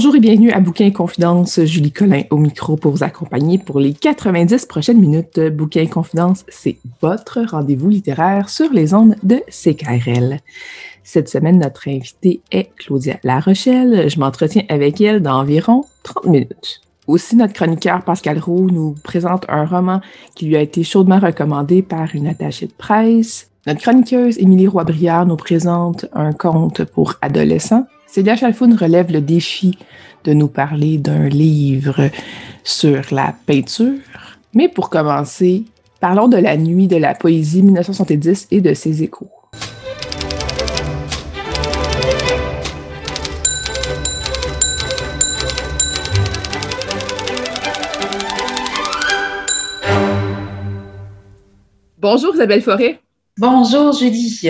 Bonjour 0.00 0.16
et 0.16 0.20
bienvenue 0.20 0.50
à 0.50 0.60
Bouquin 0.60 0.90
Confidence. 0.92 1.62
Julie 1.64 1.92
Collin 1.92 2.22
au 2.30 2.38
micro 2.38 2.74
pour 2.76 2.92
vous 2.92 3.04
accompagner 3.04 3.58
pour 3.58 3.78
les 3.80 3.92
90 3.92 4.64
prochaines 4.64 4.98
minutes. 4.98 5.38
Bouquin 5.38 5.86
Confidence, 5.88 6.42
c'est 6.48 6.78
votre 7.02 7.42
rendez-vous 7.42 7.90
littéraire 7.90 8.48
sur 8.48 8.72
les 8.72 8.94
ondes 8.94 9.16
de 9.22 9.42
CKRL. 9.50 10.40
Cette 11.04 11.28
semaine, 11.28 11.58
notre 11.58 11.86
invitée 11.86 12.40
est 12.50 12.70
Claudia 12.78 13.18
Larochelle. 13.24 14.08
Je 14.08 14.18
m'entretiens 14.18 14.62
avec 14.70 15.02
elle 15.02 15.20
dans 15.20 15.38
environ 15.38 15.84
30 16.04 16.24
minutes. 16.24 16.80
Aussi, 17.06 17.36
notre 17.36 17.52
chroniqueur 17.52 18.02
Pascal 18.02 18.38
Roux 18.38 18.70
nous 18.70 18.94
présente 19.04 19.44
un 19.50 19.66
roman 19.66 20.00
qui 20.34 20.46
lui 20.46 20.56
a 20.56 20.62
été 20.62 20.82
chaudement 20.82 21.18
recommandé 21.18 21.82
par 21.82 22.14
une 22.14 22.26
attachée 22.26 22.68
de 22.68 22.72
presse. 22.72 23.50
Notre 23.66 23.82
chroniqueuse 23.82 24.38
Émilie 24.38 24.66
Roy-Briard 24.66 25.26
nous 25.26 25.36
présente 25.36 26.06
un 26.14 26.32
conte 26.32 26.84
pour 26.84 27.16
adolescents. 27.20 27.84
Célia 28.12 28.34
Chalfoun 28.34 28.74
relève 28.74 29.12
le 29.12 29.20
défi 29.20 29.78
de 30.24 30.32
nous 30.32 30.48
parler 30.48 30.98
d'un 30.98 31.28
livre 31.28 32.10
sur 32.64 33.02
la 33.12 33.32
peinture. 33.46 34.00
Mais 34.52 34.68
pour 34.68 34.90
commencer, 34.90 35.62
parlons 36.00 36.26
de 36.26 36.36
la 36.36 36.56
nuit 36.56 36.88
de 36.88 36.96
la 36.96 37.14
poésie 37.14 37.62
1970 37.62 38.48
et 38.50 38.60
de 38.60 38.74
ses 38.74 39.04
échos. 39.04 39.30
Bonjour 51.96 52.34
Isabelle 52.34 52.62
Forêt. 52.62 52.98
Bonjour 53.38 53.92
Julie. 53.92 54.40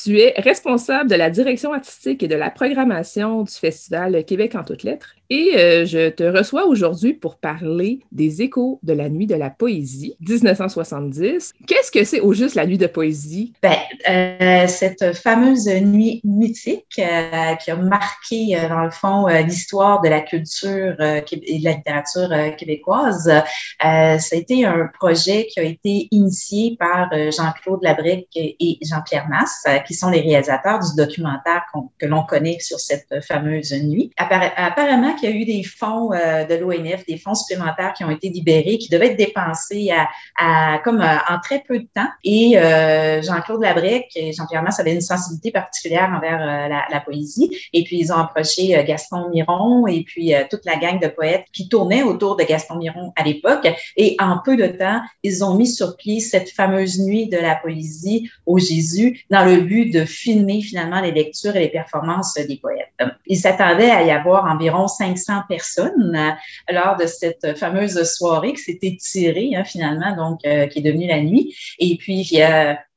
Tu 0.00 0.18
es 0.20 0.32
responsable 0.40 1.10
de 1.10 1.16
la 1.16 1.28
direction 1.28 1.74
artistique 1.74 2.22
et 2.22 2.28
de 2.28 2.34
la 2.34 2.50
programmation 2.50 3.42
du 3.42 3.52
Festival 3.52 4.24
Québec 4.24 4.54
en 4.54 4.64
toutes 4.64 4.84
lettres 4.84 5.16
et 5.30 5.56
euh, 5.56 5.86
je 5.86 6.10
te 6.10 6.24
reçois 6.24 6.66
aujourd'hui 6.66 7.14
pour 7.14 7.36
parler 7.36 8.00
des 8.12 8.42
échos 8.42 8.78
de 8.82 8.92
la 8.92 9.08
nuit 9.08 9.26
de 9.26 9.34
la 9.34 9.48
poésie 9.48 10.14
1970. 10.20 11.54
Qu'est-ce 11.66 11.90
que 11.90 12.04
c'est 12.04 12.20
au 12.20 12.34
juste 12.34 12.54
la 12.54 12.66
nuit 12.66 12.76
de 12.76 12.86
poésie? 12.86 13.54
Ben, 13.62 13.78
euh, 14.10 14.66
cette 14.66 15.14
fameuse 15.16 15.68
nuit 15.68 16.20
mythique 16.24 16.84
euh, 16.98 17.54
qui 17.56 17.70
a 17.70 17.76
marqué, 17.76 18.58
dans 18.68 18.84
le 18.84 18.90
fond, 18.90 19.26
l'histoire 19.26 20.02
de 20.02 20.08
la 20.08 20.20
culture 20.20 21.00
et 21.00 21.58
de 21.58 21.64
la 21.64 21.72
littérature 21.72 22.56
québécoise, 22.58 23.24
ça 23.80 24.18
a 24.32 24.36
été 24.36 24.66
un 24.66 24.90
projet 24.98 25.46
qui 25.46 25.60
a 25.60 25.62
été 25.62 26.08
initié 26.10 26.76
par 26.78 27.08
Jean-Claude 27.12 27.80
Labrec 27.82 28.28
et 28.34 28.78
Jean-Pierre 28.82 29.28
Masse, 29.28 29.64
qui 29.86 29.94
sont 29.94 30.10
les 30.10 30.20
réalisateurs 30.20 30.80
du 30.80 30.94
documentaire 30.96 31.62
que 31.98 32.06
l'on 32.06 32.24
connaît 32.24 32.58
sur 32.60 32.78
cette 32.78 33.24
fameuse 33.26 33.72
nuit. 33.72 34.10
apparemment, 34.16 35.11
il 35.22 35.28
y 35.28 35.32
a 35.32 35.34
eu 35.34 35.44
des 35.44 35.62
fonds 35.62 36.12
euh, 36.12 36.44
de 36.44 36.54
l'ONF, 36.54 37.04
des 37.06 37.16
fonds 37.16 37.34
supplémentaires 37.34 37.92
qui 37.94 38.04
ont 38.04 38.10
été 38.10 38.28
libérés, 38.28 38.78
qui 38.78 38.88
devaient 38.88 39.08
être 39.08 39.16
dépensés 39.16 39.90
à, 40.38 40.78
comme 40.84 41.00
euh, 41.00 41.16
en 41.28 41.38
très 41.40 41.60
peu 41.60 41.78
de 41.78 41.88
temps. 41.94 42.08
Et 42.24 42.58
euh, 42.58 43.22
Jean-Claude 43.22 43.62
Labrec 43.62 44.10
et 44.14 44.32
Jean-Pierre 44.32 44.62
Masse 44.62 44.80
avaient 44.80 44.94
une 44.94 45.00
sensibilité 45.00 45.50
particulière 45.50 46.12
envers 46.16 46.68
la, 46.68 47.00
poésie. 47.00 47.50
Et 47.72 47.82
puis, 47.82 47.98
ils 47.98 48.12
ont 48.12 48.16
approché 48.16 48.84
Gaston 48.86 49.28
Miron 49.30 49.88
et 49.88 50.04
puis 50.04 50.32
toute 50.48 50.64
la 50.64 50.76
gang 50.76 51.00
de 51.00 51.08
poètes 51.08 51.46
qui 51.52 51.68
tournaient 51.68 52.04
autour 52.04 52.36
de 52.36 52.44
Gaston 52.44 52.76
Miron 52.76 53.12
à 53.16 53.24
l'époque. 53.24 53.66
Et 53.96 54.14
en 54.20 54.38
peu 54.44 54.56
de 54.56 54.68
temps, 54.68 55.00
ils 55.24 55.44
ont 55.44 55.56
mis 55.56 55.66
sur 55.66 55.96
pied 55.96 56.20
cette 56.20 56.50
fameuse 56.50 57.00
nuit 57.00 57.28
de 57.28 57.38
la 57.38 57.56
poésie 57.56 58.30
au 58.46 58.58
Jésus 58.58 59.24
dans 59.30 59.44
le 59.44 59.62
but 59.62 59.90
de 59.90 60.04
filmer 60.04 60.62
finalement 60.62 61.00
les 61.00 61.10
lectures 61.10 61.56
et 61.56 61.60
les 61.60 61.68
performances 61.68 62.34
des 62.34 62.56
poètes. 62.56 62.92
Ils 63.26 63.38
s'attendaient 63.38 63.90
à 63.90 64.02
y 64.02 64.10
avoir 64.10 64.44
environ 64.44 64.86
500 65.02 65.42
personnes 65.48 66.14
euh, 66.14 66.30
lors 66.72 66.96
de 66.96 67.06
cette 67.06 67.58
fameuse 67.58 68.02
soirée 68.04 68.52
qui 68.52 68.62
s'est 68.62 68.78
étirée 68.82 69.50
hein, 69.56 69.64
finalement, 69.64 70.14
donc 70.14 70.40
euh, 70.46 70.66
qui 70.66 70.78
est 70.78 70.82
devenue 70.82 71.08
la 71.08 71.20
nuit. 71.20 71.56
Et 71.78 71.96
puis, 71.96 72.40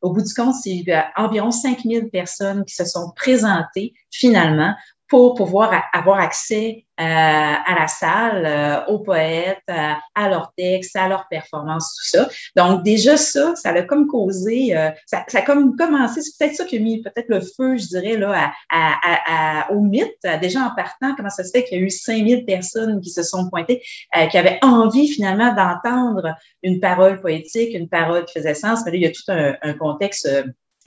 au 0.02 0.12
bout 0.12 0.22
du 0.22 0.34
compte, 0.34 0.56
a 0.92 1.12
environ 1.18 1.52
5000 1.52 2.10
personnes 2.10 2.64
qui 2.66 2.76
se 2.76 2.86
sont 2.86 3.12
présentées 3.16 3.94
finalement 4.12 4.76
pour 5.08 5.36
pouvoir 5.36 5.72
avoir 5.94 6.20
accès 6.20 6.86
euh, 7.00 7.04
à 7.04 7.76
la 7.78 7.88
salle, 7.90 8.46
euh, 8.46 8.86
aux 8.86 9.00
poètes, 9.00 9.60
euh, 9.70 9.92
à 10.16 10.30
leurs 10.30 10.54
textes, 10.58 10.96
à 10.96 11.10
leurs 11.10 11.28
performances, 11.28 11.94
tout 11.94 12.18
ça. 12.18 12.30
Donc 12.56 12.84
déjà 12.84 13.18
ça, 13.18 13.54
ça 13.56 13.72
a 13.72 13.82
comme 13.82 14.08
causé, 14.08 14.74
ça, 15.06 15.26
ça, 15.28 15.40
a 15.40 15.42
comme 15.42 15.76
commencé, 15.76 16.22
c'est 16.22 16.38
peut-être 16.40 16.56
ça 16.56 16.64
qui 16.64 16.78
a 16.78 16.80
mis 16.80 17.02
peut-être 17.02 17.28
le 17.28 17.42
feu, 17.42 17.76
je 17.78 17.88
dirais, 17.88 18.18
là, 18.18 18.54
à, 18.72 19.66
à, 19.68 19.72
au 19.74 19.82
mythe. 19.82 20.26
Déjà 20.42 20.62
en 20.62 20.74
partant, 20.74 21.16
comment 21.16 21.30
ça 21.30 21.44
se 21.44 21.52
fait 21.52 21.66
qu'il 21.66 21.80
y 21.80 21.82
a 21.82 21.84
eu 21.84 21.90
5000 21.90 22.46
personnes 22.46 23.02
qui 23.02 23.10
se 23.10 23.24
sont 23.24 23.50
pointées, 23.50 23.84
qui 24.32 24.38
avaient 24.38 24.60
envie 24.62 25.10
finalement 25.10 25.54
d'entendre 25.54 26.34
une 26.64 26.80
parole 26.80 27.20
poétique, 27.20 27.74
une 27.74 27.90
parole 27.90 28.24
qui 28.24 28.40
faisait 28.40 28.54
sens. 28.54 28.84
Mais 28.86 28.92
là, 28.92 28.98
il 28.98 29.04
y 29.04 29.08
a 29.08 29.12
tout 29.12 29.32
un, 29.32 29.56
un 29.62 29.74
contexte 29.74 30.30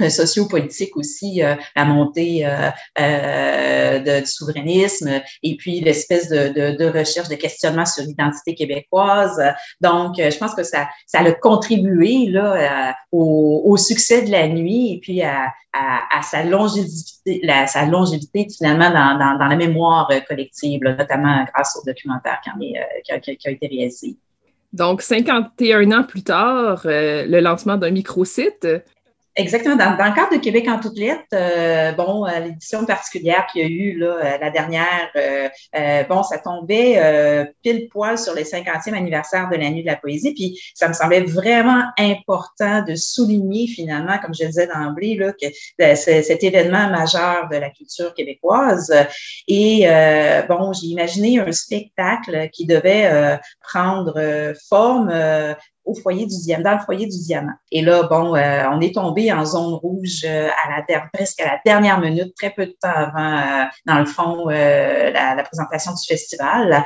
sociopolitique 0.08 0.96
aussi, 0.96 1.42
euh, 1.42 1.54
la 1.76 1.84
montée 1.84 2.46
euh, 2.46 2.70
euh, 3.00 4.20
du 4.20 4.26
souverainisme 4.26 5.20
et 5.42 5.56
puis 5.56 5.80
l'espèce 5.80 6.28
de, 6.28 6.48
de, 6.48 6.76
de, 6.76 6.98
recherche, 6.98 7.28
de 7.28 7.34
questionnement 7.34 7.84
sur 7.84 8.04
l'identité 8.04 8.54
québécoise. 8.54 9.42
Donc, 9.80 10.14
je 10.16 10.36
pense 10.38 10.54
que 10.54 10.62
ça, 10.62 10.88
ça 11.06 11.20
a 11.20 11.32
contribué 11.32 12.26
là, 12.26 12.94
au, 13.12 13.62
au, 13.64 13.76
succès 13.76 14.22
de 14.22 14.30
la 14.30 14.48
nuit 14.48 14.94
et 14.94 15.00
puis 15.00 15.22
à, 15.22 15.52
à, 15.72 16.18
à 16.18 16.22
sa 16.22 16.44
longévité, 16.44 17.40
la, 17.42 17.66
sa 17.66 17.84
longévité 17.86 18.46
finalement 18.56 18.90
dans, 18.90 19.18
dans, 19.18 19.38
dans 19.38 19.46
la 19.46 19.56
mémoire 19.56 20.10
collective, 20.28 20.80
notamment 20.82 21.44
grâce 21.52 21.76
au 21.80 21.84
documentaire 21.84 22.40
qui, 22.42 22.50
en 22.50 22.60
est, 22.60 23.02
qui, 23.04 23.12
a, 23.12 23.18
qui 23.20 23.48
a 23.48 23.50
été 23.50 23.66
réalisé. 23.66 24.16
Donc, 24.72 25.00
51 25.00 25.92
ans 25.92 26.04
plus 26.04 26.22
tard, 26.22 26.82
le 26.84 27.40
lancement 27.40 27.78
d'un 27.78 27.90
microsite 27.90 28.66
Exactement. 29.38 29.76
Dans, 29.76 29.90
le 29.90 30.14
cadre 30.14 30.32
de 30.32 30.42
Québec 30.42 30.66
en 30.68 30.80
toutes 30.80 30.98
lettres, 30.98 31.22
euh, 31.32 31.92
bon, 31.92 32.26
euh, 32.26 32.40
l'édition 32.40 32.84
particulière 32.84 33.46
qu'il 33.46 33.62
y 33.62 33.64
a 33.64 33.68
eu 33.68 33.96
là, 33.96 34.06
euh, 34.06 34.38
la 34.40 34.50
dernière, 34.50 36.06
bon, 36.08 36.24
ça 36.24 36.38
tombait 36.38 37.54
pile 37.62 37.88
poil 37.88 38.18
sur 38.18 38.34
le 38.34 38.42
50e 38.42 38.94
anniversaire 38.94 39.48
de 39.48 39.56
la 39.56 39.70
Nuit 39.70 39.82
de 39.82 39.86
la 39.86 39.94
poésie. 39.94 40.34
Puis 40.34 40.60
ça 40.74 40.88
me 40.88 40.92
semblait 40.92 41.20
vraiment 41.20 41.84
important 41.98 42.82
de 42.82 42.96
souligner 42.96 43.68
finalement, 43.68 44.18
comme 44.18 44.34
je 44.34 44.42
le 44.42 44.48
disais 44.48 44.66
d'emblée, 44.66 45.14
là, 45.14 45.32
que 45.32 45.46
cet 45.94 46.42
événement 46.42 46.90
majeur 46.90 47.48
de 47.48 47.56
la 47.58 47.70
culture 47.70 48.14
québécoise. 48.14 48.92
Et 49.46 49.86
bon, 50.48 50.72
j'ai 50.72 50.88
imaginé 50.88 51.38
un 51.38 51.52
spectacle 51.52 52.48
qui 52.52 52.66
devait 52.66 53.38
prendre 53.60 54.54
forme 54.68 55.12
au 55.88 55.94
foyer 55.94 56.26
du 56.26 56.36
diamant, 56.36 56.64
dans 56.64 56.74
le 56.74 56.84
foyer 56.84 57.06
du 57.06 57.18
diamant. 57.18 57.54
Et 57.72 57.82
là, 57.82 58.04
bon, 58.04 58.36
on 58.36 58.80
est 58.80 58.94
tombé 58.94 59.32
en 59.32 59.44
zone 59.44 59.74
rouge 59.74 60.24
à 60.24 60.82
la 60.88 61.00
presque 61.12 61.40
à 61.40 61.46
la 61.46 61.60
dernière 61.64 62.00
minute, 62.00 62.34
très 62.36 62.50
peu 62.50 62.66
de 62.66 62.76
temps 62.80 62.88
avant, 62.94 63.68
dans 63.86 63.98
le 63.98 64.06
fond, 64.06 64.48
la, 64.48 65.42
présentation 65.42 65.92
du 65.92 66.06
festival. 66.06 66.84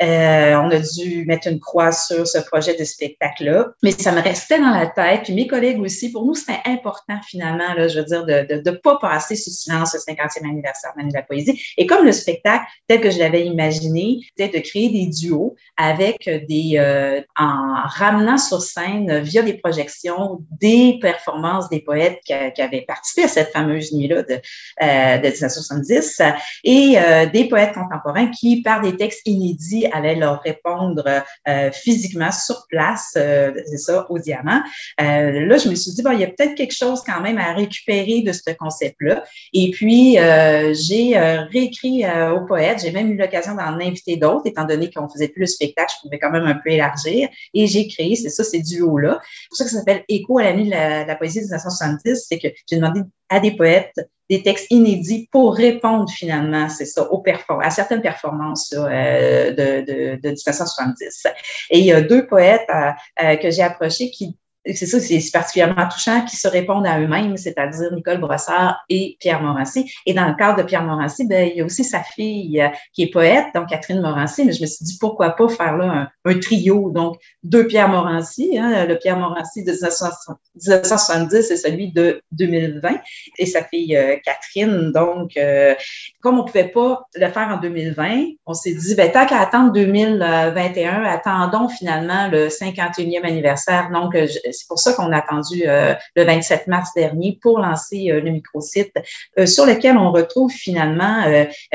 on 0.00 0.70
a 0.70 0.78
dû 0.78 1.24
mettre 1.26 1.48
une 1.48 1.60
croix 1.60 1.92
sur 1.92 2.26
ce 2.26 2.38
projet 2.38 2.76
de 2.76 2.84
spectacle-là, 2.84 3.68
mais 3.82 3.92
ça 3.92 4.12
me 4.12 4.20
restait 4.20 4.58
dans 4.58 4.70
la 4.70 4.86
tête. 4.86 5.22
Puis 5.24 5.34
mes 5.34 5.46
collègues 5.46 5.80
aussi, 5.80 6.10
pour 6.10 6.24
nous, 6.24 6.34
c'était 6.34 6.60
important 6.66 7.20
finalement, 7.26 7.74
là, 7.74 7.88
je 7.88 7.98
veux 7.98 8.04
dire, 8.04 8.24
de 8.24 8.70
ne 8.70 8.76
pas 8.76 8.98
passer 9.00 9.36
sous 9.36 9.50
silence 9.50 9.94
le 9.94 10.00
50e 10.12 10.48
anniversaire 10.48 10.92
de 10.96 11.14
la 11.14 11.22
poésie. 11.22 11.62
Et 11.76 11.86
comme 11.86 12.04
le 12.04 12.12
spectacle, 12.12 12.64
tel 12.88 13.00
que 13.00 13.10
je 13.10 13.18
l'avais 13.18 13.46
imaginé, 13.46 14.20
c'était 14.36 14.58
de 14.58 14.62
créer 14.62 14.88
des 14.90 15.06
duos 15.06 15.54
avec 15.76 16.28
des, 16.48 16.72
euh, 16.76 17.20
en 17.36 17.74
ramenant 17.84 18.38
sur 18.40 18.62
scène 18.62 19.20
via 19.20 19.42
des 19.42 19.54
projections 19.54 20.40
des 20.60 20.98
performances 21.00 21.68
des 21.68 21.80
poètes 21.80 22.20
qui, 22.24 22.32
avaient 22.32 22.84
participé 22.86 23.24
à 23.24 23.28
cette 23.28 23.52
fameuse 23.52 23.92
nuit-là 23.92 24.22
de, 24.22 24.34
euh, 24.34 25.18
de 25.18 25.26
1970 25.26 26.22
et 26.64 26.98
euh, 26.98 27.26
des 27.26 27.48
poètes 27.48 27.74
contemporains 27.74 28.28
qui, 28.28 28.62
par 28.62 28.80
des 28.80 28.96
textes 28.96 29.22
inédits, 29.26 29.86
allaient 29.92 30.16
leur 30.16 30.40
répondre 30.42 31.04
euh, 31.48 31.70
physiquement 31.72 32.30
sur 32.32 32.66
place, 32.68 33.14
euh, 33.16 33.52
c'est 33.66 33.78
ça, 33.78 34.06
au 34.10 34.18
diamant. 34.18 34.60
Euh, 35.00 35.46
là, 35.46 35.56
je 35.56 35.68
me 35.68 35.74
suis 35.74 35.92
dit, 35.92 36.02
bon, 36.02 36.12
il 36.12 36.20
y 36.20 36.24
a 36.24 36.28
peut-être 36.28 36.54
quelque 36.54 36.74
chose 36.74 37.02
quand 37.04 37.20
même 37.20 37.38
à 37.38 37.52
récupérer 37.52 38.22
de 38.22 38.32
ce 38.32 38.50
concept-là. 38.58 39.24
Et 39.52 39.70
puis, 39.70 40.14
j'ai 40.14 41.18
réécrit 41.50 42.04
au 42.34 42.44
poète, 42.46 42.80
j'ai 42.82 42.92
même 42.92 43.10
eu 43.10 43.16
l'occasion 43.16 43.54
d'en 43.54 43.80
inviter 43.80 44.16
d'autres, 44.16 44.46
étant 44.46 44.64
donné 44.64 44.90
qu'on 44.90 45.08
faisait 45.08 45.28
plus 45.28 45.40
le 45.40 45.46
spectacle, 45.46 45.92
je 45.96 46.02
pouvais 46.02 46.18
quand 46.18 46.30
même 46.30 46.46
un 46.46 46.54
peu 46.54 46.70
élargir. 46.70 47.28
Et 47.54 47.66
j'ai 47.66 47.88
créé, 47.88 48.16
ça, 48.30 48.44
ces 48.44 48.60
duos-là. 48.60 49.20
C'est 49.22 49.48
pour 49.48 49.56
ça 49.58 49.64
que 49.64 49.70
ça 49.70 49.78
s'appelle 49.78 50.04
Écho 50.08 50.38
à 50.38 50.44
la 50.44 50.52
nuit 50.54 50.66
de 50.66 50.70
la, 50.70 51.04
de 51.04 51.08
la 51.08 51.16
poésie 51.16 51.40
de 51.40 51.44
1970, 51.44 52.26
c'est 52.28 52.38
que 52.38 52.48
j'ai 52.68 52.76
demandé 52.76 53.02
à 53.28 53.40
des 53.40 53.56
poètes 53.56 53.94
des 54.30 54.44
textes 54.44 54.68
inédits 54.70 55.28
pour 55.32 55.56
répondre 55.56 56.08
finalement, 56.08 56.68
c'est 56.68 56.84
ça, 56.84 57.10
aux 57.10 57.22
à 57.60 57.70
certaines 57.70 58.00
performances 58.00 58.72
euh, 58.72 59.50
de, 59.50 59.84
de, 59.84 60.20
de 60.20 60.28
1970. 60.28 61.26
Et 61.70 61.80
il 61.80 61.84
y 61.84 61.92
a 61.92 62.00
deux 62.00 62.26
poètes 62.28 62.66
euh, 62.72 62.92
euh, 63.22 63.36
que 63.36 63.50
j'ai 63.50 63.62
approchés 63.62 64.10
qui 64.12 64.36
c'est 64.66 64.86
ça, 64.86 65.00
c'est 65.00 65.20
particulièrement 65.32 65.88
touchant, 65.88 66.24
qui 66.26 66.36
se 66.36 66.46
répondent 66.46 66.86
à 66.86 67.00
eux-mêmes, 67.00 67.36
c'est-à-dire 67.38 67.92
Nicole 67.92 68.18
Brossard 68.18 68.78
et 68.90 69.16
Pierre 69.18 69.42
Morancy. 69.42 69.90
Et 70.04 70.12
dans 70.12 70.28
le 70.28 70.34
cadre 70.34 70.58
de 70.58 70.62
Pierre 70.64 70.82
Morancy, 70.84 71.26
ben, 71.26 71.48
il 71.50 71.56
y 71.56 71.60
a 71.62 71.64
aussi 71.64 71.82
sa 71.82 72.02
fille 72.02 72.60
euh, 72.60 72.68
qui 72.92 73.04
est 73.04 73.10
poète, 73.10 73.46
donc 73.54 73.68
Catherine 73.68 74.02
Morancy, 74.02 74.44
mais 74.44 74.52
je 74.52 74.60
me 74.60 74.66
suis 74.66 74.84
dit 74.84 74.98
pourquoi 75.00 75.30
pas 75.30 75.48
faire 75.48 75.78
là 75.78 76.08
un, 76.24 76.38
trio, 76.40 76.90
donc 76.90 77.18
deux 77.42 77.66
Pierre 77.66 77.88
Morancy, 77.88 78.58
hein, 78.58 78.84
le 78.86 78.98
Pierre 78.98 79.18
Morancy 79.18 79.64
de 79.64 79.72
1970 79.72 81.50
et 81.50 81.56
celui 81.56 81.92
de 81.92 82.22
2020, 82.32 83.00
et 83.38 83.46
sa 83.46 83.64
fille 83.64 83.96
euh, 83.96 84.16
Catherine. 84.22 84.92
Donc, 84.92 85.36
euh, 85.36 85.74
comme 86.20 86.38
on 86.38 86.44
pouvait 86.44 86.68
pas 86.68 87.02
le 87.14 87.28
faire 87.28 87.48
en 87.48 87.56
2020, 87.60 88.26
on 88.44 88.54
s'est 88.54 88.74
dit, 88.74 88.94
ben, 88.94 89.10
tant 89.10 89.24
qu'à 89.24 89.40
attendre 89.40 89.72
2021, 89.72 91.02
attendons 91.04 91.68
finalement 91.68 92.28
le 92.28 92.48
51e 92.48 93.24
anniversaire. 93.24 93.90
Donc, 93.90 94.14
c'est 94.52 94.68
pour 94.68 94.78
ça 94.78 94.92
qu'on 94.92 95.12
a 95.12 95.18
attendu 95.18 95.62
euh, 95.66 95.94
le 96.16 96.24
27 96.24 96.66
mars 96.66 96.90
dernier 96.94 97.38
pour 97.42 97.58
lancer 97.58 98.10
euh, 98.10 98.20
le 98.20 98.30
microsite 98.30 98.94
euh, 99.38 99.46
sur 99.46 99.66
lequel 99.66 99.96
on 99.96 100.12
retrouve 100.12 100.52
finalement 100.52 101.24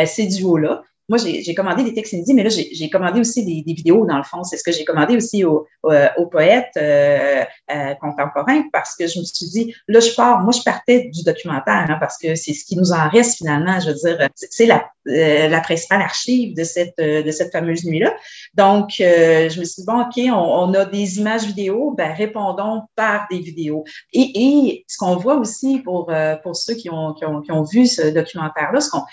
ces 0.06 0.28
duos-là 0.28 0.84
moi, 1.08 1.20
j'ai 1.20 1.54
commandé 1.54 1.84
des 1.84 1.94
textes 1.94 2.14
inédits, 2.14 2.34
mais 2.34 2.44
là, 2.44 2.50
j'ai 2.50 2.90
commandé 2.90 3.20
aussi 3.20 3.46
des, 3.46 3.62
des, 3.62 3.74
vidéos, 3.74 4.06
dans 4.08 4.18
le 4.18 4.24
fond. 4.24 4.44
C'est 4.44 4.58
ce 4.58 4.64
que 4.64 4.72
j'ai 4.72 4.86
commandé 4.86 5.16
aussi 5.16 5.44
aux, 5.46 5.68
aux, 5.84 6.26
poètes 6.26 6.72
euh, 6.78 7.44
euh, 7.72 7.94
contemporains 8.02 8.64
parce 8.74 8.96
que 8.96 9.06
je 9.06 9.20
me 9.20 9.24
suis 9.24 9.48
dit, 9.50 9.76
là, 9.88 10.00
je 10.00 10.16
pars. 10.16 10.42
Moi, 10.42 10.52
je 10.52 10.64
partais 10.64 11.10
du 11.14 11.24
documentaire 11.24 11.86
hein, 11.88 11.98
parce 12.00 12.18
que 12.18 12.34
c'est 12.34 12.54
ce 12.54 12.66
qui 12.66 12.76
nous 12.76 12.92
en 12.92 13.08
reste 13.10 13.38
finalement. 13.38 13.80
Je 13.80 13.90
veux 13.90 14.16
dire, 14.16 14.30
c'est 14.34 14.66
la, 14.66 14.90
euh, 15.08 15.48
la 15.48 15.62
principale 15.62 16.02
archive 16.02 16.56
de 16.56 16.64
cette, 16.64 16.98
de 16.98 17.32
cette 17.32 17.52
fameuse 17.52 17.86
nuit-là. 17.86 18.16
Donc, 18.54 18.96
je 19.00 19.60
me 19.60 19.66
suis 19.66 19.82
dit, 19.82 19.86
bon, 19.86 20.02
OK, 20.02 20.18
on, 20.18 20.70
on 20.70 20.74
a 20.74 20.86
des 20.86 21.20
images 21.20 21.46
vidéo, 21.46 21.94
ben, 21.98 22.14
répondons 22.14 22.82
par 22.96 23.28
des 23.30 23.40
vidéos. 23.40 23.84
Et, 24.14 24.32
et 24.36 24.86
ce 24.88 24.98
qu'on 24.98 25.16
voit 25.16 25.36
aussi 25.36 25.80
pour, 25.80 26.12
pour 26.44 26.56
ceux 26.56 26.76
qui 26.76 26.90
ont, 26.90 27.14
qui 27.14 27.26
ont, 27.26 27.42
qui 27.42 27.52
ont 27.52 27.64
vu 27.64 27.86
ce 27.88 28.10
documentaire-là, 28.10 28.82
ce 28.82 28.90
qu'on 28.90 29.04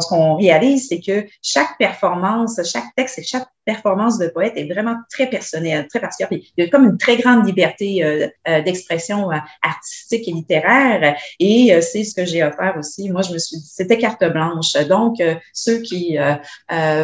ce 0.00 0.08
qu'on 0.08 0.36
réalise, 0.36 0.88
c'est 0.88 1.00
que 1.00 1.26
chaque 1.42 1.78
performance, 1.78 2.60
chaque 2.70 2.94
texte 2.96 3.18
et 3.18 3.22
chaque 3.22 3.48
performance 3.68 4.18
de 4.18 4.28
poète 4.28 4.54
est 4.56 4.72
vraiment 4.72 4.96
très 5.10 5.28
personnelle, 5.28 5.86
très 5.88 6.00
particulière. 6.00 6.42
il 6.56 6.64
y 6.64 6.66
a 6.66 6.70
comme 6.70 6.86
une 6.86 6.96
très 6.96 7.18
grande 7.18 7.46
liberté 7.46 8.02
euh, 8.02 8.26
euh, 8.48 8.62
d'expression 8.62 9.30
euh, 9.30 9.36
artistique 9.62 10.26
et 10.26 10.32
littéraire. 10.32 11.16
Et 11.38 11.78
c'est 11.82 12.04
ce 12.04 12.14
que 12.14 12.24
j'ai 12.24 12.42
offert 12.42 12.76
aussi. 12.78 13.10
Moi, 13.10 13.20
je 13.20 13.34
me 13.34 13.38
suis 13.38 13.58
dit, 13.58 13.70
c'était 13.70 13.98
carte 13.98 14.24
blanche. 14.24 14.72
Donc, 14.88 15.16
ceux 15.52 15.80
qui 15.80 16.16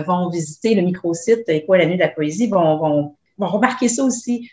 vont 0.07 0.31
visiter 0.31 0.75
le 0.75 0.83
microsite 0.83 1.45
quoi 1.67 1.77
la 1.77 1.87
nuit 1.87 1.97
de 1.97 2.07
la 2.09 2.09
poésie 2.09 2.49
vont, 2.49 2.79
vont, 2.79 3.17
vont 3.39 3.49
remarquer 3.49 3.89
ça 3.89 4.03
aussi 4.03 4.51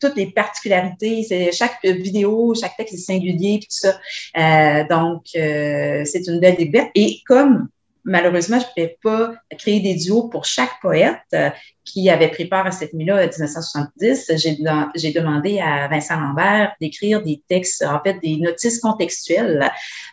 toutes 0.00 0.16
les 0.16 0.26
particularités. 0.30 1.26
Chaque 1.52 1.84
vidéo, 1.84 2.54
chaque 2.54 2.76
texte 2.76 2.94
est 2.94 2.98
singulier, 2.98 3.60
tout 3.60 3.76
ça. 3.82 3.92
Donc, 4.94 5.22
c'est 5.32 6.26
une 6.28 6.38
belle 6.40 6.56
découverte. 6.56 6.90
Et 6.94 7.18
comme 7.26 7.68
malheureusement, 8.08 8.58
je 8.58 8.64
ne 8.64 8.68
pouvais 8.68 8.98
pas 9.02 9.34
créer 9.56 9.80
des 9.80 9.94
duos 9.94 10.28
pour 10.28 10.44
chaque 10.44 10.80
poète 10.80 11.20
euh, 11.34 11.50
qui 11.84 12.10
avait 12.10 12.28
pris 12.28 12.46
part 12.46 12.66
à 12.66 12.70
cette 12.70 12.92
nuit-là 12.94 13.16
en 13.16 13.20
1970. 13.20 14.32
J'ai 14.36 15.12
demandé 15.12 15.60
à 15.60 15.88
Vincent 15.88 16.18
Lambert 16.18 16.74
d'écrire 16.80 17.22
des 17.22 17.42
textes, 17.48 17.84
en 17.84 18.00
fait, 18.02 18.18
des 18.20 18.36
notices 18.36 18.80
contextuelles 18.80 19.70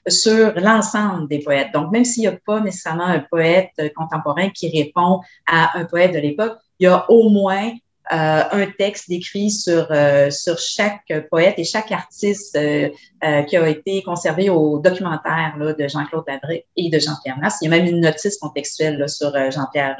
sur 0.07 0.53
l'ensemble 0.57 1.27
des 1.27 1.39
poètes. 1.39 1.73
Donc, 1.73 1.91
même 1.91 2.05
s'il 2.05 2.21
n'y 2.21 2.27
a 2.27 2.37
pas 2.45 2.59
nécessairement 2.59 3.05
un 3.05 3.19
poète 3.19 3.71
contemporain 3.95 4.49
qui 4.49 4.69
répond 4.69 5.21
à 5.47 5.77
un 5.77 5.85
poète 5.85 6.13
de 6.13 6.19
l'époque, 6.19 6.57
il 6.79 6.83
y 6.83 6.87
a 6.87 7.09
au 7.09 7.29
moins 7.29 7.71
euh, 8.11 8.43
un 8.51 8.65
texte 8.77 9.09
décrit 9.09 9.49
sur, 9.49 9.87
euh, 9.91 10.29
sur 10.29 10.57
chaque 10.59 11.11
poète 11.29 11.55
et 11.57 11.63
chaque 11.63 11.91
artiste 11.91 12.55
euh, 12.55 12.89
qui 13.43 13.57
a 13.57 13.67
été 13.67 14.03
conservé 14.03 14.49
au 14.49 14.79
documentaire 14.79 15.55
là, 15.57 15.73
de 15.73 15.87
Jean-Claude 15.87 16.23
Labrec 16.27 16.65
et 16.77 16.89
de 16.89 16.99
Jean-Pierre 16.99 17.37
Masse. 17.39 17.57
Il 17.61 17.65
y 17.65 17.73
a 17.73 17.77
même 17.77 17.87
une 17.87 18.01
notice 18.01 18.37
contextuelle 18.37 18.97
là, 18.97 19.07
sur 19.07 19.33
Jean-Pierre 19.51 19.97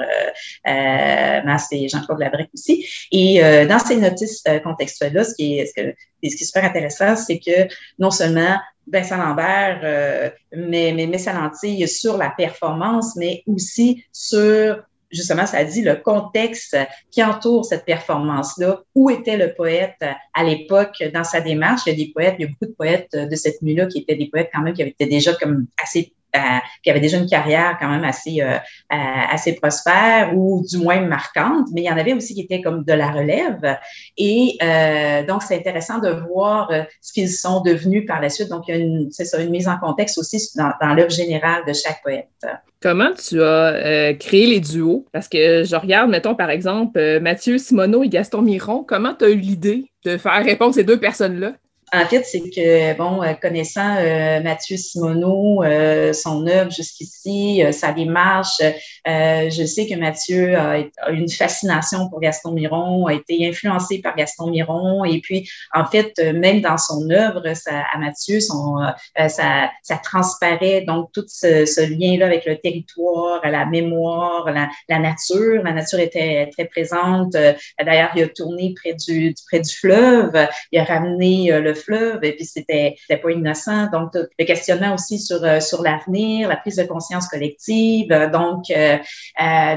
Masse 1.46 1.68
et 1.72 1.88
Jean-Claude 1.88 2.20
Labrec 2.20 2.50
aussi. 2.54 2.86
Et 3.12 3.40
dans 3.68 3.80
ces 3.80 3.98
notices 3.98 4.44
contextuelles-là, 4.64 5.24
ce 5.24 5.34
qui 5.34 5.60
est, 5.60 5.66
ce, 5.66 5.82
qui 6.22 6.28
est 6.28 6.46
super 6.46 6.64
intéressant, 6.64 7.16
c'est 7.16 7.40
que 7.40 7.68
non 7.98 8.12
seulement 8.12 8.58
Vincent 8.88 9.18
Lambert 9.18 9.80
euh, 9.84 10.30
met 10.56 11.18
sa 11.18 11.34
lentille 11.34 11.88
sur 11.88 12.18
la 12.18 12.30
performance, 12.30 13.16
mais 13.16 13.44
aussi 13.48 14.04
sur 14.12 14.84
justement, 15.12 15.46
ça 15.46 15.64
dit 15.64 15.82
le 15.82 15.96
contexte 15.96 16.78
qui 17.12 17.24
entoure 17.24 17.66
cette 17.66 17.86
performance-là. 17.86 18.82
Où 18.94 19.10
était 19.10 19.38
le 19.38 19.54
poète 19.54 20.04
à 20.34 20.44
l'époque 20.44 21.04
dans 21.14 21.24
sa 21.24 21.42
démarche? 21.42 21.82
Il 21.86 21.90
y 21.90 21.94
a 21.94 22.06
des 22.06 22.12
poètes, 22.12 22.36
il 22.40 22.44
y 22.44 22.46
a 22.46 22.48
beaucoup 22.50 22.72
de 22.72 22.76
poètes 22.76 23.16
de 23.16 23.36
cette 23.36 23.62
nuit-là 23.62 23.88
qui 23.88 24.00
étaient 24.00 24.16
des 24.16 24.30
poètes 24.30 24.50
quand 24.54 24.62
même 24.62 24.74
qui 24.74 24.82
étaient 24.82 25.06
déjà 25.06 25.34
comme 25.34 25.68
assez 25.82 26.14
qui 26.84 26.90
avait 26.90 27.00
déjà 27.00 27.18
une 27.18 27.30
carrière 27.30 27.78
quand 27.80 27.90
même 27.90 28.04
assez, 28.04 28.42
euh, 28.42 28.58
assez 28.90 29.54
prospère 29.56 30.36
ou 30.36 30.64
du 30.70 30.78
moins 30.78 31.02
marquante, 31.02 31.68
mais 31.74 31.82
il 31.82 31.86
y 31.86 31.90
en 31.90 31.98
avait 31.98 32.14
aussi 32.14 32.34
qui 32.34 32.42
étaient 32.42 32.62
comme 32.62 32.84
de 32.84 32.94
la 32.94 33.12
relève. 33.12 33.78
Et 34.18 34.58
euh, 34.62 35.26
donc, 35.26 35.44
c'est 35.44 35.56
intéressant 35.56 36.00
de 36.00 36.10
voir 36.10 36.70
euh, 36.72 36.84
ce 37.02 37.14
qu'ils 37.14 37.30
sont 37.30 37.62
devenus 37.62 38.06
par 38.06 38.22
la 38.22 38.30
suite. 38.30 38.50
Donc, 38.50 38.66
c'est 39.12 39.26
ça, 39.26 39.42
une 39.42 39.50
mise 39.50 39.68
en 39.68 39.78
contexte 39.78 40.18
aussi 40.18 40.38
dans, 40.56 40.72
dans 40.82 40.94
l'œuvre 40.94 41.12
générale 41.12 41.64
de 41.68 41.74
chaque 41.74 42.02
poète. 42.04 42.28
Comment 42.82 43.12
tu 43.14 43.42
as 43.42 44.14
créé 44.20 44.46
les 44.46 44.60
duos? 44.60 45.06
Parce 45.12 45.28
que 45.28 45.64
je 45.64 45.76
regarde, 45.76 46.10
mettons, 46.10 46.36
par 46.36 46.50
exemple, 46.50 47.20
Mathieu 47.20 47.58
Simoneau 47.58 48.04
et 48.04 48.10
Gaston 48.10 48.42
Miron. 48.42 48.84
Comment 48.88 49.14
tu 49.16 49.26
as 49.26 49.30
eu 49.30 49.38
l'idée 49.38 49.86
de 50.04 50.18
faire 50.18 50.44
répondre 50.44 50.74
ces 50.74 50.84
deux 50.84 51.00
personnes-là? 51.00 51.54
En 51.94 52.06
fait, 52.06 52.24
c'est 52.24 52.42
que, 52.42 52.98
bon, 52.98 53.22
euh, 53.22 53.34
connaissant 53.34 53.98
euh, 53.98 54.42
Mathieu 54.42 54.76
Simoneau, 54.76 55.64
euh, 55.64 56.14
son 56.14 56.48
œuvre 56.48 56.72
jusqu'ici, 56.72 57.64
sa 57.72 57.92
démarche, 57.92 58.60
je 59.06 59.66
sais 59.66 59.88
que 59.88 59.96
Mathieu 59.96 60.58
a, 60.58 60.80
une 61.10 61.30
fascination 61.30 62.10
pour 62.10 62.20
Gaston 62.20 62.52
Miron, 62.52 63.06
a 63.06 63.14
été 63.14 63.48
influencé 63.48 64.00
par 64.00 64.16
Gaston 64.16 64.50
Miron, 64.50 65.06
et 65.06 65.20
puis, 65.22 65.48
en 65.74 65.86
fait, 65.86 66.18
même 66.18 66.62
dans 66.62 66.78
son 66.78 67.10
œuvre, 67.12 67.54
ça, 67.54 67.84
à 67.94 68.00
Mathieu, 68.00 68.40
ça, 68.40 68.96
ça, 69.28 69.98
transparaît 70.04 70.82
donc 70.82 71.12
tout 71.14 71.26
ce, 71.28 71.66
ce 71.66 71.82
lien-là 71.82 72.26
avec 72.26 72.46
le 72.46 72.58
territoire, 72.58 73.42
la 73.46 73.66
mémoire, 73.66 74.52
la, 74.52 74.70
la, 74.90 75.00
nature. 75.00 75.64
La 75.64 75.72
nature 75.72 76.00
était 76.00 76.50
très 76.52 76.66
présente. 76.66 77.32
D'ailleurs, 77.32 78.12
il 78.16 78.24
a 78.24 78.28
tourné 78.28 78.74
près 78.76 78.94
du, 78.94 79.34
près 79.48 79.60
du 79.60 79.72
fleuve, 79.72 80.48
il 80.72 80.80
a 80.80 80.84
ramené 80.84 81.52
le 81.60 81.75
fleuve, 81.76 82.24
et 82.24 82.34
puis 82.34 82.46
c'était 82.46 82.96
pas 83.10 83.32
innocent. 83.32 83.88
Donc, 83.92 84.12
le 84.14 84.46
questionnement 84.46 84.94
aussi 84.94 85.20
sur, 85.20 85.44
euh, 85.44 85.60
sur 85.60 85.82
l'avenir, 85.82 86.50
la 86.50 86.58
prise 86.58 86.76
de 86.78 86.84
conscience 86.84 87.28
collective. 87.28 88.10
Donc, 88.32 88.70
euh, 88.72 88.98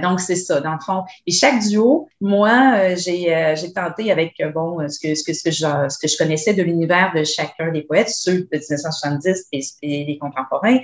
donc 0.01 0.21
c'est 0.21 0.37
ça, 0.37 0.61
dans 0.61 0.73
le 0.73 0.81
fond. 0.81 1.05
Et 1.27 1.33
chaque 1.33 1.61
duo, 1.61 2.09
moi, 2.21 2.95
j'ai 2.97 3.55
j'ai 3.57 3.73
tenté 3.73 4.11
avec, 4.13 4.35
bon, 4.55 4.89
ce 4.89 4.99
que, 4.99 5.15
ce 5.15 5.25
que, 5.25 5.33
ce 5.33 5.43
que, 5.45 5.51
je, 5.51 5.89
ce 5.89 5.99
que 5.99 6.09
je 6.09 6.17
connaissais 6.17 6.55
de 6.55 6.63
l'univers 6.63 7.13
de 7.15 7.25
chacun 7.25 7.71
des 7.71 7.83
poètes, 7.83 8.09
ceux 8.11 8.41
de 8.41 8.49
1970 8.53 9.47
et, 9.53 9.61
et 9.83 10.05
les 10.05 10.19
contemporains, 10.19 10.79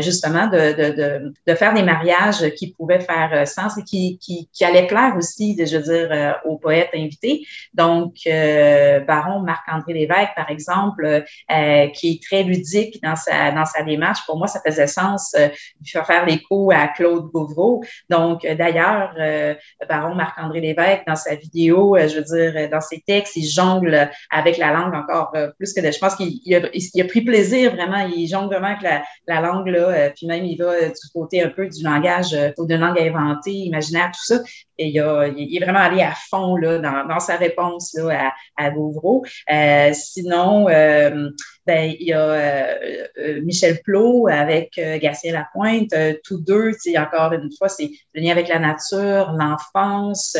justement, 0.00 0.46
de, 0.46 0.72
de, 0.72 0.96
de, 0.96 1.34
de, 1.46 1.54
faire 1.54 1.74
des 1.74 1.82
mariages 1.82 2.48
qui 2.56 2.72
pouvaient 2.72 3.00
faire 3.00 3.46
sens 3.46 3.78
et 3.78 3.82
qui, 3.82 4.18
qui, 4.18 4.48
qui 4.52 4.64
allaient 4.64 4.86
plaire 4.86 5.14
aussi, 5.16 5.56
je 5.64 5.76
veux 5.76 5.82
dire, 5.82 6.36
aux 6.44 6.56
poètes 6.56 6.90
invités. 6.94 7.44
Donc, 7.74 8.14
Baron 8.26 9.40
Marc-André 9.40 9.92
Lévesque, 9.92 10.34
par 10.34 10.50
exemple, 10.50 10.53
euh, 10.60 11.88
qui 11.88 12.10
est 12.10 12.22
très 12.22 12.42
ludique 12.42 13.02
dans 13.02 13.16
sa, 13.16 13.50
dans 13.52 13.64
sa 13.64 13.82
démarche. 13.82 14.20
Pour 14.26 14.38
moi, 14.38 14.46
ça 14.46 14.60
faisait 14.64 14.86
sens 14.86 15.34
euh, 15.38 15.48
de 15.48 16.04
faire 16.04 16.26
l'écho 16.26 16.70
à 16.70 16.88
Claude 16.88 17.30
Gauvreau. 17.32 17.84
Donc, 18.10 18.44
euh, 18.44 18.54
d'ailleurs, 18.54 19.14
euh, 19.18 19.54
Baron 19.88 20.14
Marc-André 20.14 20.60
Lévesque, 20.60 21.02
dans 21.06 21.16
sa 21.16 21.34
vidéo, 21.34 21.96
je 21.98 22.16
veux 22.16 22.22
dire, 22.22 22.70
dans 22.70 22.80
ses 22.80 23.02
textes, 23.06 23.36
il 23.36 23.46
jongle 23.46 24.10
avec 24.30 24.58
la 24.58 24.72
langue 24.72 24.94
encore 24.94 25.32
plus 25.58 25.72
que 25.72 25.80
de... 25.80 25.90
Je 25.90 25.98
pense 25.98 26.16
qu'il 26.16 26.54
a, 26.54 27.04
pris 27.04 27.20
plaisir 27.22 27.74
vraiment, 27.74 28.06
il 28.14 28.26
jongle 28.28 28.48
vraiment 28.48 28.68
avec 28.68 28.82
la, 28.82 29.02
la 29.26 29.40
langue, 29.40 29.68
là, 29.68 30.10
puis 30.10 30.26
même 30.26 30.44
il 30.44 30.56
va 30.56 30.88
du 30.88 31.08
côté 31.12 31.42
un 31.42 31.48
peu 31.48 31.68
du 31.68 31.82
langage, 31.82 32.36
ou 32.58 32.66
d'une 32.66 32.80
langue 32.80 32.98
inventée, 32.98 33.52
imaginaire, 33.52 34.10
tout 34.12 34.24
ça. 34.24 34.40
Et 34.78 34.88
il, 34.88 35.00
a, 35.00 35.26
il, 35.28 35.56
est 35.56 35.64
vraiment 35.64 35.80
allé 35.80 36.02
à 36.02 36.12
fond 36.12 36.56
là, 36.56 36.78
dans, 36.78 37.06
dans 37.06 37.20
sa 37.20 37.36
réponse 37.36 37.94
là, 37.94 38.32
à, 38.56 38.64
à 38.66 38.70
Gauvreau. 38.70 39.24
Euh, 39.50 39.92
sinon, 39.92 40.68
euh, 40.68 41.30
ben, 41.66 41.94
il 41.98 42.08
y 42.08 42.12
a 42.12 42.20
euh, 42.20 43.06
euh, 43.18 43.40
Michel 43.42 43.80
Plot 43.82 44.28
avec 44.28 44.76
euh, 44.78 44.98
Garcia 44.98 45.32
Lapointe, 45.32 45.94
tous 46.22 46.38
deux, 46.38 46.72
encore 46.98 47.32
une 47.32 47.50
fois, 47.56 47.68
c'est 47.68 47.90
le 48.12 48.20
lien 48.20 48.32
avec 48.32 48.48
la 48.48 48.58
nature, 48.58 49.32
l'enfance, 49.32 50.36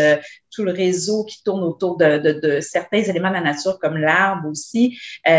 tout 0.51 0.63
le 0.63 0.73
réseau 0.73 1.25
qui 1.25 1.43
tourne 1.43 1.63
autour 1.63 1.97
de, 1.97 2.19
de, 2.19 2.33
de, 2.33 2.61
certains 2.61 3.03
éléments 3.03 3.31
de 3.31 3.35
la 3.35 3.41
nature, 3.41 3.79
comme 3.81 3.97
l'arbre 3.97 4.49
aussi. 4.49 4.99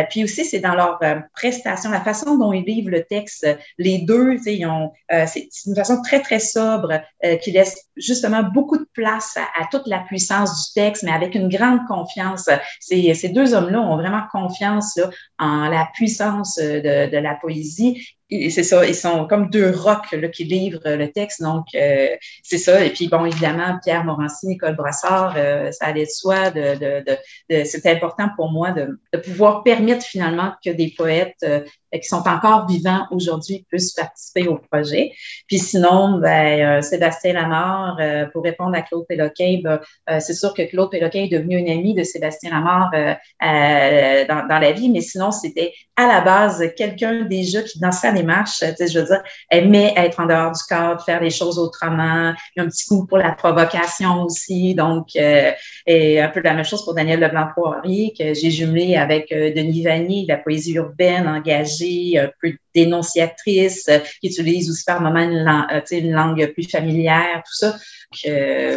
puis 0.10 0.24
aussi, 0.24 0.44
c'est 0.44 0.60
dans 0.60 0.76
leur 0.76 1.00
prestation, 1.34 1.90
la 1.90 2.02
façon 2.02 2.38
dont 2.38 2.52
ils 2.52 2.66
livrent 2.66 2.90
le 2.90 3.04
texte. 3.04 3.48
Les 3.78 4.00
deux, 4.00 4.38
ils 4.46 4.66
ont, 4.66 4.92
c'est 5.10 5.48
une 5.66 5.76
façon 5.76 6.02
très, 6.02 6.22
très 6.22 6.40
sobre 6.40 7.00
qui 7.42 7.52
laisse 7.52 7.88
justement 7.96 8.44
beaucoup 8.44 8.78
de 8.78 8.88
place 8.94 9.38
à, 9.38 9.64
à, 9.64 9.68
toute 9.72 9.88
la 9.88 10.00
puissance 10.00 10.68
du 10.68 10.82
texte, 10.82 11.04
mais 11.04 11.12
avec 11.12 11.34
une 11.36 11.48
grande 11.48 11.80
confiance. 11.88 12.50
Ces, 12.82 13.14
ces 13.14 13.30
deux 13.30 13.54
hommes-là 13.54 13.80
ont 13.80 13.96
vraiment 13.96 14.24
confiance 14.32 14.98
là, 14.98 15.10
en 15.40 15.70
la 15.76 15.90
puissance 15.94 16.58
euh, 16.58 16.80
de, 16.82 17.12
de 17.12 17.18
la 17.18 17.36
poésie 17.36 18.08
c'est 18.30 18.64
ça, 18.64 18.86
ils 18.86 18.96
sont 18.96 19.28
comme 19.28 19.50
deux 19.52 19.70
rocs 19.70 20.12
là, 20.12 20.28
qui 20.30 20.46
livrent 20.46 20.82
le 20.86 21.12
texte. 21.12 21.44
Donc, 21.44 21.66
euh, 21.76 22.08
c'est 22.42 22.58
ça. 22.58 22.84
Et 22.84 22.90
puis, 22.90 23.08
bon, 23.08 23.26
évidemment, 23.26 23.78
Pierre 23.84 24.04
Morancy, 24.04 24.48
Nicole 24.48 24.76
Brassard, 24.76 25.36
euh, 25.38 25.72
ça 25.72 25.86
allait 25.86 26.06
de 26.06 26.10
soi. 26.10 26.50
De, 26.50 26.76
de, 26.76 27.06
de, 27.50 27.64
c'était 27.66 27.92
important 27.92 28.30
pour 28.36 28.52
moi 28.52 28.72
de, 28.72 29.00
de, 29.14 29.20
pouvoir 29.20 29.64
permettre 29.64 30.04
finalement 30.04 30.54
que 30.64 30.72
des 30.72 30.94
poètes 30.98 31.46
qui 31.94 32.08
sont 32.08 32.28
encore 32.28 32.68
vivants 32.68 33.06
aujourd'hui 33.12 33.66
puissent 33.70 33.94
participer 33.94 34.48
au 34.48 34.58
projet. 34.58 35.12
Puis 35.48 35.60
sinon, 35.60 36.20
ben, 36.20 36.82
Sébastien 36.82 37.34
Lamar, 37.34 37.98
pour 38.34 38.44
répondre 38.44 38.76
à 38.76 38.82
Claude 38.82 39.06
Péloquin, 39.08 39.60
ben, 39.64 39.80
c'est 40.20 40.34
sûr 40.34 40.54
que 40.54 40.64
Claude 40.64 40.92
Péloquin 40.92 41.24
est 41.24 41.30
devenu 41.30 41.58
un 41.58 41.72
ami 41.72 41.94
de 41.94 42.04
Sébastien 42.04 42.52
Lamar 42.52 42.92
dans, 42.92 44.48
dans 44.48 44.60
la 44.60 44.72
vie, 44.74 44.90
mais 44.90 45.02
sinon, 45.02 45.32
c'était 45.32 45.74
à 45.96 46.08
la 46.08 46.22
base 46.22 46.64
quelqu'un 46.76 47.22
déjà 47.22 47.62
qui, 47.62 47.80
dans 47.80 47.94
sa 47.94 48.12
démarche, 48.16 48.60
tu 48.60 48.66
sais, 48.76 48.88
je 48.88 49.00
veux 49.00 49.06
dire, 49.06 49.22
aimait 49.52 49.94
être 49.96 50.20
en 50.20 50.26
dehors 50.26 50.52
du 50.52 50.62
cadre, 50.68 51.04
faire 51.04 51.22
les 51.22 51.30
choses 51.30 51.60
autrement. 51.60 52.34
Il 52.56 52.60
y 52.60 52.62
a 52.62 52.64
un 52.64 52.70
petit 52.70 52.86
coup 52.88 53.06
pour 53.06 53.18
la 53.18 53.32
provocation 53.32 54.24
aussi. 54.24 54.74
Donc, 54.76 55.10
euh, 55.16 55.52
et 55.86 56.22
un 56.22 56.30
peu 56.30 56.42
la 56.42 56.54
même 56.54 56.66
chose 56.66 56.84
pour 56.84 56.94
Daniel 56.94 57.20
Leblanc-Poirier, 57.20 58.14
que 58.18 58.34
j'ai 58.34 58.52
jumelé 58.52 58.96
avec 58.96 59.32
euh, 59.32 59.54
Denis 59.54 59.84
Vanier, 59.84 60.24
de 60.24 60.30
la 60.30 60.38
poésie 60.38 60.74
urbaine 60.74 61.28
engagée, 61.28 62.20
un 62.20 62.32
peu 62.42 62.54
dénonciatrice, 62.74 63.88
euh, 63.90 64.00
qui 64.22 64.28
utilise 64.28 64.70
aussi 64.70 64.84
par 64.86 65.02
moments 65.02 65.20
une, 65.20 65.44
langue, 65.44 65.84
une 65.92 66.12
langue 66.12 66.52
plus 66.54 66.70
familière, 66.70 67.44
tout 67.46 67.56
ça. 67.56 67.72
Donc, 67.72 68.34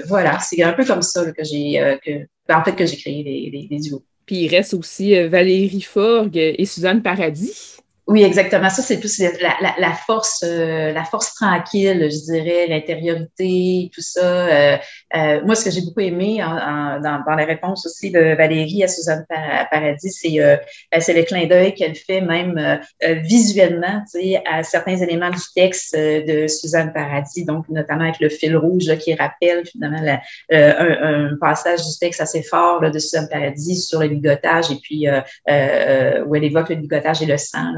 voilà, 0.08 0.38
c'est 0.40 0.62
un 0.62 0.72
peu 0.72 0.84
comme 0.84 1.02
ça 1.02 1.30
que 1.30 1.44
j'ai, 1.44 1.98
que, 2.04 2.52
en 2.52 2.64
fait, 2.64 2.74
que 2.74 2.86
j'ai 2.86 2.96
créé 2.96 3.22
les, 3.22 3.68
les, 3.70 3.78
duos. 3.78 4.02
Puis 4.26 4.44
il 4.44 4.48
reste 4.48 4.74
aussi 4.74 5.14
Valérie 5.28 5.80
Forgue 5.80 6.36
et 6.36 6.64
Suzanne 6.64 7.02
Paradis. 7.02 7.77
Oui, 8.08 8.22
exactement. 8.22 8.70
Ça, 8.70 8.80
c'est 8.80 8.98
plus 8.98 9.18
la, 9.18 9.54
la, 9.60 9.74
la 9.78 9.92
force, 9.92 10.42
euh, 10.42 10.92
la 10.94 11.04
force 11.04 11.34
tranquille, 11.34 12.08
je 12.10 12.32
dirais, 12.32 12.66
l'intériorité, 12.66 13.90
tout 13.94 14.00
ça. 14.00 14.48
Euh, 14.48 14.76
euh, 15.14 15.42
moi, 15.44 15.54
ce 15.54 15.66
que 15.66 15.70
j'ai 15.70 15.82
beaucoup 15.82 16.00
aimé 16.00 16.42
en, 16.42 16.56
en, 16.56 17.00
dans, 17.00 17.22
dans, 17.28 17.34
la 17.34 17.44
réponse 17.44 17.84
aussi 17.84 18.10
de 18.10 18.34
Valérie 18.34 18.82
à 18.82 18.88
Suzanne 18.88 19.26
Paradis, 19.28 20.10
c'est 20.10 20.40
euh, 20.40 20.56
c'est 20.98 21.12
le 21.12 21.22
clin 21.24 21.46
d'œil 21.46 21.74
qu'elle 21.74 21.94
fait 21.94 22.22
même 22.22 22.80
visuellement, 23.24 24.02
tu 24.10 24.20
sais, 24.22 24.42
à 24.50 24.62
certains 24.62 24.96
éléments 24.96 25.28
du 25.28 25.42
texte 25.54 25.94
de 25.94 26.46
Suzanne 26.46 26.94
Paradis, 26.94 27.44
donc 27.44 27.68
notamment 27.68 28.04
avec 28.04 28.20
le 28.20 28.30
fil 28.30 28.56
rouge 28.56 28.86
là, 28.86 28.96
qui 28.96 29.14
rappelle 29.14 29.66
finalement 29.66 30.00
la, 30.00 30.20
un, 30.50 31.32
un, 31.32 31.36
passage 31.38 31.80
du 31.80 31.98
texte 32.00 32.22
assez 32.22 32.42
fort 32.42 32.80
là, 32.80 32.88
de 32.88 32.98
Suzanne 32.98 33.28
Paradis 33.30 33.82
sur 33.82 34.00
le 34.00 34.06
ligotage 34.06 34.70
et 34.70 34.76
puis 34.82 35.06
où 35.08 36.34
elle 36.34 36.44
évoque 36.44 36.70
le 36.70 36.76
ligotage 36.76 37.20
et 37.20 37.26
le 37.26 37.36
sang. 37.36 37.74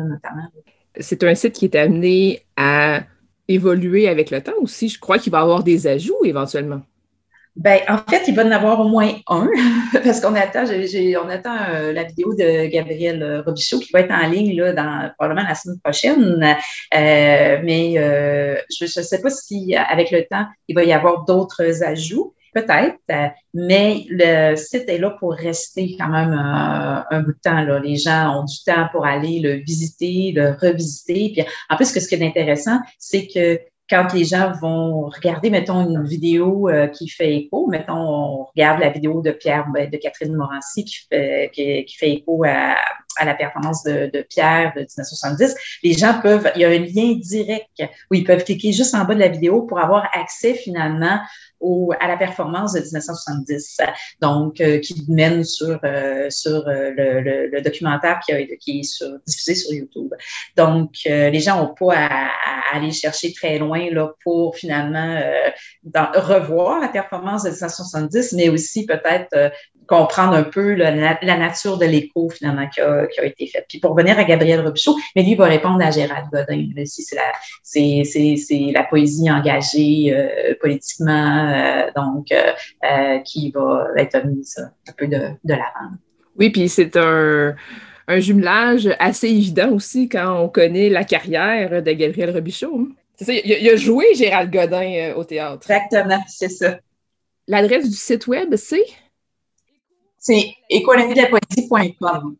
C'est 0.99 1.23
un 1.25 1.35
site 1.35 1.55
qui 1.55 1.67
est 1.67 1.77
amené 1.77 2.43
à 2.57 3.03
évoluer 3.49 4.09
avec 4.09 4.31
le 4.31 4.43
temps 4.43 4.53
aussi. 4.61 4.89
Je 4.89 4.99
crois 4.99 5.19
qu'il 5.19 5.33
va 5.33 5.39
y 5.39 5.43
avoir 5.43 5.63
des 5.63 5.87
ajouts 5.87 6.25
éventuellement. 6.25 6.83
Ben, 7.57 7.81
en 7.89 7.99
fait, 7.99 8.29
il 8.29 8.35
va 8.35 8.45
en 8.45 8.51
avoir 8.53 8.81
au 8.81 8.89
moins 8.89 9.13
un, 9.27 9.49
parce 10.05 10.21
qu'on 10.21 10.35
attend, 10.37 10.65
on 10.65 11.29
attend 11.29 11.57
euh, 11.69 11.93
la 11.93 12.05
vidéo 12.05 12.33
de 12.35 12.67
Gabriel 12.67 13.43
Robichaud 13.45 13.81
qui 13.81 13.91
va 13.93 14.01
être 14.01 14.13
en 14.13 14.29
ligne 14.29 14.73
dans, 14.73 15.11
probablement 15.19 15.47
la 15.47 15.55
semaine 15.57 15.81
prochaine. 15.81 16.57
Euh, 16.95 17.59
mais 17.65 17.95
euh, 17.99 18.57
je 18.71 18.85
ne 18.85 19.05
sais 19.05 19.21
pas 19.21 19.31
si, 19.31 19.75
avec 19.75 20.13
le 20.13 20.25
temps, 20.31 20.47
il 20.69 20.77
va 20.77 20.85
y 20.85 20.93
avoir 20.93 21.25
d'autres 21.25 21.83
ajouts. 21.83 22.35
Peut-être, 22.53 22.99
euh, 23.11 23.29
mais 23.55 24.05
le 24.09 24.57
site 24.57 24.89
est 24.89 24.99
là 24.99 25.11
pour 25.11 25.35
rester 25.35 25.97
quand 25.99 26.09
même 26.09 26.33
un, 26.33 27.05
un 27.11 27.21
bout 27.21 27.33
de 27.33 27.39
temps. 27.43 27.61
Là. 27.61 27.79
Les 27.79 27.97
gens 27.97 28.41
ont 28.41 28.45
du 28.45 28.57
temps 28.65 28.89
pour 28.91 29.07
aller 29.07 29.41
le 29.41 29.55
visiter, 29.55 30.33
le 30.35 30.57
revisiter. 30.61 31.31
Puis 31.33 31.45
en 31.69 31.77
plus, 31.77 31.87
ce 31.87 32.09
qui 32.09 32.15
est 32.15 32.27
intéressant, 32.27 32.79
c'est 32.99 33.27
que 33.27 33.61
quand 33.91 34.13
les 34.15 34.25
gens 34.25 34.53
vont 34.53 35.09
regarder, 35.09 35.51
mettons, 35.51 35.81
une 35.81 36.05
vidéo 36.05 36.69
euh, 36.69 36.87
qui 36.87 37.09
fait 37.09 37.35
écho, 37.35 37.67
mettons, 37.67 37.95
on 37.95 38.45
regarde 38.45 38.81
la 38.81 38.91
vidéo 38.91 39.21
de 39.21 39.33
Pierre, 39.33 39.67
ben, 39.75 39.91
de 39.91 39.97
Catherine 39.97 40.35
Morancy 40.35 40.85
qui 40.85 40.97
fait, 41.11 41.51
qui, 41.53 41.85
qui 41.85 41.97
fait 41.97 42.13
écho 42.13 42.45
à, 42.45 42.77
à, 43.17 43.25
la 43.25 43.35
performance 43.35 43.83
de, 43.83 44.09
de, 44.13 44.23
Pierre 44.23 44.73
de 44.77 44.81
1970, 44.83 45.57
les 45.83 45.93
gens 45.95 46.21
peuvent, 46.23 46.51
il 46.55 46.63
y 46.63 46.65
a 46.65 46.69
un 46.69 46.79
lien 46.79 47.19
direct 47.19 47.83
où 48.11 48.15
ils 48.15 48.25
peuvent 48.25 48.45
cliquer 48.45 48.71
juste 48.71 48.95
en 48.95 49.05
bas 49.05 49.15
de 49.15 49.21
la 49.21 49.29
vidéo 49.29 49.63
pour 49.63 49.81
avoir 49.81 50.09
accès 50.15 50.55
finalement 50.55 51.19
au, 51.61 51.93
à 52.01 52.09
la 52.09 52.17
performance 52.17 52.73
de 52.73 52.81
1970, 52.81 53.79
donc 54.21 54.61
euh, 54.61 54.79
qui 54.79 55.05
mène 55.09 55.45
sur 55.45 55.79
euh, 55.85 56.29
sur 56.31 56.67
euh, 56.67 56.91
le, 56.97 57.21
le, 57.21 57.47
le, 57.49 57.61
documentaire 57.61 58.21
qui, 58.25 58.33
a, 58.33 58.39
qui 58.59 58.81
est 58.81 58.83
sur, 58.83 59.19
diffusé 59.27 59.55
sur 59.55 59.73
YouTube. 59.73 60.13
Donc 60.57 60.91
les 61.05 61.41
gens 61.41 61.59
n'ont 61.59 61.75
pas 61.75 61.95
à, 61.97 62.27
à, 62.27 62.77
aller 62.77 62.93
chercher 62.93 63.33
très 63.33 63.59
loin 63.59 63.91
là 63.91 64.13
pour 64.25 64.57
finalement 64.57 65.21
dans, 65.83 66.09
revoir 66.15 66.81
la 66.81 66.89
performance 66.89 67.43
de 67.43 67.51
1970, 67.51 68.33
mais 68.33 68.49
aussi 68.49 68.87
peut-être 68.87 69.53
comprendre 69.91 70.35
un 70.35 70.45
peu 70.45 70.75
la, 70.75 71.19
la 71.21 71.37
nature 71.37 71.77
de 71.77 71.85
l'écho 71.85 72.31
finalement 72.31 72.69
qui 72.69 72.81
a, 72.81 73.09
qui 73.09 73.19
a, 73.19 73.25
été 73.25 73.49
fait. 73.49 73.67
Puis 73.69 73.81
pour 73.81 73.91
revenir 73.91 74.17
à 74.19 74.25
Gabriel 74.25 74.61
Robichaud, 74.61 74.97
mais 75.17 75.25
lui 75.25 75.35
va 75.35 75.47
répondre 75.47 75.85
à 75.85 75.91
Gérald 75.91 76.29
Godin. 76.33 76.69
c'est 76.85 77.17
la, 77.17 77.33
c'est, 77.65 78.03
c'est, 78.05 78.37
c'est 78.37 78.71
la 78.73 78.85
poésie 78.85 79.29
engagée 79.29 80.15
euh, 80.15 80.55
politiquement, 80.61 81.49
euh, 81.49 81.50
donc 81.95 82.33
euh, 82.33 82.53
euh 82.85 83.19
qui 83.21 83.51
va 83.51 83.89
être 83.97 84.25
mise 84.27 84.57
un 84.89 84.93
peu 84.97 85.07
de, 85.07 85.19
de 85.45 85.55
l'avant. 85.55 85.95
Oui, 86.39 86.51
puis 86.51 86.69
c'est 86.69 86.97
un 86.97 87.55
un 88.09 88.19
jumelage 88.19 88.89
assez 88.99 89.29
évident 89.29 89.71
aussi 89.71 90.09
quand 90.09 90.43
on 90.43 90.49
connaît 90.49 90.89
la 90.89 91.05
carrière 91.05 91.81
de 91.81 91.93
Gabriel 91.93 92.33
Robichaud. 92.33 92.77
Hein. 92.81 92.89
C'est 93.15 93.25
ça, 93.25 93.33
il, 93.33 93.43
il, 93.45 93.69
a 93.69 93.77
joué 93.77 94.07
Gérald 94.15 94.53
Godin 94.53 95.15
au 95.15 95.23
théâtre. 95.23 95.71
Exactement, 95.71 96.21
c'est 96.27 96.49
ça. 96.49 96.81
L'adresse 97.47 97.89
du 97.89 97.97
site 97.97 98.27
web, 98.27 98.55
c'est? 98.57 98.85
C'est 100.19 100.55
écho 100.69 100.93
à 100.93 100.99
la 100.99 101.07
nuit 101.07 101.15
de 101.15 101.23
la 101.23 101.29
poésie.com. 101.29 102.37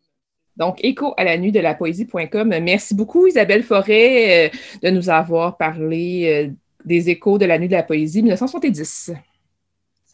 Donc, 0.57 0.77
écho 0.83 1.13
à 1.17 1.23
la 1.23 1.37
nuit 1.37 1.51
de 1.51 1.59
la 1.59 1.73
poésie.com. 1.73 2.49
Merci 2.61 2.93
beaucoup, 2.93 3.25
Isabelle 3.25 3.63
Forêt, 3.63 4.47
euh, 4.47 4.57
de 4.83 4.89
nous 4.89 5.09
avoir 5.09 5.57
parlé 5.57 6.49
euh, 6.49 6.53
des 6.85 7.09
échos 7.09 7.37
de 7.37 7.45
la 7.45 7.57
nuit 7.57 7.67
de 7.67 7.73
la 7.73 7.83
poésie 7.83 8.21
1970. 8.21 9.11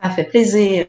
Ça 0.01 0.09
fait 0.11 0.25
plaisir. 0.25 0.85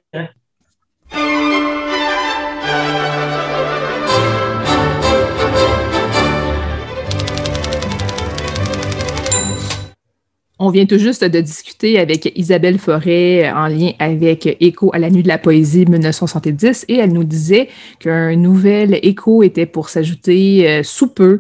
On 10.60 10.70
vient 10.70 10.86
tout 10.86 10.98
juste 10.98 11.22
de 11.22 11.40
discuter 11.40 12.00
avec 12.00 12.32
Isabelle 12.36 12.78
Forêt 12.78 13.48
en 13.48 13.68
lien 13.68 13.92
avec 14.00 14.56
Écho 14.60 14.90
à 14.92 14.98
la 14.98 15.08
nuit 15.08 15.22
de 15.22 15.28
la 15.28 15.38
poésie 15.38 15.86
1970 15.86 16.86
et 16.88 16.96
elle 16.96 17.12
nous 17.12 17.22
disait 17.22 17.68
qu'un 18.00 18.34
nouvel 18.34 18.98
écho 19.04 19.44
était 19.44 19.66
pour 19.66 19.88
s'ajouter 19.88 20.68
euh, 20.68 20.82
sous 20.82 21.06
peu 21.06 21.38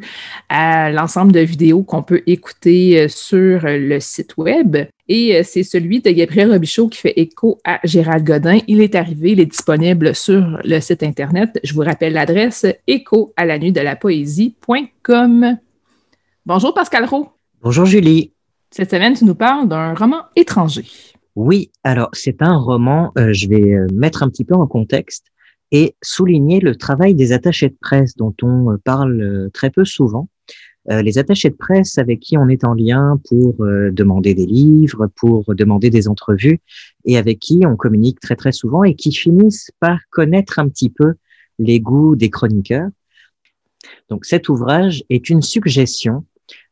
à 0.48 0.92
l'ensemble 0.92 1.32
de 1.32 1.40
vidéos 1.40 1.82
qu'on 1.82 2.04
peut 2.04 2.22
écouter 2.28 3.00
euh, 3.00 3.08
sur 3.08 3.62
le 3.64 3.98
site 3.98 4.36
web. 4.36 4.76
Et 5.08 5.34
euh, 5.34 5.42
c'est 5.44 5.64
celui 5.64 6.00
de 6.00 6.10
Gabriel 6.10 6.52
Robichaud 6.52 6.88
qui 6.88 7.00
fait 7.00 7.14
écho 7.16 7.58
à 7.64 7.80
Gérald 7.82 8.24
Godin. 8.24 8.60
Il 8.68 8.80
est 8.80 8.94
arrivé, 8.94 9.32
il 9.32 9.40
est 9.40 9.46
disponible 9.46 10.14
sur 10.14 10.60
le 10.62 10.78
site 10.78 11.02
Internet. 11.02 11.58
Je 11.64 11.74
vous 11.74 11.82
rappelle 11.82 12.12
l'adresse 12.12 12.66
écho 12.86 13.32
à 13.36 13.46
la 13.46 13.58
nuit 13.58 13.72
de 13.72 13.80
la 13.80 13.96
poésie.com. 13.96 15.58
Bonjour 16.46 16.72
Pascal 16.72 17.04
Roux. 17.04 17.28
Bonjour 17.60 17.84
Julie. 17.84 18.30
Cette 18.70 18.90
semaine, 18.90 19.14
tu 19.14 19.24
nous 19.24 19.34
parles 19.34 19.68
d'un 19.68 19.94
roman 19.94 20.22
étranger. 20.36 20.84
Oui, 21.36 21.70
alors 21.84 22.10
c'est 22.12 22.42
un 22.42 22.56
roman, 22.56 23.12
euh, 23.18 23.32
je 23.32 23.48
vais 23.48 23.74
euh, 23.74 23.86
mettre 23.92 24.22
un 24.22 24.28
petit 24.28 24.44
peu 24.44 24.54
en 24.54 24.66
contexte 24.66 25.26
et 25.70 25.94
souligner 26.02 26.60
le 26.60 26.76
travail 26.76 27.14
des 27.14 27.32
attachés 27.32 27.68
de 27.68 27.76
presse 27.80 28.16
dont 28.16 28.34
on 28.42 28.76
parle 28.84 29.50
très 29.52 29.70
peu 29.70 29.84
souvent. 29.84 30.28
Euh, 30.90 31.02
les 31.02 31.18
attachés 31.18 31.50
de 31.50 31.56
presse 31.56 31.98
avec 31.98 32.20
qui 32.20 32.38
on 32.38 32.48
est 32.48 32.64
en 32.64 32.72
lien 32.72 33.20
pour 33.28 33.62
euh, 33.62 33.90
demander 33.90 34.32
des 34.32 34.46
livres, 34.46 35.08
pour 35.16 35.54
demander 35.54 35.90
des 35.90 36.08
entrevues, 36.08 36.60
et 37.04 37.18
avec 37.18 37.40
qui 37.40 37.60
on 37.66 37.76
communique 37.76 38.20
très 38.20 38.36
très 38.36 38.52
souvent 38.52 38.84
et 38.84 38.94
qui 38.94 39.12
finissent 39.12 39.70
par 39.80 39.98
connaître 40.10 40.58
un 40.58 40.68
petit 40.68 40.88
peu 40.88 41.14
les 41.58 41.80
goûts 41.80 42.16
des 42.16 42.30
chroniqueurs. 42.30 42.88
Donc 44.08 44.24
cet 44.24 44.48
ouvrage 44.48 45.04
est 45.10 45.28
une 45.28 45.42
suggestion 45.42 46.24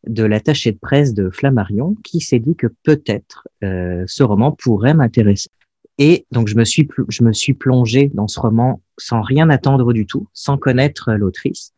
de 0.06 0.24
l'attaché 0.24 0.72
de 0.72 0.78
presse 0.78 1.14
de 1.14 1.30
Flammarion 1.30 1.96
qui 2.04 2.20
s'est 2.20 2.38
dit 2.38 2.54
que 2.54 2.68
peut-être 2.82 3.48
euh, 3.64 4.04
ce 4.06 4.22
roman 4.22 4.52
pourrait 4.52 4.94
m'intéresser. 4.94 5.50
Et 5.98 6.26
donc 6.30 6.48
je 6.48 6.56
me 6.56 6.64
suis 6.64 6.88
je 7.08 7.24
me 7.24 7.32
suis 7.32 7.54
plongé 7.54 8.10
dans 8.12 8.28
ce 8.28 8.38
roman 8.38 8.80
sans 8.98 9.22
rien 9.22 9.50
attendre 9.50 9.92
du 9.92 10.06
tout, 10.06 10.28
sans 10.32 10.58
connaître 10.58 11.12
l'autrice, 11.12 11.72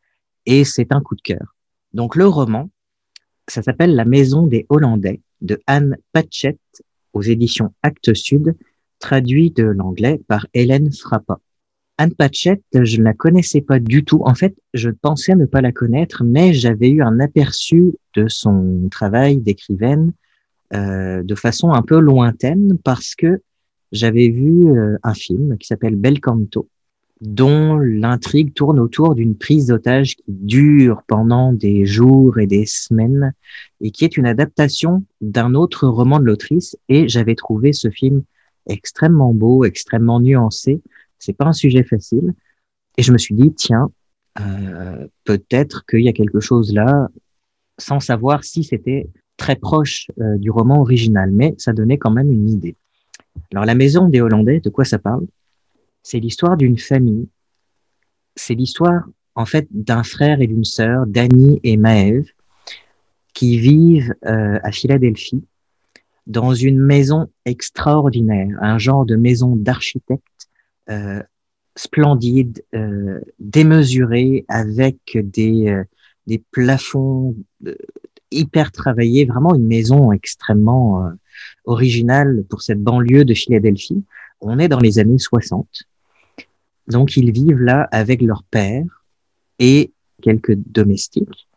et 0.47 0.65
c'est 0.65 0.93
un 0.93 1.01
coup 1.01 1.15
de 1.15 1.23
cœur. 1.23 1.57
Donc 1.95 2.17
le 2.17 2.27
roman, 2.27 2.71
ça 3.47 3.63
s'appelle 3.63 3.95
La 3.95 4.05
Maison 4.05 4.47
des 4.47 4.67
Hollandais 4.69 5.21
de 5.41 5.61
Anne 5.67 5.97
Patchett 6.13 6.59
aux 7.13 7.23
éditions 7.23 7.73
Actes 7.83 8.15
Sud, 8.15 8.57
traduit 8.99 9.51
de 9.51 9.65
l'anglais 9.65 10.21
par 10.27 10.47
Hélène 10.55 10.93
Frappa. 10.93 11.41
Anne 12.01 12.15
Patchett, 12.15 12.63
je 12.73 12.99
ne 12.99 13.03
la 13.03 13.13
connaissais 13.13 13.61
pas 13.61 13.81
du 13.81 14.05
tout. 14.05 14.23
En 14.25 14.35
fait, 14.35 14.57
je 14.73 14.89
pensais 14.89 15.35
ne 15.35 15.47
pas 15.47 15.61
la 15.61 15.73
connaître, 15.73 16.23
mais 16.25 16.55
j'avais 16.55 16.91
eu 16.91 17.03
un 17.03 17.19
aperçu 17.19 17.93
de 18.15 18.29
son 18.29 18.89
travail 18.89 19.39
d'écrivaine 19.39 20.13
euh, 20.75 21.25
de 21.25 21.35
façon 21.35 21.73
un 21.73 21.83
peu 21.83 21.99
lointaine 21.99 22.79
parce 22.85 23.17
que 23.17 23.43
j'avais 23.91 24.29
vu 24.29 24.69
euh, 24.69 24.97
un 25.03 25.15
film 25.15 25.59
qui 25.59 25.67
s'appelle 25.67 25.97
Bel 25.97 26.21
Canto, 26.21 26.69
dont 27.21 27.79
l'intrigue 27.79 28.55
tourne 28.55 28.79
autour 28.79 29.17
d'une 29.17 29.35
prise 29.35 29.67
d'otage 29.67 30.15
qui 30.15 30.25
dure 30.29 31.03
pendant 31.07 31.53
des 31.53 31.85
jours 31.85 32.39
et 32.39 32.47
des 32.47 32.67
semaines 32.67 33.33
et 33.81 33.91
qui 33.91 34.05
est 34.05 34.17
une 34.17 34.27
adaptation 34.27 35.05
d'un 35.21 35.55
autre 35.55 35.89
roman 35.89 36.21
de 36.21 36.27
l'autrice 36.27 36.77
et 36.89 37.09
j'avais 37.09 37.35
trouvé 37.35 37.73
ce 37.73 37.91
film 37.91 38.23
extrêmement 38.69 39.35
beau, 39.35 39.65
extrêmement 39.65 40.21
nuancé. 40.21 40.81
C'est 41.19 41.33
pas 41.33 41.47
un 41.47 41.53
sujet 41.53 41.83
facile 41.83 42.35
et 42.97 43.03
je 43.03 43.13
me 43.13 43.19
suis 43.19 43.35
dit 43.35 43.53
tiens 43.55 43.91
euh, 44.41 45.07
peut-être 45.25 45.85
qu'il 45.87 46.01
y 46.01 46.09
a 46.09 46.13
quelque 46.13 46.41
chose 46.41 46.73
là 46.73 47.09
sans 47.79 48.01
savoir 48.01 48.45
si 48.45 48.65
c'était 48.65 49.09
très 49.37 49.57
proche 49.57 50.09
euh, 50.21 50.37
du 50.39 50.51
roman 50.51 50.81
original 50.81 51.31
mais 51.31 51.55
ça 51.59 51.73
donnait 51.73 51.99
quand 51.99 52.11
même 52.11 52.33
une 52.33 52.49
idée. 52.49 52.77
Alors 53.53 53.65
la 53.65 53.75
maison 53.75 54.09
des 54.09 54.21
Hollandais, 54.21 54.61
de 54.61 54.71
quoi 54.71 54.85
ça 54.85 54.99
parle? 54.99 55.27
C'est 56.03 56.21
l'histoire 56.21 56.57
d'une 56.57 56.79
famille. 56.79 57.29
C'est 58.35 58.55
l'histoire, 58.55 59.05
en 59.35 59.47
fait, 59.47 59.67
d'un 59.71 60.03
frère 60.03 60.41
et 60.41 60.47
d'une 60.47 60.65
sœur, 60.65 61.07
Danny 61.07 61.61
et 61.63 61.77
Maëve, 61.77 62.31
qui 63.35 63.59
vivent 63.59 64.15
euh, 64.25 64.59
à 64.63 64.73
Philadelphie 64.73 65.45
dans 66.27 66.55
une 66.55 66.79
maison 66.79 67.29
extraordinaire, 67.45 68.57
un 68.61 68.79
genre 68.79 69.07
de 69.07 69.17
maison 69.17 69.57
d'architecte 69.57 70.38
euh, 70.91 71.23
splendide, 71.79 72.65
euh, 72.75 73.21
démesurée, 73.39 74.45
avec 74.49 74.99
des, 75.15 75.69
euh, 75.69 75.85
des 76.27 76.43
plafonds 76.51 77.37
euh, 77.67 77.75
hyper 78.31 78.73
travaillés, 78.73 79.25
vraiment 79.25 79.55
une 79.55 79.67
maison 79.67 80.13
extrêmement 80.13 81.11
originale 81.65 82.45
pour 82.51 82.61
cette 82.61 82.83
banlieue 82.83 83.25
de 83.25 83.33
Philadelphie. 83.33 84.05
On 84.43 84.59
est 84.59 84.69
dans 84.69 84.81
les 84.81 84.99
années 84.99 85.19
60. 85.19 85.67
Donc, 86.89 87.17
ils 87.17 87.33
vivent 87.33 87.61
là 87.61 87.89
avec 87.91 88.21
leur 88.21 88.43
père 88.43 88.85
et 89.59 89.93
quelques 90.21 90.57
domestiques 90.57 91.49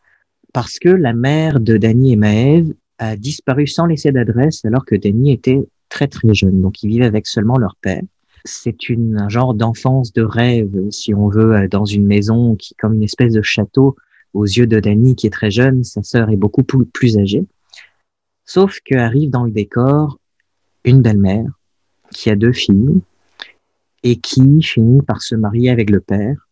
parce 0.54 0.80
que 0.80 0.90
la 0.90 1.14
mère 1.14 1.60
de 1.60 1.76
Danny 1.76 2.14
et 2.14 2.16
Maëve 2.16 2.74
a 3.00 3.18
disparu 3.18 3.68
sans 3.68 3.86
laisser 3.86 4.14
d'adresse 4.14 4.64
alors 4.64 4.86
que 4.86 4.96
Danny 4.96 5.32
était 5.34 5.60
très 5.90 6.08
très 6.08 6.34
jeune. 6.34 6.62
Donc, 6.62 6.84
ils 6.84 6.90
vivent 6.90 7.04
avec 7.04 7.28
seulement 7.28 7.58
leur 7.58 7.76
père. 7.82 8.02
C'est 8.44 8.90
une, 8.90 9.18
un 9.18 9.30
genre 9.30 9.54
d'enfance 9.54 10.14
de 10.14 10.24
rêve, 10.24 10.90
si 10.90 11.14
on 11.14 11.30
veut, 11.30 11.68
dans 11.68 11.86
une 11.86 12.06
maison 12.06 12.56
qui, 12.56 12.76
comme 12.76 12.94
une 12.94 13.04
espèce 13.04 13.34
de 13.34 13.42
château, 13.42 13.96
aux 14.34 14.46
yeux 14.46 14.68
de 14.68 14.80
Danny 14.80 15.16
qui 15.16 15.28
est 15.28 15.32
très 15.32 15.52
jeune, 15.52 15.84
sa 15.84 16.04
sœur 16.04 16.30
est 16.30 16.38
beaucoup 16.38 16.64
plus 16.64 17.18
âgée. 17.18 17.44
Sauf 18.46 18.80
qu'arrive 18.84 19.30
dans 19.30 19.44
le 19.44 19.52
décor 19.52 20.20
une 20.84 21.02
belle-mère 21.02 21.50
qui 22.12 22.30
a 22.30 22.36
deux 22.36 22.54
filles 22.54 23.02
et 24.04 24.18
qui 24.18 24.62
finit 24.62 25.02
par 25.02 25.22
se 25.22 25.36
marier 25.36 25.70
avec 25.70 25.90
le 25.90 26.00
père. 26.00 26.48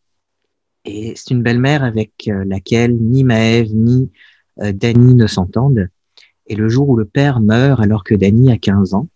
Et 0.86 1.14
c'est 1.16 1.32
une 1.32 1.44
belle-mère 1.44 1.84
avec 1.84 2.12
euh, 2.28 2.46
laquelle 2.46 2.96
ni 2.96 3.24
Maëve 3.24 3.74
ni 3.74 4.10
euh, 4.62 4.72
Dany 4.72 5.16
ne 5.16 5.28
s'entendent. 5.28 5.90
Et 6.48 6.56
le 6.56 6.70
jour 6.70 6.90
où 6.90 6.96
le 6.96 7.06
père 7.06 7.40
meurt 7.40 7.82
alors 7.82 8.04
que 8.04 8.16
Dany 8.16 8.52
a 8.52 8.58
15 8.58 8.94
ans, 8.94 9.08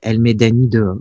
elle 0.00 0.20
met 0.20 0.34
Dany 0.34 0.68
dehors. 0.68 1.00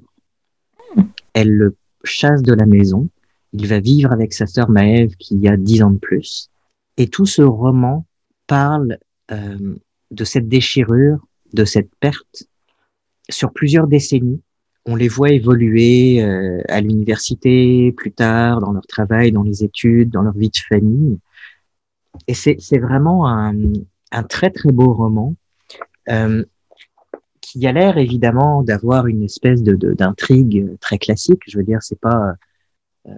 Elle 1.36 1.52
le 1.52 1.76
chasse 2.04 2.42
de 2.42 2.54
la 2.54 2.66
maison. 2.66 3.10
Il 3.54 3.68
va 3.68 3.80
vivre 3.80 4.12
avec 4.12 4.34
sa 4.34 4.48
sœur 4.48 4.72
Maëve 4.72 5.16
qui 5.18 5.48
a 5.48 5.56
10 5.56 5.84
ans 5.84 5.92
de 5.92 6.00
plus. 6.00 6.50
Et 6.98 7.08
tout 7.08 7.28
ce 7.28 7.44
roman 7.44 8.08
parle 8.48 8.98
euh, 9.32 9.76
de 10.10 10.24
cette 10.24 10.48
déchirure, 10.48 11.20
de 11.54 11.66
cette 11.66 11.94
perte 12.00 12.48
sur 13.30 13.54
plusieurs 13.54 13.86
décennies 13.86 14.42
on 14.86 14.96
les 14.96 15.08
voit 15.08 15.32
évoluer 15.32 16.24
euh, 16.24 16.62
à 16.70 16.80
l'université, 16.80 17.92
plus 17.92 18.12
tard, 18.12 18.60
dans 18.60 18.72
leur 18.72 18.86
travail, 18.86 19.32
dans 19.32 19.44
les 19.44 19.64
études, 19.64 20.12
dans 20.12 20.22
leur 20.22 20.38
vie 20.38 20.50
de 20.50 20.58
famille. 20.70 21.18
Et 22.28 22.34
c'est 22.34 22.78
vraiment 22.78 23.28
un, 23.28 23.56
un, 24.12 24.24
très 24.24 24.52
très 24.52 24.72
beau 24.72 24.94
roman 24.94 25.36
euh, 26.10 26.46
qui 27.46 27.66
a 27.68 27.72
l'air 27.72 27.98
évidemment 27.98 28.64
d'avoir 28.64 29.06
une 29.06 29.24
espèce 29.24 29.62
de 29.62 29.76
d'intrigue 29.94 30.78
très 30.80 30.98
classique. 30.98 31.42
Je 31.48 31.58
veux 31.58 31.64
dire, 31.64 31.80
c'est 31.82 32.00
pas 32.00 32.36
euh, 33.08 33.12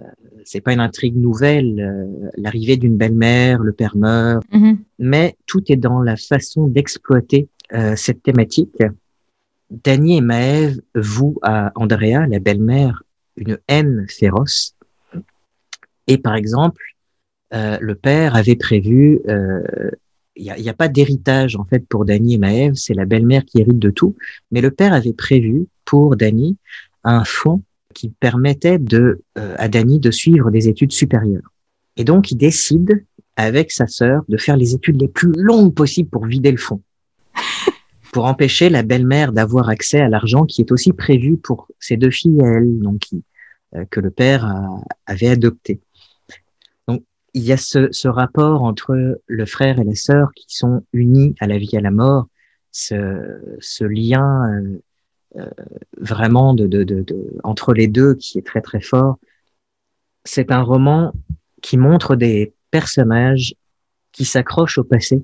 c'est 0.44 0.60
pas 0.60 0.74
une 0.74 0.80
intrigue 0.80 1.16
nouvelle. 1.16 1.80
Euh, 1.80 2.30
l'arrivée 2.36 2.76
d'une 2.76 2.96
belle-mère, 2.96 3.62
le 3.62 3.72
père 3.72 3.96
meurt, 3.96 4.44
mm-hmm. 4.52 4.76
mais 4.98 5.36
tout 5.46 5.62
est 5.72 5.76
dans 5.76 6.02
la 6.02 6.16
façon 6.16 6.66
d'exploiter 6.66 7.48
euh, 7.72 7.96
cette 7.96 8.22
thématique 8.22 8.82
Danny 9.70 10.18
et 10.18 10.20
Maëve 10.20 10.80
vouent 10.94 11.38
à 11.42 11.72
Andrea, 11.74 12.26
la 12.28 12.38
belle-mère, 12.38 13.02
une 13.36 13.58
haine 13.68 14.06
féroce. 14.08 14.74
Et 16.06 16.18
par 16.18 16.34
exemple, 16.34 16.82
euh, 17.54 17.78
le 17.80 17.94
père 17.94 18.34
avait 18.36 18.56
prévu, 18.56 19.20
il 20.38 20.44
n'y 20.44 20.68
a, 20.68 20.70
a, 20.70 20.74
pas 20.74 20.88
d'héritage 20.88 21.56
en 21.56 21.64
fait 21.64 21.86
pour 21.86 22.04
Danny 22.04 22.34
et 22.34 22.38
Maëve, 22.38 22.74
c'est 22.74 22.94
la 22.94 23.04
belle-mère 23.04 23.44
qui 23.44 23.60
hérite 23.60 23.78
de 23.78 23.90
tout, 23.90 24.16
mais 24.50 24.60
le 24.60 24.70
père 24.70 24.92
avait 24.92 25.12
prévu 25.12 25.66
pour 25.84 26.16
Danny 26.16 26.56
un 27.04 27.24
fonds 27.24 27.62
qui 27.94 28.08
permettait 28.08 28.78
de, 28.78 29.22
euh, 29.36 29.54
à 29.58 29.68
Danny 29.68 29.98
de 29.98 30.10
suivre 30.10 30.50
des 30.50 30.68
études 30.68 30.92
supérieures. 30.92 31.52
Et 31.96 32.04
donc 32.04 32.30
il 32.30 32.36
décide 32.36 33.04
avec 33.36 33.72
sa 33.72 33.86
sœur 33.86 34.22
de 34.28 34.36
faire 34.36 34.56
les 34.56 34.74
études 34.74 35.00
les 35.00 35.08
plus 35.08 35.32
longues 35.34 35.74
possibles 35.74 36.08
pour 36.08 36.26
vider 36.26 36.50
le 36.50 36.56
fonds 36.56 36.82
pour 38.12 38.24
empêcher 38.24 38.68
la 38.70 38.82
belle-mère 38.82 39.32
d'avoir 39.32 39.68
accès 39.68 40.00
à 40.00 40.08
l'argent 40.08 40.44
qui 40.44 40.60
est 40.62 40.72
aussi 40.72 40.92
prévu 40.92 41.36
pour 41.36 41.68
ses 41.80 41.96
deux 41.96 42.10
filles 42.10 42.40
elle, 42.44 42.78
donc 42.78 43.02
euh, 43.74 43.84
que 43.90 44.00
le 44.00 44.10
père 44.10 44.50
avait 45.06 45.28
adopté. 45.28 45.80
Il 47.34 47.42
y 47.42 47.52
a 47.52 47.56
ce, 47.56 47.88
ce, 47.92 48.08
rapport 48.08 48.62
entre 48.62 49.20
le 49.26 49.46
frère 49.46 49.78
et 49.78 49.84
la 49.84 49.94
sœur 49.94 50.32
qui 50.34 50.46
sont 50.48 50.82
unis 50.92 51.34
à 51.40 51.46
la 51.46 51.58
vie 51.58 51.70
et 51.72 51.78
à 51.78 51.80
la 51.80 51.90
mort, 51.90 52.26
ce, 52.72 53.56
ce 53.60 53.84
lien 53.84 54.50
euh, 54.50 54.78
euh, 55.36 55.50
vraiment 55.98 56.54
de, 56.54 56.66
de, 56.66 56.84
de, 56.84 57.04
entre 57.44 57.74
les 57.74 57.86
deux 57.86 58.14
qui 58.14 58.38
est 58.38 58.46
très 58.46 58.60
très 58.62 58.80
fort. 58.80 59.18
C'est 60.24 60.50
un 60.50 60.62
roman 60.62 61.12
qui 61.60 61.76
montre 61.76 62.16
des 62.16 62.54
personnages 62.70 63.54
qui 64.12 64.24
s'accrochent 64.24 64.78
au 64.78 64.84
passé, 64.84 65.22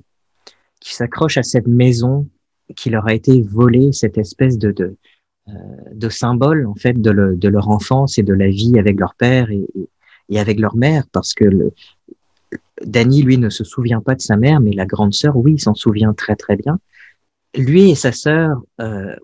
qui 0.79 0.93
s'accrochent 0.93 1.37
à 1.37 1.43
cette 1.43 1.67
maison 1.67 2.27
qui 2.75 2.89
leur 2.89 3.07
a 3.07 3.13
été 3.13 3.41
volé 3.41 3.91
cette 3.91 4.17
espèce 4.17 4.57
de, 4.57 4.71
de, 4.71 4.95
euh, 5.47 5.51
de 5.93 6.09
symbole 6.09 6.65
en 6.65 6.75
fait 6.75 6.99
de, 6.99 7.11
le, 7.11 7.35
de, 7.35 7.47
leur 7.49 7.69
enfance 7.69 8.17
et 8.17 8.23
de 8.23 8.33
la 8.33 8.47
vie 8.47 8.79
avec 8.79 8.99
leur 8.99 9.15
père 9.15 9.51
et 9.51 9.67
avec 10.33 10.59
leur 10.59 10.75
mère, 10.75 11.05
parce 11.11 11.33
que 11.33 11.45
le, 11.45 11.73
Danny, 12.83 13.21
lui, 13.21 13.37
ne 13.37 13.49
se 13.49 13.63
souvient 13.63 14.01
pas 14.01 14.15
de 14.15 14.21
sa 14.21 14.37
mère, 14.37 14.59
mais 14.59 14.73
la 14.73 14.85
grande 14.85 15.13
sœur, 15.13 15.37
oui, 15.37 15.59
s'en 15.59 15.73
souvient 15.73 16.13
très 16.13 16.35
très 16.35 16.55
bien. 16.55 16.79
Lui 17.55 17.91
et 17.91 17.95
sa 17.95 18.11
sœur, 18.11 18.61
euh, 18.81 19.15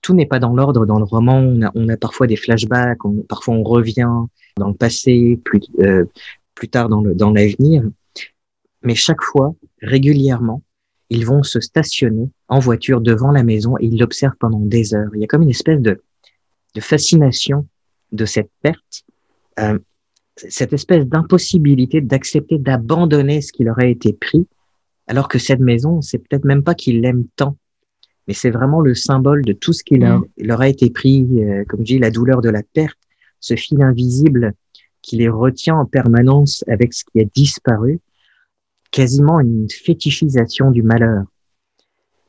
tout 0.00 0.14
n'est 0.14 0.26
pas 0.26 0.38
dans 0.38 0.54
l'ordre 0.54 0.86
dans 0.86 0.98
le 0.98 1.04
roman. 1.04 1.38
On 1.38 1.62
a, 1.62 1.70
on 1.74 1.88
a 1.88 1.96
parfois 1.96 2.26
des 2.26 2.36
flashbacks, 2.36 3.04
on, 3.04 3.22
parfois 3.22 3.54
on 3.54 3.62
revient 3.62 4.08
dans 4.56 4.68
le 4.68 4.74
passé, 4.74 5.38
plus, 5.44 5.60
euh, 5.80 6.04
plus 6.54 6.68
tard 6.68 6.88
dans 6.88 7.02
dans 7.02 7.30
l'avenir. 7.30 7.82
Mais 8.82 8.94
chaque 8.94 9.22
fois, 9.22 9.54
régulièrement, 9.82 10.62
ils 11.10 11.26
vont 11.26 11.42
se 11.42 11.60
stationner 11.60 12.30
en 12.48 12.58
voiture 12.58 13.00
devant 13.00 13.30
la 13.30 13.42
maison 13.42 13.76
et 13.78 13.86
ils 13.86 13.98
l'observent 13.98 14.36
pendant 14.38 14.60
des 14.60 14.94
heures. 14.94 15.10
Il 15.14 15.20
y 15.20 15.24
a 15.24 15.26
comme 15.26 15.42
une 15.42 15.50
espèce 15.50 15.80
de, 15.80 16.02
de 16.74 16.80
fascination 16.80 17.66
de 18.12 18.24
cette 18.24 18.50
perte, 18.62 19.04
euh, 19.58 19.78
cette 20.48 20.72
espèce 20.72 21.06
d'impossibilité 21.06 22.00
d'accepter 22.00 22.58
d'abandonner 22.58 23.40
ce 23.40 23.52
qui 23.52 23.64
leur 23.64 23.78
a 23.78 23.86
été 23.86 24.12
pris, 24.12 24.46
alors 25.06 25.28
que 25.28 25.38
cette 25.38 25.60
maison, 25.60 26.00
c'est 26.00 26.18
peut-être 26.18 26.44
même 26.44 26.62
pas 26.62 26.74
qu'ils 26.74 27.00
l'aiment 27.00 27.26
tant, 27.36 27.56
mais 28.26 28.34
c'est 28.34 28.50
vraiment 28.50 28.80
le 28.80 28.94
symbole 28.94 29.44
de 29.44 29.52
tout 29.52 29.72
ce 29.72 29.82
qui 29.82 29.96
leur, 29.96 30.20
mm. 30.20 30.60
a 30.60 30.68
été 30.68 30.90
pris, 30.90 31.26
euh, 31.42 31.64
comme 31.64 31.80
je 31.80 31.94
dis, 31.94 31.98
la 31.98 32.10
douleur 32.10 32.42
de 32.42 32.50
la 32.50 32.62
perte, 32.62 32.98
ce 33.40 33.54
fil 33.54 33.82
invisible 33.82 34.52
qui 35.02 35.16
les 35.16 35.28
retient 35.28 35.76
en 35.76 35.86
permanence 35.86 36.64
avec 36.68 36.92
ce 36.92 37.04
qui 37.04 37.20
a 37.20 37.24
disparu, 37.24 38.00
quasiment 38.90 39.40
une 39.40 39.68
fétichisation 39.70 40.70
du 40.70 40.82
malheur. 40.82 41.24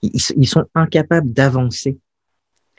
Ils, 0.02 0.48
sont 0.48 0.65
incapables 0.76 1.34
d'avancer 1.34 2.00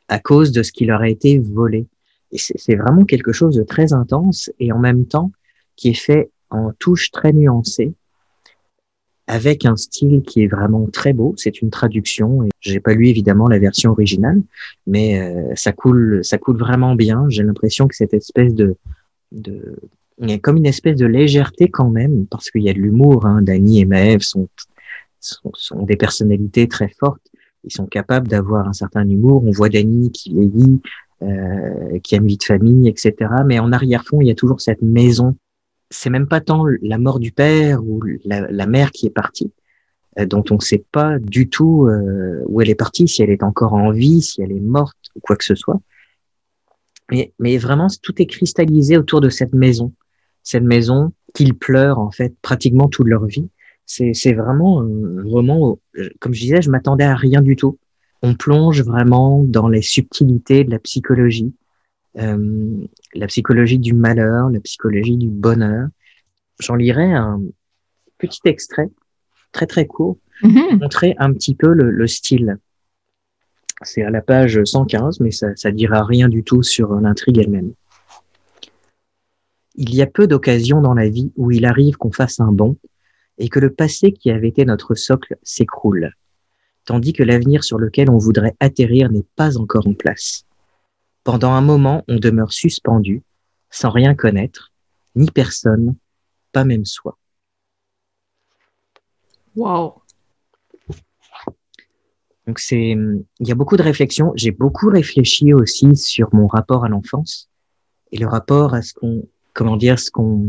à 0.09 0.19
cause 0.19 0.53
de 0.53 0.63
ce 0.63 0.73
qui 0.73 0.87
leur 0.87 1.03
a 1.03 1.09
été 1.09 1.39
volé. 1.39 1.87
Et 2.33 2.39
c'est 2.39 2.77
vraiment 2.77 3.05
quelque 3.05 3.33
chose 3.33 3.57
de 3.57 3.63
très 3.63 3.93
intense 3.93 4.51
et 4.59 4.73
en 4.73 4.79
même 4.79 5.07
temps 5.07 5.33
qui 5.77 5.91
est 5.91 5.95
fait 5.95 6.31
en 6.51 6.73
touche 6.79 7.11
très 7.11 7.33
nuancée, 7.33 7.95
avec 9.27 9.65
un 9.65 9.77
style 9.77 10.23
qui 10.23 10.43
est 10.43 10.49
vraiment 10.49 10.87
très 10.87 11.13
beau. 11.13 11.35
C'est 11.37 11.63
une 11.63 11.71
traduction 11.71 12.43
et 12.43 12.49
j'ai 12.61 12.81
pas 12.81 12.95
lu 12.95 13.07
évidemment 13.07 13.49
la 13.49 13.59
version 13.59 13.93
originale, 13.93 14.43
mais 14.87 15.21
euh, 15.21 15.53
ça 15.55 15.73
coule, 15.73 16.21
ça 16.25 16.37
coule 16.37 16.59
vraiment 16.59 16.97
bien. 16.97 17.27
J'ai 17.29 17.45
l'impression 17.45 17.87
que 17.87 17.95
cette 17.95 18.13
espèce 18.13 18.55
de, 18.55 18.77
de 19.31 19.77
il 20.21 20.31
y 20.31 20.33
a 20.35 20.39
comme 20.39 20.57
une 20.57 20.67
espèce 20.67 20.97
de 20.97 21.07
légèreté 21.07 21.69
quand 21.69 21.89
même, 21.89 22.27
parce 22.27 22.51
qu'il 22.51 22.63
y 22.63 22.69
a 22.69 22.75
de 22.75 22.79
l'humour. 22.79 23.25
Hein. 23.25 23.41
Danny 23.41 23.81
et 23.81 23.85
Maëve 23.87 24.21
sont, 24.21 24.49
sont, 25.21 25.51
sont, 25.55 25.83
des 25.85 25.97
personnalités 25.97 26.69
très 26.69 26.89
fortes. 26.89 27.27
Ils 27.65 27.73
sont 27.73 27.87
capables 27.87 28.29
d'avoir 28.29 28.69
un 28.69 28.73
certain 28.73 29.09
humour. 29.09 29.45
On 29.47 29.51
voit 29.51 29.69
Danny 29.69 30.11
qui 30.11 30.35
vieillit, 30.35 30.81
euh, 31.23 31.99
qui 32.03 32.15
a 32.15 32.19
une 32.19 32.27
vie 32.27 32.37
de 32.37 32.45
famille, 32.45 32.89
etc. 32.89 33.15
Mais 33.47 33.59
en 33.59 33.73
arrière-fond, 33.73 34.21
il 34.21 34.29
y 34.29 34.31
a 34.31 34.35
toujours 34.35 34.61
cette 34.61 34.83
maison. 34.83 35.37
C'est 35.91 36.11
même 36.11 36.29
pas 36.29 36.41
tant 36.41 36.65
la 36.83 36.99
mort 36.99 37.19
du 37.19 37.33
père 37.33 37.83
ou 37.85 38.03
la, 38.25 38.51
la 38.51 38.67
mère 38.67 38.91
qui 38.91 39.07
est 39.07 39.11
partie, 39.11 39.53
euh, 40.19 40.27
dont 40.27 40.45
on 40.51 40.55
ne 40.55 40.61
sait 40.61 40.85
pas 40.93 41.19
du 41.19 41.49
tout 41.49 41.87
euh, 41.87 42.43
où 42.47 42.61
elle 42.61 42.71
est 42.71 42.75
partie, 42.75 43.09
si 43.09 43.23
elle 43.23 43.31
est 43.31 43.43
encore 43.43 43.75
en 43.75 43.91
vie, 43.91 44.23
si 44.23 44.43
elle 44.43 44.53
est 44.53 44.61
morte 44.61 44.97
ou 45.17 45.21
quoi 45.21 45.37
que 45.37 45.45
ce 45.45 45.55
soit. 45.55 45.81
Mais, 47.11 47.33
mais 47.39 47.59
vraiment, 47.59 47.89
tout 48.03 48.23
est 48.23 48.27
cristallisé 48.27 48.97
autour 48.97 49.21
de 49.21 49.29
cette 49.29 49.53
maison 49.53 49.93
cette 50.43 50.63
maison 50.63 51.13
qu'ils 51.35 51.55
pleurent 51.55 51.99
en 51.99 52.11
fait 52.11 52.35
pratiquement 52.43 52.89
toute 52.89 53.07
leur 53.07 53.25
vie. 53.27 53.49
C'est 53.87 54.35
vraiment 54.35 54.83
un 54.83 55.25
roman, 55.25 55.79
comme 56.21 56.33
je 56.33 56.41
disais, 56.41 56.63
je 56.63 56.71
m'attendais 56.71 57.05
à 57.05 57.17
rien 57.17 57.43
du 57.43 57.57
tout. 57.57 57.77
On 58.23 58.35
plonge 58.35 58.83
vraiment 58.83 59.43
dans 59.43 59.69
les 59.69 59.83
subtilités 59.83 60.65
de 60.65 60.71
la 60.71 60.79
psychologie, 60.79 61.55
euh, 62.19 62.87
la 63.15 63.27
psychologie 63.27 63.79
du 63.79 63.95
malheur, 63.95 64.51
la 64.51 64.61
psychologie 64.61 65.17
du 65.17 65.29
bonheur. 65.29 65.89
J'en 66.59 66.75
lirai 66.75 67.13
un 67.13 67.41
petit 68.19 68.43
extrait, 68.45 68.91
très 69.53 69.67
très 69.67 69.87
court, 69.87 70.19
pour 70.41 70.51
mm-hmm. 70.51 70.79
montrer 70.79 71.15
un 71.19 71.33
petit 71.33 71.55
peu 71.55 71.73
le, 71.73 71.91
le 71.91 72.07
style. 72.07 72.59
C'est 73.83 74.03
à 74.03 74.11
la 74.11 74.21
page 74.21 74.63
115, 74.63 75.21
mais 75.21 75.31
ça, 75.31 75.57
ça 75.57 75.71
dira 75.71 76.05
rien 76.05 76.29
du 76.29 76.45
tout 76.45 76.63
sur 76.63 76.95
l'intrigue 77.01 77.39
elle-même. 77.39 77.73
Il 79.77 79.95
y 79.95 80.03
a 80.03 80.07
peu 80.07 80.27
d'occasions 80.27 80.83
dans 80.83 80.93
la 80.93 81.09
vie 81.09 81.33
où 81.37 81.51
il 81.51 81.65
arrive 81.65 81.97
qu'on 81.97 82.13
fasse 82.13 82.41
un 82.41 82.53
bond 82.53 82.77
et 83.39 83.49
que 83.49 83.59
le 83.59 83.73
passé 83.73 84.13
qui 84.13 84.31
avait 84.31 84.49
été 84.49 84.67
notre 84.67 84.95
socle 84.95 85.39
s'écroule, 85.43 86.15
tandis 86.91 87.13
que 87.13 87.23
l'avenir 87.23 87.63
sur 87.63 87.79
lequel 87.79 88.11
on 88.11 88.19
voudrait 88.19 88.57
atterrir 88.59 89.13
n'est 89.13 89.27
pas 89.37 89.57
encore 89.59 89.87
en 89.87 89.95
place. 89.95 90.45
Pendant 91.23 91.53
un 91.53 91.61
moment, 91.61 92.03
on 92.09 92.17
demeure 92.17 92.53
suspendu, 92.53 93.23
sans 93.71 93.91
rien 93.91 94.17
connaître, 94.17 94.73
ni 95.15 95.31
personne, 95.31 95.95
pas 96.51 96.65
même 96.65 96.85
soi. 96.85 97.17
Wow. 99.55 100.03
Donc 102.49 102.59
c'est, 102.59 102.97
il 103.39 103.47
y 103.49 103.53
a 103.53 103.55
beaucoup 103.55 103.77
de 103.77 103.85
réflexions. 103.85 104.33
J'ai 104.35 104.51
beaucoup 104.51 104.89
réfléchi 104.89 105.55
aussi 105.55 105.95
sur 105.95 106.35
mon 106.35 106.49
rapport 106.49 106.85
à 106.85 106.89
l'enfance 106.89 107.49
et 108.11 108.19
le 108.19 108.27
rapport 108.27 108.75
à 108.75 108.83
ce 108.83 108.95
qu'on 108.95 109.29
comment 109.53 109.77
dire, 109.77 110.01
ce 110.01 110.11
qu'on 110.11 110.45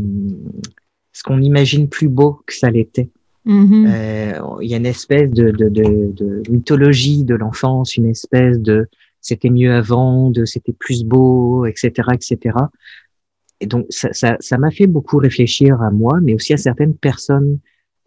ce 1.12 1.22
qu'on 1.22 1.40
imagine 1.40 1.88
plus 1.88 2.08
beau 2.08 2.42
que 2.44 2.54
ça 2.54 2.68
l'était. 2.68 3.12
Mm-hmm. 3.46 3.86
Euh, 3.86 4.58
il 4.62 4.70
y 4.70 4.74
a 4.74 4.76
une 4.76 4.86
espèce 4.86 5.30
de, 5.30 5.50
de, 5.50 5.68
de, 5.68 6.12
de 6.12 6.42
mythologie 6.50 7.24
de 7.24 7.34
l'enfance, 7.34 7.96
une 7.96 8.06
espèce 8.06 8.58
de 8.58 8.88
c'était 9.20 9.50
mieux 9.50 9.72
avant, 9.72 10.30
de 10.30 10.44
c'était 10.44 10.72
plus 10.72 11.04
beau, 11.04 11.66
etc., 11.66 12.08
etc. 12.12 12.56
Et 13.60 13.66
donc 13.66 13.86
ça, 13.90 14.12
ça, 14.12 14.36
ça 14.40 14.58
m'a 14.58 14.70
fait 14.70 14.86
beaucoup 14.86 15.18
réfléchir 15.18 15.80
à 15.80 15.90
moi, 15.90 16.18
mais 16.22 16.34
aussi 16.34 16.52
à 16.52 16.56
certaines 16.56 16.96
personnes 16.96 17.58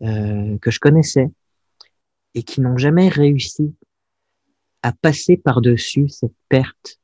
euh, 0.01 0.57
que 0.59 0.71
je 0.71 0.79
connaissais 0.79 1.29
et 2.33 2.43
qui 2.43 2.59
n'ont 2.59 2.77
jamais 2.77 3.07
réussi 3.07 3.73
à 4.83 4.91
passer 4.91 5.37
par-dessus 5.37 6.09
cette 6.09 6.35
perte 6.49 6.99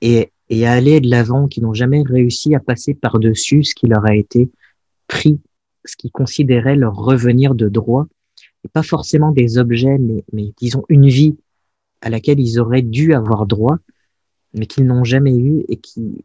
et 0.00 0.32
et 0.48 0.66
à 0.66 0.72
aller 0.72 1.00
de 1.00 1.10
l'avant, 1.10 1.48
qui 1.48 1.60
n'ont 1.60 1.74
jamais 1.74 2.02
réussi 2.02 2.54
à 2.54 2.60
passer 2.60 2.94
par-dessus 2.94 3.64
ce 3.64 3.74
qui 3.74 3.86
leur 3.86 4.06
a 4.06 4.14
été 4.14 4.50
pris, 5.08 5.40
ce 5.86 5.96
qu'ils 5.96 6.12
considéraient 6.12 6.76
leur 6.76 6.94
revenir 6.94 7.54
de 7.54 7.68
droit, 7.68 8.06
et 8.64 8.68
pas 8.68 8.82
forcément 8.82 9.32
des 9.32 9.58
objets, 9.58 9.98
mais, 9.98 10.24
mais 10.32 10.52
disons 10.58 10.84
une 10.88 11.08
vie 11.08 11.36
à 12.00 12.10
laquelle 12.10 12.40
ils 12.40 12.58
auraient 12.58 12.82
dû 12.82 13.14
avoir 13.14 13.46
droit, 13.46 13.78
mais 14.54 14.66
qu'ils 14.66 14.86
n'ont 14.86 15.04
jamais 15.04 15.36
eu 15.36 15.64
et 15.68 15.76
qui, 15.76 16.24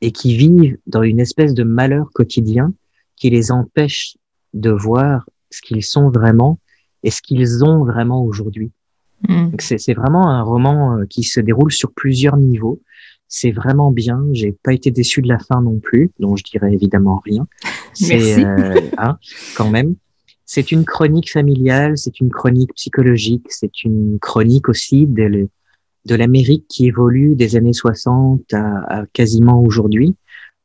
et 0.00 0.12
qui 0.12 0.36
vivent 0.36 0.78
dans 0.86 1.02
une 1.02 1.20
espèce 1.20 1.54
de 1.54 1.62
malheur 1.62 2.10
quotidien 2.12 2.72
qui 3.16 3.30
les 3.30 3.52
empêche 3.52 4.16
de 4.52 4.70
voir 4.70 5.28
ce 5.50 5.62
qu'ils 5.62 5.84
sont 5.84 6.10
vraiment 6.10 6.58
et 7.02 7.10
ce 7.10 7.22
qu'ils 7.22 7.64
ont 7.64 7.84
vraiment 7.84 8.24
aujourd'hui. 8.24 8.72
Mm. 9.28 9.50
C'est 9.58 9.94
vraiment 9.94 10.28
un 10.28 10.42
roman 10.42 10.98
euh, 10.98 11.06
qui 11.06 11.22
se 11.22 11.40
déroule 11.40 11.72
sur 11.72 11.92
plusieurs 11.92 12.36
niveaux. 12.36 12.80
C'est 13.36 13.50
vraiment 13.50 13.90
bien. 13.90 14.24
J'ai 14.30 14.52
pas 14.52 14.72
été 14.72 14.92
déçu 14.92 15.20
de 15.20 15.26
la 15.26 15.40
fin 15.40 15.60
non 15.60 15.80
plus, 15.80 16.12
donc 16.20 16.38
je 16.38 16.44
dirais 16.44 16.72
évidemment 16.72 17.20
rien. 17.24 17.48
C'est 17.92 18.44
euh, 18.44 18.80
hein, 18.96 19.18
quand 19.56 19.70
même. 19.70 19.96
C'est 20.46 20.70
une 20.70 20.84
chronique 20.84 21.32
familiale, 21.32 21.98
c'est 21.98 22.20
une 22.20 22.30
chronique 22.30 22.74
psychologique, 22.74 23.46
c'est 23.48 23.82
une 23.82 24.18
chronique 24.20 24.68
aussi 24.68 25.06
de, 25.06 25.48
de 26.04 26.14
l'Amérique 26.14 26.66
qui 26.68 26.86
évolue 26.86 27.34
des 27.34 27.56
années 27.56 27.72
60 27.72 28.52
à, 28.52 29.00
à 29.00 29.06
quasiment 29.06 29.60
aujourd'hui. 29.60 30.14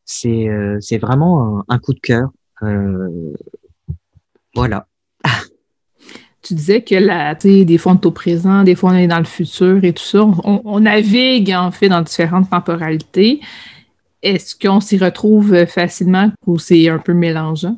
C'est 0.06 0.48
euh, 0.50 0.78
c'est 0.80 1.00
vraiment 1.00 1.60
un, 1.60 1.66
un, 1.70 1.80
coup 1.80 1.94
de 1.94 2.00
cœur. 2.00 2.30
Euh, 2.62 3.34
voilà 4.54 4.88
tu 6.42 6.54
disais 6.54 6.82
que 6.82 6.96
la, 6.96 7.36
des 7.36 7.78
fois 7.78 7.94
on 7.94 7.96
est 7.96 8.06
au 8.06 8.12
présent, 8.12 8.64
des 8.64 8.76
fois 8.76 8.92
on 8.92 8.96
est 8.96 9.08
dans 9.08 9.20
le 9.20 9.26
futur 9.26 9.84
et 9.84 9.94
tout 9.94 10.04
ça. 10.04 10.24
On, 10.44 10.80
navigue 10.80 11.52
en 11.52 11.72
fait 11.72 11.90
dans 11.90 12.02
différentes 12.02 12.50
temporalités. 12.50 13.42
Est-ce 14.22 14.56
qu'on 14.56 14.80
s'y 14.80 14.98
retrouve 14.98 15.66
facilement 15.66 16.32
ou 16.46 16.60
c'est 16.60 16.90
un 16.90 17.00
peu 17.00 17.14
mélangeant? 17.14 17.78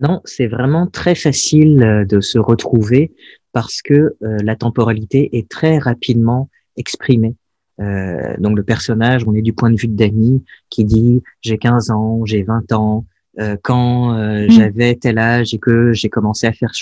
Non, 0.00 0.20
c'est 0.24 0.46
vraiment 0.46 0.86
très 0.86 1.14
facile 1.14 1.82
euh, 1.82 2.04
de 2.04 2.20
se 2.20 2.38
retrouver 2.38 3.12
parce 3.52 3.80
que 3.80 3.94
euh, 3.94 4.38
la 4.42 4.56
temporalité 4.56 5.36
est 5.38 5.48
très 5.48 5.78
rapidement 5.78 6.48
exprimée. 6.76 7.36
Euh, 7.80 8.34
donc 8.38 8.56
le 8.56 8.62
personnage, 8.62 9.24
on 9.26 9.34
est 9.34 9.42
du 9.42 9.52
point 9.52 9.70
de 9.70 9.76
vue 9.76 9.88
de 9.88 9.96
Danny 9.96 10.44
qui 10.70 10.84
dit 10.84 11.22
j'ai 11.40 11.58
15 11.58 11.90
ans, 11.90 12.24
j'ai 12.24 12.42
20 12.42 12.72
ans, 12.72 13.04
euh, 13.40 13.56
quand 13.62 14.14
euh, 14.14 14.46
mm. 14.46 14.50
j'avais 14.50 14.94
tel 14.94 15.18
âge 15.18 15.54
et 15.54 15.58
que 15.58 15.92
j'ai 15.92 16.08
commencé 16.08 16.46
à 16.46 16.52
faire 16.52 16.72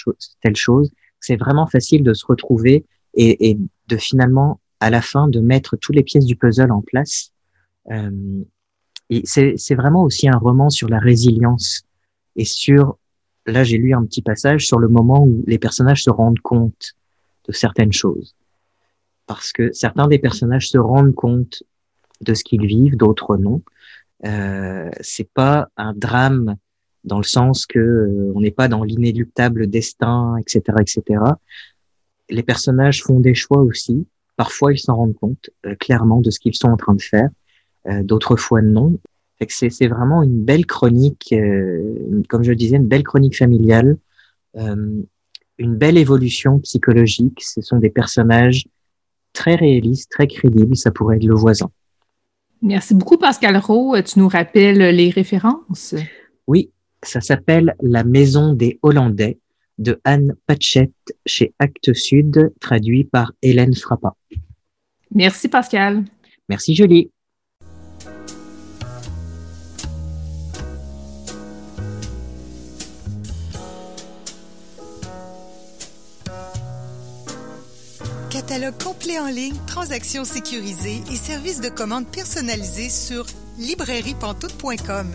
telle 0.42 0.56
chose 0.56 0.90
c'est 1.22 1.36
vraiment 1.36 1.66
facile 1.66 2.02
de 2.02 2.12
se 2.12 2.26
retrouver 2.26 2.84
et, 3.14 3.50
et, 3.50 3.58
de 3.88 3.96
finalement, 3.96 4.60
à 4.80 4.90
la 4.90 5.00
fin, 5.00 5.28
de 5.28 5.40
mettre 5.40 5.76
toutes 5.76 5.96
les 5.96 6.02
pièces 6.02 6.26
du 6.26 6.36
puzzle 6.36 6.72
en 6.72 6.82
place. 6.82 7.32
Euh, 7.90 8.42
c'est 9.24 9.74
vraiment 9.74 10.02
aussi 10.02 10.28
un 10.28 10.36
roman 10.36 10.70
sur 10.70 10.88
la 10.88 10.98
résilience 10.98 11.82
et 12.36 12.44
sur, 12.44 12.98
là 13.46 13.62
j'ai 13.62 13.76
lu 13.76 13.94
un 13.94 14.04
petit 14.04 14.22
passage 14.22 14.66
sur 14.66 14.78
le 14.78 14.88
moment 14.88 15.24
où 15.24 15.44
les 15.46 15.58
personnages 15.58 16.02
se 16.02 16.10
rendent 16.10 16.40
compte 16.40 16.94
de 17.46 17.52
certaines 17.52 17.92
choses. 17.92 18.34
Parce 19.26 19.52
que 19.52 19.72
certains 19.72 20.08
des 20.08 20.18
personnages 20.18 20.68
se 20.68 20.78
rendent 20.78 21.14
compte 21.14 21.62
de 22.20 22.34
ce 22.34 22.42
qu'ils 22.44 22.66
vivent, 22.66 22.96
d'autres 22.96 23.36
non. 23.36 23.62
Euh, 24.24 24.90
c'est 25.00 25.28
pas 25.28 25.68
un 25.76 25.92
drame 25.92 26.56
dans 27.04 27.18
le 27.18 27.24
sens 27.24 27.66
que 27.66 27.78
euh, 27.78 28.32
on 28.34 28.40
n'est 28.40 28.50
pas 28.50 28.68
dans 28.68 28.84
l'inéluctable 28.84 29.68
destin, 29.68 30.36
etc., 30.38 30.78
etc. 30.80 31.20
Les 32.30 32.42
personnages 32.42 33.02
font 33.02 33.20
des 33.20 33.34
choix 33.34 33.60
aussi. 33.60 34.06
Parfois, 34.36 34.72
ils 34.72 34.78
s'en 34.78 34.96
rendent 34.96 35.14
compte 35.14 35.50
euh, 35.66 35.74
clairement 35.74 36.20
de 36.20 36.30
ce 36.30 36.38
qu'ils 36.38 36.54
sont 36.54 36.68
en 36.68 36.76
train 36.76 36.94
de 36.94 37.02
faire. 37.02 37.28
Euh, 37.88 38.02
d'autres 38.02 38.36
fois, 38.36 38.62
non. 38.62 38.98
C'est 39.48 39.88
vraiment 39.88 40.22
une 40.22 40.44
belle 40.44 40.66
chronique, 40.66 41.34
comme 42.28 42.44
je 42.44 42.52
disais, 42.52 42.76
une 42.76 42.86
belle 42.86 43.02
chronique 43.02 43.36
familiale, 43.36 43.96
une 44.54 45.04
belle 45.58 45.98
évolution 45.98 46.60
psychologique. 46.60 47.42
Ce 47.42 47.60
sont 47.60 47.78
des 47.78 47.90
personnages 47.90 48.68
très 49.32 49.56
réalistes, 49.56 50.12
très 50.12 50.28
crédibles. 50.28 50.76
Ça 50.76 50.92
pourrait 50.92 51.16
être 51.16 51.24
le 51.24 51.34
voisin. 51.34 51.68
Merci 52.60 52.94
beaucoup, 52.94 53.18
Pascal 53.18 53.56
Rowe. 53.56 54.00
Tu 54.02 54.20
nous 54.20 54.28
rappelles 54.28 54.78
les 54.94 55.10
références? 55.10 55.96
Oui, 56.46 56.70
ça 57.02 57.20
s'appelle 57.20 57.74
La 57.80 58.04
Maison 58.04 58.52
des 58.52 58.78
Hollandais 58.82 59.38
de 59.78 60.00
Anne 60.04 60.34
Patchett 60.46 60.92
chez 61.26 61.54
Actes 61.58 61.92
Sud, 61.92 62.52
traduit 62.60 63.04
par 63.04 63.32
Hélène 63.42 63.74
Frappa. 63.74 64.14
Merci, 65.14 65.48
Pascal. 65.48 66.04
Merci, 66.48 66.74
Julie. 66.74 67.10
Catalogue 78.30 78.82
complet 78.82 79.18
en 79.18 79.26
ligne, 79.26 79.56
transactions 79.66 80.24
sécurisées 80.24 81.02
et 81.10 81.16
services 81.16 81.60
de 81.60 81.68
commande 81.68 82.06
personnalisés 82.06 82.88
sur 82.88 83.26
librairiepantoute.com. 83.58 85.06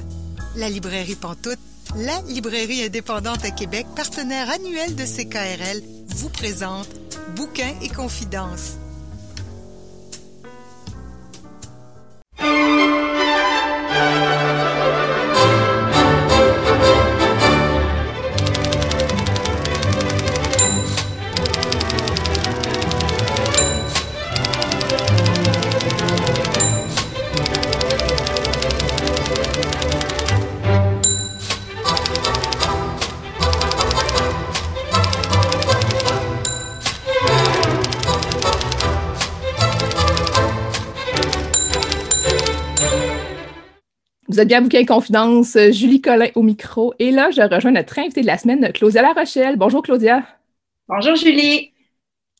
La 0.55 0.69
librairie 0.69 1.15
Pantoute, 1.15 1.59
la 1.95 2.21
librairie 2.27 2.83
indépendante 2.83 3.45
à 3.45 3.51
Québec, 3.51 3.85
partenaire 3.95 4.49
annuel 4.49 4.95
de 4.95 5.05
CKRL, 5.05 5.81
vous 6.07 6.29
présente 6.29 6.87
Bouquins 7.35 7.73
et 7.81 7.89
confidences. 7.89 8.77
Vous 44.37 44.43
êtes 44.43 44.49
bien 44.49 44.61
Bouquin 44.61 44.85
Confidence, 44.85 45.57
Julie 45.71 45.99
Collin 45.99 46.27
au 46.35 46.43
micro. 46.43 46.93
Et 46.99 47.09
là, 47.09 47.31
je 47.31 47.41
rejoins 47.41 47.71
notre 47.71 47.97
invitée 47.97 48.21
de 48.21 48.27
la 48.27 48.37
semaine, 48.37 48.71
Claudia 48.71 49.01
La 49.01 49.13
Rochelle. 49.13 49.55
Bonjour 49.55 49.81
Claudia. 49.81 50.21
Bonjour 50.87 51.15
Julie. 51.15 51.73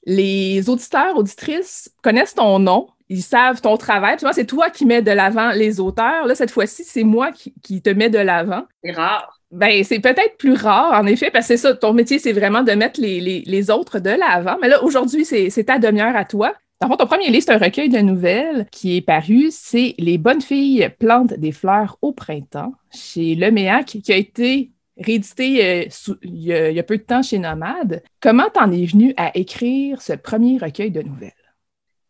Les 0.06 0.70
auditeurs, 0.70 1.18
auditrices 1.18 1.92
connaissent 2.04 2.36
ton 2.36 2.60
nom, 2.60 2.90
ils 3.10 3.24
savent 3.24 3.62
ton 3.62 3.78
travail. 3.78 4.16
Puis 4.16 4.28
c'est 4.34 4.46
toi 4.46 4.70
qui 4.70 4.86
mets 4.86 5.02
de 5.02 5.10
l'avant 5.10 5.50
les 5.54 5.80
auteurs. 5.80 6.28
Là, 6.28 6.36
cette 6.36 6.52
fois-ci, 6.52 6.84
c'est 6.84 7.04
moi 7.04 7.32
qui, 7.32 7.82
te 7.82 7.90
mets 7.90 8.12
de 8.12 8.20
l'avant. 8.20 8.66
C'est 8.84 8.92
rare. 8.92 9.40
Ben, 9.50 9.84
c'est 9.84 10.00
peut-être 10.00 10.38
plus 10.38 10.54
rare, 10.54 10.94
en 10.94 11.08
effet, 11.08 11.32
parce 11.32 11.48
que 11.48 11.56
c'est 11.56 11.68
ça, 11.68 11.74
ton 11.74 11.94
métier, 11.94 12.20
c'est 12.20 12.32
vraiment 12.32 12.62
de 12.62 12.74
mettre 12.74 13.02
les, 13.02 13.20
les 13.20 13.72
autres 13.72 13.98
de 13.98 14.12
l'avant. 14.12 14.60
Mais 14.62 14.68
là, 14.68 14.84
aujourd'hui, 14.84 15.26
c'est 15.26 15.64
ta 15.64 15.80
demi-heure 15.80 16.16
à 16.16 16.26
toi. 16.26 16.54
Dans 16.80 16.90
ton 16.96 17.08
premier 17.08 17.30
livre, 17.30 17.44
c'est 17.44 17.54
un 17.54 17.58
recueil 17.58 17.90
de 17.90 17.98
nouvelles 18.00 18.68
qui 18.72 18.98
est 18.98 19.02
paru. 19.02 19.48
C'est 19.50 19.96
Les 19.98 20.20
bonnes 20.20 20.42
filles 20.42 20.90
plantent 21.00 21.34
des 21.34 21.52
fleurs 21.52 21.98
au 22.04 22.14
printemps 22.14 22.74
chez 22.94 23.34
Leméac, 23.34 23.86
qui 24.04 24.14
a 24.14 24.16
été 24.16 24.72
réédité 24.96 25.66
euh, 25.66 26.18
il, 26.22 26.44
y 26.44 26.80
a, 26.80 26.84
peu 26.84 26.98
de 26.98 27.04
temps 27.04 27.24
chez 27.24 27.40
Nomade. 27.40 28.04
Comment 28.20 28.50
t'en 28.52 28.72
es 28.72 28.86
venu 28.86 29.14
à 29.18 29.36
écrire 29.36 30.02
ce 30.04 30.14
premier 30.14 30.60
recueil 30.60 30.92
de 30.92 31.02
nouvelles? 31.02 31.32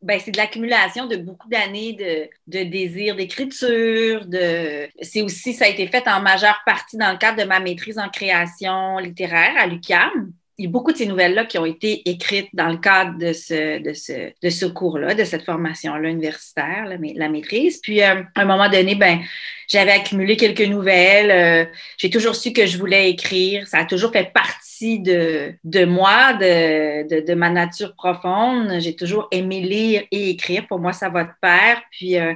Ben, 0.01 0.19
c'est 0.19 0.31
de 0.31 0.37
l'accumulation 0.37 1.07
de 1.07 1.15
beaucoup 1.15 1.49
d'années 1.49 2.29
de, 2.45 2.63
désir 2.63 3.15
d'écriture. 3.15 4.25
C'est 5.01 5.21
aussi, 5.21 5.53
ça 5.53 5.65
a 5.65 5.69
été 5.69 5.87
fait 5.87 6.07
en 6.07 6.21
majeure 6.21 6.59
partie 6.65 6.97
dans 6.97 7.11
le 7.11 7.17
cadre 7.17 7.41
de 7.41 7.47
ma 7.47 7.61
maîtrise 7.61 7.97
en 7.97 8.09
création 8.09 8.99
littéraire 8.99 9.53
à 9.57 9.65
l'UQAM 9.65 10.33
il 10.57 10.65
y 10.65 10.67
a 10.67 10.71
beaucoup 10.71 10.91
de 10.91 10.97
ces 10.97 11.05
nouvelles-là 11.05 11.45
qui 11.45 11.59
ont 11.59 11.65
été 11.65 12.01
écrites 12.09 12.49
dans 12.53 12.69
le 12.69 12.77
cadre 12.77 13.17
de 13.19 13.31
ce, 13.31 13.79
de 13.79 13.93
ce, 13.93 14.31
de 14.41 14.49
ce 14.49 14.65
cours-là, 14.65 15.13
de 15.13 15.23
cette 15.23 15.43
formation-là 15.43 16.09
universitaire, 16.09 16.85
la, 16.87 16.97
la 17.15 17.29
maîtrise. 17.29 17.79
Puis, 17.79 18.01
euh, 18.01 18.23
à 18.33 18.41
un 18.41 18.45
moment 18.45 18.67
donné, 18.67 18.95
ben, 18.95 19.19
j'avais 19.67 19.91
accumulé 19.91 20.35
quelques 20.35 20.67
nouvelles. 20.67 21.31
Euh, 21.31 21.65
j'ai 21.97 22.09
toujours 22.09 22.35
su 22.35 22.53
que 22.53 22.65
je 22.65 22.77
voulais 22.79 23.09
écrire. 23.11 23.67
Ça 23.67 23.79
a 23.79 23.85
toujours 23.85 24.11
fait 24.11 24.33
partie 24.33 24.99
de, 24.99 25.53
de 25.63 25.85
moi, 25.85 26.33
de, 26.33 27.07
de, 27.07 27.25
de 27.25 27.33
ma 27.35 27.51
nature 27.51 27.93
profonde. 27.95 28.79
J'ai 28.79 28.95
toujours 28.95 29.27
aimé 29.31 29.61
lire 29.61 30.03
et 30.11 30.31
écrire. 30.31 30.65
Pour 30.65 30.79
moi, 30.79 30.91
ça 30.91 31.09
va 31.09 31.25
de 31.25 31.31
pair. 31.39 31.83
Puis, 31.91 32.17
euh, 32.17 32.33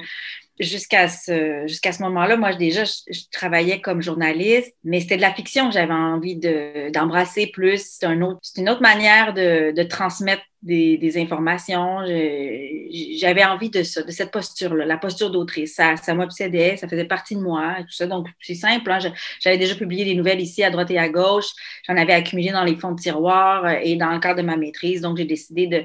jusqu'à 0.62 1.08
ce, 1.08 1.64
jusqu'à 1.68 1.92
ce 1.92 2.02
moment-là, 2.04 2.38
moi, 2.38 2.54
déjà, 2.54 2.84
je, 2.86 3.22
travaillais 3.32 3.82
comme 3.82 4.02
journaliste, 4.02 4.74
mais 4.84 5.00
c'était 5.00 5.18
de 5.18 5.22
la 5.22 5.34
fiction 5.34 5.68
que 5.68 5.74
j'avais 5.74 5.94
envie 5.94 6.36
de, 6.36 6.92
d'embrasser 6.92 7.48
plus. 7.48 7.84
C'est, 7.84 8.06
un 8.06 8.22
autre, 8.22 8.40
une 8.58 8.70
autre 8.70 8.82
manière 8.82 9.34
de, 9.34 9.72
de 9.72 9.84
transmettre 9.84 10.44
des, 10.62 10.98
des 10.98 11.18
informations. 11.18 12.06
j'avais 12.06 13.44
envie 13.44 13.70
de 13.70 13.84
ça, 13.84 14.04
de 14.04 14.12
cette 14.12 14.32
posture-là, 14.32 14.86
la 14.86 14.98
posture 14.98 15.32
d'autrice. 15.32 15.76
Ça, 15.76 15.96
ça 15.98 16.14
m'obsédait, 16.14 16.78
ça 16.78 16.88
faisait 16.88 17.06
partie 17.06 17.36
de 17.36 17.42
moi 17.42 17.80
et 17.80 17.84
tout 17.84 17.92
ça. 17.92 18.06
Donc, 18.06 18.28
c'est 18.40 18.56
simple. 18.56 18.92
Hein. 18.92 19.00
j'avais 19.40 19.58
déjà 19.58 19.76
publié 19.76 20.06
des 20.06 20.16
nouvelles 20.16 20.40
ici 20.40 20.64
à 20.64 20.70
droite 20.70 20.92
et 20.92 21.00
à 21.00 21.10
gauche. 21.10 21.50
J'en 21.88 21.98
avais 21.98 22.14
accumulé 22.14 22.52
dans 22.52 22.64
les 22.64 22.76
fonds 22.76 22.92
de 22.92 23.02
tiroir 23.02 23.66
euh, 23.66 23.80
et 23.82 23.96
dans 23.96 24.12
le 24.12 24.20
cadre 24.20 24.42
de 24.42 24.46
ma 24.46 24.58
maîtrise. 24.58 25.02
Donc, 25.02 25.18
j'ai 25.18 25.26
décidé 25.26 25.68
de, 25.68 25.84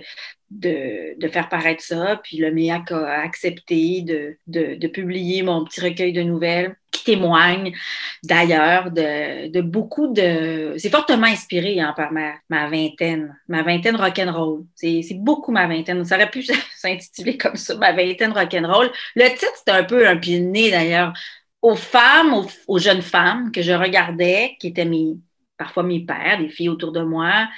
de, 0.50 1.28
faire 1.28 1.48
paraître 1.48 1.82
ça. 1.82 2.20
Puis 2.22 2.38
le 2.38 2.52
MEAC 2.52 2.92
a 2.92 3.20
accepté 3.22 4.02
de, 4.02 4.36
de, 4.46 4.74
de, 4.76 4.88
publier 4.88 5.42
mon 5.42 5.64
petit 5.64 5.80
recueil 5.80 6.12
de 6.12 6.22
nouvelles 6.22 6.76
qui 6.90 7.04
témoigne 7.04 7.72
d'ailleurs 8.22 8.90
de, 8.90 9.48
de, 9.48 9.60
beaucoup 9.60 10.12
de... 10.12 10.74
C'est 10.78 10.90
fortement 10.90 11.26
inspiré 11.26 11.80
hein, 11.80 11.94
par 11.96 12.12
ma, 12.12 12.34
ma, 12.48 12.68
vingtaine, 12.68 13.36
ma 13.48 13.62
vingtaine 13.62 13.96
rock'n'roll. 13.96 14.64
C'est 14.74 15.02
beaucoup 15.14 15.52
ma 15.52 15.66
vingtaine. 15.66 16.04
Ça 16.04 16.16
aurait 16.16 16.30
pu 16.30 16.42
s'intituler 16.76 17.36
comme 17.36 17.56
ça, 17.56 17.74
ma 17.76 17.92
vingtaine 17.92 18.32
rock'n'roll. 18.32 18.90
Le 19.14 19.28
titre, 19.30 19.52
c'est 19.66 19.72
un 19.72 19.84
peu 19.84 20.06
un 20.06 20.16
pied 20.16 20.40
d'ailleurs 20.70 21.12
aux 21.62 21.74
femmes, 21.74 22.32
aux, 22.32 22.46
aux, 22.68 22.78
jeunes 22.78 23.02
femmes 23.02 23.50
que 23.50 23.62
je 23.62 23.72
regardais, 23.72 24.56
qui 24.60 24.68
étaient 24.68 24.84
mes, 24.84 25.16
parfois 25.56 25.82
mes 25.82 26.00
pères, 26.00 26.38
des 26.38 26.48
filles 26.48 26.68
autour 26.68 26.92
de 26.92 27.02
moi, 27.02 27.48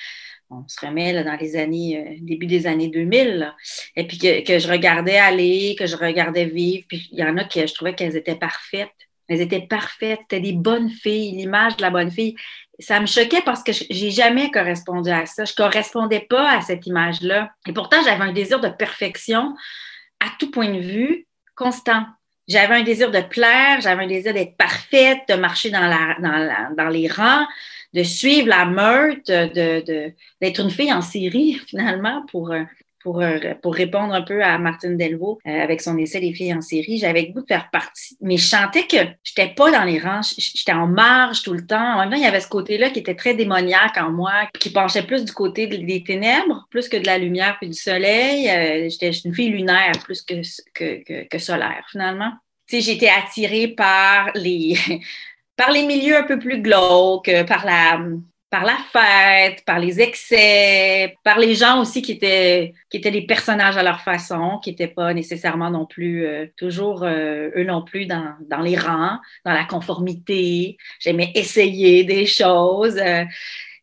on 0.50 0.66
se 0.66 0.84
remet 0.84 1.12
là, 1.12 1.22
dans 1.22 1.36
les 1.36 1.56
années, 1.56 1.98
euh, 1.98 2.16
début 2.20 2.46
des 2.46 2.66
années 2.66 2.88
2000, 2.88 3.54
et 3.96 4.06
puis 4.06 4.18
que, 4.18 4.44
que, 4.44 4.58
je 4.58 4.68
regardais 4.68 5.18
aller, 5.18 5.76
que 5.78 5.86
je 5.86 5.96
regardais 5.96 6.46
vivre, 6.46 6.84
puis 6.88 7.08
il 7.12 7.18
y 7.18 7.24
en 7.24 7.36
a 7.36 7.44
qui 7.44 7.66
je 7.66 7.74
trouvais 7.74 7.94
qu'elles 7.94 8.16
étaient 8.16 8.36
parfaites. 8.36 8.88
Elles 9.28 9.42
étaient 9.42 9.66
parfaites, 9.66 10.20
c'était 10.22 10.40
des 10.40 10.54
bonnes 10.54 10.88
filles, 10.88 11.32
l'image 11.32 11.76
de 11.76 11.82
la 11.82 11.90
bonne 11.90 12.10
fille. 12.10 12.34
Ça 12.78 12.98
me 12.98 13.04
choquait 13.04 13.42
parce 13.42 13.62
que 13.62 13.72
j'ai 13.72 14.10
jamais 14.10 14.50
correspondu 14.50 15.10
à 15.10 15.26
ça. 15.26 15.44
Je 15.44 15.52
correspondais 15.52 16.26
pas 16.30 16.56
à 16.56 16.62
cette 16.62 16.86
image-là. 16.86 17.50
Et 17.66 17.74
pourtant, 17.74 17.98
j'avais 18.04 18.24
un 18.24 18.32
désir 18.32 18.58
de 18.58 18.68
perfection 18.68 19.54
à 20.20 20.28
tout 20.38 20.50
point 20.50 20.72
de 20.72 20.80
vue 20.80 21.26
constant. 21.56 22.06
J'avais 22.46 22.76
un 22.76 22.82
désir 22.82 23.10
de 23.10 23.20
plaire, 23.20 23.82
j'avais 23.82 24.04
un 24.04 24.06
désir 24.06 24.32
d'être 24.32 24.56
parfaite, 24.56 25.18
de 25.28 25.34
marcher 25.34 25.68
dans, 25.68 25.86
la, 25.86 26.16
dans, 26.22 26.74
dans 26.74 26.88
les 26.88 27.06
rangs 27.06 27.46
de 27.94 28.02
suivre 28.02 28.48
la 28.48 28.66
meute, 28.66 29.28
de, 29.28 30.12
d'être 30.40 30.60
une 30.60 30.70
fille 30.70 30.92
en 30.92 31.02
série, 31.02 31.60
finalement, 31.66 32.24
pour, 32.30 32.52
euh, 32.52 32.62
pour, 33.00 33.20
euh, 33.20 33.38
pour 33.62 33.74
répondre 33.74 34.12
un 34.12 34.22
peu 34.22 34.42
à 34.42 34.58
Martine 34.58 34.96
Delvaux 34.96 35.38
euh, 35.46 35.62
avec 35.62 35.80
son 35.80 35.96
essai 35.96 36.20
Les 36.20 36.34
filles 36.34 36.54
en 36.54 36.60
série. 36.60 36.98
J'avais 36.98 37.22
le 37.22 37.32
goût 37.32 37.40
de 37.40 37.46
faire 37.46 37.70
partie, 37.70 38.16
mais 38.20 38.36
je 38.36 38.46
sentais 38.46 38.86
que 38.86 38.96
j'étais 39.22 39.54
pas 39.54 39.70
dans 39.70 39.84
les 39.84 39.98
rangs, 39.98 40.20
j'étais 40.36 40.72
en 40.72 40.86
marge 40.86 41.42
tout 41.42 41.54
le 41.54 41.66
temps. 41.66 41.94
En 41.94 42.00
même 42.00 42.10
temps, 42.10 42.16
il 42.16 42.22
y 42.22 42.26
avait 42.26 42.40
ce 42.40 42.48
côté-là 42.48 42.90
qui 42.90 43.00
était 43.00 43.14
très 43.14 43.34
démoniaque 43.34 43.96
en 43.96 44.10
moi, 44.10 44.32
qui 44.58 44.70
penchait 44.70 45.04
plus 45.04 45.24
du 45.24 45.32
côté 45.32 45.66
des 45.66 46.02
ténèbres, 46.02 46.66
plus 46.70 46.88
que 46.88 46.96
de 46.96 47.06
la 47.06 47.18
lumière 47.18 47.56
puis 47.58 47.68
du 47.68 47.78
soleil. 47.78 48.90
j'étais 48.90 49.10
une 49.10 49.34
fille 49.34 49.50
lunaire 49.50 49.92
plus 50.04 50.22
que, 50.22 50.34
que, 50.74 51.02
que, 51.04 51.28
que 51.28 51.38
solaire, 51.38 51.86
finalement. 51.90 52.32
Tu 52.68 52.82
j'étais 52.82 53.08
attirée 53.08 53.68
par 53.68 54.30
les, 54.34 54.76
par 55.58 55.72
les 55.72 55.84
milieux 55.84 56.16
un 56.16 56.22
peu 56.22 56.38
plus 56.38 56.62
glauques, 56.62 57.30
par 57.46 57.66
la, 57.66 57.98
par 58.50 58.64
la 58.64 58.76
fête, 58.92 59.64
par 59.66 59.78
les 59.78 60.00
excès, 60.00 61.16
par 61.22 61.38
les 61.38 61.54
gens 61.54 61.80
aussi 61.80 62.00
qui 62.00 62.12
étaient 62.12 62.72
qui 62.88 63.00
des 63.00 63.26
personnages 63.26 63.76
à 63.76 63.82
leur 63.82 64.00
façon, 64.00 64.58
qui 64.62 64.70
n'étaient 64.70 64.88
pas 64.88 65.12
nécessairement 65.12 65.70
non 65.70 65.84
plus 65.84 66.24
euh, 66.24 66.46
toujours 66.56 67.02
euh, 67.02 67.50
eux 67.56 67.64
non 67.64 67.82
plus 67.82 68.06
dans, 68.06 68.62
les 68.62 68.78
rangs, 68.78 69.18
dans 69.44 69.52
la 69.52 69.64
conformité. 69.64 70.78
J'aimais 71.00 71.30
essayer 71.34 72.04
des 72.04 72.24
choses. 72.24 72.96
Euh, 72.96 73.24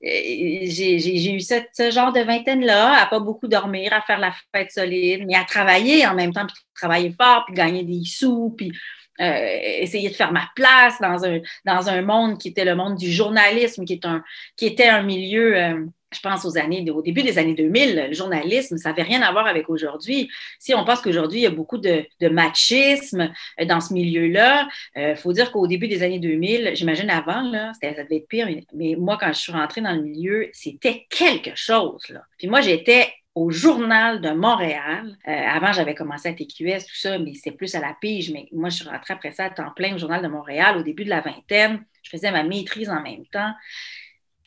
j'ai 0.02 1.34
eu 1.34 1.42
ce, 1.42 1.56
ce, 1.74 1.92
genre 1.92 2.14
de 2.14 2.22
vingtaine-là, 2.22 3.02
à 3.02 3.06
pas 3.08 3.20
beaucoup 3.20 3.48
dormir, 3.48 3.94
à 3.94 4.02
faire 4.02 4.20
la 4.20 4.34
fête 4.54 4.72
solide, 4.72 5.26
mais 5.28 5.36
à 5.36 5.44
travailler 5.44 6.06
en 6.06 6.16
même 6.16 6.34
temps, 6.34 6.46
puis 6.46 6.56
travailler 6.76 7.14
fort, 7.20 7.44
puis 7.46 7.56
gagner 7.56 7.84
des 7.84 8.02
sous, 8.06 8.54
puis 8.56 8.72
euh, 9.21 9.60
essayer 9.80 10.10
de 10.10 10.13
faire 10.13 10.34
ma 10.34 10.49
place 10.56 10.99
dans 10.99 11.23
un, 11.25 11.39
dans 11.65 11.88
un 11.88 12.01
monde 12.01 12.38
qui 12.38 12.49
était 12.49 12.65
le 12.65 12.75
monde 12.75 12.95
du 12.95 13.12
journalisme, 13.12 13.86
qui, 13.86 13.93
est 13.93 14.06
un, 14.06 14.23
qui 14.58 14.65
était 14.65 14.88
un 14.88 15.04
milieu, 15.04 15.58
euh, 15.58 15.86
je 16.12 16.19
pense 16.19 16.43
aux 16.43 16.58
années, 16.58 16.89
au 16.91 17.01
début 17.01 17.23
des 17.23 17.38
années 17.38 17.54
2000, 17.54 18.08
le 18.10 18.13
journalisme, 18.13 18.78
ça 18.78 18.89
n'avait 18.89 19.04
rien 19.04 19.21
à 19.21 19.32
voir 19.32 19.47
avec 19.47 19.69
aujourd'hui. 19.69 20.30
Si 20.60 20.73
on 20.73 20.84
pense 20.84 21.01
qu'aujourd'hui, 21.01 21.39
il 21.39 21.43
y 21.43 21.47
a 21.47 21.51
beaucoup 21.51 21.78
de, 21.78 22.06
de 22.19 22.28
machisme 22.28 23.32
euh, 23.62 23.65
dans 23.65 23.80
ce 23.80 23.93
milieu-là, 23.93 24.67
il 24.97 25.15
faut 25.15 25.32
dire 25.32 25.51
qu'au 25.51 25.67
début 25.67 25.88
des 25.88 26.04
années 26.04 26.19
2000, 26.19 26.71
j'imagine 26.75 27.10
avant, 27.10 27.41
là, 27.41 27.71
ça 27.82 27.91
devait 27.91 28.17
être 28.17 28.28
pire, 28.28 28.47
mais, 28.47 28.65
mais, 28.73 28.95
moi, 28.97 29.17
quand 29.19 29.32
je 29.32 29.39
suis 29.39 29.51
rentrée 29.54 29.82
dans 29.82 29.93
le 29.93 30.01
milieu, 30.01 30.49
c'était 30.51 31.06
quelque 31.10 31.51
chose. 31.56 32.04
Là. 32.10 32.23
Puis 32.38 32.47
moi, 32.47 32.62
j'étais 32.62 33.13
au 33.36 33.52
Journal 33.52 34.21
de 34.21 34.32
Montréal. 34.32 35.17
Euh, 35.28 35.32
avant, 35.32 35.74
j'avais 35.74 35.93
commencé 35.93 36.30
à 36.30 36.34
TQS, 36.34 36.86
tout 36.88 36.95
ça, 36.95 37.19
mais 37.19 37.34
c'est 37.34 37.52
plus 37.52 37.76
à 37.76 37.82
la 37.82 37.95
pige. 38.00 38.32
Mais 38.32 38.48
moi, 38.54 38.69
je 38.69 38.78
suis 38.78 38.89
rentrée 38.89 39.13
après 39.13 39.34
ça 39.34 39.45
à 39.45 39.50
temps 39.50 39.71
plein 39.76 39.93
au 39.93 39.98
Journal 39.98 40.21
de 40.24 40.28
Montréal 40.28 40.78
au 40.78 40.84
début 40.84 41.04
de 41.04 41.10
la 41.10 41.21
vingtaine. 41.21 41.86
Je 42.02 42.10
faisais 42.10 42.32
ma 42.32 42.43
maîtrise 42.43 42.89
en 42.89 43.02
même 43.02 43.26
temps. 43.28 43.52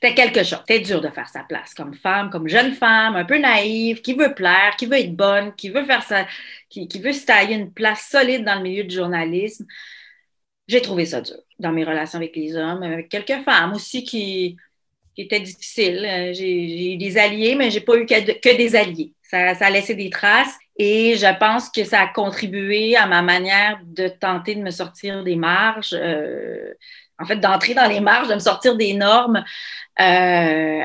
C'était 0.01 0.15
quelque 0.15 0.45
chose. 0.45 0.61
C'était 0.67 0.81
dur 0.81 1.01
de 1.01 1.09
faire 1.09 1.29
sa 1.29 1.43
place 1.45 1.75
comme 1.75 1.95
femme, 1.95 2.31
comme 2.31 2.49
jeune 2.49 2.73
femme, 2.73 3.17
un 3.17 3.25
peu 3.25 3.39
naïve, 3.39 4.01
qui 4.01 4.15
veut 4.15 4.35
plaire, 4.35 4.77
qui 4.79 4.87
veut 4.87 4.99
être 4.99 5.15
bonne, 5.15 5.55
qui 5.55 5.71
veut 5.71 5.85
faire 5.85 6.03
ça, 6.05 6.27
qui, 6.71 6.89
qui 6.89 7.01
veut 7.01 7.13
se 7.13 7.27
tailler 7.27 7.57
une 7.57 7.73
place 7.73 8.09
solide 8.09 8.45
dans 8.45 8.55
le 8.57 8.63
milieu 8.63 8.85
du 8.85 8.95
journalisme. 8.95 9.67
J'ai 10.69 10.81
trouvé 10.83 11.05
ça 11.07 11.21
dur 11.21 11.37
dans 11.59 11.73
mes 11.73 11.85
relations 11.85 12.19
avec 12.19 12.37
les 12.37 12.57
hommes, 12.57 12.83
avec 12.83 13.09
quelques 13.09 13.43
femmes 13.43 13.73
aussi 13.73 14.05
qui, 14.05 14.57
difficile. 15.25 16.05
Euh, 16.05 16.33
j'ai 16.33 16.95
eu 16.95 16.97
des 16.97 17.19
alliés, 17.19 17.55
mais 17.57 17.71
j'ai 17.71 17.81
pas 17.81 17.97
eu 17.97 18.07
que, 18.07 18.57
des 18.57 18.77
alliés. 18.77 19.13
Ça, 19.23 19.55
ça, 19.55 19.67
a 19.67 19.71
laissé 19.71 19.95
des 19.95 20.11
traces 20.11 20.57
et 20.77 21.17
je 21.17 21.39
pense 21.39 21.69
que 21.71 21.85
ça 21.85 22.01
a 22.01 22.07
contribué 22.07 22.97
à 22.97 23.07
ma 23.07 23.21
manière 23.21 23.79
de 23.85 24.09
tenter 24.09 24.55
de 24.55 24.63
me 24.63 24.71
sortir 24.71 25.25
des 25.25 25.37
marges, 25.37 25.95
euh, 25.95 26.73
en 27.19 27.27
fait, 27.27 27.37
d'entrer 27.37 27.75
dans 27.75 27.89
les 27.89 28.01
marges, 28.01 28.29
de 28.29 28.35
me 28.35 28.39
sortir 28.39 28.77
des 28.77 28.95
normes 28.95 29.45
euh, 30.01 30.83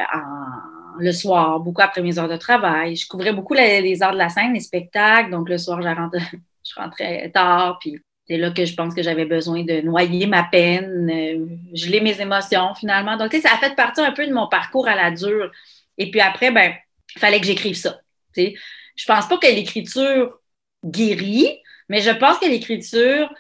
le 1.00 1.12
soir, 1.12 1.60
beaucoup 1.60 1.82
après 1.82 2.02
mes 2.02 2.18
heures 2.20 2.30
de 2.30 2.38
travail. 2.38 2.96
Je 2.96 3.08
couvrais 3.08 3.34
beaucoup 3.34 3.54
les, 3.54 4.04
heures 4.04 4.14
de 4.14 4.18
la 4.18 4.30
scène, 4.30 4.54
les 4.54 4.60
spectacles, 4.60 5.32
donc 5.32 5.48
le 5.50 5.58
soir, 5.58 5.82
je 5.82 5.88
rentrais, 5.88 6.20
je 6.64 6.76
rentrais 6.76 7.32
tard, 7.32 7.78
puis 7.80 8.00
c'est 8.28 8.38
là 8.38 8.52
que 8.52 8.66
je 8.66 8.74
pense 8.74 8.94
que 8.94 9.04
j'avais 9.04 9.26
besoin 9.26 9.64
de 9.64 9.82
noyer 9.82 10.28
ma 10.28 10.44
peine, 10.44 11.10
euh, 11.10 11.46
geler 11.74 12.00
mes 12.00 12.20
émotions 12.22 12.74
finalement. 12.76 13.18
Donc, 13.18 13.34
ça 13.34 13.50
a 13.54 13.58
fait 13.58 13.76
partie 13.76 14.02
un 14.02 14.12
peu 14.12 14.26
de 14.26 14.34
mon 14.34 14.48
parcours 14.48 14.88
à 14.88 14.96
la 14.96 15.12
dure. 15.12 15.52
Et 15.98 16.10
puis 16.10 16.22
après, 16.22 16.52
ben, 16.52 16.74
il 17.16 17.20
fallait 17.20 17.40
que 17.40 17.46
j'écrive 17.46 17.76
ça. 17.76 18.00
sais. 18.34 18.56
Je 18.96 19.06
pense 19.06 19.28
pas 19.28 19.38
que 19.38 19.48
l'écriture 19.48 20.40
guérit, 20.86 21.60
mais 21.90 22.02
je 22.02 22.12
pense 22.12 22.38
que 22.40 22.46
l'écriture 22.46 23.34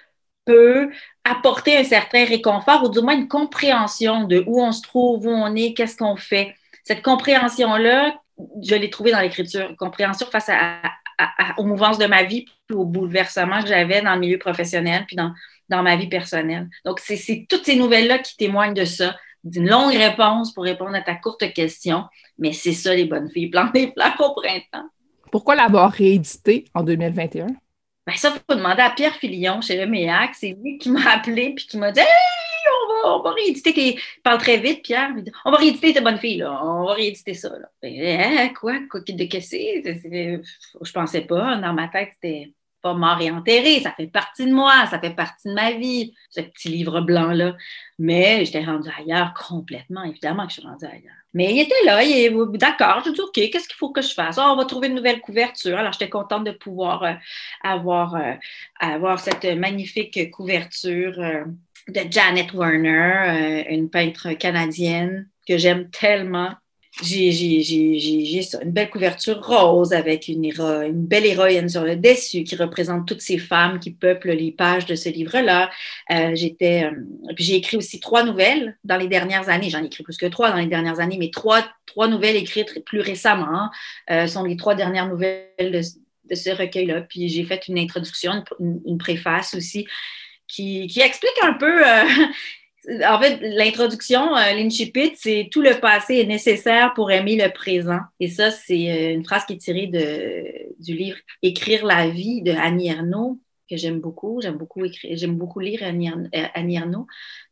peut 0.46 0.92
apporter 1.24 1.78
un 1.78 1.84
certain 1.84 2.26
réconfort 2.26 2.84
ou 2.84 2.90
du 2.90 3.00
moins 3.00 3.16
une 3.16 3.28
compréhension 3.28 4.26
de 4.26 4.44
où 4.46 4.62
on 4.62 4.72
se 4.72 4.82
trouve, 4.82 5.26
où 5.26 5.30
on 5.30 5.56
est, 5.56 5.74
qu'est-ce 5.74 5.96
qu'on 5.96 6.18
fait. 6.18 6.56
Cette 6.84 7.02
compréhension-là, 7.02 8.20
je 8.62 8.76
l'ai 8.76 8.90
trouvée 8.90 9.12
dans 9.12 9.22
l'écriture, 9.22 9.74
compréhension 9.78 10.28
face 10.30 10.50
à, 10.50 10.82
aux 11.58 11.64
mouvances 11.64 11.98
de 11.98 12.06
ma 12.06 12.24
vie, 12.24 12.46
puis 12.68 12.78
aux 12.78 12.86
bouleversements 12.86 13.62
que 13.62 13.68
j'avais 13.68 14.02
dans 14.02 14.14
le 14.14 14.20
milieu 14.20 14.38
professionnel, 14.38 15.06
puis 15.08 15.16
dans, 15.16 15.34
dans 15.70 15.84
ma 15.84 15.96
vie 15.96 16.08
personnelle. 16.08 16.70
Donc, 16.86 17.00
c'est 17.00 17.46
toutes 17.50 17.66
ces 17.66 17.76
nouvelles-là 17.76 18.20
qui 18.20 18.36
témoignent 18.38 18.74
de 18.74 18.86
ça. 18.86 19.16
D'une 19.44 19.70
longue 19.70 19.94
réponse 19.94 20.54
pour 20.54 20.64
répondre 20.64 20.96
à 20.96 21.02
ta 21.02 21.16
courte 21.16 21.52
question, 21.52 22.06
mais 22.38 22.54
c'est 22.54 22.72
ça, 22.72 22.96
les 22.96 23.06
bonnes 23.06 23.30
filles, 23.30 23.50
planter 23.50 23.88
des 23.88 23.92
fleurs 23.92 24.16
au 24.20 24.34
printemps. 24.34 24.88
Pourquoi 25.32 25.56
l'avoir 25.56 25.92
réédité 25.92 26.66
en 26.74 26.84
2021? 26.84 27.48
Ben 28.06 28.16
ça, 28.16 28.34
il 28.34 28.42
faut 28.50 28.58
demander 28.58 28.82
à 28.82 28.90
Pierre 28.90 29.16
Filion 29.16 29.62
chez 29.62 29.82
Reméac. 29.82 30.32
C'est 30.36 30.56
lui 30.62 30.78
qui 30.78 30.90
m'a 30.92 31.12
appelé 31.12 31.54
puis 31.56 31.66
qui 31.66 31.78
m'a 31.78 31.92
dit 31.92 32.02
on 33.04 33.22
va, 33.22 33.32
rééditer. 33.32 33.74
Il 33.76 34.22
parle 34.22 34.40
très 34.40 34.58
vite, 34.58 34.84
Pierre. 34.84 35.12
On 35.46 35.52
va 35.52 35.58
rééditer 35.58 35.94
tes 35.94 36.02
bonnes 36.02 36.18
filles, 36.18 36.38
là. 36.38 36.60
On 36.64 36.86
va 36.86 36.94
rééditer 36.94 37.34
ça. 37.34 37.50
Là. 37.50 37.70
Ben, 37.82 37.94
hein, 38.00 38.50
quoi? 38.60 38.74
Quoi 38.90 39.02
de 39.02 39.26
cassé? 39.26 39.82
Je 39.84 40.92
pensais 40.92 41.22
pas. 41.22 41.58
Dans 41.58 41.74
ma 41.74 41.88
tête, 41.88 42.10
c'était 42.14 42.54
pas 42.84 42.94
mort 42.94 43.20
et 43.22 43.32
enterré. 43.32 43.80
Ça 43.80 43.92
fait 43.92 44.08
partie 44.08 44.46
de 44.46 44.52
moi, 44.52 44.86
ça 44.88 45.00
fait 45.00 45.16
partie 45.16 45.48
de 45.48 45.54
ma 45.54 45.72
vie, 45.72 46.14
ce 46.30 46.42
petit 46.42 46.70
livre 46.70 47.02
blanc-là. 47.02 47.56
Mais 47.98 48.46
j'étais 48.46 48.64
rendue 48.64 48.90
ailleurs 49.00 49.34
complètement. 49.34 50.04
Évidemment 50.04 50.44
que 50.46 50.54
je 50.54 50.60
suis 50.60 50.68
rendue 50.68 50.86
ailleurs. 50.86 51.24
Mais 51.34 51.52
il 51.52 51.62
était 51.62 51.84
là, 51.86 52.04
il 52.04 52.12
est 52.12 52.58
d'accord. 52.58 53.02
Je 53.06 53.12
dit 53.12 53.22
OK, 53.22 53.34
qu'est-ce 53.34 53.68
qu'il 53.68 53.78
faut 53.78 53.92
que 53.92 54.02
je 54.02 54.14
fasse? 54.14 54.38
Ah, 54.38 54.52
on 54.52 54.56
va 54.56 54.66
trouver 54.66 54.90
une 54.90 54.96
nouvelle 54.96 55.22
couverture. 55.22 55.78
Alors, 55.78 55.94
j'étais 55.94 56.10
contente 56.10 56.44
de 56.44 56.52
pouvoir 56.52 57.04
euh, 57.04 57.14
avoir, 57.64 58.16
euh, 58.16 58.34
avoir 58.80 59.20
cette 59.20 59.46
magnifique 59.46 60.30
couverture. 60.30 61.20
Euh, 61.20 61.46
de 61.88 62.02
Janet 62.10 62.54
Werner, 62.54 63.66
euh, 63.68 63.74
une 63.74 63.90
peintre 63.90 64.34
canadienne 64.34 65.28
que 65.48 65.58
j'aime 65.58 65.90
tellement. 65.90 66.52
J'ai 67.02 67.32
une 68.62 68.72
belle 68.72 68.92
couverture 68.92 69.44
rose 69.44 69.94
avec 69.94 70.28
une, 70.28 70.46
une 70.46 71.08
belle 71.08 71.26
héroïne 71.26 71.68
sur 71.68 71.84
le 71.84 71.96
dessus 71.96 72.44
qui 72.44 72.56
représente 72.56 73.08
toutes 73.08 73.22
ces 73.22 73.40
femmes 73.40 73.80
qui 73.80 73.90
peuplent 73.90 74.32
les 74.32 74.52
pages 74.52 74.86
de 74.86 74.94
ce 74.94 75.10
livre-là. 75.10 75.72
Euh, 76.12 76.36
euh, 76.36 76.92
j'ai 77.36 77.56
écrit 77.56 77.78
aussi 77.78 78.00
trois 78.00 78.24
nouvelles 78.24 78.78
dans 78.84 78.98
les 78.98 79.08
dernières 79.08 79.50
années. 79.50 79.72
J'en 79.72 79.82
ai 79.82 79.88
écrit 79.88 80.04
plus 80.04 80.18
que 80.18 80.28
trois 80.28 80.52
dans 80.52 80.58
les 80.58 80.68
dernières 80.68 81.00
années, 81.00 81.18
mais 81.20 81.32
trois, 81.32 81.66
trois 81.88 82.08
nouvelles 82.08 82.36
écrites 82.36 82.86
plus 82.86 83.00
récemment 83.00 83.72
euh, 84.12 84.28
sont 84.28 84.44
les 84.44 84.56
trois 84.56 84.76
dernières 84.76 85.10
nouvelles 85.10 85.48
de, 85.60 85.82
de 86.30 86.36
ce 86.36 86.52
recueil-là. 86.52 87.02
Puis 87.02 87.28
j'ai 87.28 87.44
fait 87.44 87.68
une 87.70 87.80
introduction, 87.80 88.44
une, 88.60 88.80
une 88.86 89.00
préface 89.00 89.56
aussi 89.56 89.88
qui, 90.54 91.02
explique 91.02 91.44
un 91.44 91.54
peu. 91.54 91.86
Euh, 91.86 92.06
en 93.06 93.20
fait, 93.20 93.40
l'introduction, 93.42 94.36
euh, 94.36 94.54
l'incipit, 94.54 95.14
c'est 95.16 95.50
tout 95.52 95.62
le 95.62 95.80
passé 95.80 96.18
est 96.18 96.26
nécessaire 96.26 96.94
pour 96.94 97.12
aimer 97.12 97.36
le 97.36 97.52
présent. 97.52 98.00
Et 98.20 98.30
ça, 98.30 98.52
c'est 98.52 98.92
euh, 98.92 99.14
une 99.14 99.26
phrase 99.26 99.46
qui 99.46 99.54
est 99.54 99.58
tirée 99.58 99.88
de, 99.88 100.74
du 100.80 100.96
livre 100.96 101.18
Écrire 101.42 101.86
la 101.86 102.10
vie 102.10 102.42
de 102.42 102.52
Annie 102.52 102.90
Ernaux, 102.90 103.40
que 103.70 103.78
j'aime 103.78 104.00
beaucoup. 104.00 104.42
J'aime 104.42 104.58
beaucoup 104.58 104.86
écrire, 104.86 105.18
j'aime 105.18 105.38
beaucoup 105.38 105.60
lire 105.60 105.84
Annie, 105.84 106.12
Annie 106.54 106.80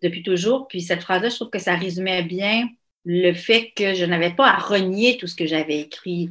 depuis 0.02 0.24
toujours. 0.24 0.68
Puis 0.68 0.82
cette 0.82 1.02
phrase-là, 1.02 1.30
je 1.30 1.36
trouve 1.36 1.50
que 1.50 1.60
ça 1.60 1.76
résumait 1.76 2.24
bien 2.24 2.68
le 3.04 3.34
fait 3.34 3.72
que 3.76 3.96
je 3.96 4.06
n'avais 4.06 4.32
pas 4.32 4.48
à 4.48 4.58
renier 4.58 5.18
tout 5.18 5.26
ce 5.26 5.36
que 5.36 5.48
j'avais 5.48 5.80
écrit. 5.80 6.30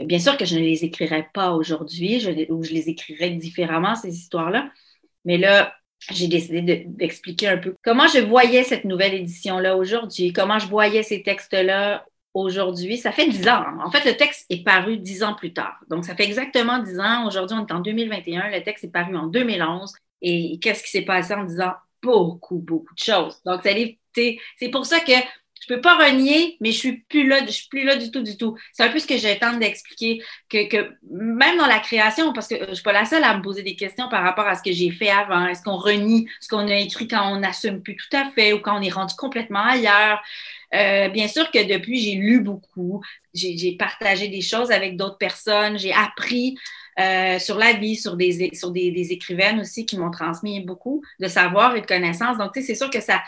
Bien 0.00 0.18
sûr 0.18 0.36
que 0.36 0.46
je 0.46 0.56
ne 0.56 0.62
les 0.62 0.84
écrirais 0.84 1.28
pas 1.32 1.52
aujourd'hui, 1.52 2.26
ou 2.48 2.64
je 2.64 2.72
les 2.72 2.88
écrirais 2.88 3.30
différemment, 3.30 3.94
ces 3.94 4.16
histoires-là. 4.16 4.72
Mais 5.24 5.36
là, 5.36 5.74
j'ai 6.10 6.28
décidé 6.28 6.84
d'expliquer 6.86 7.48
un 7.48 7.58
peu 7.58 7.74
comment 7.82 8.08
je 8.08 8.20
voyais 8.20 8.64
cette 8.64 8.84
nouvelle 8.84 9.14
édition-là 9.14 9.76
aujourd'hui, 9.76 10.32
comment 10.32 10.58
je 10.58 10.66
voyais 10.66 11.02
ces 11.02 11.22
textes-là 11.22 12.04
aujourd'hui. 12.34 12.98
Ça 12.98 13.12
fait 13.12 13.28
dix 13.28 13.48
ans. 13.48 13.64
En 13.84 13.90
fait, 13.90 14.04
le 14.04 14.16
texte 14.16 14.46
est 14.50 14.64
paru 14.64 14.98
dix 14.98 15.22
ans 15.22 15.34
plus 15.34 15.52
tard. 15.52 15.78
Donc, 15.88 16.04
ça 16.04 16.14
fait 16.14 16.24
exactement 16.24 16.78
dix 16.78 16.98
ans. 16.98 17.26
Aujourd'hui, 17.26 17.56
on 17.58 17.66
est 17.66 17.72
en 17.72 17.80
2021. 17.80 18.50
Le 18.50 18.62
texte 18.62 18.84
est 18.84 18.92
paru 18.92 19.16
en 19.16 19.26
2011. 19.26 19.92
Et 20.22 20.58
qu'est-ce 20.60 20.82
qui 20.82 20.90
s'est 20.90 21.02
passé 21.02 21.34
en 21.34 21.44
dix 21.44 21.60
ans? 21.60 21.74
Beaucoup, 22.02 22.58
beaucoup 22.58 22.94
de 22.94 23.02
choses. 23.02 23.40
Donc, 23.44 23.62
c'est 23.64 24.68
pour 24.70 24.86
ça 24.86 25.00
que 25.00 25.12
je 25.60 25.74
peux 25.74 25.80
pas 25.80 25.96
renier, 25.96 26.56
mais 26.60 26.72
je 26.72 26.78
suis 26.78 26.98
plus 27.02 27.28
là, 27.28 27.44
je 27.44 27.50
suis 27.50 27.68
plus 27.68 27.84
là 27.84 27.96
du 27.96 28.10
tout, 28.10 28.22
du 28.22 28.36
tout. 28.36 28.56
C'est 28.72 28.82
un 28.82 28.88
peu 28.88 28.98
ce 28.98 29.06
que 29.06 29.18
j'ai 29.18 29.38
tenté 29.38 29.58
d'expliquer, 29.58 30.22
que, 30.48 30.90
même 31.10 31.58
dans 31.58 31.66
la 31.66 31.78
création, 31.80 32.32
parce 32.32 32.48
que 32.48 32.54
je 32.68 32.74
suis 32.74 32.82
pas 32.82 32.94
la 32.94 33.04
seule 33.04 33.22
à 33.24 33.36
me 33.36 33.42
poser 33.42 33.62
des 33.62 33.76
questions 33.76 34.08
par 34.08 34.22
rapport 34.22 34.46
à 34.46 34.54
ce 34.54 34.62
que 34.62 34.72
j'ai 34.72 34.90
fait 34.90 35.10
avant. 35.10 35.46
Est-ce 35.46 35.62
qu'on 35.62 35.76
renie 35.76 36.26
ce 36.40 36.48
qu'on 36.48 36.66
a 36.66 36.76
écrit 36.76 37.08
quand 37.08 37.30
on 37.30 37.40
n'assume 37.40 37.82
plus 37.82 37.96
tout 37.96 38.16
à 38.16 38.30
fait 38.30 38.54
ou 38.54 38.60
quand 38.60 38.78
on 38.78 38.82
est 38.82 38.90
rendu 38.90 39.14
complètement 39.16 39.64
ailleurs? 39.64 40.22
Euh, 40.72 41.08
bien 41.10 41.28
sûr 41.28 41.50
que 41.50 41.62
depuis, 41.62 42.00
j'ai 42.00 42.14
lu 42.14 42.40
beaucoup, 42.40 43.02
j'ai 43.34 43.76
partagé 43.78 44.28
des 44.28 44.40
choses 44.40 44.70
avec 44.70 44.96
d'autres 44.96 45.18
personnes, 45.18 45.78
j'ai 45.78 45.92
appris 45.92 46.56
euh, 46.98 47.38
sur 47.38 47.58
la 47.58 47.74
vie, 47.74 47.96
sur 47.96 48.16
des, 48.16 48.50
sur 48.54 48.70
des 48.70 49.12
écrivaines 49.12 49.60
aussi 49.60 49.84
qui 49.84 49.98
m'ont 49.98 50.10
transmis 50.10 50.60
beaucoup 50.60 51.02
de 51.18 51.28
savoir 51.28 51.76
et 51.76 51.82
de 51.82 51.86
connaissances. 51.86 52.38
Donc, 52.38 52.52
tu 52.54 52.60
sais, 52.60 52.68
c'est 52.68 52.74
sûr 52.76 52.88
que 52.88 53.00
ça, 53.00 53.20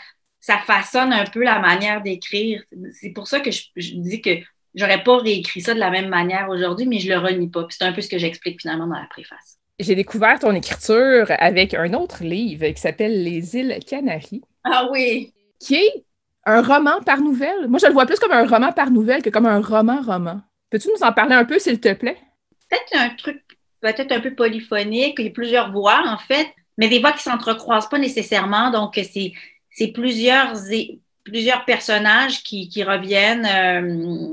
ça 0.43 0.57
façonne 0.57 1.13
un 1.13 1.23
peu 1.23 1.41
la 1.41 1.59
manière 1.59 2.01
d'écrire. 2.01 2.61
C'est 2.91 3.11
pour 3.11 3.27
ça 3.27 3.39
que 3.39 3.49
je, 3.49 3.61
dis 3.77 4.21
que 4.21 4.31
j'aurais 4.75 5.01
pas 5.01 5.17
réécrit 5.19 5.61
ça 5.61 5.73
de 5.73 5.79
la 5.79 5.89
même 5.89 6.09
manière 6.09 6.49
aujourd'hui, 6.49 6.85
mais 6.85 6.99
je 6.99 7.07
le 7.07 7.17
renie 7.17 7.47
pas. 7.47 7.65
C'est 7.69 7.85
un 7.85 7.93
peu 7.93 8.01
ce 8.01 8.09
que 8.09 8.17
j'explique 8.17 8.59
finalement 8.59 8.85
dans 8.85 8.99
la 8.99 9.07
préface. 9.09 9.57
J'ai 9.79 9.95
découvert 9.95 10.39
ton 10.39 10.53
écriture 10.53 11.27
avec 11.29 11.73
un 11.73 11.93
autre 11.93 12.25
livre 12.25 12.67
qui 12.67 12.81
s'appelle 12.81 13.23
Les 13.23 13.55
îles 13.55 13.79
Canaries. 13.87 14.41
Ah 14.65 14.89
oui. 14.91 15.31
Qui 15.61 15.75
est 15.75 16.03
Un 16.45 16.61
roman 16.61 16.99
par 17.05 17.21
nouvelle? 17.21 17.69
Moi, 17.69 17.79
je 17.79 17.87
le 17.87 17.93
vois 17.93 18.05
plus 18.05 18.19
comme 18.19 18.33
un 18.33 18.45
roman 18.45 18.73
par 18.73 18.91
nouvelle 18.91 19.21
que 19.21 19.29
comme 19.29 19.45
un 19.45 19.61
roman-roman. 19.61 20.41
Peux-tu 20.69 20.89
nous 20.89 21.07
en 21.07 21.13
parler 21.13 21.35
un 21.35 21.45
peu, 21.45 21.57
s'il 21.57 21.79
te 21.79 21.93
plaît? 21.93 22.17
Peut-être 22.69 23.01
un 23.01 23.09
truc 23.11 23.41
peut-être 23.79 24.11
un 24.11 24.19
peu 24.19 24.35
polyphonique, 24.35 25.15
il 25.19 25.25
y 25.25 25.29
a 25.29 25.31
plusieurs 25.31 25.71
voix, 25.71 26.03
en 26.05 26.17
fait, 26.17 26.47
mais 26.77 26.89
des 26.89 26.99
voix 26.99 27.11
qui 27.13 27.29
ne 27.29 27.33
s'entrecroisent 27.33 27.87
pas 27.87 27.97
nécessairement. 27.97 28.71
Donc, 28.71 28.95
c'est 28.95 29.31
plusieurs, 29.93 30.53
plusieurs 31.23 31.65
personnages 31.65 32.43
qui, 32.43 32.83
reviennent, 32.83 33.45
euh, 33.45 34.27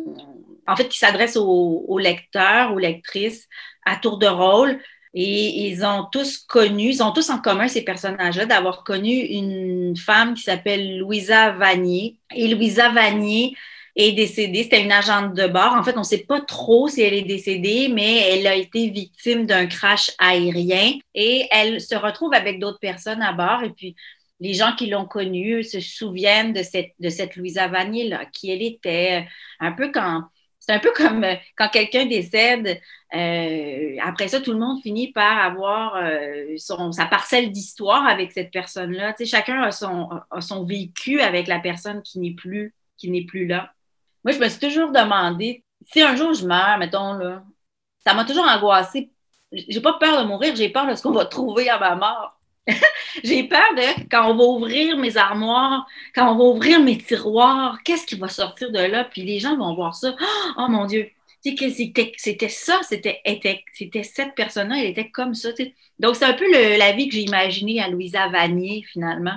en 0.67 0.77
fait, 0.77 0.89
qui 0.89 0.99
s'adressent 0.99 1.37
aux, 1.37 1.99
lecteurs, 1.99 2.73
aux 2.73 2.79
lectrices 2.79 3.49
à 3.87 3.97
tour 3.97 4.19
de 4.19 4.27
rôle. 4.27 4.79
Et 5.13 5.69
ils 5.69 5.85
ont 5.85 6.07
tous 6.13 6.39
connu, 6.39 6.91
ils 6.91 7.03
ont 7.03 7.11
tous 7.11 7.31
en 7.31 7.39
commun 7.39 7.67
ces 7.67 7.83
personnages-là 7.83 8.47
d'avoir 8.47 8.85
connu 8.85 9.11
une 9.13 9.97
femme 9.97 10.35
qui 10.35 10.43
s'appelle 10.43 10.99
Louisa 10.99 11.51
Vanier. 11.51 12.17
Et 12.33 12.47
Louisa 12.47 12.91
Vanier 12.91 13.57
est 13.97 14.13
décédée. 14.13 14.63
C'était 14.63 14.83
une 14.83 14.93
agente 14.93 15.35
de 15.35 15.49
bord. 15.49 15.75
En 15.75 15.83
fait, 15.83 15.97
on 15.97 16.01
ne 16.01 16.05
sait 16.05 16.25
pas 16.29 16.41
trop 16.41 16.87
si 16.87 17.03
elle 17.03 17.15
est 17.15 17.23
décédée, 17.23 17.89
mais 17.93 18.19
elle 18.31 18.47
a 18.47 18.55
été 18.55 18.89
victime 18.89 19.47
d'un 19.47 19.67
crash 19.67 20.13
aérien 20.19 20.93
et 21.15 21.47
elle 21.51 21.81
se 21.81 21.97
retrouve 21.97 22.33
avec 22.33 22.61
d'autres 22.61 22.79
personnes 22.79 23.23
à 23.23 23.33
bord. 23.33 23.65
Et 23.65 23.71
puis, 23.71 23.97
les 24.41 24.55
gens 24.55 24.75
qui 24.75 24.87
l'ont 24.87 25.07
connue 25.07 25.63
se 25.63 25.81
souviennent 25.81 26.53
de 26.53 26.63
cette, 26.63 26.93
de 26.99 27.09
cette 27.09 27.37
Louisa 27.37 27.69
Vanier-là, 27.69 28.27
qui 28.27 28.51
elle 28.51 28.63
était 28.63 29.27
un 29.61 29.73
peu 29.73 29.91
quand 29.93 30.25
c'est 30.61 30.73
un 30.73 30.79
peu 30.79 30.93
comme 30.95 31.25
euh, 31.25 31.35
quand 31.57 31.69
quelqu'un 31.69 32.07
décède, 32.07 32.81
euh, 33.15 33.97
après 34.03 34.29
ça, 34.29 34.41
tout 34.41 34.53
le 34.53 34.59
monde 34.59 34.81
finit 34.83 35.11
par 35.11 35.39
avoir 35.39 35.97
euh, 35.97 36.55
son, 36.59 36.93
sa 36.93 37.07
parcelle 37.07 37.51
d'histoire 37.51 38.07
avec 38.07 38.31
cette 38.31 38.53
personne-là. 38.53 39.15
Tu 39.15 39.25
sais, 39.25 39.31
chacun 39.31 39.63
a 39.63 39.73
son, 39.73 40.09
a 40.31 40.41
son 40.41 40.65
vécu 40.65 41.21
avec 41.21 41.49
la 41.49 41.59
personne 41.59 42.03
qui 42.03 42.21
n'est 42.21 42.35
plus, 42.35 42.75
qui 42.99 43.11
n'est 43.11 43.25
plus 43.25 43.47
là. 43.47 43.73
Moi, 44.23 44.33
je 44.33 44.39
me 44.39 44.49
suis 44.49 44.61
toujours 44.61 44.93
demandé, 44.93 45.65
si 45.87 46.03
un 46.03 46.15
jour 46.15 46.35
je 46.35 46.47
meurs, 46.47 46.79
mettons, 46.79 47.15
là, 47.15 47.43
ça 48.05 48.15
m'a 48.15 48.25
toujours 48.25 48.47
angoissé. 48.47 49.11
J'ai 49.53 49.81
pas 49.81 49.95
peur 49.95 50.23
de 50.23 50.29
mourir, 50.29 50.55
j'ai 50.55 50.69
peur 50.69 50.87
de 50.87 50.95
ce 50.95 51.03
qu'on 51.03 51.13
va 51.13 51.25
trouver 51.25 51.69
à 51.71 51.79
ma 51.79 51.97
mort. 51.97 52.40
J'ai 53.25 53.45
peur 53.45 53.75
de 53.77 54.09
quand 54.11 54.31
on 54.31 54.37
va 54.37 54.45
ouvrir 54.45 54.97
mes 54.97 55.17
armoires, 55.17 55.87
quand 56.15 56.33
on 56.33 56.37
va 56.37 56.45
ouvrir 56.45 56.81
mes 56.81 56.99
tiroirs, 56.99 57.79
qu'est-ce 57.85 58.07
qui 58.07 58.17
va 58.17 58.29
sortir 58.29 58.71
de 58.71 58.79
là? 58.79 59.05
Puis 59.05 59.23
les 59.23 59.39
gens 59.39 59.57
vont 59.57 59.75
voir 59.75 59.95
ça. 59.95 60.15
Oh 60.57 60.67
mon 60.69 60.85
Dieu! 60.87 61.11
C'était 61.43 62.49
ça, 62.49 62.81
c'était 62.83 63.23
cette 64.03 64.35
personne-là, 64.35 64.79
elle 64.79 64.91
était 64.91 65.11
comme 65.11 65.35
ça. 65.35 65.49
Donc, 65.99 66.17
c'est 66.17 66.27
un 66.27 66.35
peu 66.35 66.45
la 66.51 66.93
vie 66.93 67.09
que 67.09 67.15
j'ai 67.15 67.23
imaginée 67.23 67.81
à 67.81 67.89
Louisa 67.89 68.29
Vanier, 68.29 68.85
finalement, 68.93 69.37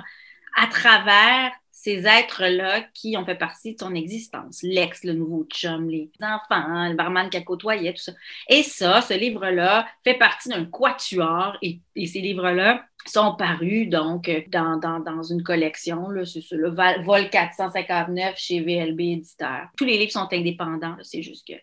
à 0.56 0.66
travers 0.66 1.52
ces 1.84 2.06
êtres-là 2.06 2.80
qui 2.94 3.14
ont 3.18 3.26
fait 3.26 3.34
partie 3.34 3.74
de 3.74 3.78
son 3.78 3.94
existence. 3.94 4.60
L'ex, 4.62 5.04
le 5.04 5.12
nouveau 5.12 5.46
chum, 5.52 5.90
les 5.90 6.10
enfants, 6.22 6.88
le 6.88 6.94
barman 6.94 7.28
qu'elle 7.28 7.44
côtoyait, 7.44 7.92
tout 7.92 8.02
ça. 8.02 8.12
Et 8.48 8.62
ça, 8.62 9.02
ce 9.02 9.12
livre-là 9.12 9.86
fait 10.02 10.14
partie 10.14 10.48
d'un 10.48 10.64
quatuor 10.64 11.58
et, 11.60 11.80
ces 12.06 12.20
livres-là 12.20 12.82
sont 13.06 13.34
parus 13.36 13.88
donc 13.88 14.30
dans, 14.48 14.78
dans, 14.78 15.22
une 15.22 15.42
collection, 15.42 16.08
c'est 16.24 16.42
le 16.52 16.70
Vol 16.70 17.30
459 17.30 18.34
chez 18.36 18.60
VLB 18.60 19.00
Éditeur. 19.00 19.68
Tous 19.76 19.84
les 19.84 19.98
livres 19.98 20.12
sont 20.12 20.28
indépendants, 20.32 20.96
c'est 21.02 21.22
juste 21.22 21.46
que... 21.46 21.54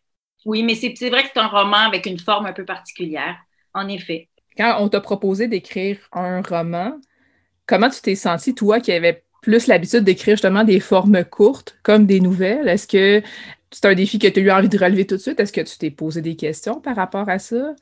Oui, 0.46 0.64
mais 0.64 0.76
c'est 0.76 1.10
vrai 1.10 1.24
que 1.24 1.30
c'est 1.34 1.40
un 1.40 1.48
roman 1.48 1.78
avec 1.78 2.06
une 2.06 2.20
forme 2.20 2.48
un 2.48 2.54
peu 2.54 2.66
particulière, 2.66 3.36
en 3.74 3.88
effet. 3.88 4.30
Quand 4.58 4.78
on 4.80 4.90
t'a 4.90 5.00
proposé 5.00 5.48
d'écrire 5.48 5.98
un 6.12 6.42
roman, 6.42 7.00
comment 7.68 7.90
tu 7.90 8.02
t'es 8.02 8.16
senti, 8.16 8.56
toi, 8.56 8.80
qui 8.80 8.92
avais 8.92 9.24
plus 9.42 9.68
l'habitude 9.68 10.04
d'écrire 10.04 10.36
justement 10.36 10.64
des 10.64 10.80
formes 10.80 11.24
courtes, 11.26 11.78
comme 11.84 12.06
des 12.06 12.20
nouvelles? 12.20 12.68
Est-ce 12.68 12.88
que 12.88 13.22
c'est 13.72 13.86
un 13.86 13.96
défi 13.96 14.20
que 14.20 14.28
tu 14.28 14.40
as 14.40 14.44
eu 14.44 14.52
envie 14.52 14.70
de 14.70 14.78
relever 14.78 15.06
tout 15.06 15.16
de 15.16 15.22
suite? 15.22 15.40
Est-ce 15.40 15.54
que 15.54 15.62
tu 15.62 15.78
t'es 15.78 15.92
posé 15.92 16.22
des 16.22 16.36
questions 16.36 16.82
par 16.82 16.96
rapport 16.96 17.30
à 17.30 17.40
ça? 17.40 17.76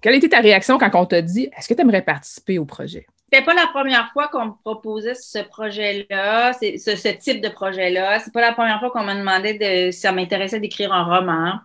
Quelle 0.00 0.14
était 0.14 0.28
ta 0.28 0.40
réaction 0.40 0.78
quand 0.78 0.94
on 0.94 1.06
t'a 1.06 1.22
dit 1.22 1.48
est-ce 1.56 1.68
que 1.68 1.74
tu 1.74 1.80
aimerais 1.80 2.02
participer 2.02 2.58
au 2.58 2.64
projet? 2.64 3.06
C'était 3.30 3.44
pas 3.44 3.54
la 3.54 3.66
première 3.66 4.10
fois 4.12 4.28
qu'on 4.28 4.46
me 4.46 4.52
proposait 4.64 5.14
ce 5.14 5.40
projet-là, 5.40 6.54
ce, 6.54 7.12
type 7.18 7.42
de 7.42 7.48
projet-là. 7.48 8.20
C'est 8.20 8.32
pas 8.32 8.40
la 8.40 8.52
première 8.52 8.78
fois 8.78 8.90
qu'on 8.90 9.02
m'a 9.02 9.14
demandé 9.14 9.54
de, 9.54 9.90
si 9.90 10.00
ça 10.00 10.12
m'intéressait 10.12 10.60
d'écrire 10.60 10.92
un 10.94 11.04
roman. 11.04 11.60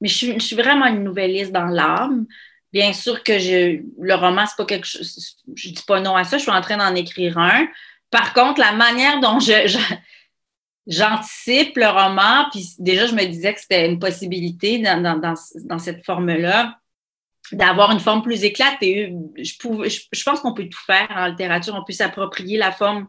Mais 0.00 0.08
je 0.08 0.38
suis, 0.38 0.56
vraiment 0.56 0.86
une 0.86 1.04
nouvelliste 1.04 1.52
dans 1.52 1.66
l'âme. 1.66 2.26
Bien 2.72 2.92
sûr 2.92 3.22
que 3.22 3.38
je, 3.38 3.80
le 4.00 4.14
roman, 4.14 4.46
c'est 4.46 4.56
pas 4.56 4.64
quelque 4.64 4.86
chose. 4.86 5.36
Je 5.54 5.68
dis 5.68 5.84
pas 5.86 6.00
non 6.00 6.16
à 6.16 6.24
ça, 6.24 6.38
je 6.38 6.42
suis 6.42 6.50
en 6.50 6.60
train 6.60 6.76
d'en 6.76 6.94
écrire 6.94 7.38
un. 7.38 7.68
Par 8.10 8.34
contre, 8.34 8.60
la 8.60 8.72
manière 8.72 9.20
dont 9.20 9.38
je, 9.38 9.78
j'anticipe 10.86 11.76
le 11.76 11.88
roman, 11.88 12.48
puis 12.50 12.74
déjà, 12.78 13.06
je 13.06 13.14
me 13.14 13.24
disais 13.24 13.54
que 13.54 13.60
c'était 13.60 13.86
une 13.86 13.98
possibilité 13.98 14.78
dans, 14.78 15.78
cette 15.78 16.04
forme-là, 16.04 16.78
d'avoir 17.52 17.92
une 17.92 18.00
forme 18.00 18.22
plus 18.22 18.44
éclatée. 18.44 19.14
Je, 19.36 19.56
pouvais, 19.58 19.88
je, 19.88 20.22
pense 20.24 20.40
qu'on 20.40 20.54
peut 20.54 20.68
tout 20.68 20.84
faire 20.86 21.08
en 21.10 21.26
littérature, 21.26 21.74
on 21.74 21.84
peut 21.84 21.92
s'approprier 21.92 22.58
la 22.58 22.72
forme, 22.72 23.08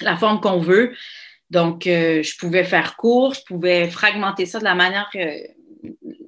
la 0.00 0.16
forme 0.16 0.40
qu'on 0.40 0.58
veut. 0.58 0.94
Donc, 1.50 1.86
euh, 1.86 2.22
je 2.22 2.36
pouvais 2.36 2.64
faire 2.64 2.96
court, 2.96 3.34
je 3.34 3.42
pouvais 3.46 3.88
fragmenter 3.88 4.44
ça 4.44 4.58
de 4.58 4.64
la 4.64 4.74
manière, 4.74 5.10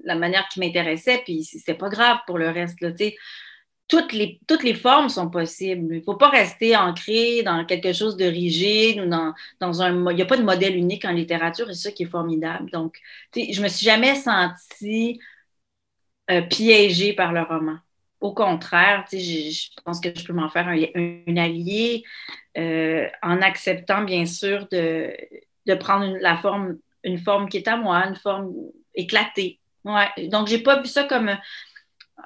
la 0.04 0.14
manière 0.14 0.48
qui 0.48 0.60
m'intéressait, 0.60 1.20
puis 1.24 1.44
c'était 1.44 1.74
pas 1.74 1.90
grave 1.90 2.18
pour 2.26 2.38
le 2.38 2.48
reste. 2.48 2.78
Toutes 3.86 4.12
les, 4.12 4.40
toutes 4.46 4.62
les 4.62 4.74
formes 4.74 5.08
sont 5.08 5.28
possibles. 5.28 5.94
Il 5.94 5.98
ne 5.98 6.04
faut 6.04 6.14
pas 6.14 6.28
rester 6.28 6.76
ancré 6.76 7.42
dans 7.42 7.64
quelque 7.64 7.92
chose 7.92 8.16
de 8.16 8.24
rigide 8.24 9.00
ou 9.00 9.06
dans, 9.06 9.34
dans 9.58 9.82
un. 9.82 10.08
Il 10.12 10.14
n'y 10.14 10.22
a 10.22 10.26
pas 10.26 10.36
de 10.36 10.44
modèle 10.44 10.76
unique 10.76 11.04
en 11.04 11.10
littérature 11.10 11.68
et 11.68 11.74
c'est 11.74 11.88
ça 11.88 11.90
qui 11.90 12.04
est 12.04 12.10
formidable. 12.10 12.70
Donc, 12.70 12.98
je 13.34 13.60
me 13.60 13.66
suis 13.66 13.84
jamais 13.84 14.14
sentie 14.14 15.18
euh, 16.30 16.42
piégée 16.42 17.12
par 17.12 17.32
le 17.32 17.42
roman. 17.42 17.76
Au 18.20 18.32
contraire, 18.34 19.04
je, 19.10 19.18
je 19.18 19.68
pense 19.84 20.00
que 20.00 20.10
je 20.14 20.24
peux 20.24 20.32
m'en 20.32 20.50
faire 20.50 20.68
un, 20.68 21.36
allié 21.36 22.04
euh, 22.58 23.08
en 23.22 23.40
acceptant, 23.40 24.02
bien 24.02 24.26
sûr, 24.26 24.68
de, 24.70 25.10
de 25.66 25.74
prendre 25.74 26.04
une, 26.04 26.18
la 26.18 26.36
forme, 26.36 26.76
une 27.02 27.18
forme 27.18 27.48
qui 27.48 27.56
est 27.56 27.68
à 27.68 27.76
moi, 27.76 28.06
une 28.06 28.16
forme 28.16 28.52
éclatée. 28.94 29.58
Ouais. 29.84 30.28
Donc, 30.28 30.48
je 30.48 30.56
n'ai 30.56 30.62
pas 30.62 30.80
vu 30.80 30.86
ça 30.86 31.04
comme 31.04 31.34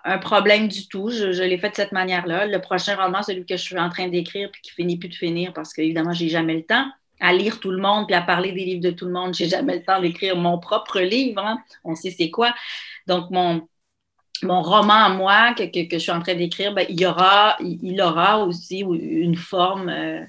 un 0.04 0.18
problème 0.18 0.68
du 0.68 0.88
tout. 0.88 1.10
Je, 1.10 1.42
l'ai 1.42 1.58
fait 1.58 1.70
de 1.70 1.76
cette 1.76 1.92
manière-là. 1.92 2.46
Le 2.46 2.60
prochain 2.60 2.96
roman, 2.96 3.22
celui 3.22 3.46
que 3.46 3.56
je 3.56 3.62
suis 3.62 3.78
en 3.78 3.88
train 3.88 4.08
d'écrire 4.08 4.50
puis 4.50 4.62
qui 4.62 4.72
finit 4.72 4.98
plus 4.98 5.08
de 5.08 5.14
finir 5.14 5.52
parce 5.52 5.72
qu'évidemment, 5.72 6.12
j'ai 6.12 6.28
jamais 6.28 6.54
le 6.54 6.64
temps 6.64 6.86
à 7.20 7.32
lire 7.32 7.60
tout 7.60 7.70
le 7.70 7.80
monde 7.80 8.06
puis 8.06 8.14
à 8.14 8.22
parler 8.22 8.52
des 8.52 8.64
livres 8.64 8.82
de 8.82 8.90
tout 8.90 9.06
le 9.06 9.12
monde. 9.12 9.34
J'ai 9.34 9.48
jamais 9.48 9.76
le 9.76 9.82
temps 9.82 10.00
d'écrire 10.00 10.36
mon 10.36 10.58
propre 10.58 11.00
livre. 11.00 11.44
Hein. 11.44 11.58
On 11.84 11.94
sait 11.94 12.10
c'est 12.10 12.30
quoi. 12.30 12.52
Donc, 13.06 13.30
mon, 13.30 13.68
mon 14.42 14.62
roman 14.62 14.94
à 14.94 15.08
moi 15.10 15.54
que, 15.54 15.64
que, 15.64 15.96
je 15.96 15.98
suis 15.98 16.10
en 16.10 16.20
train 16.20 16.34
d'écrire, 16.34 16.74
ben, 16.74 16.86
il, 16.88 17.04
aura, 17.06 18.46
aussi 18.46 18.80
une 18.80 19.36
forme 19.36 19.88
euh, 19.88 20.20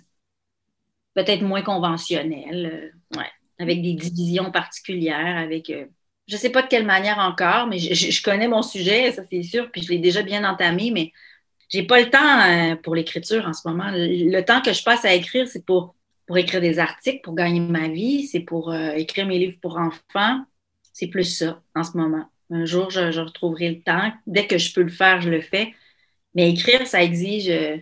peut-être 1.15 1.41
moins 1.41 1.61
conventionnelle, 1.61 2.93
euh, 3.15 3.21
avec 3.59 3.81
des 3.81 3.93
divisions 3.93 4.51
particulières, 4.51 5.37
avec... 5.37 5.69
Euh, 5.69 5.85
je 6.27 6.35
ne 6.35 6.39
sais 6.39 6.49
pas 6.49 6.63
de 6.63 6.67
quelle 6.67 6.85
manière 6.85 7.19
encore, 7.19 7.67
mais 7.67 7.77
je, 7.77 8.23
connais 8.23 8.47
mon 8.47 8.63
sujet, 8.63 9.11
ça 9.11 9.21
c'est 9.29 9.43
sûr, 9.43 9.69
puis 9.71 9.83
je 9.83 9.89
l'ai 9.89 9.99
déjà 9.99 10.23
bien 10.23 10.43
entamé, 10.43 10.89
mais 10.89 11.11
j'ai 11.69 11.83
pas 11.83 11.99
le 11.99 12.09
temps 12.09 12.81
pour 12.81 12.95
l'écriture 12.95 13.45
en 13.45 13.53
ce 13.53 13.67
moment. 13.67 13.91
Le, 13.91 14.41
temps 14.41 14.59
que 14.61 14.73
je 14.73 14.83
passe 14.83 15.05
à 15.05 15.13
écrire, 15.13 15.47
c'est 15.47 15.63
pour, 15.63 15.95
pour 16.25 16.39
écrire 16.39 16.61
des 16.61 16.79
articles, 16.79 17.21
pour 17.21 17.35
gagner 17.35 17.59
ma 17.59 17.89
vie, 17.89 18.25
c'est 18.25 18.39
pour 18.39 18.73
écrire 18.73 19.27
mes 19.27 19.37
livres 19.37 19.59
pour 19.61 19.77
enfants. 19.77 20.43
C'est 20.93 21.07
plus 21.07 21.25
ça 21.25 21.61
en 21.75 21.83
ce 21.83 21.95
moment. 21.95 22.25
Un 22.51 22.65
jour, 22.65 22.89
je, 22.89 23.19
retrouverai 23.19 23.69
le 23.69 23.81
temps. 23.81 24.11
Dès 24.27 24.47
que 24.47 24.57
je 24.57 24.73
peux 24.73 24.83
le 24.83 24.89
faire, 24.89 25.21
je 25.21 25.29
le 25.29 25.41
fais. 25.41 25.73
Mais 26.35 26.49
écrire, 26.51 26.85
ça 26.85 27.03
exige, 27.03 27.49
euh, 27.49 27.77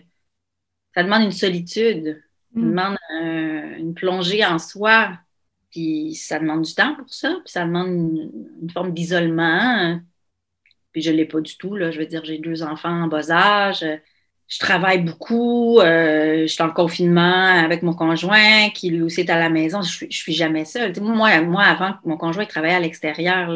ça 0.94 1.02
demande 1.02 1.24
une 1.24 1.32
solitude, 1.32 2.22
ça 2.54 2.60
mm. 2.60 2.70
demande 2.70 2.96
une 3.78 3.94
plongée 3.94 4.44
en 4.44 4.58
soi. 4.58 5.18
Puis 5.70 6.14
ça 6.14 6.38
demande 6.38 6.62
du 6.62 6.72
temps 6.72 6.94
pour 6.94 7.12
ça, 7.12 7.30
puis 7.44 7.52
ça 7.52 7.64
demande 7.64 7.88
une, 7.88 8.70
forme 8.70 8.94
d'isolement. 8.94 10.00
Puis 10.92 11.02
je 11.02 11.10
ne 11.10 11.16
l'ai 11.16 11.24
pas 11.24 11.40
du 11.40 11.56
tout. 11.56 11.74
Là. 11.74 11.90
Je 11.90 11.98
veux 11.98 12.06
dire, 12.06 12.24
j'ai 12.24 12.38
deux 12.38 12.62
enfants 12.62 13.02
en 13.02 13.08
bas 13.08 13.28
âge. 13.30 13.84
Je 14.46 14.58
travaille 14.60 15.02
beaucoup. 15.02 15.80
Euh, 15.80 16.42
je 16.42 16.46
suis 16.46 16.62
en 16.62 16.70
confinement 16.70 17.64
avec 17.64 17.82
mon 17.82 17.94
conjoint 17.94 18.70
qui 18.70 18.90
lui 18.90 19.02
aussi 19.02 19.22
est 19.22 19.30
à 19.30 19.38
la 19.38 19.48
maison. 19.50 19.82
Je 19.82 20.04
ne 20.04 20.10
suis, 20.10 20.32
jamais 20.32 20.64
seule. 20.64 20.92
moi, 21.00 21.40
moi, 21.40 21.64
avant, 21.64 21.94
mon 22.04 22.16
conjoint 22.16 22.44
travaillait 22.44 22.76
à 22.76 22.80
l'extérieur. 22.80 23.50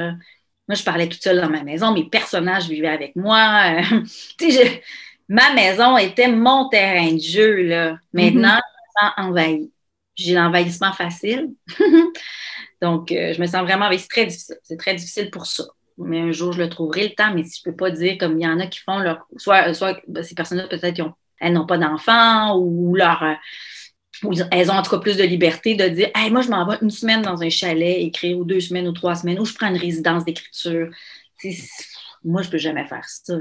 Moi, 0.69 0.75
je 0.75 0.85
parlais 0.85 1.09
toute 1.09 1.23
seule 1.23 1.41
dans 1.41 1.49
ma 1.49 1.62
maison. 1.62 1.93
Mes 1.93 2.05
personnages 2.05 2.69
vivaient 2.69 2.89
avec 2.89 3.16
moi. 3.16 3.81
ma 5.29 5.55
maison 5.55 5.97
était 5.97 6.29
mon 6.29 6.69
terrain 6.69 7.12
de 7.12 7.21
jeu. 7.21 7.62
Là. 7.62 7.99
Maintenant, 8.12 8.57
mm-hmm. 8.57 8.61
je 8.97 9.03
me 9.03 9.09
sens 9.09 9.12
envahie 9.16 9.71
j'ai 10.19 10.35
l'envahissement 10.35 10.93
facile. 10.93 11.51
Donc, 12.83 13.11
euh, 13.12 13.33
je 13.33 13.41
me 13.41 13.47
sens 13.47 13.62
vraiment, 13.62 13.89
c'est 13.97 14.09
très 14.09 14.27
difficile. 14.27 14.57
C'est 14.62 14.77
très 14.77 14.95
difficile 14.95 15.31
pour 15.31 15.47
ça. 15.47 15.64
Mais 15.97 16.21
un 16.21 16.33
jour, 16.33 16.53
je 16.53 16.59
le 16.59 16.69
trouverai 16.69 17.09
le 17.09 17.14
temps. 17.14 17.33
Mais 17.35 17.45
si 17.45 17.61
je 17.62 17.69
ne 17.69 17.73
peux 17.73 17.77
pas 17.77 17.91
dire 17.91 18.19
comme 18.19 18.39
il 18.39 18.45
y 18.45 18.49
en 18.49 18.61
a 18.61 18.66
qui 18.66 18.81
font 18.81 18.99
leur. 18.99 19.27
Soit, 19.37 19.73
soit 19.75 19.99
ben, 20.07 20.23
ces 20.23 20.35
personnes-là, 20.35 20.69
peut-être, 20.69 21.01
elles 21.41 21.53
n'ont 21.53 21.66
pas 21.66 21.79
d'enfants 21.79 22.57
ou 22.59 22.95
leur, 22.95 23.23
euh, 23.23 23.35
elles 24.51 24.71
ont 24.71 24.75
en 24.75 24.83
tout 24.83 24.91
cas 24.91 24.99
plus 24.99 25.16
de 25.16 25.25
liberté 25.25 25.75
de 25.75 25.89
dire 25.89 26.11
moi, 26.31 26.43
je 26.43 26.49
m'en 26.49 26.66
vais 26.66 26.77
une 26.83 26.91
semaine 26.91 27.23
dans 27.23 27.43
un 27.43 27.51
chalet 27.51 28.03
écrire, 28.03 28.39
ou 28.39 28.45
deux 28.45 28.61
semaines 28.61 28.89
ou 28.89 28.93
trois 28.93 29.14
semaines, 29.14 29.39
ou 29.39 29.45
je 29.45 29.55
prends 29.55 29.69
une 29.69 29.77
résidence 29.77 30.25
d'écriture. 30.25 30.91
Moi, 32.25 32.43
je 32.43 32.49
ne 32.49 32.53
peux 32.53 32.59
jamais 32.59 32.85
faire 32.85 33.05
ça. 33.05 33.35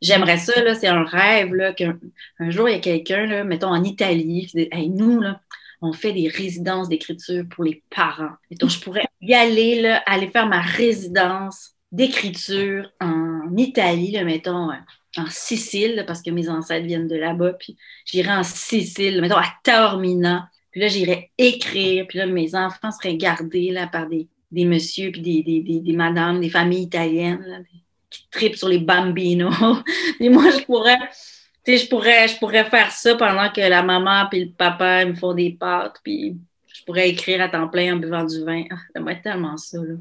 J'aimerais 0.00 0.38
ça, 0.38 0.52
c'est 0.74 0.88
un 0.88 1.04
rêve 1.04 1.74
qu'un 1.74 1.98
un 2.40 2.50
jour, 2.50 2.68
il 2.68 2.72
y 2.72 2.76
a 2.76 2.80
quelqu'un, 2.80 3.44
mettons 3.44 3.68
en 3.68 3.84
Italie, 3.84 4.46
qui 4.46 4.68
dit 4.68 4.88
nous, 4.90 5.20
là, 5.20 5.40
on 5.80 5.92
fait 5.92 6.12
des 6.12 6.28
résidences 6.28 6.88
d'écriture 6.88 7.44
pour 7.50 7.64
les 7.64 7.82
parents. 7.90 8.34
Et 8.50 8.54
donc, 8.54 8.70
je 8.70 8.80
pourrais 8.80 9.04
y 9.20 9.34
aller, 9.34 9.80
là, 9.80 10.02
aller 10.06 10.28
faire 10.28 10.46
ma 10.46 10.60
résidence 10.60 11.72
d'écriture 11.90 12.90
en 13.00 13.56
Italie, 13.56 14.12
là, 14.12 14.24
mettons, 14.24 14.70
en 15.16 15.26
Sicile, 15.28 16.04
parce 16.06 16.22
que 16.22 16.30
mes 16.30 16.48
ancêtres 16.48 16.86
viennent 16.86 17.08
de 17.08 17.16
là-bas, 17.16 17.54
puis 17.54 17.76
j'irai 18.04 18.32
en 18.32 18.42
Sicile, 18.42 19.20
mettons 19.20 19.36
à 19.36 19.48
Taormina, 19.62 20.48
puis 20.70 20.80
là, 20.80 20.88
j'irai 20.88 21.30
écrire, 21.36 22.06
puis 22.08 22.18
là, 22.18 22.26
mes 22.26 22.54
enfants 22.54 22.90
seraient 22.90 23.16
gardés 23.16 23.70
là, 23.70 23.86
par 23.86 24.08
des, 24.08 24.28
des 24.50 24.64
messieurs, 24.64 25.10
puis 25.12 25.20
des, 25.20 25.42
des, 25.42 25.60
des, 25.60 25.80
des 25.80 25.92
madames, 25.92 26.40
des 26.40 26.48
familles 26.48 26.84
italiennes, 26.84 27.64
qui 28.08 28.26
tripent 28.30 28.56
sur 28.56 28.68
les 28.68 28.78
bambinos. 28.78 29.82
et 30.20 30.28
moi, 30.28 30.50
je 30.50 30.64
pourrais, 30.64 30.98
tu 31.64 31.72
sais, 31.72 31.78
je 31.78 31.88
pourrais, 31.88 32.28
je 32.28 32.38
pourrais 32.38 32.64
faire 32.64 32.90
ça 32.90 33.14
pendant 33.16 33.50
que 33.50 33.60
la 33.60 33.82
maman 33.82 34.26
puis 34.30 34.44
le 34.44 34.50
papa 34.50 35.04
me 35.04 35.14
font 35.14 35.34
des 35.34 35.50
pâtes, 35.50 35.96
puis 36.02 36.36
je 36.82 36.86
pourrais 36.86 37.08
écrire 37.10 37.40
à 37.40 37.48
temps 37.48 37.68
plein 37.68 37.94
en 37.94 37.96
buvant 37.96 38.24
du 38.24 38.44
vin. 38.44 38.64
Ah, 38.68 38.74
J'aimerais 38.92 39.20
tellement 39.20 39.56
ça. 39.56 39.78
Là. 39.78 39.94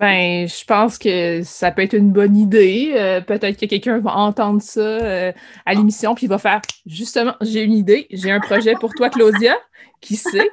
ben, 0.00 0.48
je 0.48 0.64
pense 0.64 0.98
que 0.98 1.42
ça 1.44 1.70
peut 1.70 1.82
être 1.82 1.94
une 1.94 2.10
bonne 2.10 2.36
idée. 2.36 2.92
Euh, 2.96 3.20
peut-être 3.20 3.56
que 3.56 3.66
quelqu'un 3.66 4.00
va 4.00 4.16
entendre 4.16 4.60
ça 4.60 4.80
euh, 4.80 5.32
à 5.64 5.74
l'émission, 5.74 6.16
puis 6.16 6.26
il 6.26 6.28
va 6.28 6.38
faire 6.38 6.60
justement, 6.86 7.36
j'ai 7.40 7.62
une 7.62 7.72
idée, 7.72 8.08
j'ai 8.10 8.32
un 8.32 8.40
projet 8.40 8.74
pour 8.74 8.92
toi, 8.94 9.10
Claudia. 9.10 9.54
Qui 10.00 10.16
sait? 10.16 10.50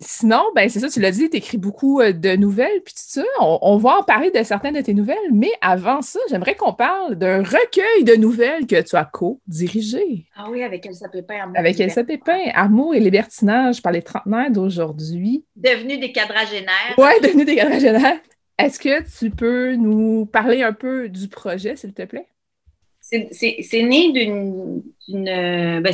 Sinon, 0.00 0.44
ben 0.54 0.68
c'est 0.68 0.78
ça, 0.78 0.88
tu 0.88 1.00
l'as 1.00 1.10
dit, 1.10 1.28
tu 1.28 1.38
écris 1.38 1.58
beaucoup 1.58 2.00
euh, 2.00 2.12
de 2.12 2.36
nouvelles, 2.36 2.82
puis 2.84 2.94
tout 2.94 3.02
ça. 3.20 3.24
On, 3.40 3.76
va 3.78 3.98
en 3.98 4.02
parler 4.04 4.30
de 4.30 4.42
certaines 4.44 4.74
de 4.74 4.80
tes 4.80 4.94
nouvelles, 4.94 5.16
mais 5.32 5.50
avant 5.60 6.02
ça, 6.02 6.20
j'aimerais 6.30 6.54
qu'on 6.54 6.72
parle 6.72 7.16
d'un 7.16 7.42
recueil 7.42 8.04
de 8.04 8.14
nouvelles 8.14 8.66
que 8.66 8.80
tu 8.80 8.94
as 8.94 9.04
co-dirigé. 9.04 10.26
Ah 10.36 10.46
oui, 10.50 10.62
avec 10.62 10.86
Elsa 10.86 11.08
Pépin. 11.08 11.40
Amour 11.42 11.56
avec 11.56 11.80
Elsa 11.80 12.04
Pépin, 12.04 12.38
Amour 12.54 12.94
et 12.94 13.00
libertinage 13.00 13.82
par 13.82 13.90
les 13.90 14.02
trentenaires 14.02 14.52
d'aujourd'hui. 14.52 15.44
Devenu 15.56 15.98
des 15.98 16.12
quadragénaires. 16.12 16.94
Oui, 16.96 17.10
devenu 17.20 17.44
des 17.44 17.56
quadragénaires. 17.56 18.20
Est-ce 18.56 18.78
que 18.78 19.02
tu 19.18 19.30
peux 19.30 19.74
nous 19.74 20.26
parler 20.26 20.62
un 20.62 20.72
peu 20.72 21.08
du 21.08 21.28
projet, 21.28 21.74
s'il 21.74 21.92
te 21.92 22.02
plaît? 22.02 22.28
C'est 23.08 23.82
né 23.82 24.12
d'une 24.12 24.82
ben, 25.08 25.92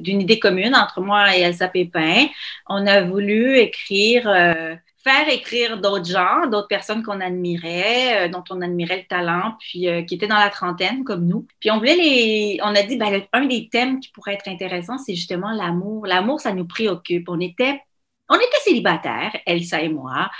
d'une 0.00 0.20
idée 0.20 0.38
commune 0.38 0.74
entre 0.74 1.00
moi 1.00 1.36
et 1.36 1.40
Elsa 1.40 1.68
Pépin. 1.68 2.26
On 2.68 2.86
a 2.86 3.02
voulu 3.02 3.58
écrire, 3.58 4.28
euh, 4.28 4.74
faire 5.02 5.28
écrire 5.28 5.80
d'autres 5.80 6.06
gens, 6.06 6.46
d'autres 6.46 6.68
personnes 6.68 7.02
qu'on 7.02 7.20
admirait, 7.20 8.26
euh, 8.26 8.28
dont 8.28 8.44
on 8.50 8.62
admirait 8.62 8.98
le 8.98 9.06
talent, 9.06 9.54
puis 9.60 9.88
euh, 9.88 10.02
qui 10.02 10.14
étaient 10.14 10.26
dans 10.26 10.38
la 10.38 10.50
trentaine 10.50 11.04
comme 11.04 11.26
nous. 11.26 11.46
Puis 11.60 11.70
on 11.70 11.78
voulait 11.78 11.96
les, 11.96 12.58
on 12.62 12.74
a 12.74 12.82
dit, 12.82 12.96
ben, 12.96 13.22
un 13.32 13.44
des 13.44 13.68
thèmes 13.68 14.00
qui 14.00 14.10
pourrait 14.10 14.34
être 14.34 14.48
intéressant, 14.48 14.96
c'est 14.98 15.14
justement 15.14 15.52
l'amour. 15.52 16.06
L'amour, 16.06 16.40
ça 16.40 16.54
nous 16.54 16.66
préoccupe. 16.66 17.28
On 17.28 17.40
était, 17.40 17.82
on 18.30 18.36
était 18.36 18.60
célibataires, 18.64 19.36
Elsa 19.46 19.82
et 19.82 19.90
moi. 19.90 20.30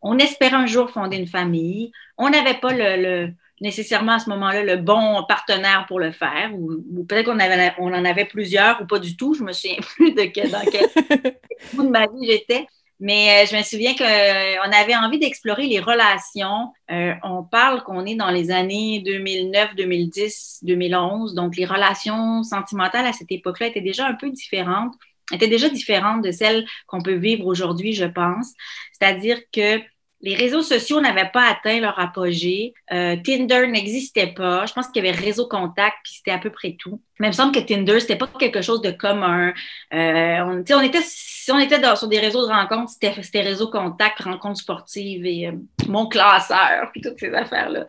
On 0.00 0.18
espérait 0.18 0.56
un 0.56 0.66
jour 0.66 0.90
fonder 0.90 1.18
une 1.18 1.26
famille. 1.26 1.92
On 2.18 2.30
n'avait 2.30 2.54
pas 2.54 2.72
le 2.72 3.34
nécessairement 3.60 4.12
à 4.12 4.18
ce 4.18 4.28
moment-là 4.30 4.62
le 4.62 4.76
bon 4.76 5.24
partenaire 5.28 5.84
pour 5.86 6.00
le 6.00 6.10
faire, 6.10 6.50
ou, 6.54 7.04
peut-être 7.08 7.26
qu'on 7.26 7.38
avait, 7.38 7.72
on 7.78 7.92
en 7.92 8.04
avait 8.04 8.24
plusieurs 8.24 8.80
ou 8.82 8.86
pas 8.86 8.98
du 8.98 9.16
tout. 9.16 9.34
Je 9.34 9.42
me 9.42 9.52
souviens 9.52 9.76
plus 9.96 10.12
de 10.12 10.24
quel, 10.24 10.50
dans 10.50 10.64
quel 10.70 10.88
bout 11.74 11.84
de 11.84 11.90
ma 11.90 12.06
vie 12.06 12.26
j'étais. 12.26 12.66
Mais 13.00 13.42
euh, 13.42 13.46
je 13.50 13.56
me 13.56 13.62
souviens 13.62 13.94
qu'on 13.94 14.04
euh, 14.04 14.80
avait 14.80 14.94
envie 14.94 15.18
d'explorer 15.18 15.66
les 15.66 15.80
relations. 15.80 16.72
Euh, 16.90 17.12
on 17.22 17.42
parle 17.42 17.82
qu'on 17.82 18.06
est 18.06 18.14
dans 18.14 18.30
les 18.30 18.50
années 18.50 19.02
2009, 19.04 19.74
2010, 19.74 20.60
2011. 20.62 21.34
Donc, 21.34 21.56
les 21.56 21.64
relations 21.64 22.42
sentimentales 22.44 23.06
à 23.06 23.12
cette 23.12 23.32
époque-là 23.32 23.66
étaient 23.66 23.80
déjà 23.80 24.06
un 24.06 24.14
peu 24.14 24.30
différentes, 24.30 24.94
étaient 25.32 25.48
déjà 25.48 25.68
différentes 25.68 26.22
de 26.22 26.30
celles 26.30 26.64
qu'on 26.86 27.02
peut 27.02 27.14
vivre 27.14 27.46
aujourd'hui, 27.46 27.94
je 27.94 28.04
pense. 28.04 28.52
C'est-à-dire 28.92 29.40
que 29.52 29.80
les 30.24 30.34
réseaux 30.34 30.62
sociaux 30.62 31.02
n'avaient 31.02 31.30
pas 31.30 31.50
atteint 31.50 31.80
leur 31.80 31.98
apogée. 32.00 32.72
Euh, 32.92 33.14
Tinder 33.22 33.66
n'existait 33.66 34.28
pas. 34.28 34.64
Je 34.64 34.72
pense 34.72 34.88
qu'il 34.88 35.04
y 35.04 35.08
avait 35.08 35.16
réseau 35.16 35.46
contact, 35.46 35.96
puis 36.02 36.14
c'était 36.14 36.30
à 36.30 36.38
peu 36.38 36.48
près 36.48 36.76
tout. 36.78 37.02
Mais 37.20 37.26
il 37.26 37.30
me 37.30 37.34
semble 37.34 37.54
que 37.54 37.60
Tinder, 37.60 38.00
c'était 38.00 38.16
pas 38.16 38.26
quelque 38.38 38.62
chose 38.62 38.80
de 38.80 38.90
commun. 38.90 39.52
Euh, 39.92 40.38
on, 40.40 40.64
on, 40.66 40.80
était, 40.80 41.02
si 41.04 41.52
on 41.52 41.58
était 41.58 41.78
sur 41.94 42.08
des 42.08 42.18
réseaux 42.18 42.46
de 42.46 42.50
rencontres, 42.50 42.92
c'était 42.92 43.42
réseau 43.42 43.68
contact, 43.68 44.20
rencontres 44.20 44.60
sportives 44.60 45.26
et 45.26 45.48
euh, 45.48 45.52
mon 45.88 46.06
classeur, 46.06 46.88
puis 46.92 47.02
toutes 47.02 47.18
ces 47.18 47.34
affaires-là. 47.34 47.86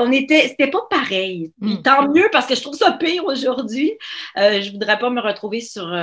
on 0.00 0.10
était, 0.10 0.48
c'était 0.48 0.70
pas 0.70 0.86
pareil. 0.88 1.52
Hmm. 1.60 1.82
tant 1.82 2.08
mieux 2.08 2.28
parce 2.32 2.46
que 2.46 2.54
je 2.54 2.62
trouve 2.62 2.76
ça 2.76 2.92
pire 2.92 3.26
aujourd'hui. 3.26 3.92
je 4.36 4.72
voudrais 4.72 4.98
pas 4.98 5.10
me 5.10 5.20
retrouver 5.20 5.60
sur, 5.60 5.94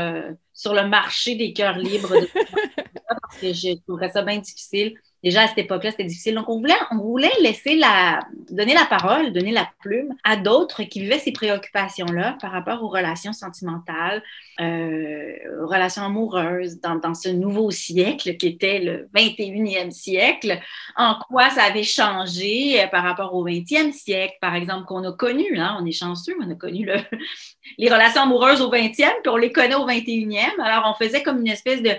sur 0.54 0.76
le 0.76 0.88
marché 0.88 1.34
des 1.34 1.54
cœurs 1.54 1.80
libres 1.80 2.14
parce 3.10 3.38
que 3.42 3.52
je 3.52 3.76
trouverais 3.88 4.12
ça 4.12 4.22
bien 4.22 4.38
difficile 4.38 4.94
déjà 5.24 5.44
à 5.44 5.48
cette 5.48 5.58
époque-là, 5.58 5.92
c'était 5.92 6.06
difficile. 6.06 6.36
Donc, 6.36 6.50
on 6.50 6.60
voulait, 6.60 6.74
on 6.92 6.98
voulait 6.98 7.32
laisser 7.42 7.76
la, 7.76 8.20
donner 8.50 8.74
la 8.74 8.86
parole, 8.86 9.34
donner 9.34 9.52
la 9.52 9.70
plume 9.80 10.14
à 10.24 10.38
d'autres 10.38 10.84
qui 10.84 11.02
vivaient 11.02 11.20
ces 11.20 11.32
préoccupations-là 11.32 12.38
par 12.42 12.52
rapport 12.52 12.84
aux 12.84 12.90
relations 12.90 13.34
sentimentales, 13.34 14.24
euh, 14.62 15.34
aux 15.62 15.68
relations 15.68 16.04
amoureuses 16.04 16.80
dans, 16.80 16.96
dans, 16.96 17.14
ce 17.14 17.30
nouveau 17.30 17.72
siècle 17.72 18.38
qui 18.38 18.48
était 18.48 18.80
le 18.80 19.10
21e 19.16 19.92
siècle, 19.92 20.60
en 20.96 21.16
quoi 21.28 21.50
ça 21.50 21.64
avait 21.64 21.84
changé 21.84 22.82
euh, 22.82 22.88
par 22.88 23.04
rapport 23.04 23.34
au 23.36 23.46
20e 23.46 23.92
siècle, 23.92 24.36
par 24.42 24.56
exemple, 24.56 24.86
qu'on 24.86 25.04
a 25.04 25.12
connu. 25.12 25.60
Hein, 25.60 25.78
on 25.82 25.86
est 25.86 25.92
chanceux, 25.92 26.36
on 26.42 26.50
a 26.50 26.56
connu 26.56 26.86
le, 26.86 26.96
les 27.78 27.90
relations 27.90 28.22
amoureuses 28.22 28.62
au 28.62 28.72
20e, 28.72 28.94
puis 28.96 29.30
on 29.30 29.38
les 29.38 29.52
connaît 29.52 29.76
au 29.76 29.88
21e. 29.88 30.62
Alors, 30.62 30.90
on 30.90 31.04
faisait 31.04 31.24
comme 31.24 31.40
une 31.40 31.52
espèce 31.52 31.82
de 31.82 31.92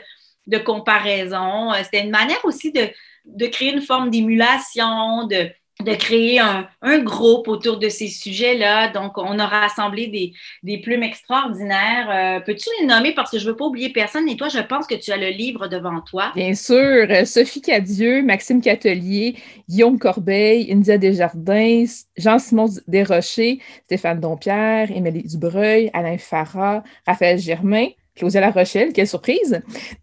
de 0.46 0.58
comparaison. 0.58 1.72
Euh, 1.72 1.76
c'était 1.84 2.02
une 2.02 2.10
manière 2.10 2.44
aussi 2.44 2.72
de, 2.72 2.88
de 3.24 3.46
créer 3.46 3.72
une 3.72 3.82
forme 3.82 4.10
d'émulation, 4.10 5.26
de, 5.26 5.50
créer 5.94 6.38
un, 6.38 6.68
groupe 6.98 7.48
autour 7.48 7.78
de 7.78 7.88
ces 7.88 8.08
sujets-là. 8.08 8.88
Donc, 8.88 9.16
on 9.16 9.38
a 9.38 9.46
rassemblé 9.46 10.34
des, 10.62 10.78
plumes 10.78 11.02
extraordinaires. 11.02 12.08
Euh, 12.10 12.40
peux-tu 12.40 12.68
les 12.80 12.86
nommer? 12.86 13.12
Parce 13.14 13.30
que 13.30 13.38
je 13.38 13.46
ne 13.46 13.50
veux 13.50 13.56
pas 13.56 13.64
oublier 13.64 13.90
personne 13.90 14.28
et 14.28 14.36
toi, 14.36 14.48
je 14.48 14.58
pense 14.58 14.86
que 14.86 14.94
tu 14.94 15.10
as 15.10 15.16
le 15.16 15.28
livre 15.28 15.68
devant 15.68 16.00
toi. 16.02 16.32
Bien 16.34 16.54
sûr. 16.54 17.06
Sophie 17.26 17.62
Cadieux, 17.62 18.22
Maxime 18.22 18.60
Catelier, 18.60 19.36
Guillaume 19.68 19.98
Corbeil, 19.98 20.70
India 20.70 20.98
Desjardins, 20.98 21.86
Jean-Simon 22.16 22.68
Desrochers, 22.86 23.60
Stéphane 23.84 24.20
Dompierre, 24.20 24.90
Émilie 24.90 25.22
Dubreuil, 25.22 25.90
Alain 25.94 26.18
Farah, 26.18 26.82
Raphaël 27.06 27.38
Germain. 27.38 27.88
Claudia 28.20 28.42
La 28.42 28.50
Rochelle, 28.50 28.92
quelle 28.92 29.08
surprise! 29.08 29.62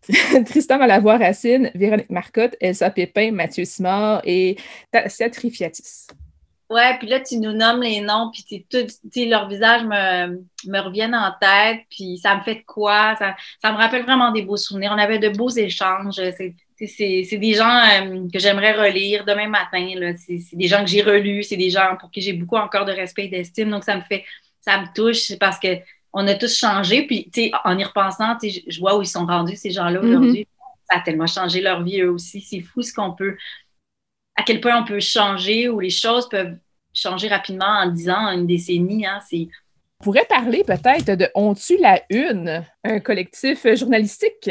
Tristan 0.47 0.79
Malavoie-Racine, 0.79 1.69
Véronique 1.75 2.09
Marcotte, 2.09 2.55
Elsa 2.59 2.89
Pépin, 2.89 3.31
Mathieu 3.31 3.63
Simard 3.63 4.21
et 4.25 4.57
Tassia 4.91 5.29
Trifiatis. 5.29 6.07
Ouais, 6.67 6.97
puis 6.97 7.07
là, 7.07 7.19
tu 7.19 7.37
nous 7.37 7.51
nommes 7.51 7.83
les 7.83 8.01
noms, 8.01 8.31
puis 8.33 8.65
tout, 8.67 8.87
leurs 9.15 9.47
visages 9.47 9.83
me, 9.83 10.41
me, 10.65 10.79
reviennent 10.79 11.13
en 11.13 11.31
tête, 11.39 11.81
puis 11.91 12.17
ça 12.17 12.35
me 12.35 12.41
fait 12.41 12.55
de 12.55 12.63
quoi? 12.65 13.15
Ça, 13.19 13.35
ça, 13.61 13.71
me 13.71 13.77
rappelle 13.77 14.01
vraiment 14.01 14.31
des 14.31 14.41
beaux 14.41 14.57
souvenirs. 14.57 14.91
On 14.93 14.97
avait 14.97 15.19
de 15.19 15.29
beaux 15.29 15.49
échanges. 15.49 16.19
C'est 16.35 17.37
des 17.37 17.53
gens 17.53 17.69
euh, 17.69 18.27
que 18.33 18.39
j'aimerais 18.39 18.73
relire 18.73 19.25
demain 19.25 19.47
matin. 19.47 19.87
C'est 20.17 20.57
des 20.57 20.67
gens 20.67 20.83
que 20.83 20.89
j'ai 20.89 21.03
relus, 21.03 21.43
c'est 21.43 21.55
des 21.55 21.69
gens 21.69 21.95
pour 21.99 22.09
qui 22.09 22.21
j'ai 22.21 22.33
beaucoup 22.33 22.57
encore 22.57 22.85
de 22.85 22.93
respect 22.93 23.25
et 23.25 23.29
d'estime. 23.29 23.69
Donc, 23.69 23.83
ça 23.83 23.95
me 23.95 24.01
fait, 24.01 24.25
ça 24.59 24.81
me 24.81 24.87
touche 24.93 25.37
parce 25.37 25.59
que 25.59 25.77
on 26.19 26.27
a 26.27 26.33
tous 26.33 26.57
changé. 26.57 27.05
Puis, 27.05 27.29
tu 27.31 27.43
sais, 27.43 27.51
en 27.63 27.77
y 27.77 27.83
repensant, 27.83 28.35
je 28.41 28.79
vois 28.79 28.97
où 28.97 29.03
ils 29.03 29.07
sont 29.07 29.25
rendus, 29.25 29.55
ces 29.55 29.69
gens-là, 29.69 30.01
mm-hmm. 30.01 30.07
aujourd'hui. 30.07 30.47
Ça 30.89 30.97
a 30.97 31.01
tellement 31.01 31.27
changé 31.27 31.61
leur 31.61 31.83
vie, 31.83 32.01
eux 32.01 32.11
aussi. 32.11 32.41
C'est 32.41 32.61
fou 32.61 32.81
ce 32.81 32.91
qu'on 32.91 33.11
peut, 33.11 33.37
à 34.35 34.43
quel 34.43 34.59
point 34.59 34.81
on 34.81 34.85
peut 34.85 34.99
changer, 34.99 35.69
ou 35.69 35.79
les 35.79 35.91
choses 35.91 36.27
peuvent 36.27 36.57
changer 36.93 37.27
rapidement 37.27 37.65
en 37.65 37.91
dix 37.91 38.09
ans, 38.09 38.31
une 38.31 38.47
décennie. 38.47 39.05
Hein, 39.05 39.19
c'est... 39.29 39.47
On 39.99 40.05
pourrait 40.05 40.25
parler 40.27 40.63
peut-être 40.63 41.11
de 41.11 41.29
On 41.35 41.53
tue 41.53 41.77
la 41.77 42.01
une, 42.09 42.65
un 42.83 42.99
collectif 42.99 43.67
journalistique. 43.75 44.49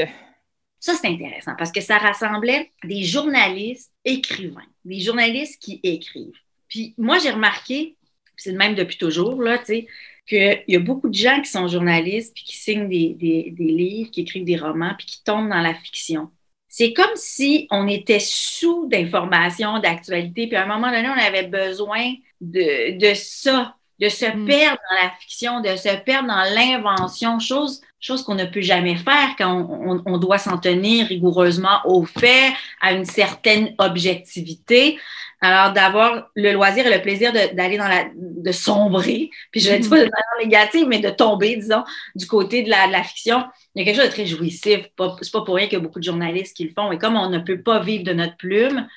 Ça, 0.79 0.95
c'est 0.95 1.09
intéressant 1.09 1.55
parce 1.59 1.73
que 1.73 1.81
ça 1.81 1.99
rassemblait 1.99 2.71
des 2.85 3.03
journalistes 3.03 3.93
écrivains, 4.05 4.61
des 4.85 5.01
journalistes 5.01 5.61
qui 5.61 5.81
écrivent. 5.83 6.39
Puis 6.69 6.95
moi, 6.97 7.19
j'ai 7.19 7.31
remarqué, 7.31 7.97
c'est 8.37 8.53
le 8.53 8.59
même 8.59 8.77
depuis 8.77 8.99
toujours, 8.99 9.43
là, 9.43 9.59
tu 9.59 9.64
sais, 9.64 9.87
qu'il 10.27 10.64
y 10.68 10.77
a 10.77 10.81
beaucoup 10.81 11.09
de 11.09 11.14
gens 11.14 11.41
qui 11.41 11.51
sont 11.51 11.68
journalistes, 11.68 12.35
puis 12.35 12.45
qui 12.45 12.57
signent 12.57 12.89
des, 12.89 13.14
des, 13.14 13.51
des, 13.57 13.72
livres, 13.72 14.11
qui 14.11 14.22
écrivent 14.22 14.45
des 14.45 14.57
romans, 14.57 14.93
puis 14.99 15.07
qui 15.07 15.22
tombent 15.24 15.49
dans 15.49 15.61
la 15.62 15.74
fiction. 15.74 16.31
C'est 16.68 16.93
comme 16.93 17.14
si 17.14 17.66
on 17.70 17.89
était 17.89 18.18
sous 18.20 18.87
d'informations, 18.89 19.79
d'actualité, 19.79 20.47
puis 20.47 20.57
à 20.57 20.64
un 20.64 20.66
moment 20.66 20.91
donné, 20.91 21.09
on 21.09 21.12
avait 21.27 21.47
besoin 21.47 22.14
de, 22.41 22.99
de 22.99 23.14
ça 23.14 23.74
de 23.99 24.11
se 24.11 24.27
Mm. 24.27 24.45
perdre 24.47 24.79
dans 24.91 25.05
la 25.07 25.11
fiction, 25.18 25.61
de 25.62 25.74
se 25.74 25.89
perdre 26.05 26.29
dans 26.29 26.55
l'invention, 26.55 27.39
chose, 27.39 27.81
chose 27.99 28.22
qu'on 28.24 28.35
ne 28.35 28.45
peut 28.45 28.61
jamais 28.61 28.97
faire 28.97 29.31
quand 29.39 29.51
on, 29.51 29.93
on- 29.97 30.03
on 30.05 30.18
doit 30.18 30.37
s'en 30.37 30.59
tenir 30.59 31.07
rigoureusement 31.07 31.81
aux 31.87 32.05
faits, 32.05 32.53
à 32.83 32.93
une 32.93 33.07
certaine 33.07 33.74
objectivité. 33.79 34.99
Alors, 35.43 35.72
d'avoir 35.74 36.30
le 36.34 36.53
loisir 36.53 36.87
et 36.87 36.95
le 36.95 37.03
plaisir 37.03 37.32
d'aller 37.32 37.76
dans 37.76 37.89
la, 37.89 38.07
de 38.14 38.53
sombrer, 38.53 39.28
puis 39.51 39.61
je 39.61 39.70
ne 39.70 39.78
dis 39.78 39.89
pas 39.89 39.97
de 39.97 40.05
manière 40.05 40.39
négative, 40.41 40.87
mais 40.89 40.99
de 40.99 41.11
tomber, 41.11 41.57
disons, 41.57 41.84
du 42.14 42.26
côté 42.26 42.62
de 42.62 42.70
la, 42.70 42.87
de 42.87 42.93
la 42.93 43.03
fiction. 43.03 43.45
Il 43.74 43.80
y 43.80 43.82
a 43.82 43.84
quelque 43.84 44.01
chose 44.01 44.09
de 44.09 44.14
très 44.14 44.26
jouissif. 44.26 44.89
C'est 45.20 45.32
pas 45.32 45.43
pour 45.45 45.57
rien 45.57 45.66
qu'il 45.66 45.74
y 45.74 45.80
a 45.80 45.84
beaucoup 45.84 45.99
de 45.99 46.05
journalistes 46.05 46.57
qui 46.57 46.64
le 46.64 46.72
font. 46.74 46.91
Et 46.91 46.99
comme 46.99 47.16
on 47.16 47.28
ne 47.28 47.39
peut 47.39 47.61
pas 47.61 47.80
vivre 47.80 48.05
de 48.05 48.14
notre 48.14 48.37
plume, 48.37 48.89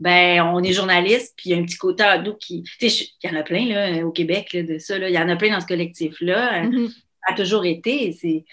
ben, 0.00 0.40
on 0.40 0.62
est 0.62 0.72
journaliste, 0.72 1.34
puis 1.36 1.50
il 1.50 1.52
y 1.52 1.58
a 1.58 1.62
un 1.62 1.64
petit 1.64 1.76
côté 1.76 2.02
ado 2.02 2.34
qui. 2.34 2.62
Tu 2.62 2.90
sais, 2.90 3.06
il 3.22 3.30
y 3.30 3.32
en 3.32 3.38
a 3.38 3.42
plein, 3.42 3.66
là, 3.66 4.04
au 4.04 4.10
Québec, 4.10 4.52
là, 4.54 4.62
de 4.62 4.78
ça, 4.78 4.98
là. 4.98 5.08
Il 5.08 5.14
y 5.14 5.18
en 5.18 5.28
a 5.28 5.36
plein 5.36 5.52
dans 5.52 5.60
ce 5.60 5.66
collectif-là. 5.66 6.64
Mhm. 6.64 6.88
Ça 6.88 7.34
a 7.34 7.36
toujours 7.36 7.64
été. 7.66 8.16
C'est 8.18 8.44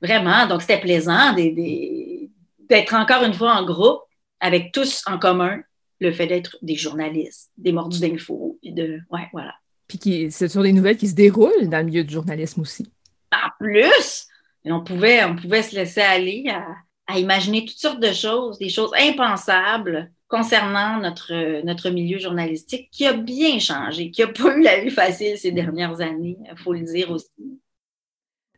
vraiment. 0.00 0.46
Donc, 0.46 0.62
c'était 0.62 0.80
plaisant 0.80 1.34
d'être 1.34 2.94
encore 2.94 3.24
une 3.24 3.34
fois 3.34 3.52
en 3.54 3.64
groupe, 3.64 4.00
avec 4.40 4.72
tous 4.72 5.02
en 5.06 5.18
commun 5.18 5.60
le 6.04 6.12
fait 6.12 6.26
d'être 6.26 6.56
des 6.62 6.76
journalistes, 6.76 7.50
des 7.56 7.72
mordus 7.72 8.00
d'infos, 8.00 8.58
de. 8.62 9.00
Ouais, 9.10 9.28
voilà. 9.32 9.54
Puis 9.88 9.98
qui, 9.98 10.30
ce 10.30 10.48
sont 10.48 10.62
des 10.62 10.72
nouvelles 10.72 10.96
qui 10.96 11.08
se 11.08 11.14
déroulent 11.14 11.68
dans 11.68 11.78
le 11.78 11.84
milieu 11.84 12.04
du 12.04 12.14
journalisme 12.14 12.60
aussi. 12.60 12.90
En 13.32 13.48
plus, 13.58 14.26
on 14.64 14.82
pouvait, 14.82 15.24
on 15.24 15.36
pouvait 15.36 15.62
se 15.62 15.74
laisser 15.74 16.00
aller 16.00 16.44
à, 16.48 16.66
à 17.06 17.18
imaginer 17.18 17.64
toutes 17.64 17.78
sortes 17.78 18.00
de 18.00 18.12
choses, 18.12 18.58
des 18.58 18.68
choses 18.70 18.92
impensables 18.98 20.10
concernant 20.28 20.98
notre, 21.00 21.62
notre 21.64 21.90
milieu 21.90 22.18
journalistique 22.18 22.88
qui 22.90 23.06
a 23.06 23.12
bien 23.12 23.58
changé, 23.58 24.10
qui 24.10 24.22
n'a 24.22 24.28
pas 24.28 24.56
eu 24.56 24.62
la 24.62 24.80
vie 24.80 24.90
facile 24.90 25.38
ces 25.38 25.52
dernières 25.52 26.00
années, 26.00 26.38
il 26.50 26.58
faut 26.58 26.72
le 26.72 26.80
dire 26.80 27.10
aussi. 27.10 27.30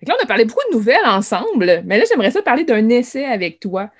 Là, 0.07 0.15
on 0.19 0.23
a 0.23 0.27
parlé 0.27 0.45
beaucoup 0.45 0.63
de 0.71 0.77
nouvelles 0.77 1.05
ensemble, 1.05 1.83
mais 1.85 1.99
là, 1.99 2.05
j'aimerais 2.09 2.31
ça 2.31 2.43
parler 2.43 2.65
d'un 2.65 2.89
essai 2.89 3.25
avec 3.25 3.61
toi. 3.61 3.91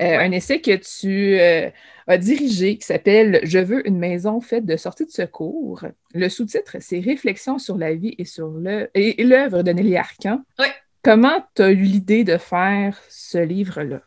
Euh, 0.00 0.18
Un 0.18 0.32
essai 0.32 0.60
que 0.60 0.76
tu 0.76 1.38
euh, 1.38 1.70
as 2.06 2.18
dirigé 2.18 2.76
qui 2.76 2.86
s'appelle 2.86 3.40
Je 3.44 3.58
veux 3.58 3.86
une 3.86 3.98
maison 3.98 4.40
faite 4.40 4.66
de 4.66 4.76
sorties 4.76 5.06
de 5.06 5.10
secours. 5.10 5.84
Le 6.14 6.28
sous-titre, 6.28 6.76
c'est 6.80 7.00
Réflexions 7.00 7.58
sur 7.58 7.76
la 7.76 7.94
vie 7.94 8.14
et 8.18 8.24
sur 8.24 8.52
et 8.94 9.24
l'œuvre 9.24 9.62
de 9.62 9.72
Nelly 9.72 9.96
Arcan. 9.96 10.40
Oui. 10.58 10.66
Comment 11.02 11.44
tu 11.56 11.62
as 11.62 11.70
eu 11.70 11.82
l'idée 11.82 12.24
de 12.24 12.36
faire 12.36 12.98
ce 13.08 13.38
livre-là? 13.38 14.00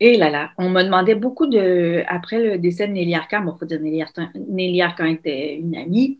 Et 0.00 0.16
là 0.16 0.30
là, 0.30 0.50
on 0.58 0.68
me 0.68 0.82
demandait 0.82 1.14
beaucoup 1.14 1.46
de, 1.46 2.02
après 2.08 2.42
le 2.42 2.58
décès 2.58 2.88
de 2.88 2.92
Nelly 2.92 3.14
Arcan, 3.14 3.42
bon, 3.42 3.56
faut 3.56 3.66
dire 3.66 3.80
Nelly 3.80 4.02
Arcan, 4.02 4.28
Nelly 4.48 4.82
Arcan 4.82 5.06
était 5.06 5.54
une 5.54 5.76
amie, 5.76 6.18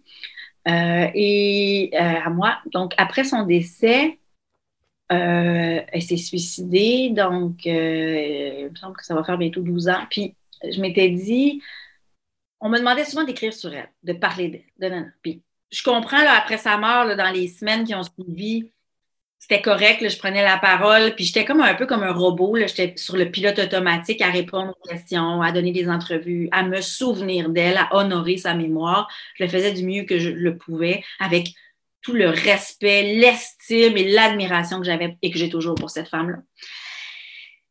euh, 0.68 1.08
et 1.14 1.90
euh, 1.94 2.20
à 2.24 2.30
moi. 2.30 2.58
Donc, 2.72 2.94
après 2.96 3.24
son 3.24 3.44
décès, 3.44 4.20
euh, 5.12 5.80
elle 5.92 6.02
s'est 6.02 6.16
suicidée, 6.16 7.10
donc 7.10 7.66
euh, 7.66 8.66
il 8.66 8.70
me 8.70 8.76
semble 8.76 8.96
que 8.96 9.04
ça 9.04 9.14
va 9.14 9.24
faire 9.24 9.36
bientôt 9.36 9.60
12 9.60 9.88
ans. 9.88 10.06
Puis, 10.08 10.34
je 10.70 10.80
m'étais 10.80 11.08
dit, 11.10 11.62
on 12.60 12.68
me 12.68 12.78
demandait 12.78 13.04
souvent 13.04 13.24
d'écrire 13.24 13.52
sur 13.52 13.72
elle, 13.74 13.90
de 14.02 14.12
parler 14.12 14.48
d'elle. 14.78 14.92
de- 14.92 14.96
de- 14.96 15.06
Puis, 15.22 15.42
je 15.70 15.82
comprends, 15.82 16.22
là, 16.22 16.32
après 16.38 16.58
sa 16.58 16.76
mort, 16.76 17.16
dans 17.16 17.30
les 17.32 17.48
semaines 17.48 17.84
qui 17.84 17.94
ont 17.94 18.02
suivi, 18.02 18.70
c'était 19.38 19.62
correct, 19.62 20.08
je 20.08 20.18
prenais 20.18 20.44
la 20.44 20.56
parole, 20.56 21.16
puis 21.16 21.24
j'étais 21.24 21.44
comme 21.44 21.60
un 21.60 21.74
peu 21.74 21.86
comme 21.86 22.04
un 22.04 22.12
robot, 22.12 22.56
j'étais 22.58 22.94
sur 22.96 23.16
le 23.16 23.28
pilote 23.28 23.58
automatique 23.58 24.20
à 24.22 24.30
répondre 24.30 24.72
aux 24.80 24.88
questions, 24.88 25.42
à 25.42 25.50
donner 25.50 25.72
des 25.72 25.88
entrevues, 25.88 26.48
à 26.52 26.62
me 26.62 26.80
souvenir 26.80 27.48
d'elle, 27.48 27.76
à 27.76 27.88
honorer 27.96 28.36
sa 28.36 28.54
mémoire. 28.54 29.08
Je 29.34 29.42
le 29.42 29.50
faisais 29.50 29.72
du 29.72 29.84
mieux 29.84 30.04
que 30.04 30.20
je 30.20 30.28
le 30.30 30.56
pouvais, 30.56 31.02
avec 31.18 31.48
tout 32.02 32.12
le 32.12 32.28
respect, 32.28 33.14
l'estime 33.14 33.96
et 33.96 34.12
l'admiration 34.12 34.78
que 34.78 34.84
j'avais 34.86 35.16
et 35.22 35.30
que 35.32 35.38
j'ai 35.38 35.48
toujours 35.48 35.74
pour 35.74 35.90
cette 35.90 36.08
femme-là. 36.08 36.38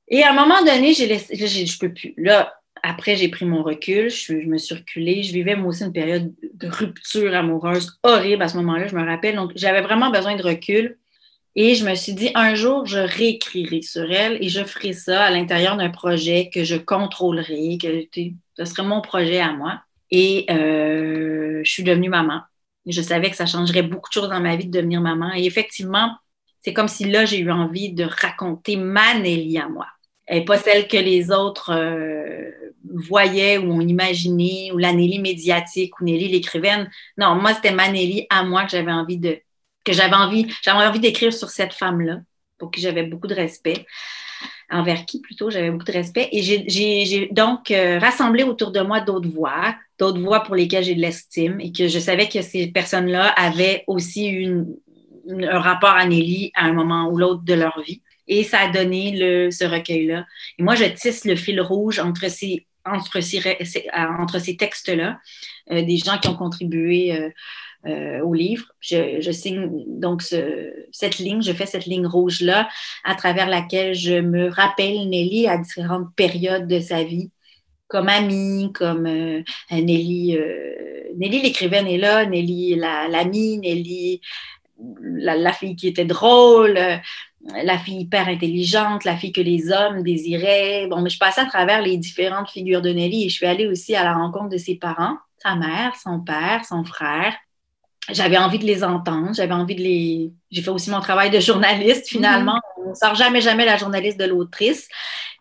Et 0.09 0.23
à 0.23 0.31
un 0.31 0.33
moment 0.33 0.61
donné, 0.63 0.93
j'ai 0.93 1.07
laissé, 1.07 1.35
je 1.65 1.79
peux 1.79 1.93
plus. 1.93 2.13
Là, 2.17 2.53
après, 2.83 3.15
j'ai 3.15 3.29
pris 3.29 3.45
mon 3.45 3.63
recul, 3.63 4.09
je, 4.09 4.33
me 4.33 4.57
suis 4.57 4.75
reculée. 4.75 5.23
Je 5.23 5.33
vivais 5.33 5.55
moi 5.55 5.69
aussi 5.69 5.83
une 5.83 5.93
période 5.93 6.33
de 6.53 6.67
rupture 6.67 7.35
amoureuse 7.35 7.99
horrible 8.03 8.43
à 8.43 8.47
ce 8.47 8.57
moment-là, 8.57 8.87
je 8.87 8.95
me 8.95 9.05
rappelle. 9.05 9.35
Donc, 9.35 9.51
j'avais 9.55 9.81
vraiment 9.81 10.09
besoin 10.09 10.35
de 10.35 10.43
recul. 10.43 10.97
Et 11.55 11.75
je 11.75 11.85
me 11.85 11.95
suis 11.95 12.13
dit, 12.13 12.31
un 12.33 12.55
jour, 12.55 12.85
je 12.85 12.99
réécrirai 12.99 13.81
sur 13.81 14.09
elle 14.09 14.37
et 14.41 14.47
je 14.47 14.63
ferai 14.63 14.93
ça 14.93 15.23
à 15.23 15.31
l'intérieur 15.31 15.75
d'un 15.75 15.89
projet 15.89 16.49
que 16.53 16.63
je 16.63 16.77
contrôlerai, 16.77 17.77
que 17.77 18.07
ce 18.57 18.65
serait 18.65 18.83
mon 18.87 19.01
projet 19.01 19.39
à 19.39 19.51
moi. 19.51 19.81
Et 20.11 20.45
euh, 20.49 21.61
je 21.63 21.69
suis 21.69 21.83
devenue 21.83 22.09
maman. 22.09 22.41
Je 22.85 23.01
savais 23.01 23.29
que 23.29 23.35
ça 23.35 23.45
changerait 23.45 23.83
beaucoup 23.83 24.09
de 24.09 24.13
choses 24.13 24.29
dans 24.29 24.39
ma 24.39 24.55
vie 24.55 24.65
de 24.65 24.71
devenir 24.71 25.01
maman. 25.01 25.33
Et 25.35 25.45
effectivement, 25.45 26.15
c'est 26.61 26.73
comme 26.73 26.87
si 26.87 27.05
là, 27.05 27.25
j'ai 27.25 27.39
eu 27.39 27.51
envie 27.51 27.91
de 27.91 28.05
raconter 28.05 28.77
ma 28.77 29.13
Nelly 29.15 29.57
à 29.57 29.67
moi. 29.67 29.87
Et 30.31 30.45
pas 30.45 30.57
celle 30.57 30.87
que 30.87 30.97
les 30.97 31.29
autres 31.29 31.71
euh, 31.73 32.49
voyaient 32.85 33.57
ou 33.57 33.71
ont 33.71 33.81
imaginé, 33.81 34.71
ou 34.73 34.77
la 34.77 34.93
médiatique, 34.93 35.99
ou 35.99 36.05
Nelly 36.05 36.29
l'écrivaine. 36.29 36.89
Non, 37.17 37.35
moi, 37.35 37.53
c'était 37.53 37.73
ma 37.73 37.89
Nelly 37.89 38.27
à 38.29 38.43
moi 38.43 38.63
que 38.63 38.71
j'avais 38.71 38.91
envie 38.93 39.17
de, 39.17 39.39
que 39.83 39.93
j'avais 39.93 40.15
envie, 40.15 40.47
j'avais 40.63 40.85
envie 40.85 41.01
d'écrire 41.01 41.33
sur 41.33 41.49
cette 41.49 41.73
femme-là, 41.73 42.21
pour 42.57 42.71
qui 42.71 42.79
j'avais 42.81 43.03
beaucoup 43.03 43.27
de 43.27 43.35
respect, 43.35 43.85
envers 44.69 45.05
qui 45.05 45.19
plutôt 45.19 45.49
j'avais 45.49 45.69
beaucoup 45.69 45.85
de 45.85 45.91
respect. 45.91 46.29
Et 46.31 46.41
j'ai- 46.41 47.27
donc 47.31 47.71
euh, 47.71 47.99
rassemblé 47.99 48.43
autour 48.43 48.71
de 48.71 48.79
moi 48.79 49.01
d'autres 49.01 49.29
voix, 49.29 49.75
d'autres 49.99 50.21
voix 50.21 50.41
pour 50.43 50.55
lesquelles 50.55 50.85
j'ai 50.85 50.95
de 50.95 51.01
l'estime 51.01 51.59
et 51.59 51.71
que 51.73 51.87
je 51.89 51.99
savais 51.99 52.29
que 52.29 52.41
ces 52.41 52.67
personnes-là 52.67 53.27
avaient 53.35 53.83
aussi 53.87 54.47
un 55.27 55.59
rapport 55.59 55.89
à 55.91 56.05
Nelly 56.05 56.51
à 56.55 56.65
un 56.65 56.73
moment 56.73 57.09
ou 57.09 57.17
l'autre 57.17 57.43
de 57.43 57.53
leur 57.53 57.81
vie. 57.81 58.01
Et 58.33 58.43
ça 58.45 58.59
a 58.59 58.71
donné 58.71 59.11
le, 59.21 59.51
ce 59.51 59.65
recueil-là. 59.65 60.25
Et 60.57 60.63
moi, 60.63 60.75
je 60.75 60.85
tisse 60.85 61.25
le 61.25 61.35
fil 61.35 61.59
rouge 61.59 61.99
entre 61.99 62.29
ces, 62.29 62.65
entre 62.85 63.19
ces, 63.19 63.39
euh, 63.45 64.23
entre 64.23 64.39
ces 64.39 64.55
textes-là, 64.55 65.19
euh, 65.71 65.81
des 65.81 65.97
gens 65.97 66.17
qui 66.17 66.29
ont 66.29 66.37
contribué 66.45 66.95
euh, 67.87 68.21
au 68.21 68.33
livre. 68.33 68.67
Je, 68.79 69.31
signe 69.31 69.69
donc 70.05 70.21
ce- 70.21 70.71
cette 70.91 71.17
ligne, 71.17 71.41
je 71.41 71.51
fais 71.51 71.65
cette 71.65 71.87
ligne 71.87 72.07
rouge-là 72.07 72.69
à 73.03 73.15
travers 73.15 73.49
laquelle 73.49 73.93
je 73.95 74.21
me 74.21 74.49
rappelle 74.49 75.09
Nelly 75.09 75.47
à 75.47 75.57
différentes 75.57 76.07
périodes 76.15 76.67
de 76.67 76.79
sa 76.79 77.03
vie, 77.03 77.31
comme 77.89 78.07
amie, 78.07 78.71
comme 78.73 79.07
euh, 79.07 79.43
Nelly, 79.71 80.37
Nelly 81.17 81.41
l'écrivaine 81.41 81.87
est 81.87 81.97
là, 81.97 82.25
Nelly 82.25 82.75
la- 82.75 83.09
l'amie, 83.09 83.57
Nelly 83.57 84.21
la, 85.01 85.35
la 85.35 85.53
fille 85.53 85.75
qui 85.75 85.87
était 85.89 86.05
drôle, 86.05 86.79
la 87.63 87.77
fille 87.77 88.01
hyper 88.01 88.27
intelligente, 88.27 89.03
la 89.03 89.17
fille 89.17 89.31
que 89.31 89.41
les 89.41 89.71
hommes 89.71 90.03
désiraient. 90.03 90.87
Bon, 90.87 91.01
mais 91.01 91.09
je 91.09 91.17
passais 91.17 91.41
à 91.41 91.45
travers 91.45 91.81
les 91.81 91.97
différentes 91.97 92.49
figures 92.49 92.81
de 92.81 92.89
Nelly 92.89 93.25
et 93.25 93.29
je 93.29 93.35
suis 93.35 93.45
allée 93.45 93.67
aussi 93.67 93.95
à 93.95 94.03
la 94.03 94.13
rencontre 94.13 94.49
de 94.49 94.57
ses 94.57 94.75
parents, 94.75 95.17
sa 95.41 95.55
mère, 95.55 95.95
son 95.95 96.19
père, 96.19 96.63
son 96.65 96.83
frère. 96.83 97.33
J'avais 98.11 98.37
envie 98.37 98.57
de 98.59 98.65
les 98.65 98.83
entendre, 98.83 99.29
j'avais 99.33 99.53
envie 99.53 99.75
de 99.75 99.81
les. 99.81 100.31
J'ai 100.49 100.61
fait 100.61 100.71
aussi 100.71 100.89
mon 100.89 100.99
travail 100.99 101.29
de 101.29 101.39
journaliste 101.39 102.07
finalement. 102.07 102.59
On 102.83 102.89
ne 102.89 102.95
sort 102.95 103.15
jamais, 103.15 103.41
jamais 103.41 103.63
la 103.65 103.77
journaliste 103.77 104.19
de 104.19 104.25
l'autrice. 104.25 104.89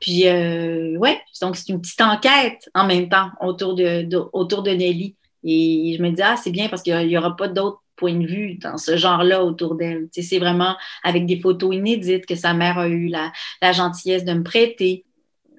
Puis, 0.00 0.28
euh, 0.28 0.96
ouais, 0.98 1.20
donc 1.40 1.56
c'est 1.56 1.70
une 1.70 1.80
petite 1.80 2.00
enquête 2.02 2.70
en 2.74 2.86
même 2.86 3.08
temps 3.08 3.30
autour 3.40 3.74
de, 3.74 4.02
de- 4.02 4.22
autour 4.32 4.62
de 4.62 4.70
Nelly. 4.70 5.16
Et 5.42 5.94
je 5.96 6.02
me 6.02 6.10
dis, 6.10 6.22
ah, 6.22 6.36
c'est 6.36 6.50
bien 6.50 6.68
parce 6.68 6.82
qu'il 6.82 6.94
n'y 7.06 7.16
aura 7.16 7.34
pas 7.34 7.48
d'autres 7.48 7.80
points 8.00 8.18
de 8.18 8.26
vue 8.26 8.54
dans 8.54 8.78
ce 8.78 8.96
genre-là 8.96 9.44
autour 9.44 9.76
d'elle. 9.76 10.08
C'est 10.12 10.40
vraiment 10.40 10.74
avec 11.04 11.26
des 11.26 11.38
photos 11.38 11.74
inédites 11.74 12.26
que 12.26 12.34
sa 12.34 12.52
mère 12.54 12.78
a 12.78 12.88
eu 12.88 13.06
la, 13.06 13.30
la 13.62 13.72
gentillesse 13.72 14.24
de 14.24 14.32
me 14.32 14.42
prêter. 14.42 15.04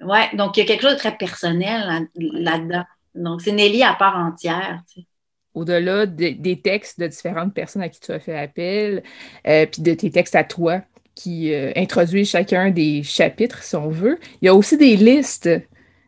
Ouais, 0.02 0.28
donc 0.34 0.56
il 0.56 0.60
y 0.60 0.62
a 0.64 0.66
quelque 0.66 0.82
chose 0.82 0.94
de 0.94 0.98
très 0.98 1.16
personnel 1.16 1.80
là- 1.88 2.00
là-dedans. 2.16 2.84
Donc, 3.14 3.42
c'est 3.42 3.52
Nelly 3.52 3.82
à 3.82 3.94
part 3.94 4.16
entière. 4.16 4.82
Au-delà 5.54 6.06
de- 6.06 6.30
des 6.30 6.60
textes 6.60 6.98
de 6.98 7.06
différentes 7.06 7.54
personnes 7.54 7.82
à 7.82 7.88
qui 7.88 8.00
tu 8.00 8.10
as 8.10 8.18
fait 8.18 8.36
appel, 8.36 9.02
euh, 9.46 9.66
puis 9.66 9.82
de 9.82 9.94
tes 9.94 10.10
textes 10.10 10.34
à 10.34 10.44
toi 10.44 10.80
qui 11.14 11.52
euh, 11.52 11.72
introduisent 11.76 12.30
chacun 12.30 12.70
des 12.70 13.02
chapitres, 13.02 13.62
si 13.62 13.76
on 13.76 13.90
veut, 13.90 14.18
il 14.40 14.46
y 14.46 14.48
a 14.48 14.54
aussi 14.54 14.76
des 14.78 14.96
listes, 14.96 15.50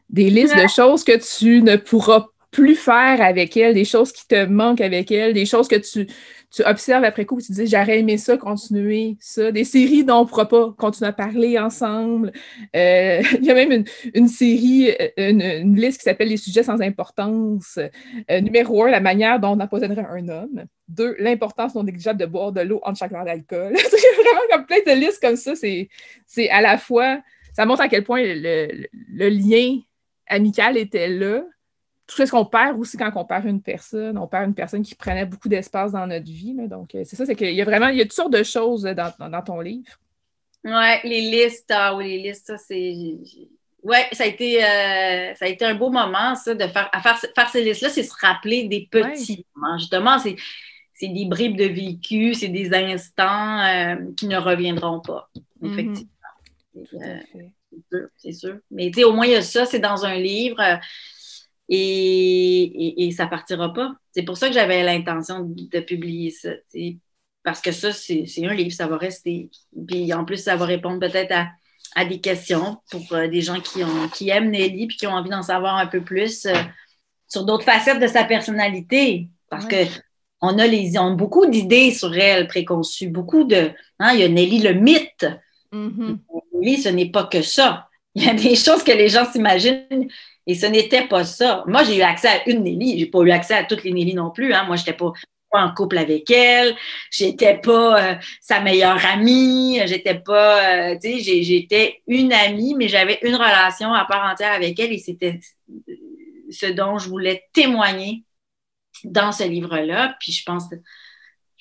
des 0.09 0.31
listes 0.31 0.57
de 0.57 0.67
choses 0.67 1.05
que 1.05 1.17
tu 1.39 1.63
ne 1.63 1.77
pourras 1.77 2.27
plus 2.55 2.77
faire 2.77 3.21
avec 3.21 3.57
elle, 3.57 3.75
des 3.75 3.85
choses 3.85 4.13
qui 4.13 4.29
te 4.29 4.47
manquent 4.47 4.81
avec 4.81 5.11
elle, 5.11 5.35
des 5.35 5.45
choses 5.45 5.67
que 5.67 5.75
tu, 5.75 6.07
tu 6.53 6.63
observes 6.65 7.03
après 7.03 7.25
coup, 7.25 7.41
tu 7.41 7.51
dis 7.51 7.67
j'aurais 7.67 7.99
aimé 7.99 8.17
ça, 8.17 8.37
continuer 8.37 9.17
ça, 9.19 9.51
des 9.51 9.65
séries 9.65 10.05
dont 10.05 10.19
on 10.19 10.23
ne 10.23 10.29
pourra 10.29 10.49
pas 10.49 10.73
continuer 10.79 11.09
à 11.09 11.13
parler 11.13 11.59
ensemble. 11.59 12.33
Euh, 12.77 13.23
il 13.41 13.45
y 13.45 13.51
a 13.51 13.55
même 13.55 13.73
une, 13.73 13.85
une 14.15 14.29
série, 14.29 14.89
euh, 14.93 15.09
une, 15.17 15.75
liste 15.75 15.99
qui 15.99 16.05
s'appelle 16.05 16.29
Les 16.29 16.37
sujets 16.37 16.63
sans 16.63 16.81
importance. 16.81 17.81
Euh, 18.31 18.41
numéro 18.41 18.85
un, 18.85 18.91
la 18.91 19.01
manière 19.01 19.41
dont 19.41 19.57
on 19.57 19.61
empoisonnerait 19.61 20.07
un 20.09 20.29
homme. 20.29 20.65
Deux, 20.87 21.17
l'importance 21.19 21.75
non 21.75 21.83
négligeable 21.83 22.21
de 22.21 22.27
boire 22.27 22.53
de 22.53 22.61
l'eau 22.61 22.81
entre 22.85 22.99
chaque 22.99 23.11
verre 23.11 23.25
d'alcool. 23.25 23.73
c'est 23.77 24.23
vraiment 24.23 24.43
comme 24.53 24.67
plein 24.67 24.95
de 24.95 25.01
listes 25.01 25.21
comme 25.21 25.37
ça. 25.37 25.55
C'est, 25.57 25.89
à 26.51 26.61
la 26.61 26.79
fois, 26.79 27.19
ça 27.53 27.67
montre 27.67 27.81
à 27.81 27.89
quel 27.89 28.05
point 28.05 28.23
le- 28.23 28.87
le 29.09 29.29
lien 29.29 29.81
amical 30.29 30.77
était 30.77 31.09
là, 31.09 31.43
tout 32.07 32.27
ce 32.27 32.31
qu'on 32.31 32.45
perd 32.45 32.79
aussi 32.79 32.97
quand 32.97 33.11
on 33.15 33.25
perd 33.25 33.47
une 33.47 33.63
personne. 33.63 34.19
On 34.19 34.27
perd 34.27 34.49
une 34.49 34.55
personne 34.55 34.83
qui 34.83 34.95
prenait 34.95 35.25
beaucoup 35.25 35.49
d'espace 35.49 35.93
dans 35.93 36.07
notre 36.07 36.27
vie. 36.27 36.55
Donc, 36.69 36.95
euh, 36.95 37.03
c'est 37.05 37.17
ça, 37.17 37.25
c'est 37.25 37.35
qu'il 37.35 37.55
y 37.55 37.63
a 37.63 37.65
vraiment 37.65 37.89
il 37.89 37.97
y 37.97 38.01
a 38.01 38.05
toutes 38.05 38.13
sortes 38.13 38.33
de 38.33 38.43
choses 38.43 38.83
dans, 38.83 39.43
ton 39.43 39.61
livre. 39.61 39.93
Oui, 40.65 40.71
les 41.05 41.21
listes, 41.21 41.71
ah 41.75 41.95
oui, 41.97 42.09
les 42.09 42.31
listes, 42.31 42.47
ça, 42.47 42.59
c'est. 42.59 43.19
Oui, 43.83 43.99
ça 44.13 44.25
a 44.25 44.27
été 44.27 44.65
euh, 44.65 45.35
ça 45.35 45.45
a 45.45 45.49
été 45.49 45.65
un 45.65 45.75
beau 45.75 45.91
moment, 45.91 46.35
ça, 46.37 46.55
de 46.55 46.67
faire, 46.67 46.91
faire, 47.03 47.19
faire 47.19 47.49
ces 47.51 47.63
listes-là, 47.63 47.91
c'est 47.91 48.03
se 48.03 48.15
rappeler 48.19 48.67
des 48.67 48.89
petits 48.91 49.45
moments. 49.55 49.79
Justement, 49.79 50.19
c'est, 50.19 50.37
des 51.03 51.27
bribes 51.27 51.59
de 51.59 51.67
vécu, 51.67 52.33
c'est 52.33 52.49
des 52.49 52.73
instants 52.73 53.61
euh, 53.61 53.97
qui 54.17 54.27
ne 54.27 54.39
reviendront 54.39 55.01
pas. 55.01 55.29
Mm-hmm. 55.61 55.73
Effectivement. 55.73 56.11
c'est 56.73 57.83
sûr, 57.91 58.09
c'est 58.17 58.33
sûr. 58.33 58.57
Mais 58.71 58.87
tu 58.87 59.01
sais, 59.01 59.05
au 59.05 59.13
moins, 59.13 59.27
il 59.27 59.33
y 59.33 59.37
a 59.37 59.43
ça, 59.43 59.67
c'est 59.67 59.81
dans 59.81 60.07
un 60.07 60.15
livre 60.15 60.63
et, 61.69 63.07
et, 63.07 63.11
ça 63.13 63.27
partira 63.27 63.73
pas. 63.73 63.95
C'est 64.13 64.23
pour 64.23 64.37
ça 64.37 64.49
que 64.49 64.55
j'avais 64.55 64.83
l'intention 64.83 65.41
de, 65.45 65.81
publier 65.81 66.31
ça. 66.31 66.51
Parce 67.43 67.61
que 67.61 67.73
ça, 67.73 67.93
c'est 67.93 68.27
un 68.45 68.55
livre, 68.55 68.73
ça 68.73 68.87
va 68.87 68.97
rester. 68.97 69.51
Puis 69.87 70.13
en 70.13 70.25
plus, 70.25 70.39
ça 70.39 70.57
va 70.57 70.67
répondre 70.67 71.01
peut-être 71.01 71.35
à, 71.95 72.05
des 72.05 72.21
questions 72.21 72.79
pour 72.91 73.05
euh, 73.13 73.29
des 73.29 73.41
gens 73.41 73.61
qui, 73.61 73.85
ont, 73.85 74.09
qui 74.09 74.29
aiment 74.29 74.51
Nelly 74.51 74.89
puis 74.89 74.97
qui 74.97 75.07
ont 75.07 75.13
envie 75.13 75.31
d'en 75.31 75.43
savoir 75.43 75.77
un 75.77 75.87
peu 75.87 76.01
plus 76.01 76.45
euh, 76.47 76.55
sur 77.29 77.45
d'autres 77.45 77.65
facettes 77.65 78.01
de 78.01 78.09
sa 78.09 78.25
personnalité. 78.25 79.29
Parce 79.49 79.67
que 79.67 79.77
on 80.41 80.59
a, 80.59 80.67
les, 80.67 80.99
on 80.99 81.13
beaucoup 81.13 81.47
d'idées 81.47 81.93
sur 81.93 82.15
elle 82.17 82.49
préconçues, 82.49 83.09
beaucoup 83.09 83.45
de. 83.45 83.71
Hein, 84.01 84.13
il 84.15 84.21
y 84.21 84.25
a 84.25 84.29
Nelly 84.29 84.59
le 84.61 84.73
mythe. 84.75 85.27
Mm-hmm. 85.73 86.19
Nelly, 86.55 86.83
ce 86.83 86.89
n'est 86.89 87.11
pas 87.11 87.25
que 87.25 87.43
ça. 87.43 87.89
Il 88.15 88.25
y 88.25 88.29
a 88.29 88.35
des 88.35 88.55
choses 88.55 88.85
que 88.85 88.93
les 88.93 89.09
gens 89.09 89.31
s'imaginent 89.31 90.09
et 90.47 90.55
ce 90.55 90.67
n'était 90.67 91.07
pas 91.09 91.25
ça. 91.25 91.65
Moi, 91.67 91.83
j'ai 91.85 91.97
eu 91.97 92.03
accès 92.03 92.29
à 92.29 92.49
une 92.49 92.63
Nelly. 92.63 92.99
J'ai 92.99 93.07
pas 93.07 93.21
eu 93.21 93.31
accès 93.31 93.55
à 93.55 93.65
toutes 93.65 93.83
les 93.83 93.93
Nelly 93.93 94.15
non 94.15 94.31
plus. 94.31 94.53
Hein. 94.53 94.65
Moi, 94.65 94.77
j'étais 94.77 94.93
pas 94.93 95.13
en 95.55 95.73
couple 95.73 95.99
avec 95.99 96.31
elle, 96.31 96.75
j'étais 97.11 97.59
pas 97.59 98.03
euh, 98.03 98.15
sa 98.41 98.61
meilleure 98.61 99.05
amie, 99.07 99.81
j'étais 99.87 100.17
pas, 100.17 100.93
euh, 100.93 100.99
tu 101.01 101.23
sais, 101.23 101.43
j'étais 101.43 102.03
une 102.07 102.33
amie, 102.33 102.75
mais 102.75 102.89
j'avais 102.89 103.19
une 103.23 103.37
relation 103.37 103.93
à 103.93 104.05
part 104.05 104.31
entière 104.31 104.53
avec 104.53 104.79
elle 104.79 104.93
et 104.93 104.99
c'était 104.99 105.41
ce 106.51 106.67
dont 106.67 106.99
je 106.99 107.09
voulais 107.09 107.45
témoigner 107.53 108.25
dans 109.05 109.33
ce 109.33 109.45
livre-là. 109.45 110.17
Puis 110.21 110.33
je 110.33 110.43
pense, 110.45 110.65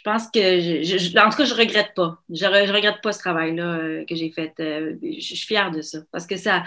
je 0.03 0.11
pense 0.11 0.29
que, 0.29 0.59
je, 0.59 1.17
en 1.17 1.29
tout 1.29 1.37
cas, 1.37 1.45
je 1.45 1.53
regrette 1.53 1.93
pas. 1.95 2.21
Je, 2.29 2.35
je 2.35 2.73
regrette 2.73 3.01
pas 3.01 3.13
ce 3.13 3.19
travail-là 3.19 3.63
euh, 3.63 4.05
que 4.05 4.15
j'ai 4.15 4.31
fait. 4.31 4.53
je 4.57 5.19
suis 5.19 5.47
fière 5.47 5.71
de 5.71 5.81
ça 5.81 5.99
parce 6.11 6.27
que 6.27 6.35
ça, 6.35 6.63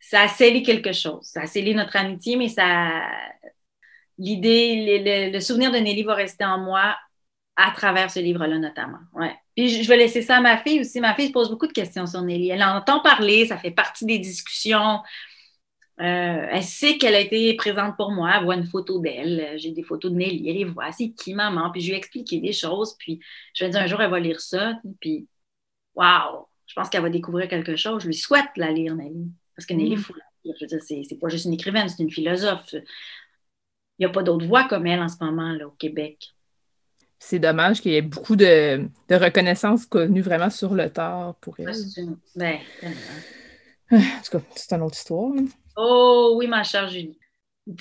ça 0.00 0.22
a 0.22 0.28
scellé 0.28 0.62
quelque 0.62 0.92
chose. 0.92 1.26
Ça 1.26 1.42
a 1.42 1.46
scellé 1.46 1.74
notre 1.74 1.96
amitié, 1.96 2.36
mais 2.36 2.48
ça. 2.48 3.02
L'idée, 4.18 5.30
le, 5.30 5.40
souvenir 5.40 5.70
de 5.70 5.76
Nelly 5.76 6.02
va 6.02 6.14
rester 6.14 6.46
en 6.46 6.58
moi 6.58 6.96
à 7.56 7.72
travers 7.72 8.10
ce 8.10 8.20
livre-là, 8.20 8.58
notamment. 8.58 9.00
Ouais. 9.12 9.34
Puis 9.54 9.82
je, 9.82 9.88
vais 9.88 9.98
laisser 9.98 10.22
ça 10.22 10.38
à 10.38 10.40
ma 10.40 10.56
fille 10.56 10.80
aussi. 10.80 11.00
Ma 11.00 11.14
fille 11.14 11.28
se 11.28 11.32
pose 11.32 11.50
beaucoup 11.50 11.66
de 11.66 11.72
questions 11.72 12.06
sur 12.06 12.22
Nelly. 12.22 12.48
Elle 12.48 12.62
entend 12.62 13.00
parler, 13.00 13.46
ça 13.46 13.58
fait 13.58 13.70
partie 13.70 14.06
des 14.06 14.18
discussions. 14.18 15.00
Euh, 15.98 16.46
elle 16.50 16.62
sait 16.62 16.98
qu'elle 16.98 17.14
a 17.14 17.20
été 17.20 17.54
présente 17.54 17.96
pour 17.96 18.10
moi. 18.10 18.32
Elle 18.36 18.44
voit 18.44 18.56
une 18.56 18.66
photo 18.66 18.98
d'elle. 18.98 19.58
J'ai 19.58 19.72
des 19.72 19.82
photos 19.82 20.12
de 20.12 20.16
Nelly. 20.16 20.48
Elle 20.48 20.56
les 20.56 20.64
voit. 20.64 20.92
C'est 20.92 21.10
qui, 21.10 21.34
maman? 21.34 21.70
Puis 21.70 21.80
je 21.80 21.88
lui 21.88 21.94
ai 21.94 21.98
expliqué 21.98 22.40
des 22.40 22.52
choses. 22.52 22.96
Puis 22.98 23.20
je 23.54 23.64
vais 23.64 23.70
dire 23.70 23.80
un 23.80 23.86
jour, 23.86 24.00
elle 24.00 24.10
va 24.10 24.20
lire 24.20 24.40
ça. 24.40 24.74
Puis, 25.00 25.26
waouh! 25.94 26.46
Je 26.66 26.74
pense 26.74 26.90
qu'elle 26.90 27.02
va 27.02 27.10
découvrir 27.10 27.48
quelque 27.48 27.76
chose. 27.76 28.02
Je 28.02 28.08
lui 28.08 28.14
souhaite 28.14 28.50
la 28.56 28.70
lire, 28.72 28.94
Nelly. 28.94 29.30
Parce 29.54 29.64
que 29.66 29.72
Nelly, 29.74 29.96
mm. 29.96 29.98
il 29.98 30.04
faut 30.04 30.14
c'est 30.80 31.18
pas 31.20 31.28
juste 31.28 31.46
une 31.46 31.54
écrivaine, 31.54 31.88
c'est 31.88 32.02
une 32.02 32.10
philosophe. 32.10 32.72
Il 32.72 34.00
n'y 34.00 34.06
a 34.06 34.10
pas 34.10 34.22
d'autres 34.22 34.46
voix 34.46 34.68
comme 34.68 34.86
elle 34.86 35.00
en 35.00 35.08
ce 35.08 35.16
moment 35.20 35.52
là, 35.52 35.66
au 35.66 35.72
Québec. 35.72 36.32
C'est 37.18 37.38
dommage 37.38 37.80
qu'il 37.80 37.92
y 37.92 37.96
ait 37.96 38.02
beaucoup 38.02 38.36
de, 38.36 38.88
reconnaissance 39.10 39.86
connue 39.86 40.20
vraiment 40.20 40.50
sur 40.50 40.74
le 40.74 40.90
tard 40.90 41.34
pour 41.36 41.58
elle. 41.58 41.72
Ben, 42.34 42.58
en 43.92 43.98
tout 44.24 44.38
cas, 44.38 44.44
c'est 44.54 44.72
une 44.74 44.82
autre 44.82 44.96
histoire. 44.96 45.32
Oh 45.76 46.34
oui, 46.36 46.46
ma 46.46 46.62
chère 46.62 46.88
Julie. 46.88 47.18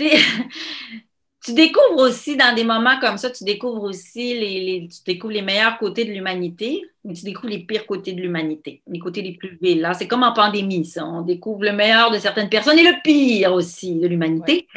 tu 1.45 1.53
découvres 1.53 1.99
aussi 1.99 2.35
dans 2.35 2.55
des 2.55 2.63
moments 2.63 2.99
comme 2.99 3.17
ça, 3.17 3.29
tu 3.29 3.43
découvres 3.43 3.83
aussi 3.83 4.33
les, 4.33 4.89
tu 4.89 5.03
découvres 5.05 5.33
les 5.33 5.43
meilleurs 5.43 5.77
côtés 5.77 6.05
de 6.05 6.11
l'humanité, 6.11 6.81
mais 7.03 7.13
tu 7.13 7.23
découvres 7.23 7.49
les 7.49 7.59
pires 7.59 7.85
côtés 7.85 8.13
de 8.13 8.21
l'humanité, 8.21 8.81
les 8.87 8.99
côtés 8.99 9.21
les 9.21 9.33
plus 9.33 9.57
vils. 9.61 9.87
C'est 9.97 10.07
comme 10.07 10.23
en 10.23 10.33
pandémie, 10.33 10.85
ça. 10.85 11.05
On 11.05 11.21
découvre 11.21 11.63
le 11.63 11.71
meilleur 11.71 12.09
de 12.09 12.17
certaines 12.17 12.49
personnes 12.49 12.79
et 12.79 12.83
le 12.83 12.99
pire 13.03 13.53
aussi 13.53 13.95
de 13.95 14.07
l'humanité. 14.07 14.67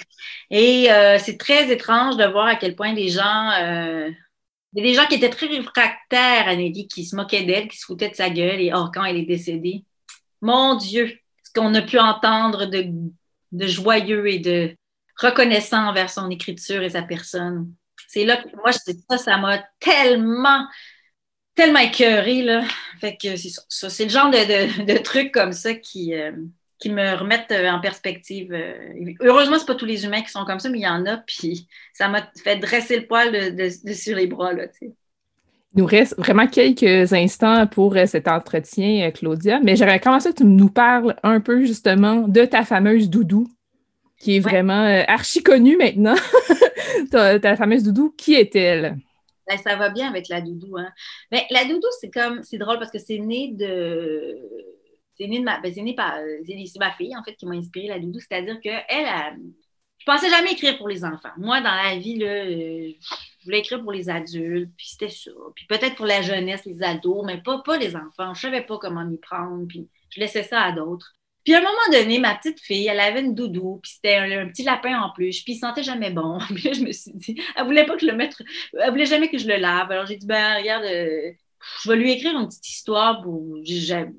Et 0.51 0.93
euh, 0.93 1.19
c'est 1.19 1.39
très 1.39 1.73
étrange 1.73 2.17
de 2.19 2.25
voir 2.25 2.47
à 2.47 2.57
quel 2.57 2.77
point 2.77 2.93
les 2.93 3.09
gens, 3.09 3.51
euh, 3.61 4.11
il 4.75 4.85
y 4.85 4.87
a 4.87 4.91
des 4.91 4.95
gens 4.95 5.07
qui 5.07 5.15
étaient 5.15 5.31
très 5.31 5.47
réfractaires 5.47 6.49
à 6.49 6.55
Nelly, 6.55 6.87
qui 6.87 7.07
se 7.07 7.17
moquaient 7.17 7.45
d'elle, 7.45 7.69
qui 7.69 7.79
se 7.79 7.87
foutaient 7.87 8.11
de 8.11 8.15
sa 8.15 8.29
gueule, 8.29 8.61
et 8.61 8.73
oh, 8.75 8.87
quand 8.93 9.05
elle 9.05 9.17
est 9.17 9.27
décédée, 9.27 9.85
mon 10.41 10.77
Dieu, 10.77 11.19
ce 11.43 11.53
qu'on 11.53 11.75
a 11.75 11.83
pu 11.83 11.99
entendre 11.99 12.67
de, 12.67 12.87
de 13.53 13.67
joyeux 13.67 14.29
et 14.29 14.39
de 14.39 14.77
reconnaissant 15.17 15.89
envers 15.89 16.11
son 16.11 16.31
écriture 16.31 16.83
et 16.83 16.91
sa 16.91 17.03
personne. 17.03 17.73
C'est 18.07 18.25
là 18.25 18.37
que 18.37 18.49
moi, 18.57 18.73
ça, 19.19 19.37
m'a 19.37 19.63
tellement, 19.81 20.67
tellement 21.55 21.81
écœuré, 21.81 22.43
là. 22.43 22.63
Fait 23.01 23.17
que 23.17 23.37
c'est 23.37 23.51
ça. 23.69 23.91
C'est 23.91 24.05
le 24.05 24.11
genre 24.11 24.31
de, 24.31 24.85
de, 24.85 24.99
trucs 24.99 25.33
comme 25.33 25.53
ça 25.53 25.75
qui, 25.75 26.15
euh, 26.15 26.33
qui 26.79 26.91
me 26.91 27.15
remettent 27.15 27.53
en 27.53 27.81
perspective. 27.81 28.53
Euh, 28.53 29.15
heureusement, 29.21 29.59
c'est 29.59 29.67
pas 29.67 29.75
tous 29.75 29.85
les 29.85 30.05
humains 30.05 30.23
qui 30.23 30.31
sont 30.31 30.45
comme 30.45 30.61
ça, 30.61 30.69
mais 30.69 30.79
il 30.79 30.85
y 30.85 30.89
en 30.89 31.05
a, 31.07 31.19
puis 31.19 31.69
ça 31.93 32.09
m'a 32.09 32.31
fait 32.43 32.57
dresser 32.57 33.01
le 33.01 33.07
poil 33.07 33.57
de, 33.57 33.93
sur 33.93 34.17
les 34.17 34.27
bras, 34.27 34.53
là. 34.53 34.67
Il 35.75 35.81
nous 35.81 35.87
reste 35.87 36.15
vraiment 36.19 36.47
quelques 36.47 37.13
instants 37.13 37.67
pour 37.67 37.95
cet 38.07 38.27
entretien, 38.27 39.11
Claudia, 39.11 39.61
mais 39.61 39.77
j'aimerais 39.77 40.01
commencer 40.01 40.31
que 40.31 40.39
tu 40.39 40.45
nous 40.45 40.71
parles 40.71 41.15
un 41.23 41.41
peu 41.41 41.65
justement 41.65 42.27
de 42.27 42.45
ta 42.45 42.65
fameuse 42.65 43.11
doudou 43.11 43.49
qui 44.19 44.37
est 44.37 44.41
vraiment 44.41 44.85
euh, 44.85 45.05
archi 45.07 45.43
connue 45.43 45.77
maintenant. 45.77 46.17
ta, 47.11 47.39
ta, 47.39 47.57
fameuse 47.57 47.85
doudou, 47.85 48.15
qui 48.17 48.35
est-elle? 48.35 48.99
Ben, 49.49 49.57
ça 49.57 49.77
va 49.77 49.91
bien 49.91 50.09
avec 50.09 50.29
la 50.29 50.41
doudou. 50.41 50.77
Hein. 50.77 50.91
Ben, 51.31 51.41
la 51.51 51.65
doudou, 51.65 51.87
c'est 52.01 52.11
comme, 52.11 52.43
c'est 52.43 52.59
drôle 52.59 52.79
parce 52.79 52.91
que 52.91 52.99
c'est 52.99 53.19
né 53.19 53.53
de. 53.55 54.37
C'est 55.15 55.27
né, 55.27 55.41
de 55.41 55.45
ma, 55.45 55.61
ben, 55.61 55.73
c'est 55.73 55.83
né 55.83 55.95
par. 55.95 56.15
C'est 56.47 56.79
ma 56.79 56.93
fille, 56.93 57.17
en 57.17 57.23
fait, 57.23 57.35
qui 57.35 57.47
m'a 57.47 57.55
inspiré 57.55 57.89
la 57.89 57.99
doudou. 57.99 58.19
C'est-à-dire 58.21 58.61
qu'elle, 58.61 58.83
elle, 58.89 59.41
pensais 60.09 60.31
jamais 60.31 60.53
écrire 60.53 60.79
pour 60.79 60.89
les 60.89 61.05
enfants. 61.05 61.31
Moi, 61.37 61.61
dans 61.61 61.75
la 61.75 61.97
vie, 61.97 62.17
là, 62.17 62.27
euh, 62.27 62.93
je 63.41 63.45
voulais 63.45 63.61
écrire 63.61 63.83
pour 63.83 63.93
les 63.93 64.09
adultes, 64.09 64.71
puis 64.77 64.89
c'était 64.89 65.11
ça. 65.11 65.31
Puis 65.55 65.67
peut-être 65.67 65.97
pour 65.97 66.07
la 66.07 66.23
jeunesse, 66.23 66.65
les 66.65 66.83
ados, 66.83 67.25
mais 67.27 67.43
pas, 67.43 67.63
pas 67.65 67.77
les 67.77 67.95
enfants. 67.95 68.35
Je 68.35 68.41
savais 68.41 68.63
pas 68.63 68.79
comment 68.79 69.05
m'y 69.05 69.19
prendre, 69.19 69.67
puis 69.67 69.89
je 70.11 70.21
laissais 70.21 70.43
ça 70.43 70.63
à 70.63 70.73
d'autres. 70.73 71.15
Puis 71.45 71.55
à 71.55 71.59
un 71.59 71.63
moment 71.63 71.77
donné, 71.93 72.19
ma 72.19 72.35
petite 72.35 72.61
fille, 72.61 72.87
elle 72.87 73.01
avait 73.01 73.21
une 73.21 73.35
doudou, 73.35 73.81
puis 73.83 73.93
c'était 73.93 74.17
un, 74.17 74.49
petit 74.49 74.65
lapin 74.65 75.01
en 75.01 75.11
plus, 75.13 75.43
puis 75.43 75.55
il 75.55 75.59
sentait 75.59 75.83
jamais 75.83 76.11
bon. 76.11 76.39
Puis 76.55 76.63
là, 76.63 76.73
je 76.73 76.83
me 76.83 76.93
suis 76.93 77.13
dit, 77.15 77.41
elle 77.57 77.65
voulait 77.65 77.87
pas 77.87 77.95
que 77.95 78.03
je 78.03 78.07
le 78.07 78.17
mette, 78.17 78.35
elle 78.75 78.91
voulait 78.91 79.07
jamais 79.07 79.31
que 79.31 79.39
je 79.39 79.47
le 79.47 79.57
lave. 79.57 79.91
Alors 79.91 80.07
j'ai 80.07 80.17
dit, 80.17 80.27
ben 80.27 80.59
regarde, 80.59 80.85
euh, 80.85 81.33
je 81.83 81.91
vais 81.91 81.97
lui 81.97 82.13
écrire 82.13 82.39
une 82.39 82.49
petite 82.49 82.69
histoire. 82.69 83.25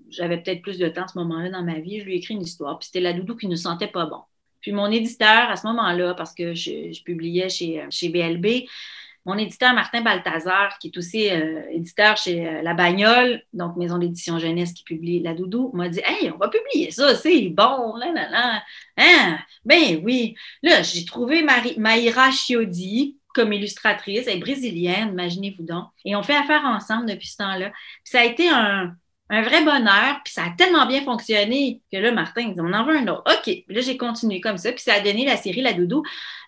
J'avais 0.10 0.42
peut-être 0.42 0.62
plus 0.62 0.78
de 0.80 0.88
temps 0.90 1.04
à 1.04 1.08
ce 1.08 1.18
moment-là 1.20 1.50
dans 1.50 1.64
ma 1.64 1.80
vie. 1.80 2.00
Je 2.00 2.06
lui 2.06 2.16
ai 2.16 2.18
écrit 2.18 2.34
une 2.34 2.42
histoire, 2.42 2.80
puis 2.80 2.88
c'était 2.88 3.02
la 3.02 3.14
doudou 3.14 3.36
qui 3.36 3.48
ne 3.48 3.56
sentait 3.56 3.88
pas 3.88 4.06
bon. 4.06 4.22
Puis 4.62 4.72
mon 4.72 4.92
éditeur, 4.92 5.50
à 5.50 5.56
ce 5.56 5.66
moment-là, 5.68 6.14
parce 6.14 6.34
que 6.34 6.54
je, 6.54 7.04
publiais 7.04 7.50
chez, 7.50 7.84
chez 7.90 8.10
BLB, 8.10 8.68
mon 9.26 9.38
éditeur 9.38 9.74
Martin 9.74 10.02
Balthazar, 10.02 10.80
qui 10.80 10.88
est 10.88 10.98
aussi 10.98 11.30
euh, 11.30 11.62
éditeur 11.72 12.18
chez 12.18 12.48
euh, 12.48 12.62
La 12.62 12.74
Bagnole, 12.74 13.44
donc 13.54 13.76
maison 13.76 13.98
d'édition 13.98 14.40
jeunesse 14.40 14.74
qui 14.74 14.84
publie 14.84 15.20
La 15.20 15.34
Doudou, 15.34 15.72
m'a 15.74 15.90
dit 15.90 16.02
Hey, 16.04 16.32
on 16.32 16.38
va 16.38 16.50
publier 16.50 16.90
ça, 16.92 17.16
c'est 17.16 17.50
bon, 17.50 17.96
là, 17.98 18.12
là, 18.14 18.30
là. 18.30 18.64
Hein? 18.98 19.38
Ben 19.66 20.02
oui. 20.04 20.36
Là, 20.64 20.82
j'ai 20.82 21.06
trouvé 21.06 21.44
Marie, 21.44 21.76
Maïra 21.78 22.32
Chiodi 22.32 23.18
comme 23.36 23.54
illustratrice, 23.54 24.26
elle 24.28 24.38
est 24.38 24.40
brésilienne, 24.40 25.10
imaginez-vous 25.10 25.64
donc. 25.64 25.86
Et 26.04 26.16
on 26.16 26.24
fait 26.24 26.36
affaire 26.36 26.66
ensemble 26.66 27.06
depuis 27.06 27.28
ce 27.28 27.38
temps-là. 27.38 27.72
ça 28.04 28.22
a 28.22 28.26
été 28.26 28.50
un, 28.50 28.96
un 29.30 29.42
vrai 29.44 29.64
bonheur, 29.64 30.22
puis 30.24 30.34
ça 30.34 30.44
a 30.44 30.50
tellement 30.58 30.88
bien 30.88 31.04
fonctionné 31.04 31.82
que 31.92 31.98
là, 31.98 32.12
Martin, 32.12 32.42
il 32.42 32.54
dit, 32.54 32.62
on 32.62 32.74
en 32.74 32.84
veut 32.84 32.98
un 32.98 33.08
autre. 33.08 33.24
OK, 33.28 33.64
là, 33.68 33.82
j'ai 33.82 33.96
continué 33.96 34.42
comme 34.42 34.58
ça, 34.58 34.72
puis 34.72 34.82
ça 34.82 34.94
a 34.94 35.00
donné 35.02 35.26
la 35.26 35.38
série 35.38 35.62
La 35.62 35.74
Doudou. 35.74 36.04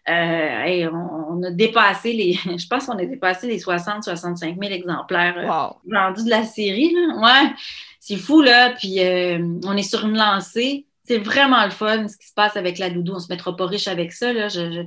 Euh, 0.10 0.64
et 0.64 0.88
on, 0.88 1.44
a 1.44 1.52
dépassé 1.52 2.14
les, 2.14 2.34
je 2.58 2.68
pense 2.68 2.88
qu'on 2.88 2.98
a 2.98 3.06
dépassé 3.06 3.46
les 3.46 3.60
60-65 3.60 4.60
000 4.60 4.62
exemplaires 4.74 5.36
euh, 5.38 5.92
vendus 5.92 6.26
de 6.26 6.30
la 6.30 6.44
série. 6.44 6.92
Là. 6.92 7.18
Ouais, 7.18 7.54
c'est 8.00 8.18
fou, 8.18 8.42
là, 8.42 8.72
puis 8.72 9.00
euh, 9.00 9.38
on 9.64 9.78
est 9.78 9.84
sur 9.84 10.06
une 10.06 10.18
lancée. 10.18 10.88
C'est 11.04 11.20
vraiment 11.20 11.64
le 11.64 11.72
fun, 11.72 12.08
ce 12.08 12.18
qui 12.18 12.28
se 12.28 12.34
passe 12.34 12.58
avec 12.58 12.80
La 12.80 12.90
Doudou. 12.90 13.14
On 13.16 13.20
se 13.20 13.32
mettra 13.32 13.56
pas 13.56 13.68
riche 13.68 13.88
avec 13.88 14.12
ça, 14.12 14.34
là. 14.34 14.48
Je, 14.48 14.86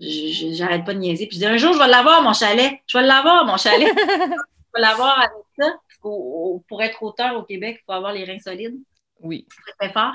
j'arrête 0.00 0.84
pas 0.84 0.94
de 0.94 0.98
niaiser. 0.98 1.26
Puis 1.28 1.36
je 1.36 1.44
dis, 1.44 1.46
un 1.46 1.56
jour, 1.56 1.72
je 1.72 1.78
vais 1.78 1.88
l'avoir, 1.88 2.22
mon 2.22 2.32
chalet. 2.32 2.72
Je 2.86 2.98
vais 2.98 3.06
l'avoir, 3.06 3.46
mon 3.46 3.56
chalet. 3.56 3.88
je 3.96 4.74
vais 4.74 4.80
l'avoir 4.80 5.18
avec 5.18 5.30
ça 5.58 5.72
pour 6.02 6.82
être 6.82 7.02
auteur 7.02 7.36
au 7.36 7.44
Québec, 7.44 7.78
il 7.80 7.84
faut 7.86 7.92
avoir 7.92 8.12
les 8.12 8.24
reins 8.24 8.38
solides. 8.38 8.78
Oui. 9.22 9.46
Très, 9.48 9.88
très 9.88 9.92
fort. 9.92 10.14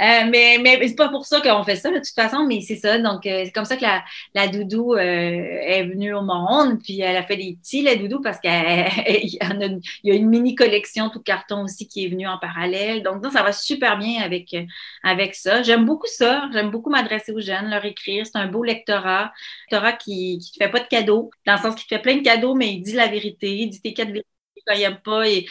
Euh, 0.00 0.30
mais 0.30 0.58
mais 0.62 0.78
c'est 0.88 0.94
pas 0.94 1.08
pour 1.10 1.26
ça 1.26 1.40
qu'on 1.40 1.62
fait 1.62 1.76
ça, 1.76 1.90
de 1.90 1.98
toute 1.98 2.14
façon, 2.14 2.46
mais 2.46 2.62
c'est 2.62 2.76
ça. 2.76 2.98
Donc, 2.98 3.26
euh, 3.26 3.42
c'est 3.44 3.52
comme 3.52 3.66
ça 3.66 3.76
que 3.76 3.82
la, 3.82 4.02
la 4.34 4.48
doudou 4.48 4.94
euh, 4.94 4.98
est 4.98 5.84
venue 5.84 6.14
au 6.14 6.22
monde. 6.22 6.78
Puis, 6.82 7.00
elle 7.00 7.16
a 7.16 7.22
fait 7.22 7.36
des 7.36 7.58
petits, 7.60 7.82
la 7.82 7.96
doudou, 7.96 8.20
parce 8.22 8.40
qu'il 8.40 8.50
y, 8.50 9.38
a 9.40 10.14
une 10.14 10.28
mini 10.28 10.54
collection 10.54 11.10
tout 11.10 11.20
carton 11.20 11.64
aussi 11.64 11.86
qui 11.86 12.06
est 12.06 12.08
venue 12.08 12.26
en 12.26 12.38
parallèle. 12.38 13.02
Donc, 13.02 13.24
ça 13.30 13.42
va 13.42 13.52
super 13.52 13.98
bien 13.98 14.22
avec, 14.22 14.56
avec 15.02 15.34
ça. 15.34 15.62
J'aime 15.62 15.84
beaucoup 15.84 16.08
ça. 16.08 16.48
J'aime 16.52 16.70
beaucoup 16.70 16.90
m'adresser 16.90 17.32
aux 17.32 17.40
jeunes, 17.40 17.68
leur 17.68 17.84
écrire. 17.84 18.24
C'est 18.26 18.38
un 18.38 18.46
beau 18.48 18.62
lectorat. 18.64 19.32
Lectorat 19.70 19.92
qui 19.92 20.36
ne 20.36 20.40
te 20.40 20.64
fait 20.64 20.70
pas 20.70 20.80
de 20.80 20.88
cadeaux, 20.88 21.30
dans 21.46 21.54
le 21.54 21.58
sens 21.58 21.74
qu'il 21.74 21.84
te 21.84 21.94
fait 21.94 22.02
plein 22.02 22.16
de 22.16 22.22
cadeaux, 22.22 22.54
mais 22.54 22.72
il 22.72 22.82
dit 22.82 22.92
la 22.92 23.08
vérité. 23.08 23.54
Il 23.54 23.68
dit 23.68 23.82
tes 23.82 23.92
quatre 23.92 24.08
vérités 24.08 24.35
quand 24.66 24.74
il 24.74 24.80
n'aime 24.80 25.00
pas. 25.04 25.28
Et, 25.28 25.46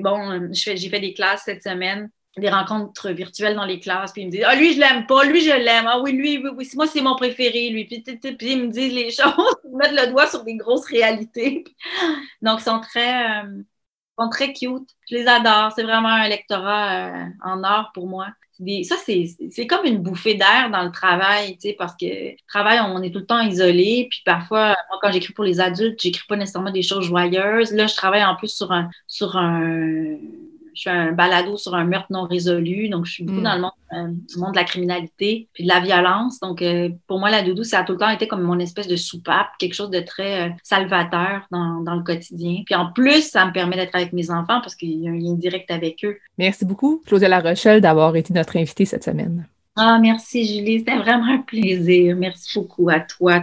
bon, 0.00 0.48
j'ai 0.52 0.88
fait 0.88 1.00
des 1.00 1.14
classes 1.14 1.42
cette 1.44 1.62
semaine 1.62 2.10
des 2.36 2.48
rencontres 2.48 3.10
virtuelles 3.10 3.54
dans 3.54 3.64
les 3.64 3.78
classes, 3.78 4.12
puis 4.12 4.22
ils 4.22 4.26
me 4.26 4.30
disent 4.30 4.44
Ah, 4.46 4.56
lui, 4.56 4.74
je 4.74 4.80
l'aime 4.80 5.06
pas, 5.06 5.24
lui, 5.24 5.40
je 5.40 5.50
l'aime. 5.50 5.86
Ah 5.86 6.00
oui, 6.00 6.12
lui, 6.12 6.38
oui, 6.38 6.50
oui, 6.56 6.68
moi, 6.74 6.86
c'est 6.86 7.00
mon 7.00 7.16
préféré, 7.16 7.70
lui. 7.70 7.84
Puis, 7.84 8.00
puis, 8.00 8.52
ils 8.52 8.62
me 8.62 8.68
disent 8.68 8.92
les 8.92 9.10
choses, 9.12 9.56
ils 9.64 9.76
mettent 9.76 9.92
le 9.92 10.10
doigt 10.10 10.26
sur 10.26 10.42
des 10.44 10.56
grosses 10.56 10.86
réalités. 10.86 11.64
Donc, 12.42 12.60
ils 12.60 12.64
sont 12.64 12.80
très, 12.80 13.44
euh, 13.44 13.62
sont 14.18 14.28
très 14.30 14.52
cute. 14.52 14.88
Je 15.08 15.16
les 15.16 15.26
adore. 15.26 15.72
C'est 15.74 15.84
vraiment 15.84 16.08
un 16.08 16.28
lectorat 16.28 17.08
euh, 17.08 17.24
en 17.44 17.62
or 17.62 17.90
pour 17.94 18.08
moi. 18.08 18.28
Ça, 18.84 18.96
c'est 19.04 19.66
comme 19.66 19.84
une 19.84 19.98
bouffée 19.98 20.34
d'air 20.34 20.70
dans 20.70 20.84
le 20.84 20.92
travail, 20.92 21.54
tu 21.54 21.68
sais, 21.68 21.74
parce 21.76 21.94
que 21.96 22.36
travail, 22.46 22.78
on 22.80 23.02
est 23.02 23.10
tout 23.10 23.18
le 23.18 23.26
temps 23.26 23.40
isolé. 23.40 24.06
Puis 24.10 24.22
parfois, 24.24 24.76
moi, 24.90 24.98
quand 25.02 25.10
j'écris 25.12 25.32
pour 25.32 25.44
les 25.44 25.60
adultes, 25.60 26.00
j'écris 26.00 26.26
pas 26.28 26.36
nécessairement 26.36 26.70
des 26.70 26.82
choses 26.82 27.04
joyeuses. 27.06 27.72
Là, 27.72 27.86
je 27.86 27.94
travaille 27.94 28.24
en 28.24 28.36
plus 28.36 28.54
sur 28.54 28.72
un, 28.72 28.90
sur 29.08 29.36
un 29.36 30.16
je 30.74 30.82
fais 30.82 30.90
un 30.90 31.12
balado 31.12 31.56
sur 31.56 31.74
un 31.74 31.84
meurtre 31.84 32.08
non 32.10 32.24
résolu. 32.24 32.88
Donc, 32.88 33.06
je 33.06 33.12
suis 33.12 33.24
beaucoup 33.24 33.40
mm. 33.40 33.44
dans 33.44 33.54
le 33.54 33.60
monde, 33.60 33.72
euh, 33.92 34.38
monde, 34.38 34.52
de 34.52 34.56
la 34.56 34.64
criminalité 34.64 35.48
puis 35.52 35.64
de 35.64 35.68
la 35.68 35.80
violence. 35.80 36.40
Donc, 36.40 36.62
euh, 36.62 36.90
pour 37.06 37.18
moi, 37.18 37.30
la 37.30 37.42
doudou, 37.42 37.64
ça 37.64 37.80
a 37.80 37.84
tout 37.84 37.92
le 37.92 37.98
temps 37.98 38.10
été 38.10 38.26
comme 38.26 38.42
mon 38.42 38.58
espèce 38.58 38.88
de 38.88 38.96
soupape, 38.96 39.48
quelque 39.58 39.74
chose 39.74 39.90
de 39.90 40.00
très 40.00 40.48
euh, 40.48 40.52
salvateur 40.62 41.42
dans, 41.50 41.80
dans, 41.80 41.94
le 41.94 42.02
quotidien. 42.02 42.62
Puis 42.66 42.74
en 42.74 42.92
plus, 42.92 43.22
ça 43.22 43.46
me 43.46 43.52
permet 43.52 43.76
d'être 43.76 43.94
avec 43.94 44.12
mes 44.12 44.30
enfants 44.30 44.60
parce 44.60 44.74
qu'il 44.74 44.90
y 44.90 45.08
a 45.08 45.10
un 45.10 45.18
lien 45.18 45.34
direct 45.34 45.70
avec 45.70 46.04
eux. 46.04 46.18
Merci 46.38 46.64
beaucoup, 46.64 47.02
Claudia 47.06 47.28
La 47.28 47.40
Rochelle, 47.40 47.80
d'avoir 47.80 48.14
été 48.16 48.32
notre 48.34 48.56
invitée 48.56 48.84
cette 48.84 49.04
semaine. 49.04 49.46
Ah, 49.76 49.98
merci, 50.00 50.44
Julie. 50.46 50.78
C'était 50.78 50.96
vraiment 50.96 51.32
un 51.32 51.38
plaisir. 51.38 52.16
Merci 52.16 52.58
beaucoup 52.58 52.88
à 52.88 53.00
toi. 53.00 53.42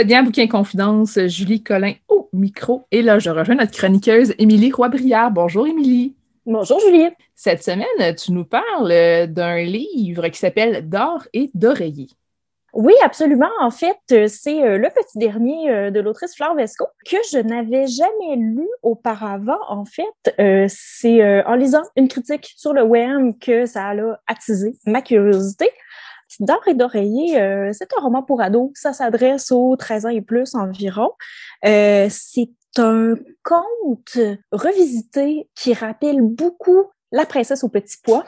Êtes 0.00 0.06
bien 0.06 0.20
à 0.20 0.22
Bouquin 0.22 0.46
Confidence, 0.46 1.18
Julie 1.26 1.62
Collin 1.62 1.92
au 2.08 2.30
micro. 2.32 2.86
Et 2.90 3.02
là, 3.02 3.18
je 3.18 3.28
rejoins 3.28 3.56
notre 3.56 3.72
chroniqueuse 3.72 4.34
Émilie 4.38 4.72
Roy-Briard. 4.72 5.30
Bonjour, 5.30 5.66
Émilie. 5.66 6.14
Bonjour, 6.46 6.80
Julie. 6.80 7.10
Cette 7.34 7.62
semaine, 7.62 8.14
tu 8.16 8.32
nous 8.32 8.46
parles 8.46 9.26
d'un 9.26 9.58
livre 9.58 10.28
qui 10.28 10.38
s'appelle 10.38 10.88
D'or 10.88 11.24
et 11.34 11.50
d'oreiller. 11.52 12.08
Oui, 12.72 12.94
absolument. 13.02 13.50
En 13.60 13.70
fait, 13.70 13.98
c'est 14.28 14.62
euh, 14.62 14.78
le 14.78 14.88
petit 14.88 15.18
dernier 15.18 15.70
euh, 15.70 15.90
de 15.90 16.00
l'autrice 16.00 16.36
Flore 16.36 16.54
Vesco 16.54 16.86
que 17.04 17.16
je 17.32 17.38
n'avais 17.38 17.86
jamais 17.86 18.36
lu 18.36 18.68
auparavant. 18.82 19.58
En 19.68 19.84
fait, 19.84 20.34
euh, 20.38 20.66
c'est 20.68 21.44
en 21.44 21.54
lisant 21.56 21.82
une 21.96 22.08
critique 22.08 22.54
sur 22.56 22.72
le 22.72 22.82
web 22.82 23.34
que 23.40 23.66
ça 23.66 23.88
a 23.88 23.94
attisé 24.26 24.76
ma 24.86 25.02
curiosité. 25.02 25.70
D'or 26.38 26.60
et 26.68 26.74
d'oreiller, 26.74 27.40
euh, 27.40 27.70
c'est 27.72 27.88
un 27.96 28.00
roman 28.00 28.22
pour 28.22 28.40
ados. 28.40 28.70
Ça 28.74 28.92
s'adresse 28.92 29.50
aux 29.50 29.76
13 29.76 30.06
ans 30.06 30.10
et 30.10 30.20
plus 30.20 30.54
environ. 30.54 31.10
Euh, 31.64 32.06
c'est 32.08 32.50
un 32.78 33.14
conte 33.42 34.18
revisité 34.52 35.48
qui 35.56 35.74
rappelle 35.74 36.22
beaucoup 36.22 36.84
La 37.10 37.26
princesse 37.26 37.64
au 37.64 37.68
petit 37.68 37.96
pois 38.02 38.24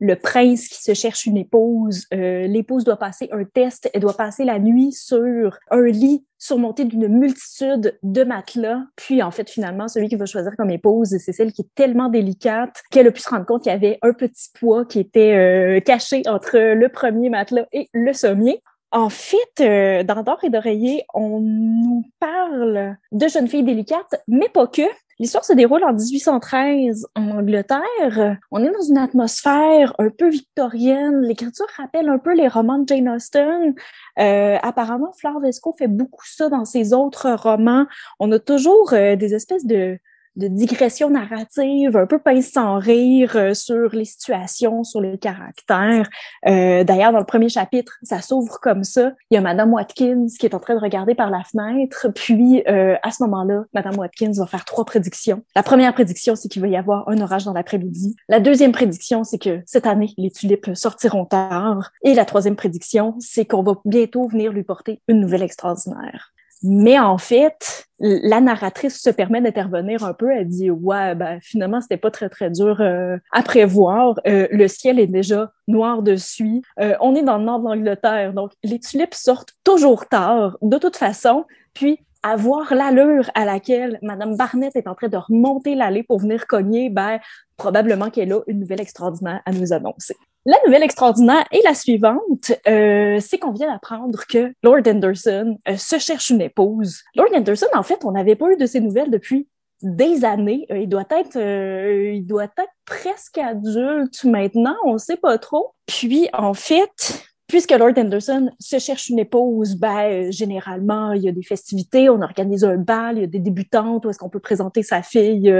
le 0.00 0.16
prince 0.16 0.68
qui 0.68 0.82
se 0.82 0.94
cherche 0.94 1.26
une 1.26 1.36
épouse. 1.36 2.06
Euh, 2.12 2.46
l'épouse 2.46 2.84
doit 2.84 2.96
passer 2.96 3.28
un 3.32 3.44
test, 3.44 3.90
elle 3.92 4.00
doit 4.00 4.16
passer 4.16 4.44
la 4.44 4.58
nuit 4.58 4.92
sur 4.92 5.58
un 5.70 5.84
lit 5.84 6.24
surmonté 6.38 6.86
d'une 6.86 7.06
multitude 7.08 7.98
de 8.02 8.24
matelas. 8.24 8.82
Puis, 8.96 9.22
en 9.22 9.30
fait, 9.30 9.50
finalement, 9.50 9.88
celui 9.88 10.08
qui 10.08 10.16
va 10.16 10.24
choisir 10.24 10.56
comme 10.56 10.70
épouse, 10.70 11.14
c'est 11.18 11.32
celle 11.32 11.52
qui 11.52 11.62
est 11.62 11.74
tellement 11.74 12.08
délicate 12.08 12.82
qu'elle 12.90 13.06
a 13.06 13.12
pu 13.12 13.20
se 13.20 13.28
rendre 13.28 13.44
compte 13.44 13.62
qu'il 13.62 13.72
y 13.72 13.74
avait 13.74 13.98
un 14.00 14.14
petit 14.14 14.48
poids 14.58 14.86
qui 14.86 15.00
était 15.00 15.34
euh, 15.34 15.80
caché 15.80 16.22
entre 16.26 16.58
le 16.58 16.88
premier 16.88 17.28
matelas 17.28 17.66
et 17.72 17.90
le 17.92 18.14
sommier. 18.14 18.62
En 18.92 19.10
fait, 19.10 19.60
euh, 19.60 20.02
dans 20.02 20.22
D'or 20.22 20.40
et 20.42 20.50
d'oreiller, 20.50 21.04
on 21.14 21.40
nous 21.40 22.04
parle 22.18 22.96
de 23.12 23.28
jeunes 23.28 23.46
filles 23.46 23.62
délicates, 23.62 24.20
mais 24.26 24.48
pas 24.48 24.66
que. 24.66 24.82
L'histoire 25.20 25.44
se 25.44 25.52
déroule 25.52 25.84
en 25.84 25.92
1813 25.92 27.06
en 27.14 27.30
Angleterre. 27.32 28.38
On 28.50 28.64
est 28.64 28.70
dans 28.70 28.80
une 28.80 28.96
atmosphère 28.96 29.94
un 29.98 30.08
peu 30.08 30.30
victorienne. 30.30 31.20
L'écriture 31.20 31.66
rappelle 31.76 32.08
un 32.08 32.16
peu 32.16 32.34
les 32.34 32.48
romans 32.48 32.78
de 32.78 32.88
Jane 32.88 33.10
Austen. 33.10 33.74
Euh, 34.18 34.56
apparemment, 34.62 35.12
Flore 35.12 35.42
fait 35.76 35.88
beaucoup 35.88 36.24
ça 36.24 36.48
dans 36.48 36.64
ses 36.64 36.94
autres 36.94 37.32
romans. 37.32 37.84
On 38.18 38.32
a 38.32 38.38
toujours 38.38 38.94
euh, 38.94 39.14
des 39.14 39.34
espèces 39.34 39.66
de 39.66 39.98
de 40.36 40.48
digression 40.48 41.10
narrative, 41.10 41.96
un 41.96 42.06
peu 42.06 42.18
pince 42.18 42.50
sans 42.50 42.78
rire 42.78 43.32
euh, 43.36 43.54
sur 43.54 43.90
les 43.94 44.04
situations, 44.04 44.84
sur 44.84 45.00
les 45.00 45.18
caractères. 45.18 46.08
Euh, 46.46 46.84
D'ailleurs, 46.84 47.12
dans 47.12 47.18
le 47.18 47.24
premier 47.24 47.48
chapitre, 47.48 47.98
ça 48.02 48.20
s'ouvre 48.20 48.58
comme 48.60 48.84
ça. 48.84 49.12
Il 49.30 49.34
y 49.34 49.38
a 49.38 49.40
Madame 49.40 49.72
Watkins 49.72 50.26
qui 50.38 50.46
est 50.46 50.54
en 50.54 50.60
train 50.60 50.74
de 50.74 50.80
regarder 50.80 51.14
par 51.14 51.30
la 51.30 51.42
fenêtre. 51.42 52.08
Puis, 52.14 52.62
euh, 52.68 52.96
à 53.02 53.10
ce 53.10 53.22
moment-là, 53.24 53.64
Madame 53.74 53.98
Watkins 53.98 54.32
va 54.36 54.46
faire 54.46 54.64
trois 54.64 54.84
prédictions. 54.84 55.42
La 55.54 55.62
première 55.62 55.92
prédiction, 55.92 56.36
c'est 56.36 56.48
qu'il 56.48 56.62
va 56.62 56.68
y 56.68 56.76
avoir 56.76 57.08
un 57.08 57.20
orage 57.20 57.44
dans 57.44 57.52
l'après-midi. 57.52 58.16
La 58.28 58.40
deuxième 58.40 58.72
prédiction, 58.72 59.24
c'est 59.24 59.38
que 59.38 59.60
cette 59.66 59.86
année, 59.86 60.12
les 60.16 60.30
tulipes 60.30 60.70
sortiront 60.74 61.24
tard. 61.24 61.90
Et 62.04 62.14
la 62.14 62.24
troisième 62.24 62.56
prédiction, 62.56 63.16
c'est 63.18 63.44
qu'on 63.44 63.62
va 63.62 63.74
bientôt 63.84 64.26
venir 64.28 64.52
lui 64.52 64.62
porter 64.62 65.02
une 65.08 65.20
nouvelle 65.20 65.42
extraordinaire. 65.42 66.32
Mais 66.62 66.98
en 66.98 67.16
fait, 67.16 67.86
la 67.98 68.40
narratrice 68.40 69.00
se 69.00 69.10
permet 69.10 69.40
d'intervenir 69.40 70.04
un 70.04 70.12
peu. 70.12 70.30
Elle 70.30 70.48
dit 70.48 70.70
ouais, 70.70 71.14
ben 71.14 71.38
finalement 71.40 71.80
c'était 71.80 71.96
pas 71.96 72.10
très 72.10 72.28
très 72.28 72.50
dur 72.50 72.80
euh, 72.80 73.16
à 73.32 73.42
prévoir. 73.42 74.16
Euh, 74.26 74.46
le 74.50 74.68
ciel 74.68 74.98
est 74.98 75.06
déjà 75.06 75.52
noir 75.68 76.02
dessus. 76.02 76.62
Euh, 76.78 76.94
on 77.00 77.14
est 77.14 77.22
dans 77.22 77.38
le 77.38 77.44
nord 77.44 77.60
de 77.60 77.64
l'Angleterre, 77.64 78.34
donc 78.34 78.52
les 78.62 78.78
tulipes 78.78 79.14
sortent 79.14 79.54
toujours 79.64 80.06
tard, 80.06 80.58
de 80.60 80.76
toute 80.78 80.96
façon. 80.96 81.44
Puis 81.72 81.98
à 82.22 82.36
voir 82.36 82.74
l'allure 82.74 83.30
à 83.34 83.46
laquelle 83.46 83.98
Madame 84.02 84.36
Barnett 84.36 84.76
est 84.76 84.86
en 84.86 84.94
train 84.94 85.08
de 85.08 85.16
remonter 85.16 85.74
l'allée 85.74 86.02
pour 86.02 86.18
venir 86.18 86.46
cogner, 86.46 86.90
ben 86.90 87.18
probablement 87.56 88.10
qu'elle 88.10 88.32
a 88.32 88.40
une 88.46 88.60
nouvelle 88.60 88.82
extraordinaire 88.82 89.40
à 89.46 89.52
nous 89.52 89.72
annoncer. 89.72 90.16
La 90.46 90.56
nouvelle 90.64 90.82
extraordinaire 90.82 91.44
est 91.52 91.62
la 91.64 91.74
suivante, 91.74 92.52
euh, 92.66 93.18
c'est 93.20 93.38
qu'on 93.38 93.52
vient 93.52 93.70
d'apprendre 93.70 94.20
que 94.26 94.54
Lord 94.62 94.80
Anderson 94.86 95.58
euh, 95.68 95.76
se 95.76 95.98
cherche 95.98 96.30
une 96.30 96.40
épouse. 96.40 97.02
Lord 97.14 97.28
Anderson, 97.34 97.66
en 97.74 97.82
fait, 97.82 98.06
on 98.06 98.12
n'avait 98.12 98.36
pas 98.36 98.50
eu 98.50 98.56
de 98.56 98.64
ses 98.64 98.80
nouvelles 98.80 99.10
depuis 99.10 99.48
des 99.82 100.24
années. 100.24 100.66
Euh, 100.70 100.78
il 100.78 100.88
doit 100.88 101.04
être, 101.10 101.36
il 101.36 102.26
doit 102.26 102.44
être 102.44 102.70
presque 102.86 103.36
adulte 103.36 104.24
maintenant, 104.24 104.76
on 104.86 104.94
ne 104.94 104.98
sait 104.98 105.18
pas 105.18 105.36
trop. 105.36 105.74
Puis, 105.84 106.30
en 106.32 106.54
fait, 106.54 107.22
puisque 107.46 107.72
Lord 107.72 107.98
Anderson 107.98 108.50
se 108.58 108.78
cherche 108.78 109.10
une 109.10 109.18
épouse, 109.18 109.74
ben, 109.74 110.32
généralement, 110.32 111.12
il 111.12 111.22
y 111.22 111.28
a 111.28 111.32
des 111.32 111.42
festivités, 111.42 112.08
on 112.08 112.22
organise 112.22 112.64
un 112.64 112.78
bal, 112.78 113.18
il 113.18 113.20
y 113.20 113.24
a 113.24 113.26
des 113.26 113.40
débutantes 113.40 114.06
où 114.06 114.08
est-ce 114.08 114.18
qu'on 114.18 114.30
peut 114.30 114.40
présenter 114.40 114.82
sa 114.82 115.02
fille 115.02 115.52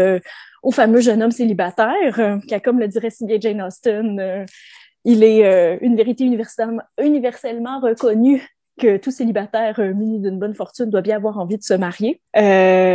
au 0.62 0.70
fameux 0.70 1.00
jeune 1.00 1.22
homme 1.22 1.30
célibataire, 1.30 2.38
qui, 2.46 2.60
comme 2.60 2.78
le 2.80 2.88
dirait 2.88 3.10
si 3.10 3.26
Jane 3.40 3.62
Austen, 3.62 4.46
il 5.04 5.24
est 5.24 5.78
une 5.80 5.96
vérité 5.96 6.24
universellement, 6.24 6.82
universellement 7.00 7.80
reconnue 7.80 8.46
que 8.78 8.96
tout 8.96 9.10
célibataire 9.10 9.78
muni 9.78 10.20
d'une 10.20 10.38
bonne 10.38 10.54
fortune 10.54 10.86
doit 10.86 11.02
bien 11.02 11.16
avoir 11.16 11.38
envie 11.38 11.58
de 11.58 11.62
se 11.62 11.74
marier. 11.74 12.20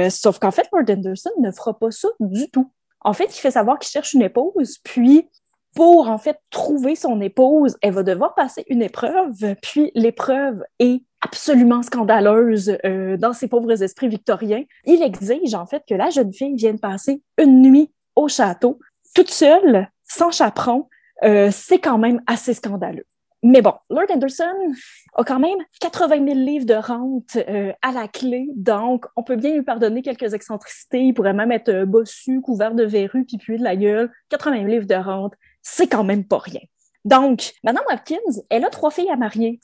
sauf 0.09 0.39
qu'en 0.39 0.51
fait, 0.51 0.67
Lord 0.71 0.89
Anderson 0.89 1.31
ne 1.39 1.51
fera 1.51 1.77
pas 1.77 1.91
ça 1.91 2.07
du 2.19 2.49
tout. 2.49 2.71
En 3.01 3.13
fait, 3.13 3.25
il 3.25 3.39
fait 3.39 3.51
savoir 3.51 3.77
qu'il 3.77 3.89
cherche 3.89 4.13
une 4.13 4.23
épouse, 4.23 4.79
puis 4.83 5.29
pour 5.75 6.09
en 6.09 6.17
fait 6.17 6.39
trouver 6.49 6.95
son 6.95 7.19
épouse, 7.21 7.77
elle 7.81 7.93
va 7.93 8.01
devoir 8.01 8.33
passer 8.33 8.63
une 8.67 8.81
épreuve, 8.81 9.55
puis 9.61 9.91
l'épreuve 9.93 10.63
est 10.79 11.03
absolument 11.25 11.81
scandaleuse 11.81 12.77
euh, 12.85 13.17
dans 13.17 13.33
ses 13.33 13.47
pauvres 13.47 13.81
esprits 13.81 14.09
victoriens. 14.09 14.63
Il 14.85 15.01
exige 15.01 15.55
en 15.55 15.65
fait 15.65 15.83
que 15.89 15.95
la 15.95 16.11
jeune 16.11 16.31
fille 16.31 16.55
vienne 16.55 16.79
passer 16.79 17.23
une 17.39 17.63
nuit 17.63 17.91
au 18.15 18.27
château, 18.27 18.79
toute 19.15 19.31
seule, 19.31 19.89
sans 20.03 20.31
chaperon. 20.31 20.87
Euh, 21.23 21.49
c'est 21.51 21.79
quand 21.79 21.97
même 21.97 22.21
assez 22.27 22.53
scandaleux. 22.53 23.05
Mais 23.41 23.61
bon, 23.61 23.73
Lord 23.89 24.07
Anderson 24.09 24.73
a 25.15 25.23
quand 25.23 25.39
même 25.39 25.57
80 25.79 26.25
000 26.25 26.25
livres 26.39 26.65
de 26.65 26.75
rente 26.75 27.37
euh, 27.37 27.71
à 27.81 27.91
la 27.91 28.07
clé, 28.07 28.49
donc 28.55 29.05
on 29.15 29.23
peut 29.23 29.35
bien 29.35 29.53
lui 29.53 29.61
pardonner 29.61 30.01
quelques 30.01 30.33
excentricités. 30.33 31.01
Il 31.01 31.13
pourrait 31.13 31.33
même 31.33 31.51
être 31.51 31.85
bossu, 31.85 32.41
couvert 32.41 32.75
de 32.75 32.83
verrues, 32.83 33.25
puis 33.25 33.37
puer 33.37 33.57
de 33.57 33.63
la 33.63 33.75
gueule. 33.75 34.11
80 34.29 34.57
000 34.57 34.67
livres 34.67 34.87
de 34.87 34.95
rente, 34.95 35.33
c'est 35.61 35.87
quand 35.87 36.03
même 36.03 36.25
pas 36.25 36.39
rien. 36.39 36.61
Donc, 37.05 37.53
Madame 37.63 37.83
Hopkins, 37.91 38.41
elle 38.49 38.65
a 38.65 38.69
trois 38.69 38.89
filles 38.89 39.11
à 39.11 39.15
marier. 39.15 39.59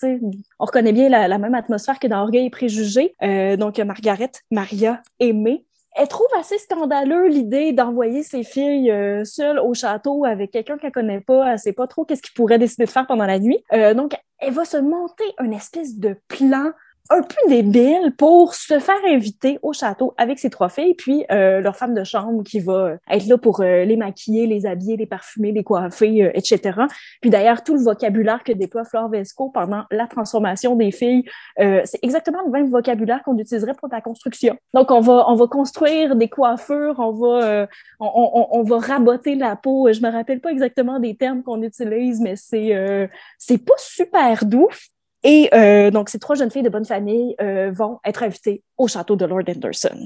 On 0.59 0.65
reconnaît 0.65 0.93
bien 0.93 1.09
la, 1.09 1.37
même 1.39 1.55
atmosphère 1.55 1.97
que 1.97 2.05
dans 2.05 2.21
Orgueil 2.21 2.45
et 2.45 2.49
Préjugés. 2.51 3.15
Euh, 3.23 3.57
donc, 3.57 3.79
Margaret, 3.79 4.31
Maria 4.51 5.01
et 5.19 5.35
Elle 5.95 6.07
trouve 6.07 6.27
assez 6.39 6.59
scandaleux 6.59 7.27
l'idée 7.27 7.73
d'envoyer 7.73 8.21
ses 8.21 8.43
filles 8.43 8.91
euh, 8.91 9.25
seules 9.25 9.59
au 9.59 9.73
château 9.73 10.23
avec 10.23 10.51
quelqu'un 10.51 10.77
qu'elle 10.77 10.91
connaît 10.91 11.19
pas. 11.19 11.51
Elle 11.51 11.59
sait 11.59 11.73
pas 11.73 11.87
trop 11.87 12.05
qu'est-ce 12.05 12.21
qu'il 12.21 12.35
pourrait 12.35 12.59
décider 12.59 12.85
de 12.85 12.89
faire 12.89 13.07
pendant 13.07 13.25
la 13.25 13.39
nuit. 13.39 13.63
Euh, 13.73 13.95
donc, 13.95 14.13
elle 14.37 14.53
va 14.53 14.63
se 14.63 14.77
monter 14.77 15.25
une 15.43 15.53
espèce 15.53 15.97
de 15.97 16.15
plan 16.27 16.71
un 17.09 17.21
peu 17.21 17.49
débile 17.49 18.13
pour 18.17 18.53
se 18.53 18.79
faire 18.79 18.99
inviter 19.07 19.59
au 19.61 19.73
château 19.73 20.13
avec 20.17 20.39
ses 20.39 20.49
trois 20.49 20.69
filles, 20.69 20.93
puis 20.93 21.25
euh, 21.31 21.59
leur 21.59 21.75
femme 21.75 21.93
de 21.93 22.03
chambre 22.03 22.43
qui 22.43 22.59
va 22.59 22.93
être 23.09 23.27
là 23.27 23.37
pour 23.37 23.61
euh, 23.61 23.83
les 23.83 23.97
maquiller, 23.97 24.47
les 24.47 24.65
habiller, 24.65 24.97
les 24.97 25.05
parfumer, 25.05 25.51
les 25.51 25.63
coiffer, 25.63 26.23
euh, 26.23 26.31
etc. 26.33 26.79
Puis 27.19 27.29
d'ailleurs, 27.29 27.63
tout 27.63 27.73
le 27.73 27.81
vocabulaire 27.81 28.43
que 28.43 28.53
déploie 28.53 28.85
Flore 28.85 29.09
Vesco 29.09 29.49
pendant 29.49 29.83
la 29.91 30.07
transformation 30.07 30.75
des 30.75 30.91
filles, 30.91 31.23
c'est 31.57 31.99
exactement 32.01 32.39
le 32.45 32.51
même 32.51 32.69
vocabulaire 32.69 33.21
qu'on 33.23 33.37
utiliserait 33.37 33.73
pour 33.73 33.89
la 33.91 34.01
construction. 34.01 34.57
Donc, 34.73 34.91
on 34.91 35.01
va, 35.01 35.25
on 35.27 35.35
va 35.35 35.47
construire 35.47 36.15
des 36.15 36.29
coiffures, 36.29 36.95
on 36.97 37.11
va, 37.11 37.67
on, 37.99 38.09
on, 38.13 38.47
on, 38.51 38.63
va 38.63 38.79
raboter 38.79 39.35
la 39.35 39.55
peau. 39.55 39.91
Je 39.91 40.01
me 40.01 40.11
rappelle 40.11 40.39
pas 40.39 40.51
exactement 40.51 40.99
des 40.99 41.15
termes 41.15 41.43
qu'on 41.43 41.61
utilise, 41.61 42.19
mais 42.19 42.35
c'est, 42.35 43.09
c'est 43.37 43.57
pas 43.57 43.73
super 43.77 44.45
doux. 44.45 44.69
Et 45.23 45.49
euh, 45.53 45.91
donc, 45.91 46.09
ces 46.09 46.19
trois 46.19 46.35
jeunes 46.35 46.51
filles 46.51 46.63
de 46.63 46.69
bonne 46.69 46.85
famille 46.85 47.35
euh, 47.41 47.71
vont 47.71 47.99
être 48.05 48.23
invitées 48.23 48.63
au 48.77 48.87
château 48.87 49.15
de 49.15 49.25
Lord 49.25 49.43
Anderson. 49.47 49.97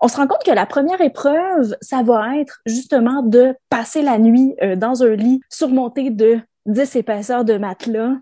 On 0.00 0.08
se 0.08 0.16
rend 0.16 0.26
compte 0.26 0.44
que 0.44 0.50
la 0.50 0.66
première 0.66 1.00
épreuve, 1.00 1.74
ça 1.80 2.02
va 2.02 2.36
être 2.38 2.60
justement 2.66 3.22
de 3.22 3.54
passer 3.70 4.02
la 4.02 4.18
nuit 4.18 4.54
euh, 4.62 4.76
dans 4.76 5.02
un 5.02 5.14
lit 5.14 5.40
surmonté 5.48 6.10
de 6.10 6.40
10 6.66 6.96
épaisseurs 6.96 7.44
de 7.44 7.56
matelas. 7.56 8.12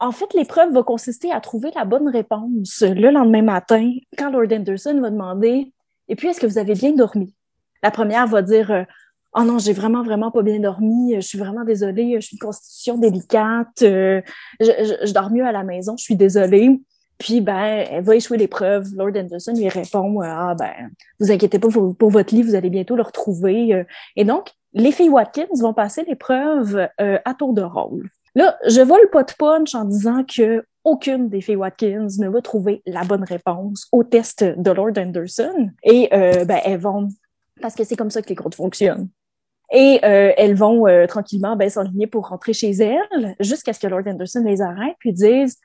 En 0.00 0.12
fait, 0.12 0.34
l'épreuve 0.34 0.72
va 0.72 0.82
consister 0.82 1.32
à 1.32 1.40
trouver 1.40 1.70
la 1.74 1.84
bonne 1.84 2.08
réponse 2.08 2.82
le 2.82 3.10
lendemain 3.10 3.42
matin 3.42 3.90
quand 4.18 4.30
Lord 4.30 4.52
Anderson 4.52 5.00
va 5.00 5.08
demander 5.08 5.72
Et 6.08 6.16
puis, 6.16 6.28
est-ce 6.28 6.40
que 6.40 6.46
vous 6.46 6.58
avez 6.58 6.74
bien 6.74 6.92
dormi? 6.92 7.34
La 7.82 7.90
première 7.90 8.26
va 8.26 8.42
dire 8.42 8.84
oh 9.34 9.42
non, 9.42 9.58
j'ai 9.58 9.72
vraiment, 9.72 10.02
vraiment 10.02 10.30
pas 10.30 10.42
bien 10.42 10.60
dormi, 10.60 11.14
je 11.16 11.20
suis 11.20 11.38
vraiment 11.38 11.64
désolée, 11.64 12.16
je 12.20 12.26
suis 12.26 12.36
une 12.36 12.46
constitution 12.46 12.98
délicate, 12.98 13.82
euh, 13.82 14.22
je, 14.60 15.12
dors 15.12 15.30
mieux 15.30 15.44
à 15.44 15.52
la 15.52 15.64
maison, 15.64 15.96
je 15.96 16.04
suis 16.04 16.16
désolée. 16.16 16.80
Puis, 17.18 17.40
ben, 17.40 17.86
elle 17.90 18.02
va 18.02 18.16
échouer 18.16 18.36
l'épreuve. 18.36 18.88
Lord 18.96 19.16
Anderson 19.16 19.54
lui 19.54 19.68
répond, 19.68 20.20
ah, 20.22 20.54
ben, 20.58 20.72
vous 21.20 21.30
inquiétez 21.30 21.58
pas 21.58 21.68
pour, 21.68 22.10
votre 22.10 22.34
lit, 22.34 22.42
vous 22.42 22.56
allez 22.56 22.70
bientôt 22.70 22.96
le 22.96 23.02
retrouver. 23.02 23.72
Euh. 23.72 23.84
Et 24.16 24.24
donc, 24.24 24.50
les 24.72 24.90
filles 24.90 25.10
Watkins 25.10 25.46
vont 25.60 25.72
passer 25.72 26.04
l'épreuve 26.06 26.88
euh, 27.00 27.18
à 27.24 27.34
tour 27.34 27.54
de 27.54 27.62
rôle. 27.62 28.08
Là, 28.34 28.58
je 28.66 28.80
vole 28.80 29.08
pas 29.12 29.22
de 29.22 29.32
punch 29.38 29.76
en 29.76 29.84
disant 29.84 30.24
que 30.24 30.64
aucune 30.82 31.28
des 31.28 31.40
filles 31.40 31.56
Watkins 31.56 32.08
ne 32.18 32.28
va 32.28 32.42
trouver 32.42 32.82
la 32.84 33.04
bonne 33.04 33.22
réponse 33.22 33.86
au 33.92 34.02
test 34.02 34.42
de 34.42 34.70
Lord 34.72 34.98
Anderson. 34.98 35.70
Et 35.84 36.08
ben, 36.10 36.58
elles 36.64 36.80
vont, 36.80 37.08
parce 37.62 37.76
que 37.76 37.84
c'est 37.84 37.96
comme 37.96 38.10
ça 38.10 38.22
que 38.22 38.28
les 38.28 38.34
groupes 38.34 38.56
fonctionnent. 38.56 39.08
Et 39.72 40.00
euh, 40.04 40.32
elles 40.36 40.54
vont 40.54 40.86
euh, 40.86 41.06
tranquillement 41.06 41.56
ben, 41.56 41.68
s'enligner 41.68 42.06
pour 42.06 42.28
rentrer 42.28 42.52
chez 42.52 42.70
elles 42.70 43.34
jusqu'à 43.40 43.72
ce 43.72 43.80
que 43.80 43.86
Lord 43.86 44.06
Anderson 44.06 44.42
les 44.44 44.60
arrête 44.60 44.96
puis 44.98 45.12
dise 45.12 45.58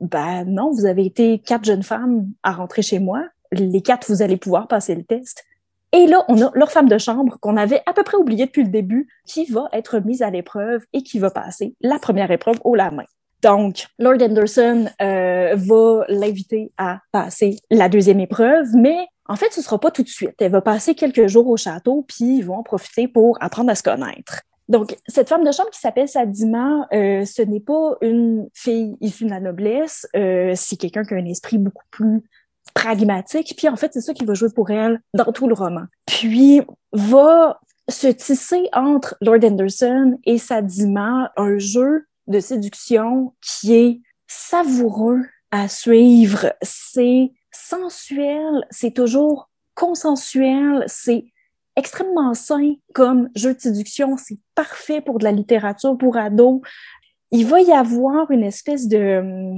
Ben 0.00 0.44
non, 0.44 0.70
vous 0.70 0.86
avez 0.86 1.04
été 1.04 1.38
quatre 1.38 1.64
jeunes 1.64 1.82
femmes 1.82 2.28
à 2.42 2.52
rentrer 2.52 2.82
chez 2.82 2.98
moi. 2.98 3.24
Les 3.52 3.82
quatre, 3.82 4.10
vous 4.10 4.22
allez 4.22 4.36
pouvoir 4.36 4.66
passer 4.66 4.94
le 4.94 5.04
test. 5.04 5.44
Et 5.92 6.08
là, 6.08 6.24
on 6.28 6.42
a 6.42 6.50
leur 6.54 6.72
femme 6.72 6.88
de 6.88 6.98
chambre 6.98 7.38
qu'on 7.40 7.56
avait 7.56 7.82
à 7.86 7.92
peu 7.92 8.02
près 8.02 8.16
oubliée 8.16 8.46
depuis 8.46 8.64
le 8.64 8.68
début, 8.68 9.06
qui 9.26 9.44
va 9.44 9.68
être 9.72 10.00
mise 10.00 10.22
à 10.22 10.30
l'épreuve 10.30 10.84
et 10.92 11.02
qui 11.02 11.20
va 11.20 11.30
passer 11.30 11.76
la 11.80 12.00
première 12.00 12.32
épreuve 12.32 12.58
au 12.64 12.74
la 12.74 12.90
main. 12.90 13.04
Donc, 13.44 13.88
Lord 13.98 14.22
Anderson 14.22 14.86
euh, 15.02 15.54
va 15.54 16.04
l'inviter 16.08 16.72
à 16.78 17.00
passer 17.12 17.58
la 17.70 17.90
deuxième 17.90 18.18
épreuve, 18.20 18.68
mais 18.74 19.06
en 19.28 19.36
fait, 19.36 19.52
ce 19.52 19.60
sera 19.60 19.78
pas 19.78 19.90
tout 19.90 20.02
de 20.02 20.08
suite. 20.08 20.34
Elle 20.40 20.50
va 20.50 20.62
passer 20.62 20.94
quelques 20.94 21.26
jours 21.26 21.46
au 21.48 21.58
château, 21.58 22.06
puis 22.08 22.38
ils 22.38 22.42
vont 22.42 22.56
en 22.56 22.62
profiter 22.62 23.06
pour 23.06 23.36
apprendre 23.42 23.70
à 23.70 23.74
se 23.74 23.82
connaître. 23.82 24.40
Donc, 24.70 24.96
cette 25.08 25.28
femme 25.28 25.44
de 25.44 25.52
chambre 25.52 25.68
qui 25.68 25.78
s'appelle 25.78 26.08
Sadima, 26.08 26.88
euh, 26.94 27.26
ce 27.26 27.42
n'est 27.42 27.60
pas 27.60 27.98
une 28.00 28.48
fille 28.54 28.96
issue 29.02 29.26
de 29.26 29.30
la 29.30 29.40
noblesse, 29.40 30.06
euh, 30.16 30.54
c'est 30.56 30.76
quelqu'un 30.76 31.04
qui 31.04 31.12
a 31.12 31.18
un 31.18 31.26
esprit 31.26 31.58
beaucoup 31.58 31.84
plus 31.90 32.22
pragmatique. 32.72 33.52
Puis 33.58 33.68
en 33.68 33.76
fait, 33.76 33.92
c'est 33.92 34.00
ça 34.00 34.14
qui 34.14 34.24
va 34.24 34.32
jouer 34.32 34.48
pour 34.54 34.70
elle 34.70 35.02
dans 35.12 35.30
tout 35.32 35.48
le 35.48 35.54
roman. 35.54 35.84
Puis 36.06 36.62
va 36.92 37.60
se 37.90 38.06
tisser 38.06 38.70
entre 38.72 39.16
Lord 39.20 39.44
Anderson 39.44 40.18
et 40.24 40.38
Sadima 40.38 41.30
un 41.36 41.58
jeu 41.58 42.06
de 42.26 42.40
séduction 42.40 43.34
qui 43.40 43.74
est 43.74 44.00
savoureux 44.26 45.22
à 45.50 45.68
suivre. 45.68 46.52
C'est 46.62 47.32
sensuel, 47.52 48.66
c'est 48.70 48.92
toujours 48.92 49.50
consensuel, 49.74 50.84
c'est 50.86 51.26
extrêmement 51.76 52.34
sain 52.34 52.74
comme 52.92 53.30
jeu 53.34 53.54
de 53.54 53.60
séduction, 53.60 54.16
c'est 54.16 54.38
parfait 54.54 55.00
pour 55.00 55.18
de 55.18 55.24
la 55.24 55.32
littérature 55.32 55.96
pour 55.98 56.16
ados. 56.16 56.60
Il 57.30 57.46
va 57.46 57.60
y 57.60 57.72
avoir 57.72 58.30
une 58.30 58.44
espèce 58.44 58.86
de... 58.86 59.54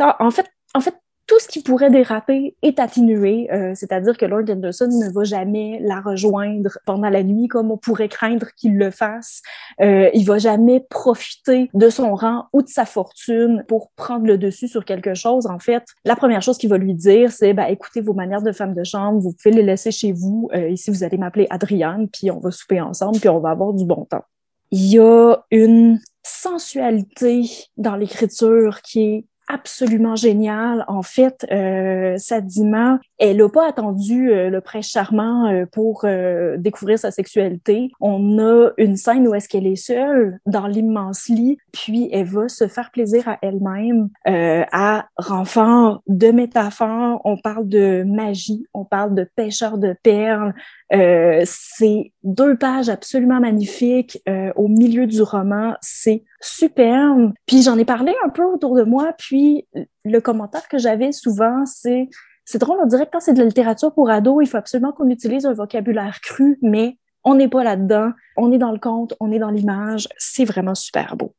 En 0.00 0.30
fait, 0.30 0.50
en 0.74 0.80
fait, 0.80 0.94
tout 1.32 1.40
ce 1.40 1.48
qui 1.48 1.62
pourrait 1.62 1.90
déraper 1.90 2.56
est 2.60 2.78
atténué, 2.78 3.50
euh, 3.54 3.72
c'est-à-dire 3.74 4.18
que 4.18 4.26
Lord 4.26 4.44
Anderson 4.50 4.88
ne 4.88 5.10
va 5.10 5.24
jamais 5.24 5.78
la 5.80 6.02
rejoindre 6.02 6.76
pendant 6.84 7.08
la 7.08 7.22
nuit 7.22 7.48
comme 7.48 7.70
on 7.70 7.78
pourrait 7.78 8.10
craindre 8.10 8.48
qu'il 8.54 8.76
le 8.76 8.90
fasse. 8.90 9.40
Euh, 9.80 10.10
il 10.12 10.26
va 10.26 10.36
jamais 10.36 10.80
profiter 10.90 11.70
de 11.72 11.88
son 11.88 12.14
rang 12.14 12.48
ou 12.52 12.60
de 12.60 12.68
sa 12.68 12.84
fortune 12.84 13.64
pour 13.66 13.92
prendre 13.96 14.26
le 14.26 14.36
dessus 14.36 14.68
sur 14.68 14.84
quelque 14.84 15.14
chose. 15.14 15.46
En 15.46 15.58
fait, 15.58 15.84
la 16.04 16.16
première 16.16 16.42
chose 16.42 16.58
qu'il 16.58 16.68
va 16.68 16.76
lui 16.76 16.92
dire, 16.92 17.32
c'est 17.32 17.54
bah, 17.54 17.70
écoutez 17.70 18.02
vos 18.02 18.12
manières 18.12 18.42
de 18.42 18.52
femme 18.52 18.74
de 18.74 18.84
chambre, 18.84 19.18
vous 19.18 19.32
pouvez 19.32 19.54
les 19.54 19.62
laisser 19.62 19.90
chez 19.90 20.12
vous. 20.12 20.50
Euh, 20.52 20.68
ici, 20.68 20.90
vous 20.90 21.02
allez 21.02 21.16
m'appeler 21.16 21.46
Adrienne, 21.48 22.08
puis 22.12 22.30
on 22.30 22.40
va 22.40 22.50
souper 22.50 22.82
ensemble, 22.82 23.18
puis 23.18 23.30
on 23.30 23.40
va 23.40 23.52
avoir 23.52 23.72
du 23.72 23.86
bon 23.86 24.04
temps. 24.04 24.24
Il 24.70 24.86
y 24.86 24.98
a 24.98 25.36
une 25.50 25.98
sensualité 26.22 27.48
dans 27.78 27.96
l'écriture 27.96 28.82
qui 28.82 29.00
est 29.00 29.24
absolument 29.52 30.16
génial. 30.16 30.84
En 30.88 31.02
fait, 31.02 31.46
euh, 31.50 32.16
Sadima, 32.16 32.98
elle 33.18 33.36
n'a 33.36 33.48
pas 33.48 33.68
attendu 33.68 34.32
euh, 34.32 34.50
le 34.50 34.60
prince 34.60 34.88
charmant 34.88 35.46
euh, 35.46 35.64
pour 35.70 36.02
euh, 36.04 36.56
découvrir 36.56 36.98
sa 36.98 37.10
sexualité. 37.10 37.92
On 38.00 38.38
a 38.38 38.70
une 38.78 38.96
scène 38.96 39.28
où 39.28 39.34
est-ce 39.34 39.48
qu'elle 39.48 39.66
est 39.66 39.76
seule 39.76 40.38
dans 40.46 40.66
l'immense 40.66 41.28
lit, 41.28 41.58
puis 41.72 42.08
elle 42.12 42.26
va 42.26 42.48
se 42.48 42.66
faire 42.66 42.90
plaisir 42.90 43.28
à 43.28 43.38
elle-même 43.42 44.08
à 44.24 45.06
renfort 45.16 46.02
de 46.08 46.30
métaphores. 46.30 47.20
On 47.24 47.36
parle 47.36 47.68
de 47.68 48.02
magie, 48.04 48.66
on 48.74 48.84
parle 48.84 49.14
de 49.14 49.24
pêcheur 49.36 49.78
de 49.78 49.94
perles. 50.02 50.54
C'est 50.92 52.12
deux 52.22 52.56
pages 52.56 52.88
absolument 52.88 53.40
magnifiques 53.40 54.22
au 54.56 54.68
milieu 54.68 55.06
du 55.06 55.22
roman. 55.22 55.74
C'est 55.80 56.24
superbe. 56.40 57.32
Puis 57.46 57.62
j'en 57.62 57.78
ai 57.78 57.84
parlé 57.84 58.14
un 58.24 58.28
peu 58.28 58.44
autour 58.44 58.74
de 58.74 58.82
moi, 58.82 59.12
puis 59.16 59.66
le 60.04 60.20
commentaire 60.20 60.68
que 60.68 60.78
j'avais 60.78 61.12
souvent, 61.12 61.64
c'est 61.64 62.08
c'est 62.44 62.58
drôle, 62.58 62.78
on 62.82 62.86
dirait 62.86 63.06
que 63.06 63.12
quand 63.12 63.20
c'est 63.20 63.34
de 63.34 63.38
la 63.38 63.44
littérature 63.44 63.94
pour 63.94 64.10
ados, 64.10 64.42
il 64.42 64.48
faut 64.48 64.56
absolument 64.56 64.92
qu'on 64.92 65.08
utilise 65.08 65.46
un 65.46 65.52
vocabulaire 65.52 66.20
cru, 66.20 66.58
mais 66.60 66.98
on 67.24 67.34
n'est 67.34 67.48
pas 67.48 67.62
là-dedans, 67.62 68.10
on 68.36 68.50
est 68.52 68.58
dans 68.58 68.72
le 68.72 68.78
conte, 68.78 69.14
on 69.20 69.30
est 69.30 69.38
dans 69.38 69.50
l'image, 69.50 70.08
c'est 70.18 70.44
vraiment 70.44 70.74
super 70.74 71.16
beau. 71.16 71.34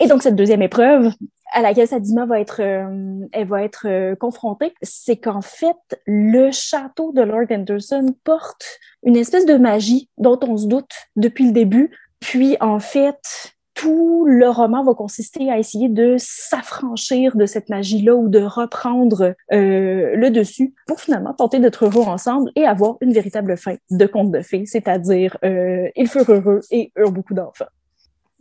Et 0.00 0.08
donc, 0.08 0.22
cette 0.22 0.34
deuxième 0.34 0.62
épreuve, 0.62 1.12
à 1.52 1.62
laquelle 1.62 1.88
Sadima 1.88 2.26
va 2.26 2.40
être, 2.40 2.60
euh, 2.60 3.26
elle 3.32 3.46
va 3.46 3.62
être 3.62 3.86
euh, 3.86 4.14
confrontée, 4.14 4.74
c'est 4.82 5.16
qu'en 5.16 5.42
fait, 5.42 5.76
le 6.06 6.50
château 6.50 7.12
de 7.12 7.22
Lord 7.22 7.46
Anderson 7.50 8.14
porte 8.24 8.64
une 9.04 9.16
espèce 9.16 9.46
de 9.46 9.56
magie 9.56 10.08
dont 10.18 10.38
on 10.42 10.56
se 10.56 10.66
doute 10.66 10.92
depuis 11.16 11.46
le 11.46 11.52
début. 11.52 11.90
Puis, 12.20 12.56
en 12.60 12.78
fait, 12.78 13.54
tout 13.74 14.24
le 14.26 14.48
roman 14.48 14.84
va 14.84 14.94
consister 14.94 15.50
à 15.50 15.58
essayer 15.58 15.88
de 15.88 16.16
s'affranchir 16.18 17.36
de 17.36 17.46
cette 17.46 17.68
magie-là 17.68 18.14
ou 18.14 18.28
de 18.28 18.40
reprendre 18.40 19.34
euh, 19.52 20.14
le 20.14 20.30
dessus 20.30 20.74
pour 20.86 21.00
finalement 21.00 21.32
tenter 21.32 21.58
d'être 21.58 21.86
heureux 21.86 22.04
ensemble 22.04 22.50
et 22.54 22.64
avoir 22.64 22.96
une 23.00 23.12
véritable 23.12 23.56
fin 23.56 23.74
de 23.90 24.06
conte 24.06 24.30
de 24.30 24.40
fées, 24.40 24.66
c'est-à-dire 24.66 25.36
euh, 25.44 25.88
ils 25.96 26.08
furent 26.08 26.30
heureux 26.30 26.60
et 26.70 26.92
eurent 26.96 27.12
beaucoup 27.12 27.34
d'enfants. 27.34 27.66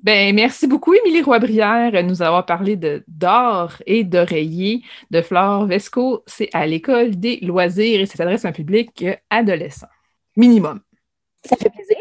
Ben, 0.04 0.34
merci 0.34 0.66
beaucoup, 0.66 0.96
Émilie 0.96 1.22
Roy-Brière, 1.22 1.92
de 1.92 2.02
nous 2.02 2.24
avoir 2.24 2.48
parlé 2.48 2.76
de 2.76 3.04
d'or 3.08 3.74
et 3.86 4.04
d'oreiller 4.04 4.82
de 5.12 5.22
Flore 5.22 5.68
Vesco. 5.68 6.24
C'est 6.26 6.50
à 6.54 6.66
l'école 6.66 7.20
des 7.20 7.38
loisirs 7.42 8.02
et 8.02 8.08
ça 8.08 8.16
s'adresse 8.16 8.44
à 8.44 8.48
un 8.48 8.52
public 8.52 9.06
adolescent. 9.30 9.86
Minimum. 10.36 10.82
Ça 11.46 11.56
fait 11.56 11.70
plaisir. 11.70 11.98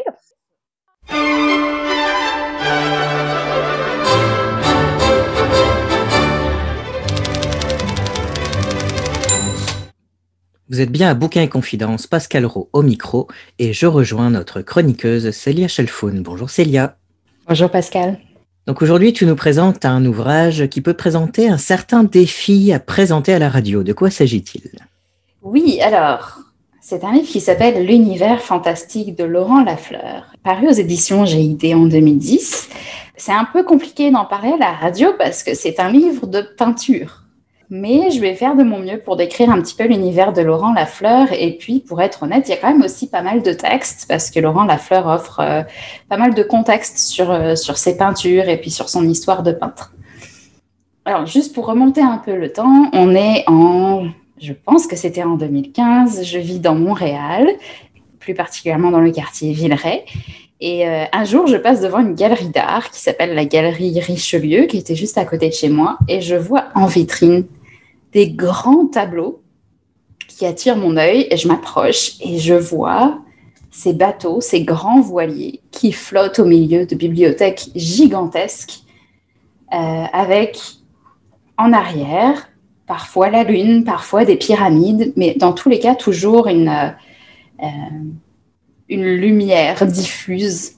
Vous 10.69 10.79
êtes 10.79 10.91
bien 10.91 11.09
à 11.09 11.13
Bouquin 11.13 11.43
et 11.43 11.49
Confidence, 11.49 12.07
Pascal 12.07 12.45
Rowe 12.45 12.69
au 12.73 12.81
micro, 12.81 13.27
et 13.59 13.73
je 13.73 13.85
rejoins 13.85 14.31
notre 14.31 14.61
chroniqueuse 14.61 15.29
Célia 15.31 15.67
Chelfoun. 15.67 16.23
Bonjour 16.23 16.49
Célia. 16.49 17.00
Bonjour 17.47 17.69
Pascal. 17.69 18.19
Donc 18.67 18.81
aujourd'hui, 18.81 19.13
tu 19.13 19.25
nous 19.25 19.35
présentes 19.35 19.83
un 19.85 20.05
ouvrage 20.05 20.67
qui 20.67 20.81
peut 20.81 20.93
présenter 20.93 21.49
un 21.49 21.57
certain 21.57 22.03
défi 22.03 22.71
à 22.71 22.79
présenter 22.79 23.33
à 23.33 23.39
la 23.39 23.49
radio. 23.49 23.83
De 23.83 23.93
quoi 23.93 24.11
s'agit-il? 24.11 24.69
Oui, 25.41 25.81
alors, 25.81 26.37
c'est 26.81 27.03
un 27.03 27.11
livre 27.11 27.27
qui 27.27 27.41
s'appelle 27.41 27.85
L'univers 27.85 28.41
fantastique 28.41 29.17
de 29.17 29.23
Laurent 29.23 29.63
Lafleur, 29.63 30.31
paru 30.43 30.67
aux 30.67 30.73
éditions 30.73 31.25
GID 31.25 31.73
en 31.73 31.87
2010. 31.87 32.69
C'est 33.17 33.31
un 33.31 33.47
peu 33.51 33.63
compliqué 33.63 34.11
d'en 34.11 34.25
parler 34.25 34.53
à 34.53 34.57
la 34.57 34.71
radio 34.71 35.09
parce 35.17 35.43
que 35.43 35.55
c'est 35.55 35.79
un 35.79 35.91
livre 35.91 36.27
de 36.27 36.41
peinture 36.41 37.20
mais 37.71 38.11
je 38.11 38.19
vais 38.19 38.35
faire 38.35 38.57
de 38.57 38.63
mon 38.63 38.79
mieux 38.79 38.99
pour 38.99 39.15
décrire 39.15 39.49
un 39.49 39.61
petit 39.61 39.75
peu 39.75 39.85
l'univers 39.85 40.33
de 40.33 40.41
Laurent 40.41 40.73
Lafleur. 40.73 41.31
Et 41.31 41.57
puis, 41.57 41.79
pour 41.79 42.01
être 42.01 42.23
honnête, 42.23 42.43
il 42.49 42.51
y 42.51 42.53
a 42.53 42.57
quand 42.57 42.69
même 42.69 42.83
aussi 42.83 43.09
pas 43.09 43.21
mal 43.21 43.41
de 43.41 43.53
textes, 43.53 44.07
parce 44.09 44.29
que 44.29 44.41
Laurent 44.41 44.65
Lafleur 44.65 45.07
offre 45.07 45.39
euh, 45.39 45.63
pas 46.09 46.17
mal 46.17 46.33
de 46.33 46.43
contexte 46.43 46.97
sur, 46.97 47.31
euh, 47.31 47.55
sur 47.55 47.77
ses 47.77 47.95
peintures 47.95 48.49
et 48.49 48.59
puis 48.59 48.71
sur 48.71 48.89
son 48.89 49.07
histoire 49.07 49.41
de 49.41 49.53
peintre. 49.53 49.93
Alors, 51.05 51.25
juste 51.25 51.55
pour 51.55 51.65
remonter 51.65 52.01
un 52.01 52.17
peu 52.17 52.35
le 52.35 52.51
temps, 52.51 52.89
on 52.91 53.15
est 53.15 53.45
en, 53.47 54.07
je 54.37 54.51
pense 54.51 54.85
que 54.85 54.97
c'était 54.97 55.23
en 55.23 55.37
2015, 55.37 56.25
je 56.25 56.39
vis 56.39 56.59
dans 56.59 56.75
Montréal, 56.75 57.47
plus 58.19 58.33
particulièrement 58.33 58.91
dans 58.91 58.99
le 58.99 59.11
quartier 59.11 59.53
Villeray. 59.53 60.03
Et 60.59 60.85
euh, 60.85 61.05
un 61.13 61.23
jour, 61.23 61.47
je 61.47 61.55
passe 61.55 61.79
devant 61.79 61.99
une 61.99 62.15
galerie 62.15 62.49
d'art 62.49 62.91
qui 62.91 62.99
s'appelle 62.99 63.33
la 63.33 63.45
galerie 63.45 63.97
Richelieu, 64.01 64.65
qui 64.65 64.77
était 64.77 64.93
juste 64.93 65.17
à 65.17 65.23
côté 65.23 65.47
de 65.47 65.53
chez 65.53 65.69
moi, 65.69 65.97
et 66.09 66.19
je 66.19 66.35
vois 66.35 66.65
en 66.75 66.85
vitrine 66.85 67.45
des 68.11 68.29
grands 68.29 68.87
tableaux 68.87 69.41
qui 70.27 70.45
attirent 70.45 70.77
mon 70.77 70.97
œil 70.97 71.27
et 71.29 71.37
je 71.37 71.47
m'approche 71.47 72.13
et 72.21 72.37
je 72.37 72.53
vois 72.53 73.19
ces 73.71 73.93
bateaux, 73.93 74.41
ces 74.41 74.63
grands 74.63 75.01
voiliers 75.01 75.61
qui 75.71 75.91
flottent 75.91 76.39
au 76.39 76.45
milieu 76.45 76.85
de 76.85 76.95
bibliothèques 76.95 77.69
gigantesques 77.75 78.81
euh, 79.73 80.05
avec 80.11 80.59
en 81.57 81.71
arrière 81.71 82.49
parfois 82.85 83.29
la 83.29 83.43
lune, 83.43 83.85
parfois 83.85 84.25
des 84.25 84.35
pyramides, 84.35 85.13
mais 85.15 85.35
dans 85.35 85.53
tous 85.53 85.69
les 85.69 85.79
cas 85.79 85.95
toujours 85.95 86.47
une, 86.47 86.93
euh, 87.63 87.67
une 88.89 89.05
lumière 89.05 89.85
diffuse 89.85 90.73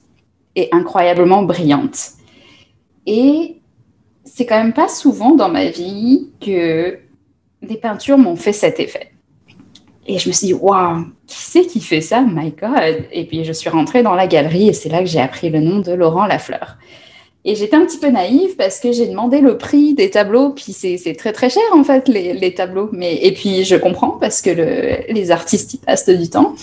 et 0.54 0.68
incroyablement 0.70 1.42
brillante. 1.42 2.12
Et 3.06 3.56
c'est 4.24 4.46
quand 4.46 4.58
même 4.58 4.72
pas 4.72 4.88
souvent 4.88 5.34
dans 5.34 5.48
ma 5.48 5.66
vie 5.66 6.28
que 6.40 7.00
des 7.64 7.76
peintures 7.76 8.18
m'ont 8.18 8.36
fait 8.36 8.52
cet 8.52 8.80
effet. 8.80 9.10
Et 10.06 10.18
je 10.18 10.28
me 10.28 10.32
suis 10.32 10.48
dit, 10.48 10.54
waouh, 10.54 11.04
qui 11.26 11.36
c'est 11.36 11.66
qui 11.66 11.80
fait 11.80 12.00
ça? 12.00 12.20
My 12.20 12.50
God 12.50 13.06
Et 13.10 13.24
puis 13.24 13.44
je 13.44 13.52
suis 13.52 13.70
rentrée 13.70 14.02
dans 14.02 14.14
la 14.14 14.26
galerie 14.26 14.68
et 14.68 14.72
c'est 14.72 14.88
là 14.88 15.00
que 15.00 15.06
j'ai 15.06 15.20
appris 15.20 15.50
le 15.50 15.60
nom 15.60 15.80
de 15.80 15.92
Laurent 15.92 16.26
Lafleur. 16.26 16.76
Et 17.46 17.54
j'étais 17.54 17.76
un 17.76 17.84
petit 17.84 17.98
peu 17.98 18.08
naïve 18.08 18.56
parce 18.56 18.80
que 18.80 18.92
j'ai 18.92 19.06
demandé 19.06 19.40
le 19.40 19.58
prix 19.58 19.92
des 19.94 20.08
tableaux, 20.08 20.50
puis 20.50 20.72
c'est 20.72 21.14
très 21.16 21.32
très 21.32 21.50
cher 21.50 21.62
en 21.74 21.84
fait 21.84 22.08
les, 22.08 22.54
tableaux. 22.54 22.88
Mais, 22.92 23.16
et 23.16 23.32
puis 23.32 23.64
je 23.64 23.76
comprends 23.76 24.12
parce 24.12 24.40
que 24.40 24.50
les 25.12 25.30
artistes 25.30 25.74
y 25.74 25.76
passent 25.76 26.08
du 26.08 26.30
temps. 26.30 26.54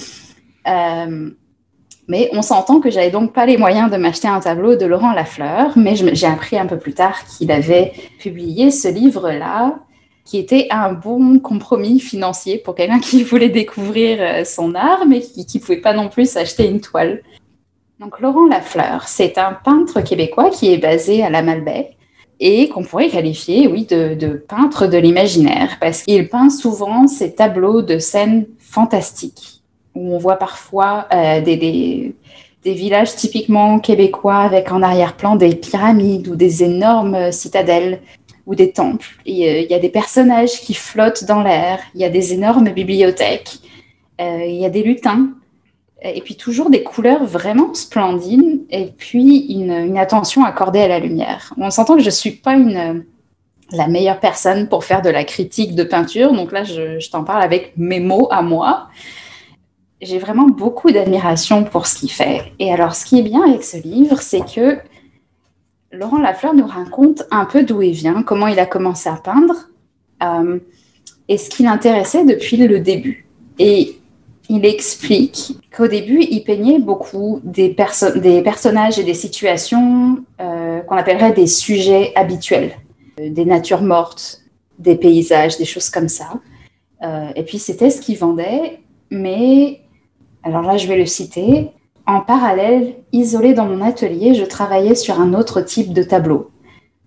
Euh, 0.68 1.30
mais 2.08 2.30
on 2.34 2.41
s'entend 2.41 2.80
que 2.80 2.89
j'avais 2.89 3.12
donc 3.12 3.32
pas 3.32 3.45
les 3.45 3.58
moyens 3.58 3.91
de 3.91 3.97
m'acheter 3.97 4.28
un 4.28 4.39
tableau 4.39 4.76
de 4.76 4.86
Laurent 4.86 5.14
Lafleur, 5.14 5.78
mais 5.78 5.95
j'ai 5.95 6.28
appris 6.28 6.58
un 6.58 6.66
peu 6.66 6.78
plus 6.78 6.93
tard 6.93 7.24
qu'il 7.26 7.52
avait 7.52 7.93
publié 8.20 8.72
ce 8.72 8.88
livre-là 8.88 9.80
qui 10.26 10.38
était 10.38 10.68
un 10.70 10.94
bon 10.94 11.40
compromis 11.40 12.00
financier 12.00 12.58
pour 12.58 12.76
quelqu'un 12.76 13.00
qui 13.00 13.24
voulait 13.24 13.50
découvrir 13.50 14.18
euh, 14.20 14.44
son 14.44 14.76
art, 14.76 15.06
mais 15.08 15.22
qui 15.22 15.46
ne 15.56 15.60
pouvait 15.60 15.78
pas 15.78 15.94
non 15.94 16.10
plus 16.10 16.30
s'acheter 16.30 16.70
une 16.70 16.82
toile. 16.82 17.22
Donc 18.00 18.20
Laurent 18.20 18.48
Lafleur, 18.48 19.08
c'est 19.08 19.38
un 19.38 19.54
peintre 19.54 20.02
québécois 20.02 20.50
qui 20.50 20.74
est 20.74 20.78
basé 20.78 21.24
à 21.24 21.30
la 21.30 21.42
Malbaie 21.42 21.92
et 22.40 22.70
qu'on 22.70 22.84
pourrait 22.84 23.10
qualifier, 23.10 23.68
oui, 23.68 23.86
de, 23.86 24.44
peintre 24.48 24.88
de 24.88 24.98
l'imaginaire, 24.98 25.78
parce 25.80 26.02
qu'il 26.02 26.28
peint 26.28 26.50
souvent 26.50 27.08
ces 27.08 27.36
tableaux 27.36 27.84
de 27.84 28.00
scènes 28.00 28.48
fantastiques, 28.58 29.62
où 29.94 30.16
on 30.16 30.18
voit 30.18 30.38
parfois 30.38 31.06
euh, 31.14 31.42
des 31.42 32.16
villages 32.64 33.16
typiquement 33.16 33.78
québécois 33.78 34.40
avec 34.40 34.72
en 34.72 34.82
arrière-plan 34.82 35.36
des 35.36 35.54
pyramides 35.54 36.28
ou 36.30 36.36
des 36.36 36.64
énormes 36.64 37.32
citadelles 37.32 38.02
ou 38.46 38.56
des 38.56 38.72
temples. 38.72 39.08
Il 39.26 39.38
y 39.38 39.74
a 39.74 39.80
des 39.80 39.89
personnages 39.89 40.62
qui 40.62 40.74
flottent 40.74 41.26
dans 41.26 41.42
l'air, 41.42 41.80
il 41.96 42.02
y 42.02 42.06
a 42.06 42.10
des 42.10 42.34
énormes 42.34 42.70
bibliothèques, 42.70 43.60
euh, 44.20 44.46
il 44.46 44.56
y 44.56 44.66
a 44.66 44.70
des 44.70 44.84
lutins, 44.84 45.30
et 46.04 46.22
puis 46.22 46.36
toujours 46.36 46.70
des 46.70 46.84
couleurs 46.84 47.24
vraiment 47.26 47.74
splendides, 47.74 48.62
et 48.72 48.88
puis 48.98 49.54
une, 49.54 49.98
attention 49.98 50.44
accordée 50.44 50.82
à 50.82 50.88
la 50.88 51.00
lumière. 51.00 51.54
On 51.58 51.70
s'entend 51.70 51.96
que 51.96 52.02
je 52.02 52.06
ne 52.08 52.12
suis 52.12 52.32
pas 52.32 52.56
une, 52.56 53.06
la 53.72 53.88
meilleure 53.88 54.20
personne 54.20 54.68
pour 54.68 54.84
faire 54.84 55.02
de 55.02 55.10
la 55.10 55.24
critique 55.24 55.76
de 55.76 55.84
peinture, 55.84 56.34
donc 56.34 56.52
là 56.52 56.64
je 56.64 57.10
t'en 57.10 57.24
parle 57.24 57.44
avec 57.44 57.74
mes 57.78 58.00
mots 58.00 58.28
à 58.32 58.42
moi. 58.42 58.88
J'ai 60.02 60.18
vraiment 60.18 60.48
beaucoup 60.48 60.89
d'admiration 60.89 61.64
pour 61.64 61.86
ce 61.86 61.96
qu'il 62.00 62.12
fait. 62.12 62.52
Et 62.58 62.74
alors, 62.74 62.96
ce 62.96 63.06
qui 63.06 63.20
est 63.20 63.24
bien 63.24 63.44
avec 63.44 63.64
ce 63.64 63.78
livre, 63.78 64.20
c'est 64.20 64.42
que 64.44 64.80
Laurent 65.92 66.20
Lafleur 66.20 66.54
nous 66.54 66.66
raconte 66.66 67.24
un 67.32 67.46
peu 67.46 67.64
d'où 67.64 67.82
il 67.82 67.92
vient, 67.92 68.24
comment 68.24 68.48
il 68.48 68.60
a 68.60 68.66
commencé 68.66 69.10
à 69.10 69.16
peindre 69.16 69.70
euh, 70.24 70.60
et 71.28 71.38
ce 71.38 71.50
qui 71.50 71.64
l'intéressait 71.64 72.26
depuis 72.26 72.58
le 72.58 72.80
début. 72.80 73.28
Et 73.60 73.98
il 74.50 74.66
explique 74.66 75.58
qu'au 75.76 75.88
début, 75.88 76.22
il 76.30 76.44
peignait 76.44 76.80
beaucoup 76.80 77.42
des, 77.44 77.70
personnages 77.70 79.00
et 79.00 79.04
des 79.04 79.14
situations 79.14 80.18
euh, 80.39 80.80
qu'on 80.82 80.96
appellerait 80.96 81.34
des 81.34 81.48
sujets 81.48 82.14
habituels, 82.16 82.78
euh, 83.20 83.30
des 83.30 83.46
natures 83.46 83.82
mortes, 83.82 84.42
des 84.80 84.96
paysages, 84.96 85.58
des 85.58 85.66
choses 85.66 85.89
comme 85.89 86.10
ça. 86.10 86.39
et 87.36 87.44
puis 87.44 87.60
c'était 87.60 87.89
ce 87.89 88.02
qu'il 88.02 88.18
vendait, 88.18 88.80
mais 89.12 89.82
alors 90.44 90.64
là, 90.64 90.78
je 90.78 90.88
vais 90.88 90.98
le 90.98 91.06
citer. 91.06 91.70
En 92.08 92.22
parallèle, 92.22 92.96
isolé 93.12 93.54
dans 93.54 93.66
mon 93.66 93.82
atelier, 93.82 94.34
je 94.34 94.43
travaillais 94.43 94.96
sur 94.96 95.20
un 95.20 95.34
autre 95.34 95.62
type 95.62 95.93
de 95.93 96.04
tableau. 96.04 96.51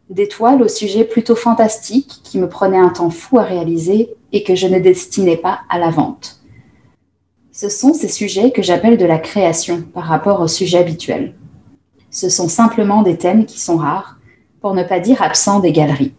Des 0.08 0.28
toiles 0.28 0.62
au 0.62 0.68
sujet 0.68 1.04
plutôt 1.04 1.34
fantastique 1.34 2.20
qui 2.22 2.38
me 2.38 2.48
prenaient 2.48 2.78
un 2.78 2.90
temps 2.90 3.10
fou 3.10 3.38
à 3.38 3.42
réaliser 3.42 4.14
et 4.32 4.44
que 4.44 4.54
je 4.54 4.66
ne 4.66 4.78
destinais 4.78 5.36
pas 5.36 5.60
à 5.68 5.78
la 5.78 5.90
vente. 5.90 6.40
Ce 7.50 7.68
sont 7.68 7.94
ces 7.94 8.08
sujets 8.08 8.50
que 8.50 8.62
j'appelle 8.62 8.98
de 8.98 9.04
la 9.04 9.18
création 9.18 9.82
par 9.82 10.04
rapport 10.04 10.40
au 10.40 10.48
sujet 10.48 10.78
habituel. 10.78 11.34
Ce 12.10 12.28
sont 12.28 12.48
simplement 12.48 13.02
des 13.02 13.16
thèmes 13.16 13.46
qui 13.46 13.60
sont 13.60 13.76
rares, 13.76 14.18
pour 14.60 14.74
ne 14.74 14.82
pas 14.82 15.00
dire 15.00 15.20
absents 15.20 15.60
des 15.60 15.72
galeries. 15.72 16.14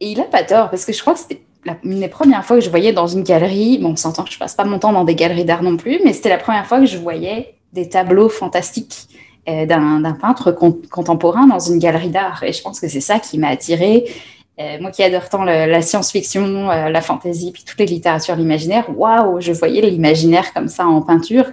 Et 0.00 0.12
il 0.12 0.18
n'a 0.18 0.24
pas 0.24 0.44
tort, 0.44 0.70
parce 0.70 0.84
que 0.84 0.92
je 0.92 1.00
crois 1.00 1.14
que 1.14 1.20
c'était 1.20 1.42
une 1.84 2.00
des 2.00 2.08
premières 2.08 2.44
fois 2.44 2.56
que 2.56 2.64
je 2.64 2.70
voyais 2.70 2.92
dans 2.92 3.06
une 3.06 3.22
galerie, 3.22 3.78
bon, 3.78 3.90
on 3.90 3.96
s'entend 3.96 4.24
que 4.24 4.30
je 4.30 4.38
passe 4.38 4.54
pas 4.54 4.64
mon 4.64 4.78
temps 4.78 4.92
dans 4.92 5.04
des 5.04 5.14
galeries 5.14 5.44
d'art 5.44 5.62
non 5.62 5.76
plus, 5.76 6.00
mais 6.04 6.12
c'était 6.12 6.28
la 6.28 6.38
première 6.38 6.66
fois 6.66 6.80
que 6.80 6.86
je 6.86 6.98
voyais 6.98 7.54
des 7.72 7.88
tableaux 7.88 8.28
fantastiques 8.28 9.08
euh, 9.48 9.66
d'un 9.66 10.12
peintre 10.20 10.52
contemporain 10.52 11.46
dans 11.46 11.58
une 11.58 11.78
galerie 11.78 12.10
d'art. 12.10 12.42
Et 12.42 12.52
je 12.52 12.62
pense 12.62 12.80
que 12.80 12.88
c'est 12.88 13.00
ça 13.00 13.18
qui 13.18 13.38
m'a 13.38 13.48
attirée. 13.48 14.04
Euh, 14.60 14.78
moi 14.80 14.90
qui 14.90 15.02
adore 15.04 15.28
tant 15.28 15.44
la 15.44 15.80
science-fiction, 15.82 16.70
euh, 16.70 16.88
la 16.88 17.00
fantasy, 17.00 17.52
puis 17.52 17.62
toutes 17.64 17.78
les 17.78 17.86
littératures, 17.86 18.34
l'imaginaire, 18.34 18.86
waouh, 18.94 19.40
je 19.40 19.52
voyais 19.52 19.80
l'imaginaire 19.80 20.52
comme 20.52 20.68
ça 20.68 20.86
en 20.86 21.00
peinture. 21.00 21.46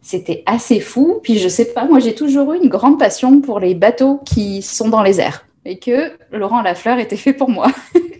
C'était 0.00 0.42
assez 0.46 0.80
fou. 0.80 1.20
Puis 1.22 1.38
je 1.38 1.48
sais 1.48 1.66
pas, 1.66 1.84
moi 1.84 1.98
j'ai 1.98 2.14
toujours 2.14 2.54
eu 2.54 2.58
une 2.62 2.70
grande 2.70 2.98
passion 2.98 3.40
pour 3.40 3.60
les 3.60 3.74
bateaux 3.74 4.20
qui 4.24 4.62
sont 4.62 4.88
dans 4.88 5.02
les 5.02 5.20
airs. 5.20 5.44
et 5.64 5.78
que 5.78 6.12
Laurent 6.32 6.62
Lafleur 6.62 6.98
était 6.98 7.16
fait 7.16 7.34
pour 7.34 7.50
moi. 7.50 7.70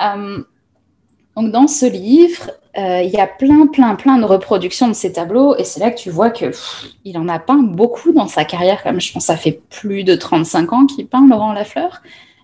Euh, 0.00 0.42
donc 1.36 1.50
dans 1.50 1.66
ce 1.66 1.86
livre, 1.86 2.50
euh, 2.78 3.02
il 3.02 3.10
y 3.10 3.18
a 3.18 3.26
plein, 3.26 3.66
plein, 3.66 3.94
plein 3.94 4.18
de 4.18 4.24
reproductions 4.24 4.88
de 4.88 4.92
ces 4.92 5.12
tableaux, 5.12 5.56
et 5.56 5.64
c'est 5.64 5.80
là 5.80 5.90
que 5.90 5.98
tu 5.98 6.10
vois 6.10 6.30
que 6.30 6.46
il 7.04 7.18
en 7.18 7.28
a 7.28 7.38
peint 7.38 7.62
beaucoup 7.62 8.12
dans 8.12 8.28
sa 8.28 8.44
carrière. 8.44 8.82
Comme 8.82 9.00
je 9.00 9.12
pense, 9.12 9.26
ça 9.26 9.36
fait 9.36 9.60
plus 9.70 10.04
de 10.04 10.14
35 10.14 10.72
ans 10.72 10.86
qu'il 10.86 11.06
peint 11.06 11.26
Laurent 11.26 11.52
Lafleur. 11.52 12.02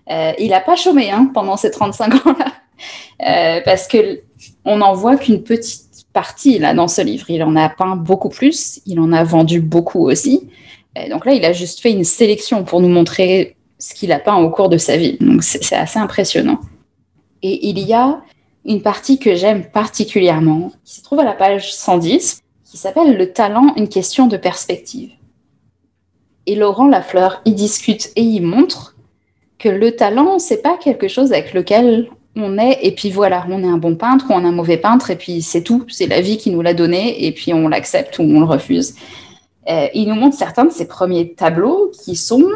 Euh, 0.09 0.33
il 0.39 0.49
n'a 0.49 0.59
pas 0.59 0.75
chômé 0.75 1.11
hein, 1.11 1.29
pendant 1.33 1.57
ces 1.57 1.71
35 1.71 2.25
ans-là, 2.25 3.61
parce 3.65 3.87
que 3.87 4.21
on 4.65 4.77
n'en 4.77 4.93
voit 4.93 5.15
qu'une 5.15 5.43
petite 5.43 6.05
partie 6.13 6.59
là 6.59 6.73
dans 6.73 6.87
ce 6.87 7.01
livre. 7.01 7.29
Il 7.29 7.43
en 7.43 7.55
a 7.55 7.69
peint 7.69 7.95
beaucoup 7.95 8.29
plus, 8.29 8.81
il 8.85 8.99
en 8.99 9.13
a 9.13 9.23
vendu 9.23 9.61
beaucoup 9.61 10.09
aussi. 10.09 10.49
donc 11.09 11.25
là, 11.25 11.33
il 11.33 11.45
a 11.45 11.53
juste 11.53 11.79
fait 11.79 11.91
une 11.91 12.03
sélection 12.03 12.63
pour 12.63 12.81
nous 12.81 12.89
montrer 12.89 13.55
ce 13.81 13.93
qu'il 13.93 14.11
a 14.11 14.19
peint 14.19 14.35
au 14.37 14.49
cours 14.49 14.69
de 14.69 14.77
sa 14.77 14.95
vie. 14.95 15.17
Donc 15.19 15.43
c'est 15.43 15.75
assez 15.75 15.99
impressionnant. 15.99 16.59
Et 17.43 17.69
il 17.69 17.79
y 17.79 17.93
a 17.93 18.21
une 18.65 18.81
partie 18.81 19.17
que 19.17 19.35
j'aime 19.35 19.65
particulièrement, 19.65 20.71
qui 20.83 20.95
se 20.95 21.03
trouve 21.03 21.19
à 21.19 21.23
la 21.23 21.33
page 21.33 21.73
110, 21.73 22.41
qui 22.63 22.77
s'appelle 22.77 23.17
Le 23.17 23.33
talent, 23.33 23.73
une 23.75 23.89
question 23.89 24.27
de 24.27 24.37
perspective. 24.37 25.11
Et 26.45 26.55
Laurent 26.55 26.87
Lafleur 26.87 27.41
y 27.45 27.53
discute 27.53 28.09
et 28.15 28.21
y 28.21 28.39
montre 28.39 28.95
que 29.59 29.69
le 29.69 29.95
talent, 29.95 30.39
c'est 30.39 30.61
pas 30.61 30.77
quelque 30.77 31.07
chose 31.07 31.31
avec 31.33 31.53
lequel 31.53 32.09
on 32.35 32.57
est, 32.57 32.79
et 32.81 32.91
puis 32.91 33.11
voilà, 33.11 33.45
on 33.49 33.63
est 33.63 33.67
un 33.67 33.77
bon 33.77 33.95
peintre 33.95 34.25
ou 34.29 34.33
on 34.33 34.43
est 34.43 34.47
un 34.47 34.51
mauvais 34.51 34.77
peintre, 34.77 35.11
et 35.11 35.15
puis 35.15 35.41
c'est 35.41 35.63
tout, 35.63 35.85
c'est 35.89 36.07
la 36.07 36.21
vie 36.21 36.37
qui 36.37 36.49
nous 36.49 36.61
l'a 36.61 36.73
donné, 36.73 37.25
et 37.25 37.31
puis 37.31 37.53
on 37.53 37.67
l'accepte 37.67 38.19
ou 38.19 38.23
on 38.23 38.39
le 38.39 38.45
refuse. 38.45 38.95
Euh, 39.69 39.87
il 39.93 40.07
nous 40.07 40.15
montre 40.15 40.35
certains 40.35 40.65
de 40.65 40.71
ses 40.71 40.87
premiers 40.87 41.33
tableaux 41.33 41.91
qui 42.03 42.15
sont 42.15 42.47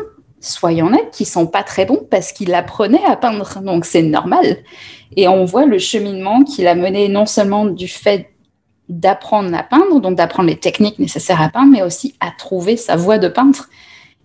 soyons 0.51 0.87
honnêtes, 0.87 1.11
qui 1.11 1.25
sont 1.25 1.47
pas 1.47 1.63
très 1.63 1.85
bons 1.85 2.05
parce 2.09 2.31
qu'il 2.31 2.53
apprenait 2.53 3.03
à 3.05 3.15
peindre, 3.15 3.61
donc 3.61 3.85
c'est 3.85 4.01
normal. 4.01 4.57
Et 5.15 5.27
on 5.27 5.45
voit 5.45 5.65
le 5.65 5.79
cheminement 5.79 6.43
qu'il 6.43 6.67
a 6.67 6.75
mené 6.75 7.09
non 7.09 7.25
seulement 7.25 7.65
du 7.65 7.87
fait 7.87 8.31
d'apprendre 8.89 9.55
à 9.55 9.63
peindre, 9.63 9.99
donc 9.99 10.15
d'apprendre 10.15 10.49
les 10.49 10.57
techniques 10.57 10.99
nécessaires 10.99 11.41
à 11.41 11.49
peindre, 11.49 11.71
mais 11.71 11.81
aussi 11.81 12.15
à 12.19 12.31
trouver 12.37 12.77
sa 12.77 12.95
voie 12.95 13.17
de 13.17 13.27
peintre. 13.27 13.69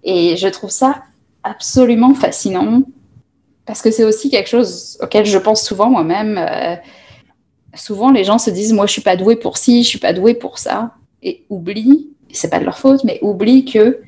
Et 0.04 0.36
je 0.36 0.48
trouve 0.48 0.70
ça 0.70 1.02
absolument 1.42 2.14
fascinant 2.14 2.82
parce 3.66 3.82
que 3.82 3.90
c'est 3.90 4.04
aussi 4.04 4.30
quelque 4.30 4.48
chose 4.48 4.98
auquel 5.00 5.24
je 5.24 5.38
pense 5.38 5.62
souvent 5.62 5.88
moi-même. 5.90 6.38
Euh, 6.38 6.76
souvent, 7.74 8.10
les 8.10 8.24
gens 8.24 8.38
se 8.38 8.50
disent 8.50 8.72
Moi, 8.72 8.86
je 8.86 8.92
suis 8.92 9.02
pas 9.02 9.16
doué 9.16 9.36
pour 9.36 9.58
ci, 9.58 9.84
je 9.84 9.88
suis 9.88 9.98
pas 9.98 10.12
doué 10.12 10.34
pour 10.34 10.58
ça, 10.58 10.94
et 11.22 11.44
oublient, 11.50 12.10
c'est 12.32 12.50
pas 12.50 12.58
de 12.58 12.64
leur 12.64 12.78
faute, 12.78 13.04
mais 13.04 13.18
oublient 13.22 13.64
que 13.64 14.00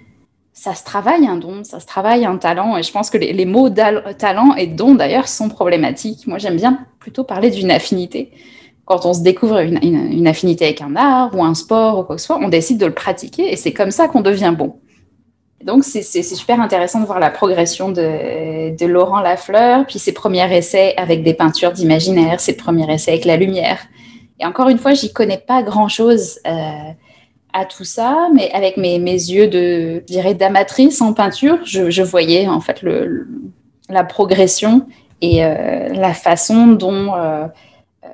ça 0.52 0.74
se 0.74 0.84
travaille 0.84 1.26
un 1.26 1.36
don, 1.36 1.64
ça 1.64 1.80
se 1.80 1.86
travaille 1.86 2.24
un 2.24 2.36
talent. 2.36 2.76
Et 2.76 2.82
je 2.82 2.92
pense 2.92 3.10
que 3.10 3.18
les, 3.18 3.46
mots 3.46 3.70
talent 3.70 4.54
et 4.56 4.66
don, 4.66 4.94
d'ailleurs, 4.94 5.28
sont 5.28 5.48
problématiques. 5.48 6.26
Moi, 6.26 6.38
j'aime 6.38 6.56
bien 6.56 6.86
plutôt 6.98 7.24
parler 7.24 7.50
d'une 7.50 7.70
affinité. 7.70 8.30
Quand 8.84 9.06
on 9.06 9.14
se 9.14 9.22
découvre 9.22 9.58
une, 9.60 10.26
affinité 10.26 10.66
avec 10.66 10.82
un 10.82 10.94
art 10.96 11.34
ou 11.34 11.42
un 11.42 11.54
sport 11.54 12.00
ou 12.00 12.02
quoi 12.02 12.16
que 12.16 12.20
ce 12.20 12.26
soit, 12.26 12.38
on 12.40 12.48
décide 12.48 12.78
de 12.78 12.86
le 12.86 12.92
pratiquer 12.92 13.50
et 13.52 13.56
c'est 13.56 13.72
comme 13.72 13.90
ça 13.90 14.08
qu'on 14.08 14.20
devient 14.20 14.54
bon. 14.56 14.76
Donc, 15.64 15.84
c'est 15.84 16.02
super 16.02 16.60
intéressant 16.60 17.00
de 17.00 17.06
voir 17.06 17.20
la 17.20 17.30
progression 17.30 17.90
de, 17.92 18.84
Laurent 18.84 19.20
Lafleur, 19.20 19.86
puis 19.86 20.00
ses 20.00 20.12
premiers 20.12 20.52
essais 20.56 20.94
avec 20.96 21.22
des 21.22 21.34
peintures 21.34 21.70
d'imaginaire, 21.70 22.40
ses 22.40 22.56
premiers 22.56 22.92
essais 22.92 23.12
avec 23.12 23.24
la 23.24 23.36
lumière. 23.36 23.78
Et 24.40 24.44
encore 24.44 24.68
une 24.68 24.78
fois, 24.78 24.92
j'y 24.92 25.12
connais 25.12 25.38
pas 25.38 25.62
grand-chose. 25.62 26.40
Euh, 26.46 26.92
à 27.52 27.64
tout 27.64 27.84
ça, 27.84 28.28
mais 28.34 28.50
avec 28.52 28.76
mes, 28.76 28.98
mes 28.98 29.12
yeux 29.12 29.48
de, 29.48 30.02
dirais, 30.06 30.34
d'amatrice 30.34 31.00
en 31.00 31.12
peinture, 31.12 31.58
je, 31.64 32.02
voyais 32.02 32.48
en 32.48 32.60
fait 32.60 32.82
le, 32.82 33.28
la 33.88 34.04
progression 34.04 34.86
et 35.20 35.44
euh, 35.44 35.88
la 35.88 36.14
façon 36.14 36.68
dont 36.68 37.14
euh, 37.14 37.46
euh, 38.04 38.08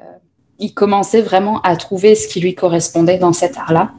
il 0.59 0.74
commençait 0.74 1.23
vraiment 1.23 1.60
à 1.62 1.77
trouver 1.77 2.15
ce 2.15 2.28
qui 2.28 2.40
lui 2.40 2.55
correspondait 2.55 3.19
dans 3.19 3.32
cet 3.32 3.56
art-là. 3.56 3.93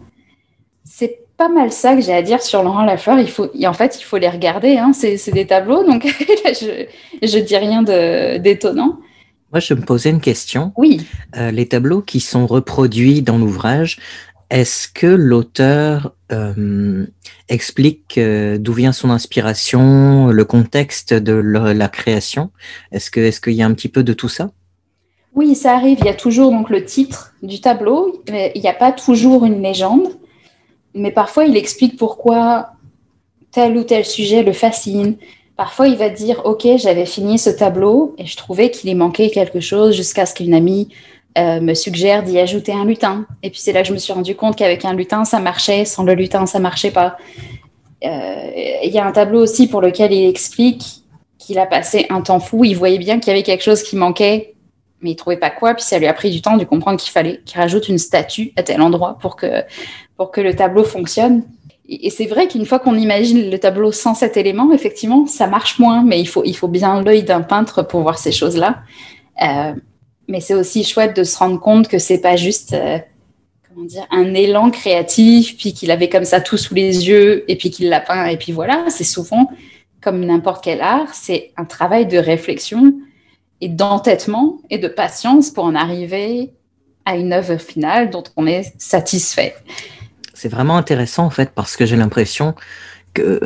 C'est 0.84 1.22
pas 1.38 1.50
mal 1.50 1.72
ça 1.72 1.96
que 1.96 2.02
j'ai 2.02 2.14
à 2.14 2.22
dire 2.22 2.42
sur 2.42 2.62
Laurent 2.62 2.84
Lafleur. 2.84 3.18
Il 3.20 3.30
faut, 3.30 3.48
en 3.66 3.74
fait, 3.74 3.98
il 4.00 4.04
faut 4.04 4.18
les 4.18 4.30
regarder. 4.30 4.78
Hein. 4.78 4.92
C'est 4.94 5.32
des 5.32 5.48
tableaux, 5.48 5.84
donc 5.86 6.06
je, 6.46 6.86
je 7.24 7.40
dis 7.40 7.58
rien 7.58 7.82
d'étonnant. 7.82 9.00
Moi, 9.52 9.60
je 9.60 9.74
me 9.74 9.82
posais 9.82 10.12
une 10.12 10.22
question. 10.22 10.74
Oui. 10.78 11.08
les 11.36 11.68
tableaux 11.68 12.02
qui 12.02 12.20
sont 12.20 12.46
reproduits 12.46 13.24
dans 13.24 13.40
l'ouvrage, 13.40 13.98
est-ce 14.50 14.88
que 14.88 15.08
l'auteur 15.08 16.16
euh, 16.32 17.06
explique 17.50 18.18
euh, 18.18 18.58
d'où 18.58 18.74
vient 18.74 18.92
son 18.92 19.12
inspiration, 19.12 20.28
le 20.28 20.46
contexte 20.46 21.14
de 21.14 21.34
la 21.34 21.88
création? 21.88 22.50
Est-ce 22.92 23.12
qu'il 23.12 23.54
y 23.54 23.62
a 23.62 23.66
un 23.66 23.74
petit 23.74 23.90
peu 23.90 24.04
de 24.04 24.14
tout 24.14 24.30
ça? 24.30 24.50
Oui, 25.36 25.56
ça 25.56 25.76
arrive. 25.76 26.00
Il 26.00 26.06
y 26.06 26.10
a 26.10 26.16
toujours 26.16 26.52
donc 26.52 26.70
le 26.70 26.84
titre 26.84 27.34
du 27.44 27.62
tableau, 27.62 28.24
il 28.28 28.62
n'y 28.62 28.68
a 28.68 28.74
pas 28.74 28.92
toujours 28.92 29.46
une 29.46 29.62
légende. 29.62 30.10
Mais 30.96 31.12
parfois, 31.12 31.46
il 31.46 31.56
explique 31.56 31.98
pourquoi 31.98 32.72
tel 33.52 33.78
ou 33.78 33.84
tel 33.84 34.04
sujet 34.04 34.42
le 34.42 34.54
fascine. 34.54 35.18
Parfois, 35.56 35.88
il 35.88 35.98
va 35.98 36.10
dire 36.10 36.42
Ok, 36.46 36.68
j'avais 36.78 37.06
fini 37.06 37.38
ce 37.38 37.52
tableau 37.52 38.16
et 38.18 38.26
je 38.26 38.36
trouvais 38.36 38.72
qu'il 38.72 38.90
y 38.90 38.96
manquait 38.96 39.30
quelque 39.30 39.60
chose 39.60 39.96
jusqu'à 39.96 40.26
ce 40.26 40.34
qu'une 40.34 40.54
amie 40.54 40.90
euh, 41.38 41.62
me 41.62 41.74
suggère 41.74 42.24
d'y 42.24 42.40
ajouter 42.40 42.74
un 42.74 42.86
lutin. 42.86 43.26
Et 43.44 43.50
puis 43.50 43.60
c'est 43.60 43.72
là 43.72 43.82
que 43.82 43.88
je 43.88 43.94
me 43.94 44.00
suis 44.00 44.12
rendu 44.14 44.36
compte 44.36 44.56
qu'avec 44.56 44.84
un 44.84 44.94
lutin, 44.94 45.26
ça 45.26 45.40
marchait, 45.40 45.86
sans 45.86 46.04
le 46.04 46.14
lutin, 46.16 46.46
ça 46.46 46.60
marchait 46.60 46.92
pas. 46.92 47.18
Euh, 48.04 48.52
il 48.84 48.92
y 48.92 48.98
a 48.98 49.06
un 49.06 49.12
tableau 49.12 49.42
aussi 49.42 49.68
pour 49.68 49.82
lequel 49.82 50.12
il 50.12 50.28
explique 50.28 51.04
qu'il 51.38 51.60
a 51.60 51.66
passé 51.66 52.08
un 52.10 52.22
temps 52.22 52.40
fou. 52.40 52.66
Il 52.66 52.76
voyait 52.76 52.98
bien 52.98 53.20
qu'il 53.20 53.28
y 53.28 53.32
avait 53.32 53.44
quelque 53.44 53.64
chose 53.64 53.84
qui 53.84 53.96
manquait, 53.96 54.56
mais 55.02 55.12
il 55.12 55.16
trouvait 55.16 55.38
pas 55.38 55.52
quoi. 55.52 55.76
Puis 55.76 55.84
ça 55.84 56.00
lui 56.00 56.08
a 56.08 56.14
pris 56.14 56.32
du 56.32 56.42
temps 56.42 56.58
de 56.58 56.64
comprendre 56.64 57.00
qu'il 57.00 57.12
fallait 57.12 57.42
qu'il 57.46 57.60
rajoute 57.60 57.88
une 57.90 58.00
statue 58.00 58.52
à 58.56 58.64
tel 58.64 58.82
endroit 58.82 59.18
pour 59.22 59.36
que, 59.36 59.64
pour 60.18 60.32
que 60.32 60.42
le 60.42 60.56
tableau 60.56 60.84
fonctionne. 60.84 61.44
Et 61.88 62.10
c'est 62.10 62.28
vrai 62.28 62.48
qu'une 62.48 62.66
fois 62.66 62.80
qu'on 62.80 62.96
imagine 62.96 63.50
le 63.50 63.58
tableau 63.60 63.92
sans 63.92 64.14
cet 64.14 64.38
élément, 64.38 64.72
effectivement, 64.74 65.26
ça 65.26 65.48
marche 65.48 65.80
moins, 65.80 66.04
mais 66.04 66.20
il 66.20 66.28
faut, 66.28 66.44
il 66.46 66.56
faut 66.56 66.68
bien 66.68 67.02
l'œil 67.02 67.24
d'un 67.24 67.42
peintre 67.42 67.82
pour 67.82 68.02
voir 68.02 68.20
ces 68.20 68.32
choses-là. 68.32 68.80
Euh, 69.42 69.74
mais 70.30 70.40
c'est 70.40 70.54
aussi 70.54 70.84
chouette 70.84 71.16
de 71.16 71.24
se 71.24 71.38
rendre 71.38 71.60
compte 71.60 71.88
que 71.88 71.98
c'est 71.98 72.20
pas 72.20 72.36
juste 72.36 72.74
euh, 72.74 73.00
comment 73.68 73.86
dire, 73.86 74.06
un 74.12 74.34
élan 74.36 74.70
créatif, 74.70 75.58
puis 75.58 75.74
qu'il 75.74 75.90
avait 75.92 76.08
comme 76.08 76.24
ça 76.24 76.40
tout 76.40 76.56
sous 76.56 76.76
les 76.76 77.08
yeux, 77.08 77.44
et 77.52 77.58
puis 77.58 77.72
qu'il 77.72 77.90
l'a 77.90 78.00
peint, 78.00 78.26
et 78.28 78.38
puis 78.38 78.52
voilà. 78.52 78.86
C'est 78.90 79.04
souvent, 79.04 79.50
comme 80.02 80.24
n'importe 80.24 80.64
quel 80.64 80.82
art, 80.82 81.14
c'est 81.14 81.52
un 81.58 81.66
travail 81.66 82.06
de 82.06 82.20
réflexion 82.20 82.94
et 83.60 83.70
d'entêtement 83.70 84.60
et 84.70 84.78
de 84.78 84.88
patience 84.88 85.50
pour 85.50 85.66
en 85.66 85.76
arriver 85.76 86.52
à 87.06 87.16
une 87.18 87.34
œuvre 87.34 87.58
finale 87.58 88.12
dont 88.12 88.24
on 88.38 88.46
est 88.46 88.72
satisfait. 88.78 89.56
C'est 90.36 90.50
vraiment 90.50 90.78
intéressant 90.78 91.26
en 91.26 91.30
fait 91.32 91.50
parce 91.54 91.76
que 91.76 91.86
j'ai 91.86 91.96
l'impression 91.96 92.54
que 93.14 93.42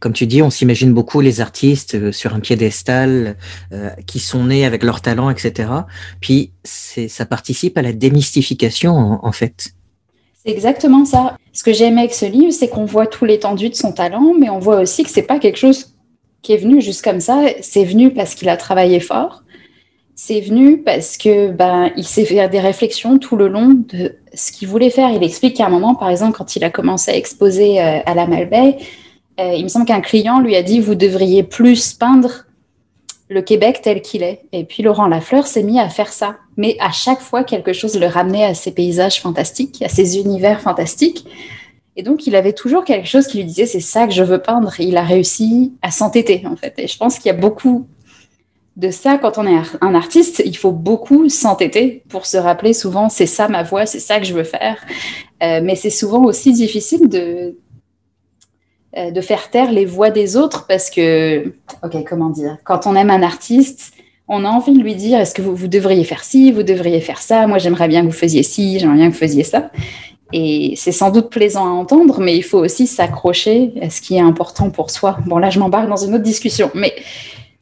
comme 0.00 0.14
tu 0.14 0.26
dis, 0.26 0.42
on 0.42 0.50
s'imagine 0.50 0.92
beaucoup 0.92 1.20
les 1.20 1.40
artistes 1.40 1.94
euh, 1.94 2.10
sur 2.10 2.34
un 2.34 2.40
piédestal 2.40 3.36
euh, 3.72 3.90
qui 4.06 4.18
sont 4.18 4.44
nés 4.44 4.64
avec 4.64 4.82
leur 4.82 5.02
talent, 5.02 5.30
etc. 5.30 5.68
Puis 6.20 6.52
ça 6.64 7.26
participe 7.26 7.76
à 7.78 7.82
la 7.82 7.92
démystification, 7.92 8.94
en, 9.22 9.32
fait. 9.32 9.74
C'est 10.42 10.50
exactement 10.50 11.04
ça. 11.04 11.36
Ce 11.52 11.62
que 11.62 11.72
j'aime 11.72 11.98
avec 11.98 12.14
ce 12.14 12.24
livre, 12.24 12.50
c'est 12.50 12.68
qu'on 12.68 12.86
voit 12.86 13.06
tout 13.06 13.26
l'étendue 13.26 13.68
de 13.68 13.74
son 13.74 13.92
talent, 13.92 14.32
mais 14.38 14.48
on 14.48 14.58
voit 14.58 14.80
aussi 14.80 15.04
que 15.04 15.10
c'est 15.10 15.22
pas 15.22 15.38
quelque 15.38 15.58
chose 15.58 15.94
qui 16.42 16.54
est 16.54 16.56
venu 16.56 16.80
juste 16.80 17.04
comme 17.04 17.20
ça. 17.20 17.44
C'est 17.60 17.84
venu 17.84 18.12
parce 18.12 18.34
qu'il 18.34 18.48
a 18.48 18.56
travaillé 18.56 19.00
fort. 19.00 19.42
C'est 20.14 20.40
venu 20.40 20.82
parce 20.82 21.16
que 21.16 21.50
ben 21.50 21.90
il 21.96 22.04
s'est 22.04 22.24
fait 22.24 22.46
des 22.48 22.60
réflexions 22.60 23.18
tout 23.18 23.36
le 23.36 23.48
long 23.48 23.68
de 23.88 24.16
ce 24.34 24.52
qu'il 24.52 24.68
voulait 24.68 24.90
faire. 24.90 25.10
Il 25.10 25.22
explique 25.22 25.56
qu'à 25.56 25.66
un 25.66 25.70
moment, 25.70 25.94
par 25.94 26.10
exemple, 26.10 26.36
quand 26.36 26.56
il 26.56 26.64
a 26.64 26.70
commencé 26.70 27.10
à 27.10 27.16
exposer 27.16 27.80
euh, 27.80 28.00
à 28.04 28.14
la 28.14 28.26
Malbaie, 28.26 28.76
euh, 29.40 29.54
il 29.54 29.64
me 29.64 29.68
semble 29.68 29.86
qu'un 29.86 30.00
client 30.00 30.40
lui 30.40 30.54
a 30.54 30.62
dit 30.62 30.80
vous 30.80 30.94
devriez 30.94 31.42
plus 31.42 31.94
peindre 31.94 32.44
le 33.28 33.42
Québec 33.42 33.80
tel 33.82 34.02
qu'il 34.02 34.22
est. 34.22 34.42
Et 34.52 34.64
puis 34.64 34.82
Laurent 34.82 35.06
Lafleur 35.06 35.46
s'est 35.46 35.62
mis 35.62 35.78
à 35.78 35.88
faire 35.88 36.12
ça. 36.12 36.36
Mais 36.56 36.76
à 36.80 36.90
chaque 36.90 37.20
fois, 37.20 37.44
quelque 37.44 37.72
chose 37.72 37.98
le 37.98 38.06
ramenait 38.06 38.44
à 38.44 38.54
ces 38.54 38.72
paysages 38.72 39.20
fantastiques, 39.20 39.80
à 39.82 39.88
ces 39.88 40.18
univers 40.18 40.60
fantastiques. 40.60 41.26
Et 41.96 42.02
donc, 42.02 42.26
il 42.26 42.34
avait 42.34 42.52
toujours 42.52 42.84
quelque 42.84 43.08
chose 43.08 43.26
qui 43.26 43.38
lui 43.38 43.44
disait 43.44 43.66
c'est 43.66 43.80
ça 43.80 44.06
que 44.06 44.12
je 44.12 44.22
veux 44.22 44.40
peindre. 44.40 44.78
Il 44.80 44.96
a 44.96 45.02
réussi 45.02 45.72
à 45.80 45.90
s'entêter, 45.90 46.42
en 46.46 46.56
fait. 46.56 46.74
Et 46.78 46.88
je 46.88 46.98
pense 46.98 47.18
qu'il 47.18 47.26
y 47.26 47.34
a 47.34 47.38
beaucoup 47.38 47.86
de 48.76 48.90
ça 48.90 49.16
quand 49.18 49.38
on 49.38 49.46
est 49.46 49.62
un 49.80 49.94
artiste. 49.94 50.42
Il 50.44 50.56
faut 50.56 50.72
beaucoup 50.72 51.28
s'entêter 51.28 52.02
pour 52.08 52.26
se 52.26 52.36
rappeler 52.36 52.72
souvent 52.72 53.08
c'est 53.08 53.26
ça 53.26 53.48
ma 53.48 53.62
voix, 53.62 53.86
c'est 53.86 54.00
ça 54.00 54.18
que 54.18 54.26
je 54.26 54.34
veux 54.34 54.44
faire. 54.44 54.84
Euh, 55.42 55.60
mais 55.62 55.76
c'est 55.76 55.90
souvent 55.90 56.24
aussi 56.24 56.52
difficile 56.52 57.08
de, 57.08 57.56
euh, 58.96 59.10
de 59.10 59.20
faire 59.20 59.50
taire 59.50 59.70
les 59.70 59.84
voix 59.84 60.10
des 60.10 60.36
autres 60.36 60.66
parce 60.66 60.90
que, 60.90 61.52
ok, 61.84 62.04
comment 62.08 62.30
dire, 62.30 62.58
quand 62.64 62.86
on 62.86 62.96
aime 62.96 63.10
un 63.10 63.22
artiste, 63.22 63.92
on 64.26 64.44
a 64.44 64.48
envie 64.48 64.72
de 64.72 64.82
lui 64.82 64.94
dire 64.94 65.20
est-ce 65.20 65.34
que 65.34 65.42
vous, 65.42 65.68
devriez 65.68 66.04
faire 66.04 66.24
ci, 66.24 66.50
vous 66.50 66.62
devriez 66.62 67.00
faire 67.00 67.22
ça, 67.22 67.46
moi 67.46 67.58
j'aimerais 67.58 67.88
bien 67.88 68.02
que 68.02 68.06
vous 68.06 68.12
faisiez 68.12 68.42
ci, 68.42 68.78
j'aimerais 68.78 68.96
bien 68.96 69.08
que 69.08 69.12
vous 69.12 69.18
faisiez 69.18 69.44
ça. 69.44 69.70
Et 70.32 70.74
c'est 70.76 70.92
sans 70.92 71.10
doute 71.10 71.30
plaisant 71.30 71.66
à 71.66 71.70
entendre, 71.70 72.20
mais 72.20 72.36
il 72.36 72.42
faut 72.42 72.58
aussi 72.58 72.86
s'accrocher 72.86 73.74
à 73.82 73.90
ce 73.90 74.00
qui 74.00 74.16
est 74.16 74.20
important 74.20 74.70
pour 74.70 74.90
soi. 74.90 75.18
Bon, 75.26 75.38
là, 75.38 75.50
je 75.50 75.58
m'embarque 75.58 75.88
dans 75.88 75.96
une 75.96 76.14
autre 76.14 76.22
discussion, 76.22 76.70
mais 76.74 76.94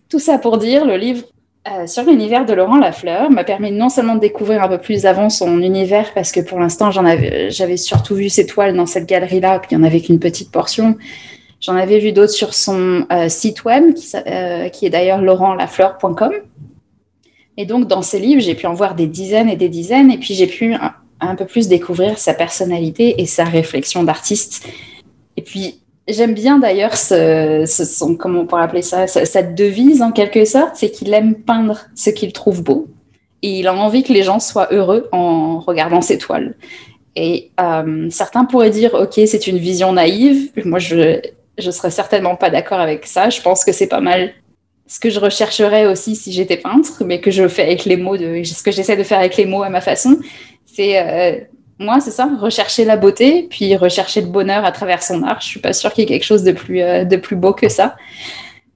tout 0.08 0.18
ça 0.18 0.38
pour 0.38 0.58
dire, 0.58 0.86
le 0.86 0.96
livre 0.96 1.24
euh, 1.72 1.86
sur 1.86 2.04
l'univers 2.04 2.46
de 2.46 2.52
Laurent 2.52 2.78
Lafleur 2.78 3.30
m'a 3.30 3.44
permis 3.44 3.72
non 3.72 3.88
seulement 3.88 4.14
de 4.14 4.20
découvrir 4.20 4.62
un 4.62 4.68
peu 4.68 4.78
plus 4.78 5.06
avant 5.06 5.30
son 5.30 5.60
univers, 5.60 6.12
parce 6.14 6.32
que 6.32 6.40
pour 6.40 6.58
l'instant, 6.58 6.90
j'en 6.90 7.04
avais, 7.04 7.50
j'avais 7.50 7.76
surtout 7.76 8.14
vu 8.14 8.28
ses 8.28 8.46
toiles 8.46 8.76
dans 8.76 8.86
cette 8.86 9.06
galerie-là, 9.06 9.58
puis 9.58 9.68
il 9.72 9.78
n'y 9.78 9.84
en 9.84 9.86
avait 9.86 10.00
qu'une 10.00 10.18
petite 10.18 10.50
portion. 10.50 10.96
J'en 11.60 11.74
avais 11.74 11.98
vu 11.98 12.12
d'autres 12.12 12.32
sur 12.32 12.54
son 12.54 13.06
euh, 13.12 13.28
site 13.28 13.64
web, 13.64 13.94
qui, 13.94 14.12
euh, 14.14 14.68
qui 14.68 14.86
est 14.86 14.90
d'ailleurs 14.90 15.20
laurentlafleur.com. 15.20 16.32
Et 17.56 17.66
donc, 17.66 17.88
dans 17.88 18.02
ses 18.02 18.20
livres, 18.20 18.40
j'ai 18.40 18.54
pu 18.54 18.66
en 18.66 18.74
voir 18.74 18.94
des 18.94 19.06
dizaines 19.06 19.48
et 19.48 19.56
des 19.56 19.68
dizaines, 19.68 20.10
et 20.10 20.18
puis 20.18 20.34
j'ai 20.34 20.46
pu 20.46 20.74
un 21.20 21.34
peu 21.34 21.44
plus 21.44 21.66
découvrir 21.66 22.18
sa 22.18 22.34
personnalité 22.34 23.20
et 23.20 23.26
sa 23.26 23.44
réflexion 23.44 24.04
d'artiste. 24.04 24.68
Et 25.36 25.42
puis, 25.42 25.80
j'aime 26.08 26.34
bien 26.34 26.58
d'ailleurs 26.58 26.96
ce, 26.96 27.64
ce, 27.66 28.12
comment 28.14 28.40
on 28.40 28.46
pourrait 28.46 28.62
appeler 28.62 28.82
ça, 28.82 29.06
cette 29.06 29.54
devise 29.54 30.02
en 30.02 30.12
quelque 30.12 30.44
sorte, 30.44 30.72
c'est 30.74 30.90
qu'il 30.90 31.12
aime 31.12 31.34
peindre 31.34 31.86
ce 31.94 32.10
qu'il 32.10 32.32
trouve 32.32 32.62
beau. 32.62 32.88
Et 33.42 33.60
il 33.60 33.66
a 33.68 33.74
envie 33.74 34.02
que 34.02 34.12
les 34.12 34.22
gens 34.22 34.40
soient 34.40 34.72
heureux 34.72 35.08
en 35.12 35.60
regardant 35.60 36.00
ses 36.00 36.18
toiles. 36.18 36.56
Et 37.14 37.50
euh, 37.60 38.08
certains 38.10 38.44
pourraient 38.44 38.70
dire, 38.70 38.94
OK, 38.94 39.20
c'est 39.26 39.46
une 39.46 39.58
vision 39.58 39.92
naïve. 39.92 40.50
Moi, 40.64 40.78
je 40.78 41.20
ne 41.64 41.70
serais 41.70 41.90
certainement 41.90 42.36
pas 42.36 42.50
d'accord 42.50 42.80
avec 42.80 43.06
ça. 43.06 43.30
Je 43.30 43.40
pense 43.40 43.64
que 43.64 43.72
c'est 43.72 43.86
pas 43.86 44.00
mal 44.00 44.32
ce 44.86 44.98
que 44.98 45.10
je 45.10 45.20
rechercherais 45.20 45.86
aussi 45.86 46.16
si 46.16 46.32
j'étais 46.32 46.56
peintre, 46.56 47.04
mais 47.04 47.20
que 47.20 47.30
je 47.30 47.46
fais 47.46 47.62
avec 47.62 47.84
les 47.84 47.96
mots, 47.96 48.16
de, 48.16 48.42
ce 48.42 48.62
que 48.62 48.72
j'essaie 48.72 48.96
de 48.96 49.02
faire 49.02 49.18
avec 49.18 49.36
les 49.36 49.44
mots 49.44 49.62
à 49.62 49.68
ma 49.68 49.80
façon. 49.80 50.18
C'est 50.64 50.98
euh, 50.98 51.40
moi, 51.78 52.00
c'est 52.00 52.10
ça, 52.10 52.28
rechercher 52.40 52.84
la 52.84 52.96
beauté, 52.96 53.46
puis 53.48 53.76
rechercher 53.76 54.20
le 54.20 54.26
bonheur 54.26 54.64
à 54.64 54.72
travers 54.72 55.02
son 55.02 55.22
art. 55.22 55.40
Je 55.40 55.46
suis 55.46 55.60
pas 55.60 55.72
sûre 55.72 55.92
qu'il 55.92 56.02
y 56.02 56.06
ait 56.06 56.08
quelque 56.08 56.24
chose 56.24 56.42
de 56.42 56.52
plus, 56.52 56.82
euh, 56.82 57.04
de 57.04 57.16
plus 57.16 57.36
beau 57.36 57.52
que 57.52 57.68
ça. 57.68 57.96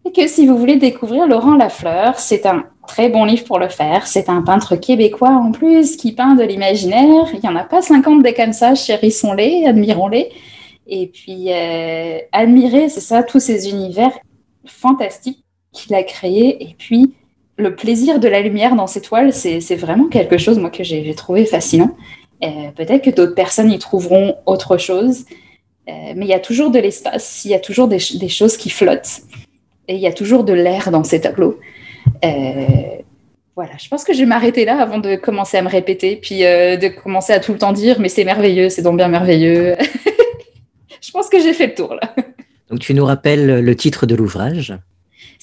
Et 0.05 0.13
que 0.13 0.27
si 0.29 0.47
vous 0.47 0.57
voulez 0.57 0.77
découvrir 0.77 1.27
Laurent 1.27 1.57
Lafleur, 1.57 2.19
c'est 2.19 2.47
un 2.47 2.65
très 2.87 3.09
bon 3.09 3.25
livre 3.25 3.45
pour 3.45 3.59
le 3.59 3.69
faire. 3.69 4.07
C'est 4.07 4.29
un 4.29 4.43
peintre 4.43 4.77
québécois 4.77 5.31
en 5.31 5.53
plus 5.53 5.97
qui 5.97 6.13
peint 6.13 6.35
de 6.35 6.43
l'imaginaire. 6.43 7.27
Il 7.33 7.41
n'y 7.41 7.49
en 7.49 7.57
a 7.57 7.65
pas 7.65 7.83
50 7.83 8.23
des 8.23 8.35
comme 8.35 8.53
ça, 8.53 8.75
chérissons-les, 8.75 9.65
admirons-les. 9.67 10.31
Et 10.87 11.07
puis, 11.07 11.47
euh, 11.49 12.19
admirer, 12.33 12.89
c'est 12.89 13.01
ça, 13.01 13.23
tous 13.23 13.41
ces 13.41 13.69
univers 13.71 14.13
fantastiques 14.65 15.45
qu'il 15.73 15.95
a 15.95 16.03
créés. 16.03 16.63
Et 16.63 16.75
puis, 16.77 17.15
le 17.57 17.75
plaisir 17.77 18.19
de 18.19 18.29
la 18.29 18.41
lumière 18.41 18.75
dans 18.75 18.87
ces 18.87 19.01
toiles, 19.01 19.33
c'est 19.33 19.77
vraiment 19.77 20.07
quelque 20.07 20.39
chose, 20.39 20.59
moi, 20.59 20.71
que 20.71 20.83
j'ai 20.83 21.15
trouvé 21.15 21.47
fascinant. 21.47 21.91
Euh, 22.45 22.71
peut-être 22.75 23.05
que 23.05 23.11
d'autres 23.11 23.35
personnes 23.35 23.71
y 23.71 23.79
trouveront 23.79 24.37
autre 24.47 24.77
chose, 24.77 25.25
euh, 25.89 26.13
mais 26.17 26.27
il 26.27 26.29
y 26.29 26.35
a 26.35 26.41
toujours 26.41 26.71
de 26.71 26.79
l'espace, 26.79 27.45
il 27.45 27.53
y 27.53 27.55
a 27.55 27.61
toujours 27.61 27.89
des, 27.89 27.99
choses 27.99 28.57
qui 28.57 28.71
flottent, 28.71 29.23
et 29.89 29.95
il 29.95 30.01
y 30.01 30.07
a 30.07 30.13
toujours 30.13 30.45
de 30.45 30.53
l'air 30.53 30.91
dans 30.91 31.05
ces 31.05 31.21
tableaux. 31.21 31.61
Euh, 32.25 32.65
voilà, 33.55 33.73
je 33.79 33.89
pense 33.89 34.03
que 34.03 34.13
je 34.13 34.21
vais 34.21 34.27
m'arrêter 34.27 34.65
là 34.65 34.81
avant 34.81 34.99
de 34.99 35.15
commencer 35.15 35.57
à 35.57 35.63
me 35.63 35.69
répéter, 35.69 36.17
puis 36.17 36.41
de 36.41 36.89
commencer 36.89 37.33
à 37.33 37.39
tout 37.39 37.53
le 37.53 37.59
temps 37.59 37.73
dire, 37.73 38.01
mais 38.01 38.09
c'est 38.09 38.25
merveilleux, 38.25 38.71
c'est 38.71 38.83
donc 38.83 38.97
bien 38.97 39.09
merveilleux. 39.09 39.77
je 41.01 41.11
pense 41.13 41.29
que 41.29 41.41
j'ai 41.41 41.53
fait 41.53 41.69
le 41.69 41.75
tour 41.75 41.95
là. 41.95 42.15
Donc 42.71 42.81
tu 42.81 42.95
nous 42.95 43.05
rappelles 43.05 43.61
le 43.61 43.77
titre 43.77 44.07
de 44.07 44.15
l'ouvrage 44.15 44.75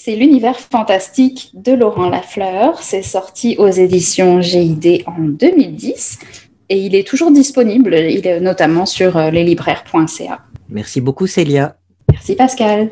c'est 0.02 0.16
l'univers 0.16 0.58
fantastique 0.58 1.52
de 1.54 1.74
Laurent 1.74 2.08
Lafleur. 2.08 2.82
C'est 2.82 3.02
sorti 3.02 3.58
aux 3.58 3.68
éditions 3.68 4.40
GID 4.40 5.04
en 5.06 5.20
2010 5.20 6.20
et 6.70 6.78
il 6.78 6.96
est 6.96 7.08
toujours 7.08 7.32
disponible. 7.32 7.94
Il 7.96 8.26
est 8.26 8.40
notamment 8.40 8.86
sur 8.86 9.18
euh, 9.18 9.32
leslibraires.ca. 9.32 10.40
Merci 10.70 11.02
beaucoup 11.02 11.28
Célia. 11.28 11.76
Merci 12.12 12.36
Pascal. 12.36 12.92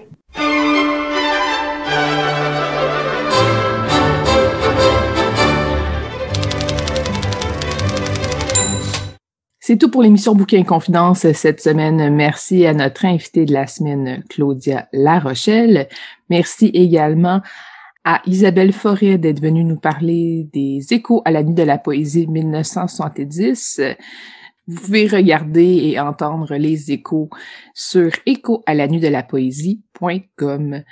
C'est 9.59 9.75
tout 9.75 9.91
pour 9.91 10.01
l'émission 10.01 10.33
Bouquin 10.33 10.63
Confidence 10.63 11.29
cette 11.33 11.59
semaine. 11.59 12.15
Merci 12.15 12.65
à 12.65 12.73
notre 12.73 13.03
invité 13.03 13.43
de 13.43 13.51
la 13.51 13.67
semaine, 13.67 14.23
Claudia 14.29 14.87
Larochelle. 14.93 15.89
Merci 16.29 16.67
également 16.67 17.41
à 18.09 18.21
Isabelle 18.25 18.71
Forêt 18.71 19.17
d'être 19.17 19.41
venue 19.41 19.65
nous 19.65 19.75
parler 19.75 20.47
des 20.53 20.79
échos 20.91 21.21
à 21.25 21.31
la 21.31 21.43
nuit 21.43 21.53
de 21.53 21.63
la 21.63 21.77
poésie 21.77 22.25
1970. 22.25 23.81
Vous 24.65 24.81
pouvez 24.81 25.07
regarder 25.07 25.89
et 25.89 25.99
entendre 25.99 26.55
les 26.55 26.89
échos 26.89 27.29
sur 27.73 28.09
écho 28.25 28.63
à 28.65 28.75
la 28.75 28.87
nuit 28.87 29.01
de 29.01 29.09
la 29.09 29.23
poésie.com. 29.23 30.83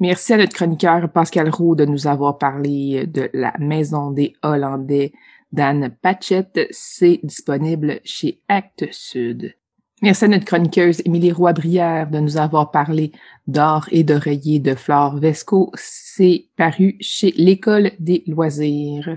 Merci 0.00 0.32
à 0.32 0.38
notre 0.38 0.54
chroniqueur 0.54 1.12
Pascal 1.12 1.50
Roux 1.50 1.74
de 1.74 1.84
nous 1.84 2.06
avoir 2.06 2.38
parlé 2.38 3.06
de 3.06 3.28
la 3.34 3.52
Maison 3.58 4.10
des 4.10 4.32
Hollandais 4.42 5.12
d'Anne 5.52 5.94
Patchett. 6.00 6.68
C'est 6.70 7.20
disponible 7.22 8.00
chez 8.02 8.40
Actes 8.48 8.88
Sud. 8.92 9.54
Merci 10.02 10.26
à 10.26 10.28
notre 10.28 10.44
chroniqueuse 10.44 11.00
Émilie 11.06 11.32
Roy-Brière 11.32 12.10
de 12.10 12.18
nous 12.18 12.36
avoir 12.36 12.70
parlé 12.70 13.12
d'or 13.46 13.88
et 13.90 14.04
d'oreiller 14.04 14.58
de 14.58 14.74
Flore 14.74 15.16
Vesco. 15.16 15.72
C'est 15.74 16.48
paru 16.58 16.96
chez 17.00 17.32
l'École 17.38 17.92
des 17.98 18.22
loisirs. 18.26 19.16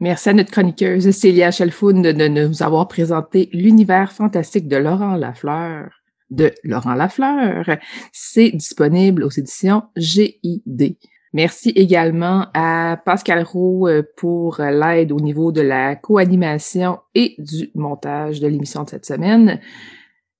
Merci 0.00 0.30
à 0.30 0.32
notre 0.32 0.50
chroniqueuse 0.50 1.10
Célia 1.10 1.50
Chalfoun 1.50 2.00
de 2.00 2.28
nous 2.28 2.62
avoir 2.62 2.88
présenté 2.88 3.50
l'univers 3.52 4.12
fantastique 4.12 4.66
de 4.66 4.76
Laurent 4.76 5.16
Lafleur. 5.16 5.90
De 6.30 6.52
Laurent 6.64 6.94
Lafleur. 6.94 7.66
C'est 8.10 8.50
disponible 8.50 9.24
aux 9.24 9.30
éditions 9.30 9.82
GID. 9.94 10.96
Merci 11.34 11.68
également 11.70 12.46
à 12.54 12.98
Pascal 13.04 13.42
Roux 13.42 13.88
euh, 13.88 14.02
pour 14.16 14.58
l'aide 14.60 15.12
au 15.12 15.20
niveau 15.20 15.52
de 15.52 15.60
la 15.60 15.96
co-animation 15.96 17.00
et 17.14 17.34
du 17.38 17.70
montage 17.74 18.40
de 18.40 18.46
l'émission 18.46 18.84
de 18.84 18.90
cette 18.90 19.04
semaine. 19.04 19.60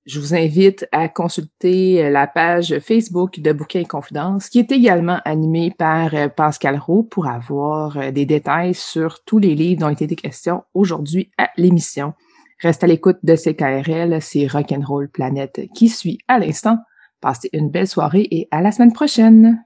Je 0.06 0.20
vous 0.20 0.34
invite 0.34 0.86
à 0.92 1.08
consulter 1.08 2.10
la 2.10 2.26
page 2.26 2.78
Facebook 2.80 3.40
de 3.40 3.52
Bouquin 3.52 3.80
et 3.80 3.84
Confidence, 3.86 4.50
qui 4.50 4.58
est 4.58 4.70
également 4.70 5.18
animée 5.24 5.70
par 5.70 6.14
euh, 6.14 6.28
Pascal 6.28 6.78
Roux 6.78 7.04
pour 7.04 7.26
avoir 7.26 7.96
euh, 7.96 8.10
des 8.10 8.26
détails 8.26 8.74
sur 8.74 9.24
tous 9.24 9.38
les 9.38 9.54
livres 9.54 9.80
dont 9.80 9.88
il 9.88 10.02
été 10.02 10.14
question 10.14 10.62
aujourd'hui 10.74 11.30
à 11.38 11.48
l'émission. 11.56 12.12
Reste 12.60 12.84
à 12.84 12.86
l'écoute 12.86 13.16
de 13.22 13.34
CKRL, 13.34 14.20
c'est 14.20 14.46
Rock'n'Roll 14.46 15.08
Planète 15.08 15.62
qui 15.74 15.88
suit 15.88 16.18
à 16.28 16.38
l'instant. 16.38 16.76
Passez 17.22 17.48
une 17.54 17.70
belle 17.70 17.88
soirée 17.88 18.28
et 18.30 18.46
à 18.50 18.60
la 18.60 18.72
semaine 18.72 18.92
prochaine. 18.92 19.64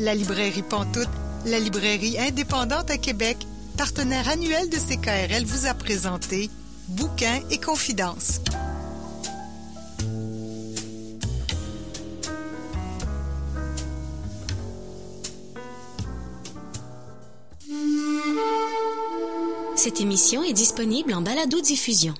La 0.00 0.14
librairie 0.14 0.62
Pantoute, 0.62 1.08
la 1.44 1.58
librairie 1.58 2.20
indépendante 2.20 2.88
à 2.88 2.98
Québec, 2.98 3.36
partenaire 3.76 4.28
annuel 4.28 4.70
de 4.70 4.76
CKRL, 4.76 5.44
vous 5.44 5.66
a 5.66 5.74
présenté 5.74 6.50
Bouquins 6.86 7.40
et 7.50 7.58
Confidences. 7.58 8.40
Cette 19.74 20.00
émission 20.00 20.44
est 20.44 20.52
disponible 20.52 21.12
en 21.12 21.22
balado-diffusion. 21.22 22.14